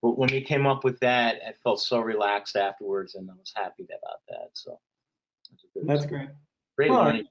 But 0.00 0.18
when 0.18 0.30
we 0.30 0.40
came 0.40 0.66
up 0.66 0.82
with 0.84 0.98
that 1.00 1.40
i 1.46 1.52
felt 1.62 1.80
so 1.80 2.00
relaxed 2.00 2.56
afterwards 2.56 3.14
and 3.14 3.30
i 3.30 3.34
was 3.34 3.52
happy 3.54 3.84
about 3.84 4.20
that 4.28 4.50
so. 4.54 4.78
A 5.76 5.84
That's 5.84 6.06
great. 6.06 6.28
great 6.76 6.90
Well, 6.90 7.04
learning. 7.04 7.26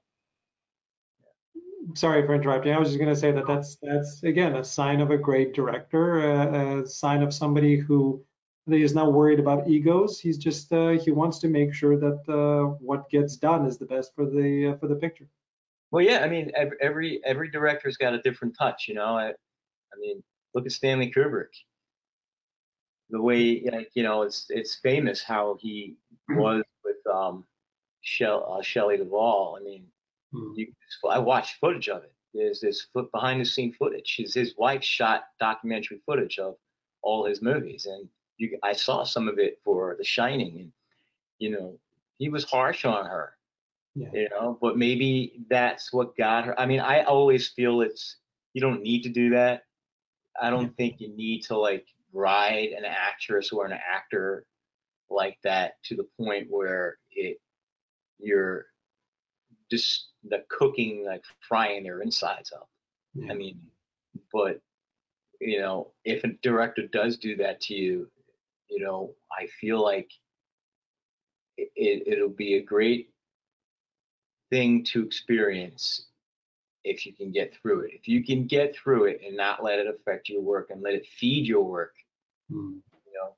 Sorry 1.94 2.24
for 2.24 2.34
interrupting. 2.34 2.72
I 2.72 2.78
was 2.78 2.88
just 2.88 2.98
going 3.00 3.12
to 3.12 3.18
say 3.18 3.32
that 3.32 3.46
that's 3.46 3.76
that's 3.82 4.22
again 4.22 4.54
a 4.56 4.64
sign 4.64 5.00
of 5.00 5.10
a 5.10 5.18
great 5.18 5.52
director, 5.52 6.20
uh, 6.30 6.82
a 6.82 6.86
sign 6.86 7.22
of 7.22 7.34
somebody 7.34 7.76
who 7.76 8.24
is 8.68 8.94
not 8.94 9.12
worried 9.12 9.40
about 9.40 9.68
egos. 9.68 10.20
He's 10.20 10.38
just 10.38 10.72
uh, 10.72 10.90
he 10.90 11.10
wants 11.10 11.38
to 11.40 11.48
make 11.48 11.74
sure 11.74 11.98
that 11.98 12.20
uh, 12.28 12.74
what 12.80 13.08
gets 13.10 13.36
done 13.36 13.66
is 13.66 13.78
the 13.78 13.86
best 13.86 14.14
for 14.14 14.26
the 14.26 14.68
uh, 14.68 14.76
for 14.78 14.88
the 14.88 14.96
picture. 14.96 15.28
Well, 15.90 16.04
yeah, 16.04 16.20
I 16.24 16.28
mean, 16.28 16.50
every 16.80 17.20
every 17.24 17.50
director's 17.50 17.96
got 17.96 18.14
a 18.14 18.22
different 18.22 18.56
touch, 18.58 18.86
you 18.88 18.94
know. 18.94 19.16
I, 19.16 19.28
I 19.28 19.96
mean, 20.00 20.22
look 20.54 20.66
at 20.66 20.72
Stanley 20.72 21.10
Kubrick. 21.10 21.54
The 23.10 23.20
way, 23.20 23.62
like, 23.70 23.90
you 23.94 24.02
know, 24.02 24.22
it's 24.22 24.46
it's 24.48 24.76
famous 24.76 25.22
how 25.22 25.58
he 25.60 25.96
was 26.30 26.62
with 26.82 26.96
um, 27.12 27.44
Shell, 28.00 28.56
uh, 28.58 28.62
Shelley 28.62 28.96
Duvall. 28.96 29.58
I 29.60 29.62
mean, 29.62 29.84
Hmm. 30.32 30.52
You, 30.56 30.72
I 31.08 31.18
watched 31.18 31.58
footage 31.60 31.88
of 31.88 32.02
it. 32.02 32.12
There's 32.34 32.60
this 32.60 32.86
behind 33.12 33.40
the 33.40 33.44
scene 33.44 33.72
footage. 33.72 34.16
His, 34.16 34.34
his 34.34 34.54
wife 34.56 34.82
shot 34.82 35.24
documentary 35.38 36.00
footage 36.06 36.38
of 36.38 36.56
all 37.02 37.26
his 37.26 37.42
movies, 37.42 37.86
and 37.86 38.08
you, 38.42 38.58
I 38.62 38.72
saw 38.72 39.04
some 39.04 39.28
of 39.28 39.38
it 39.38 39.60
for 39.64 39.94
The 39.98 40.04
Shining, 40.04 40.58
and 40.58 40.72
you 41.38 41.50
know 41.50 41.78
he 42.18 42.28
was 42.28 42.44
harsh 42.44 42.84
on 42.84 43.06
her. 43.06 43.36
Yeah. 43.94 44.08
You 44.12 44.28
know, 44.30 44.58
but 44.60 44.78
maybe 44.78 45.44
that's 45.50 45.92
what 45.92 46.16
got 46.16 46.46
her. 46.46 46.58
I 46.58 46.64
mean, 46.64 46.80
I 46.80 47.02
always 47.02 47.48
feel 47.48 47.82
it's 47.82 48.16
you 48.54 48.60
don't 48.60 48.82
need 48.82 49.02
to 49.02 49.10
do 49.10 49.30
that. 49.30 49.64
I 50.40 50.50
don't 50.50 50.64
yeah. 50.64 50.76
think 50.78 51.00
you 51.00 51.14
need 51.14 51.42
to 51.44 51.58
like 51.58 51.86
ride 52.12 52.70
an 52.70 52.84
actress 52.84 53.52
or 53.52 53.66
an 53.66 53.72
actor 53.72 54.46
like 55.10 55.38
that 55.44 55.74
to 55.84 55.96
the 55.96 56.06
point 56.18 56.46
where 56.48 56.96
it 57.10 57.38
you're 58.18 58.66
just 59.70 60.08
the 60.24 60.44
cooking 60.48 61.04
like 61.06 61.24
frying 61.46 61.82
their 61.82 62.00
insides 62.00 62.52
up. 62.52 62.68
Yeah. 63.14 63.32
I 63.32 63.34
mean, 63.34 63.60
but 64.32 64.60
you 65.40 65.58
know, 65.60 65.88
if 66.04 66.24
a 66.24 66.28
director 66.42 66.86
does 66.86 67.18
do 67.18 67.36
that 67.36 67.60
to 67.62 67.74
you, 67.74 68.10
you 68.72 68.84
know, 68.84 69.14
I 69.38 69.46
feel 69.60 69.82
like 69.82 70.10
it, 71.58 72.02
it'll 72.06 72.28
be 72.28 72.54
a 72.54 72.62
great 72.62 73.10
thing 74.50 74.84
to 74.84 75.02
experience 75.02 76.06
if 76.84 77.06
you 77.06 77.12
can 77.12 77.30
get 77.30 77.54
through 77.54 77.82
it. 77.82 77.92
If 77.94 78.08
you 78.08 78.24
can 78.24 78.46
get 78.46 78.74
through 78.74 79.04
it 79.04 79.20
and 79.24 79.36
not 79.36 79.62
let 79.62 79.78
it 79.78 79.86
affect 79.86 80.28
your 80.28 80.40
work 80.40 80.70
and 80.70 80.82
let 80.82 80.94
it 80.94 81.06
feed 81.06 81.46
your 81.46 81.62
work, 81.62 81.94
mm. 82.50 82.80
you 83.06 83.12
know, 83.14 83.34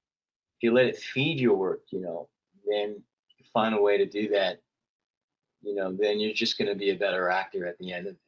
if 0.56 0.62
you 0.62 0.72
let 0.72 0.86
it 0.86 0.98
feed 0.98 1.40
your 1.40 1.56
work, 1.56 1.82
you 1.90 2.00
know, 2.00 2.28
then 2.66 3.02
you 3.36 3.44
find 3.52 3.74
a 3.74 3.80
way 3.80 3.98
to 3.98 4.06
do 4.06 4.28
that, 4.28 4.60
you 5.62 5.74
know, 5.74 5.92
then 5.98 6.20
you're 6.20 6.32
just 6.32 6.58
going 6.58 6.68
to 6.68 6.76
be 6.76 6.90
a 6.90 6.96
better 6.96 7.28
actor 7.28 7.66
at 7.66 7.78
the 7.78 7.92
end 7.92 8.06
of 8.06 8.14
it, 8.14 8.18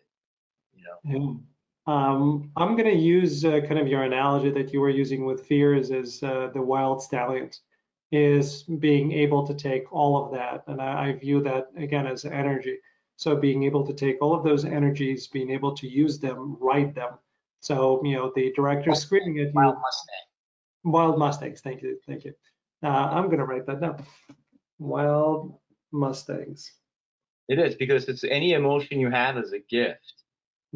you 0.74 0.84
know. 0.84 1.18
Yeah. 1.18 1.40
Um, 1.86 2.50
I'm 2.56 2.76
going 2.76 2.90
to 2.90 3.00
use 3.00 3.44
uh, 3.44 3.60
kind 3.60 3.78
of 3.78 3.86
your 3.86 4.02
analogy 4.02 4.50
that 4.50 4.72
you 4.72 4.80
were 4.80 4.90
using 4.90 5.24
with 5.24 5.46
fears 5.46 5.90
as 5.90 6.22
uh, 6.22 6.50
the 6.52 6.60
wild 6.60 7.02
stallions 7.02 7.60
is 8.12 8.64
being 8.64 9.12
able 9.12 9.46
to 9.46 9.54
take 9.54 9.92
all 9.92 10.24
of 10.24 10.32
that. 10.32 10.64
And 10.66 10.80
I, 10.80 11.08
I 11.08 11.12
view 11.12 11.42
that 11.42 11.68
again 11.76 12.06
as 12.06 12.24
energy. 12.24 12.76
So 13.16 13.36
being 13.36 13.62
able 13.64 13.86
to 13.86 13.92
take 13.92 14.20
all 14.20 14.34
of 14.34 14.44
those 14.44 14.64
energies, 14.64 15.26
being 15.28 15.50
able 15.50 15.74
to 15.76 15.88
use 15.88 16.18
them, 16.18 16.56
write 16.60 16.94
them. 16.94 17.12
So, 17.60 18.02
you 18.04 18.16
know, 18.16 18.32
the 18.34 18.52
director 18.54 18.94
screaming 18.94 19.38
at 19.38 19.46
you. 19.46 19.52
Wild 19.54 19.76
Mustang. 19.76 20.92
Wild 20.92 21.18
Mustangs. 21.18 21.60
Thank 21.60 21.82
you. 21.82 21.98
Thank 22.06 22.24
you. 22.24 22.34
Uh, 22.82 22.88
I'm 22.88 23.26
going 23.26 23.38
to 23.38 23.44
write 23.44 23.66
that 23.66 23.80
down. 23.80 24.04
Wild 24.78 25.58
Mustangs. 25.92 26.70
It 27.48 27.58
is 27.58 27.74
because 27.76 28.08
it's 28.08 28.24
any 28.24 28.52
emotion 28.52 29.00
you 29.00 29.10
have 29.10 29.38
is 29.38 29.52
a 29.52 29.60
gift. 29.60 30.24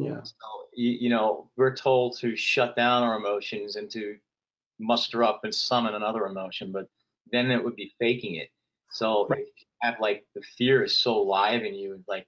Yeah. 0.03 0.23
So, 0.23 0.35
you, 0.73 0.91
you 0.91 1.09
know, 1.09 1.49
we're 1.57 1.75
told 1.75 2.17
to 2.19 2.35
shut 2.35 2.75
down 2.75 3.03
our 3.03 3.17
emotions 3.17 3.75
and 3.75 3.89
to 3.91 4.17
muster 4.79 5.23
up 5.23 5.41
and 5.43 5.53
summon 5.53 5.95
another 5.95 6.25
emotion, 6.25 6.71
but 6.71 6.87
then 7.31 7.51
it 7.51 7.63
would 7.63 7.75
be 7.75 7.93
faking 7.99 8.35
it. 8.35 8.49
So 8.89 9.27
right. 9.29 9.45
have 9.81 9.95
like 9.99 10.25
the 10.35 10.41
fear 10.57 10.83
is 10.83 10.95
so 10.95 11.21
live 11.21 11.63
in 11.63 11.75
you, 11.75 12.03
like 12.07 12.27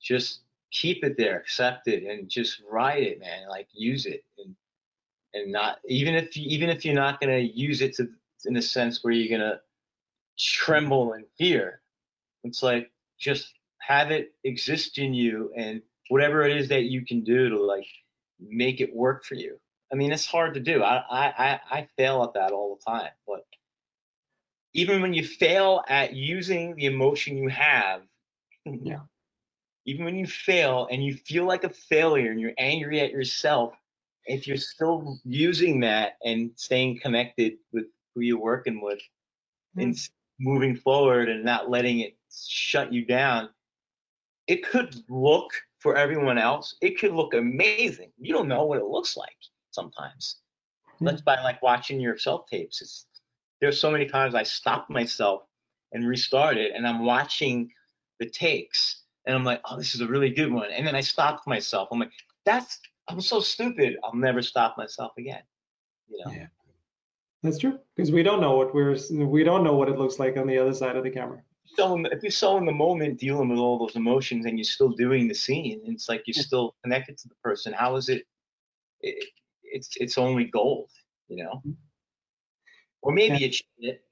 just 0.00 0.40
keep 0.72 1.04
it 1.04 1.16
there, 1.16 1.38
accept 1.38 1.86
it, 1.86 2.02
and 2.04 2.28
just 2.28 2.62
ride 2.68 3.02
it, 3.02 3.20
man. 3.20 3.48
Like 3.48 3.68
use 3.72 4.06
it, 4.06 4.24
and 4.38 4.54
and 5.34 5.52
not 5.52 5.78
even 5.86 6.14
if 6.14 6.36
you, 6.36 6.44
even 6.48 6.68
if 6.68 6.84
you're 6.84 6.94
not 6.94 7.20
gonna 7.20 7.38
use 7.38 7.82
it 7.82 7.94
to 7.96 8.08
in 8.46 8.56
a 8.56 8.62
sense 8.62 9.04
where 9.04 9.12
you're 9.12 9.38
gonna 9.38 9.60
tremble 10.38 11.12
in 11.12 11.24
fear. 11.38 11.80
It's 12.44 12.62
like 12.62 12.90
just 13.18 13.54
have 13.78 14.10
it 14.10 14.32
exist 14.44 14.98
in 14.98 15.14
you, 15.14 15.52
and 15.56 15.82
whatever 16.08 16.42
it 16.42 16.56
is 16.56 16.68
that 16.68 16.84
you 16.84 17.04
can 17.04 17.22
do 17.22 17.48
to 17.50 17.62
like 17.62 17.86
make 18.40 18.80
it 18.80 18.94
work 18.94 19.24
for 19.24 19.34
you. 19.34 19.58
I 19.92 19.96
mean, 19.96 20.12
it's 20.12 20.26
hard 20.26 20.54
to 20.54 20.60
do. 20.60 20.82
I 20.82 21.02
I 21.10 21.60
I 21.70 21.88
fail 21.96 22.22
at 22.24 22.34
that 22.34 22.52
all 22.52 22.76
the 22.76 22.90
time, 22.90 23.10
but 23.26 23.44
even 24.74 25.02
when 25.02 25.12
you 25.12 25.24
fail 25.24 25.82
at 25.88 26.14
using 26.14 26.74
the 26.76 26.86
emotion 26.86 27.36
you 27.36 27.48
have, 27.48 28.02
yeah. 28.64 29.00
even 29.86 30.04
when 30.04 30.16
you 30.16 30.26
fail 30.26 30.88
and 30.90 31.04
you 31.04 31.14
feel 31.14 31.44
like 31.44 31.64
a 31.64 31.68
failure 31.68 32.30
and 32.30 32.40
you're 32.40 32.52
angry 32.56 33.00
at 33.00 33.10
yourself, 33.10 33.74
if 34.24 34.46
you're 34.46 34.56
still 34.56 35.18
using 35.24 35.80
that 35.80 36.16
and 36.24 36.52
staying 36.56 37.00
connected 37.00 37.54
with 37.72 37.86
who 38.14 38.20
you're 38.20 38.38
working 38.38 38.80
with 38.80 39.00
mm. 39.76 39.82
and 39.82 39.96
moving 40.38 40.76
forward 40.76 41.28
and 41.28 41.44
not 41.44 41.68
letting 41.68 42.00
it 42.00 42.16
shut 42.30 42.92
you 42.92 43.04
down, 43.04 43.50
it 44.46 44.64
could 44.64 44.94
look 45.08 45.52
for 45.82 45.96
everyone 45.96 46.38
else, 46.38 46.76
it 46.80 46.98
could 46.98 47.12
look 47.12 47.34
amazing. 47.34 48.12
You 48.18 48.32
don't 48.32 48.48
know 48.48 48.64
what 48.64 48.78
it 48.78 48.84
looks 48.84 49.16
like 49.16 49.36
sometimes. 49.72 50.36
Mm. 51.00 51.06
That's 51.06 51.22
by 51.22 51.42
like 51.42 51.60
watching 51.62 52.00
your 52.00 52.16
self 52.16 52.46
tapes. 52.46 52.80
It's 52.80 53.06
there's 53.60 53.80
so 53.80 53.90
many 53.90 54.06
times 54.06 54.34
I 54.34 54.44
stopped 54.44 54.90
myself 54.90 55.42
and 55.92 56.08
restarted, 56.08 56.72
and 56.72 56.86
I'm 56.86 57.04
watching 57.04 57.70
the 58.18 58.28
takes, 58.28 59.02
and 59.26 59.34
I'm 59.34 59.44
like, 59.44 59.60
oh, 59.64 59.76
this 59.76 59.94
is 59.94 60.00
a 60.00 60.06
really 60.06 60.30
good 60.30 60.52
one. 60.52 60.70
And 60.70 60.86
then 60.86 60.94
I 60.94 61.00
stopped 61.00 61.46
myself. 61.46 61.88
I'm 61.90 61.98
like, 61.98 62.12
that's 62.44 62.78
I'm 63.08 63.20
so 63.20 63.40
stupid. 63.40 63.96
I'll 64.04 64.14
never 64.14 64.40
stop 64.40 64.78
myself 64.78 65.12
again. 65.18 65.42
You 66.08 66.24
know. 66.24 66.32
Yeah. 66.32 66.46
That's 67.42 67.58
true 67.58 67.78
because 67.96 68.12
we 68.12 68.22
don't 68.22 68.40
know 68.40 68.56
what 68.56 68.72
we're 68.72 68.96
we 69.10 69.42
don't 69.42 69.64
know 69.64 69.74
what 69.74 69.88
it 69.88 69.98
looks 69.98 70.20
like 70.20 70.36
on 70.36 70.46
the 70.46 70.58
other 70.58 70.74
side 70.74 70.94
of 70.94 71.02
the 71.02 71.10
camera. 71.10 71.42
So 71.64 72.02
if 72.06 72.22
you're 72.22 72.30
so 72.30 72.58
in 72.58 72.66
the 72.66 72.72
moment 72.72 73.18
dealing 73.18 73.48
with 73.48 73.58
all 73.58 73.78
those 73.78 73.96
emotions 73.96 74.46
and 74.46 74.58
you're 74.58 74.64
still 74.64 74.90
doing 74.90 75.26
the 75.26 75.34
scene, 75.34 75.80
it's 75.86 76.08
like 76.08 76.22
you're 76.26 76.34
still 76.34 76.74
connected 76.82 77.16
to 77.18 77.28
the 77.28 77.34
person. 77.42 77.72
How 77.72 77.96
is 77.96 78.08
it? 78.08 78.24
it 79.00 79.24
it's 79.62 79.90
it's 79.96 80.18
only 80.18 80.44
gold, 80.44 80.90
you 81.28 81.44
know. 81.44 81.62
Mm-hmm. 81.66 81.72
Or 83.02 83.12
maybe 83.12 83.38
yeah. 83.38 83.46
it's 83.46 83.62
shit. 83.80 84.04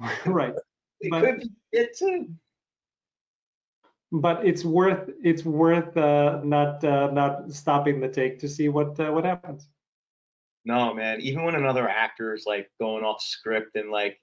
right. 0.26 0.54
It 1.00 1.12
but, 1.12 1.22
could 1.22 1.38
be 1.42 1.50
it 1.70 1.96
too. 1.96 2.28
But 4.10 4.44
it's 4.44 4.64
worth 4.64 5.08
it's 5.22 5.44
worth 5.44 5.96
uh, 5.96 6.40
not 6.42 6.82
uh, 6.82 7.12
not 7.12 7.52
stopping 7.52 8.00
the 8.00 8.08
take 8.08 8.40
to 8.40 8.48
see 8.48 8.68
what 8.68 8.98
uh, 8.98 9.12
what 9.12 9.24
happens. 9.24 9.68
No, 10.64 10.92
man. 10.92 11.20
Even 11.20 11.44
when 11.44 11.54
another 11.54 11.88
actor 11.88 12.34
is 12.34 12.44
like 12.46 12.70
going 12.78 13.02
off 13.02 13.22
script 13.22 13.76
and 13.76 13.90
like, 13.90 14.20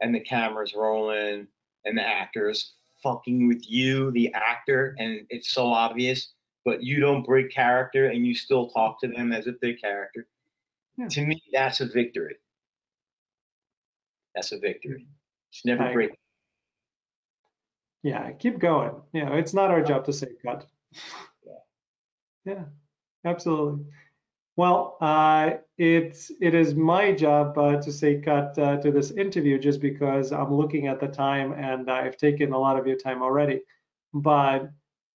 and 0.00 0.14
the 0.14 0.20
camera's 0.20 0.74
rolling 0.74 1.46
and 1.84 1.98
the 1.98 2.06
actor's 2.06 2.74
fucking 3.02 3.46
with 3.46 3.68
you, 3.68 4.10
the 4.12 4.32
actor, 4.34 4.94
and 4.98 5.20
it's 5.30 5.50
so 5.50 5.66
obvious, 5.66 6.32
but 6.64 6.82
you 6.82 7.00
don't 7.00 7.24
break 7.24 7.50
character 7.50 8.06
and 8.06 8.26
you 8.26 8.34
still 8.34 8.68
talk 8.70 9.00
to 9.00 9.08
them 9.08 9.32
as 9.32 9.46
if 9.46 9.56
they're 9.60 9.76
character. 9.76 10.26
Yeah. 10.96 11.08
To 11.08 11.26
me, 11.26 11.42
that's 11.52 11.80
a 11.80 11.86
victory. 11.86 12.36
That's 14.34 14.52
a 14.52 14.58
victory. 14.58 15.06
It's 15.50 15.64
never 15.64 15.92
break. 15.92 16.10
Yeah, 18.02 18.30
keep 18.32 18.58
going. 18.58 18.92
You 19.12 19.24
know, 19.24 19.34
it's 19.34 19.54
not 19.54 19.70
our 19.70 19.82
job 19.82 20.04
to 20.06 20.12
say 20.12 20.28
cut. 20.44 20.66
Yeah, 21.44 21.52
yeah 22.44 22.64
absolutely. 23.24 23.84
Well, 24.56 24.96
uh, 25.00 25.50
it's 25.76 26.30
it 26.40 26.54
is 26.54 26.74
my 26.74 27.12
job 27.12 27.58
uh, 27.58 27.80
to 27.80 27.92
say 27.92 28.20
cut 28.20 28.58
uh, 28.58 28.78
to 28.78 28.90
this 28.90 29.10
interview 29.10 29.58
just 29.58 29.80
because 29.80 30.32
I'm 30.32 30.52
looking 30.54 30.86
at 30.86 30.98
the 31.00 31.08
time 31.08 31.52
and 31.52 31.90
I've 31.90 32.16
taken 32.16 32.52
a 32.52 32.58
lot 32.58 32.78
of 32.78 32.86
your 32.86 32.96
time 32.96 33.22
already. 33.22 33.62
But 34.14 34.70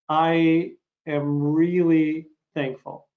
I 0.09 0.73
am 1.07 1.41
really 1.41 2.27
thankful 2.53 3.07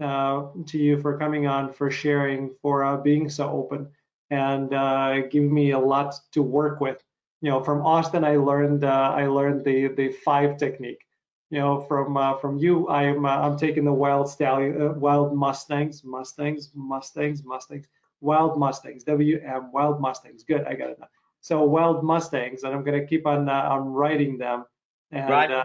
uh, 0.00 0.48
to 0.66 0.78
you 0.78 1.00
for 1.00 1.18
coming 1.18 1.46
on, 1.46 1.72
for 1.74 1.90
sharing, 1.90 2.54
for 2.62 2.82
uh, 2.84 2.96
being 2.98 3.28
so 3.28 3.50
open 3.50 3.88
and 4.30 4.72
uh, 4.72 5.26
give 5.28 5.44
me 5.44 5.72
a 5.72 5.78
lot 5.78 6.14
to 6.32 6.42
work 6.42 6.80
with. 6.80 7.02
You 7.42 7.50
know, 7.50 7.62
from 7.62 7.84
Austin, 7.84 8.24
I 8.24 8.36
learned 8.36 8.84
I 8.84 9.26
learned 9.26 9.64
the 9.64 9.88
the 9.88 10.12
five 10.24 10.56
technique. 10.56 11.02
You 11.50 11.60
know, 11.60 11.82
from 11.82 12.16
uh, 12.16 12.38
from 12.38 12.58
you, 12.58 12.88
I'm 12.88 13.24
uh, 13.24 13.28
I'm 13.28 13.56
taking 13.56 13.84
the 13.84 13.92
wild 13.92 14.28
stallion, 14.28 14.80
uh, 14.80 14.92
wild 14.92 15.36
mustangs, 15.36 16.02
mustangs, 16.04 16.70
mustangs, 16.74 17.44
mustangs, 17.44 17.86
wild 18.20 18.58
mustangs, 18.58 19.04
WM, 19.04 19.70
wild 19.72 20.00
mustangs. 20.00 20.42
Good, 20.42 20.64
I 20.64 20.74
got 20.74 20.90
it 20.90 20.98
now. 20.98 21.08
So 21.40 21.62
wild 21.62 22.02
mustangs, 22.02 22.64
and 22.64 22.74
I'm 22.74 22.82
gonna 22.82 23.06
keep 23.06 23.26
on 23.26 23.48
uh, 23.48 23.68
on 23.70 23.92
writing 23.92 24.38
them. 24.38 24.64
And, 25.12 25.30
riding, 25.30 25.62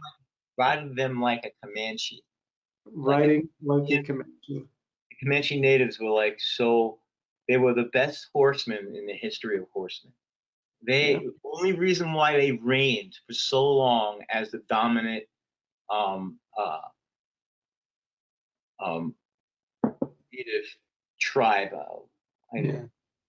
riding 0.58 0.96
them 0.96 1.22
like 1.22 1.46
a 1.46 1.66
Comanche. 1.66 2.22
Riding 2.86 3.50
like, 3.64 3.80
a, 3.80 3.94
like 3.94 4.00
a 4.00 4.04
Comanche. 4.04 4.66
Comanche 5.24 5.60
natives 5.60 6.00
were 6.00 6.12
like 6.12 6.40
so 6.40 7.00
they 7.48 7.58
were 7.58 7.74
the 7.74 7.90
best 7.94 8.28
horsemen 8.32 8.96
in 8.96 9.08
the 9.08 9.14
history 9.14 9.58
of 9.58 9.66
horsemen. 9.74 10.14
They 10.86 11.14
yeah. 11.14 11.20
the 11.20 11.34
only 11.44 11.74
reason 11.74 12.14
why 12.14 12.38
they 12.38 12.52
reigned 12.52 13.18
for 13.26 13.34
so 13.34 13.70
long 13.74 14.20
as 14.30 14.52
the 14.52 14.62
dominant 14.70 15.24
um, 15.92 16.40
uh, 16.58 16.82
um, 18.84 19.16
native 20.34 20.66
tribe. 21.20 21.70
Uh, 21.74 22.00
I 22.56 22.62
know, 22.62 22.74
yeah. 22.74 22.82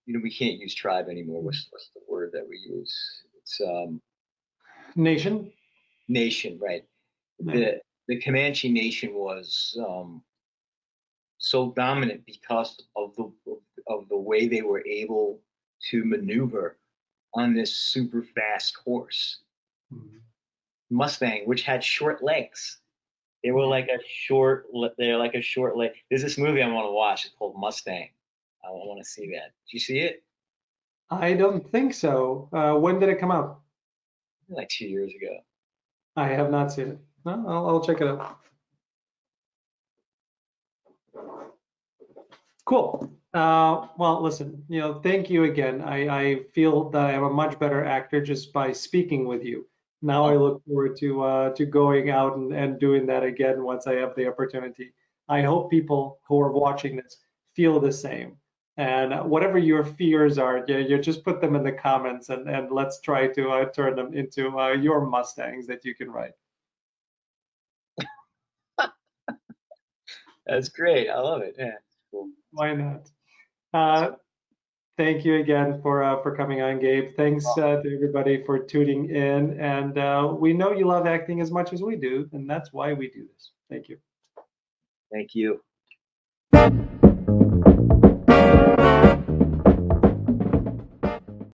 you 0.05 0.13
know, 0.13 0.19
we 0.21 0.31
can't 0.31 0.59
use 0.59 0.73
tribe 0.73 1.09
anymore. 1.09 1.41
What's, 1.41 1.67
what's 1.69 1.89
the 1.93 2.01
word 2.09 2.31
that 2.33 2.47
we 2.47 2.57
use? 2.57 2.95
It's 3.37 3.61
um, 3.61 4.01
nation. 4.95 5.51
Nation, 6.07 6.59
right? 6.61 6.83
the 7.39 7.81
the 8.07 8.19
Comanche 8.19 8.69
Nation 8.69 9.13
was 9.13 9.77
um, 9.87 10.21
so 11.37 11.71
dominant 11.71 12.25
because 12.25 12.77
of 12.95 13.15
the 13.15 13.31
of 13.87 14.07
the 14.09 14.17
way 14.17 14.47
they 14.47 14.61
were 14.61 14.85
able 14.85 15.39
to 15.89 16.03
maneuver 16.05 16.77
on 17.33 17.53
this 17.53 17.73
super 17.73 18.23
fast 18.35 18.75
horse 18.75 19.39
Mhm. 19.93 20.21
Mustang, 20.91 21.43
which 21.45 21.63
had 21.63 21.83
short 21.83 22.23
legs. 22.23 22.77
They 23.43 23.51
were 23.51 23.65
like 23.65 23.87
a 23.87 23.97
short. 24.07 24.67
They're 24.97 25.17
like 25.17 25.33
a 25.33 25.41
short 25.41 25.75
leg. 25.75 25.91
There's 26.09 26.21
this 26.21 26.37
movie 26.37 26.61
I 26.61 26.71
want 26.71 26.85
to 26.85 26.91
watch. 26.91 27.25
It's 27.25 27.33
called 27.33 27.55
Mustang. 27.57 28.09
I 28.63 28.69
want 28.69 28.99
to 29.03 29.09
see 29.09 29.27
that. 29.31 29.53
Did 29.65 29.73
you 29.73 29.79
see 29.79 29.99
it? 29.99 30.23
I 31.09 31.33
don't 31.33 31.69
think 31.71 31.93
so. 31.93 32.49
Uh, 32.53 32.75
when 32.75 32.99
did 32.99 33.09
it 33.09 33.19
come 33.19 33.31
out? 33.31 33.61
Like 34.49 34.69
two 34.69 34.85
years 34.85 35.11
ago. 35.15 35.37
I 36.15 36.27
have 36.27 36.51
not 36.51 36.71
seen 36.71 36.89
it. 36.89 36.99
No, 37.25 37.43
I'll, 37.47 37.67
I'll 37.67 37.83
check 37.83 38.01
it 38.01 38.07
out. 38.07 38.37
Cool. 42.65 43.11
Uh, 43.33 43.87
well, 43.97 44.21
listen, 44.21 44.63
you 44.67 44.79
know, 44.79 44.95
thank 45.01 45.29
you 45.29 45.45
again. 45.45 45.81
I, 45.81 46.07
I 46.07 46.43
feel 46.53 46.89
that 46.91 47.01
I 47.01 47.11
am 47.13 47.23
a 47.23 47.29
much 47.29 47.57
better 47.59 47.83
actor 47.83 48.21
just 48.21 48.53
by 48.53 48.71
speaking 48.71 49.25
with 49.25 49.43
you. 49.43 49.67
Now 50.01 50.25
I 50.25 50.35
look 50.35 50.63
forward 50.65 50.97
to 50.97 51.23
uh, 51.23 51.49
to 51.51 51.65
going 51.65 52.09
out 52.09 52.37
and, 52.37 52.53
and 52.53 52.79
doing 52.79 53.05
that 53.07 53.23
again 53.23 53.63
once 53.63 53.87
I 53.87 53.93
have 53.95 54.15
the 54.15 54.27
opportunity. 54.27 54.93
I 55.29 55.41
hope 55.41 55.69
people 55.69 56.19
who 56.27 56.41
are 56.41 56.51
watching 56.51 56.95
this 56.97 57.17
feel 57.55 57.79
the 57.79 57.91
same. 57.91 58.37
And 58.77 59.29
whatever 59.29 59.57
your 59.57 59.83
fears 59.83 60.37
are, 60.37 60.63
you, 60.67 60.77
you 60.79 60.97
just 60.99 61.23
put 61.23 61.41
them 61.41 61.55
in 61.55 61.63
the 61.63 61.71
comments 61.71 62.29
and, 62.29 62.49
and 62.49 62.71
let's 62.71 62.99
try 63.01 63.27
to 63.27 63.49
uh, 63.51 63.65
turn 63.65 63.95
them 63.95 64.13
into 64.13 64.57
uh, 64.57 64.71
your 64.71 65.05
Mustangs 65.05 65.67
that 65.67 65.85
you 65.85 65.93
can 65.93 66.09
ride. 66.09 66.33
That's 70.45 70.69
great. 70.69 71.09
I 71.09 71.19
love 71.19 71.41
it. 71.41 71.55
Yeah. 71.59 71.75
Cool. 72.11 72.29
Why 72.51 72.73
not? 72.73 74.21
Thank 75.01 75.25
you 75.25 75.37
again 75.37 75.81
for 75.81 76.03
uh, 76.03 76.21
for 76.21 76.35
coming 76.35 76.61
on, 76.61 76.79
Gabe. 76.79 77.15
Thanks 77.17 77.43
uh, 77.57 77.81
to 77.81 77.91
everybody 77.91 78.43
for 78.45 78.59
tuning 78.59 79.09
in. 79.09 79.59
And 79.59 79.97
uh, 79.97 80.35
we 80.37 80.53
know 80.53 80.73
you 80.73 80.85
love 80.85 81.07
acting 81.07 81.41
as 81.41 81.49
much 81.49 81.73
as 81.73 81.81
we 81.81 81.95
do, 81.95 82.29
and 82.33 82.47
that's 82.47 82.71
why 82.71 82.93
we 82.93 83.09
do 83.09 83.25
this. 83.33 83.49
Thank 83.67 83.89
you. 83.89 83.97
Thank 85.11 85.33
you. 85.33 85.63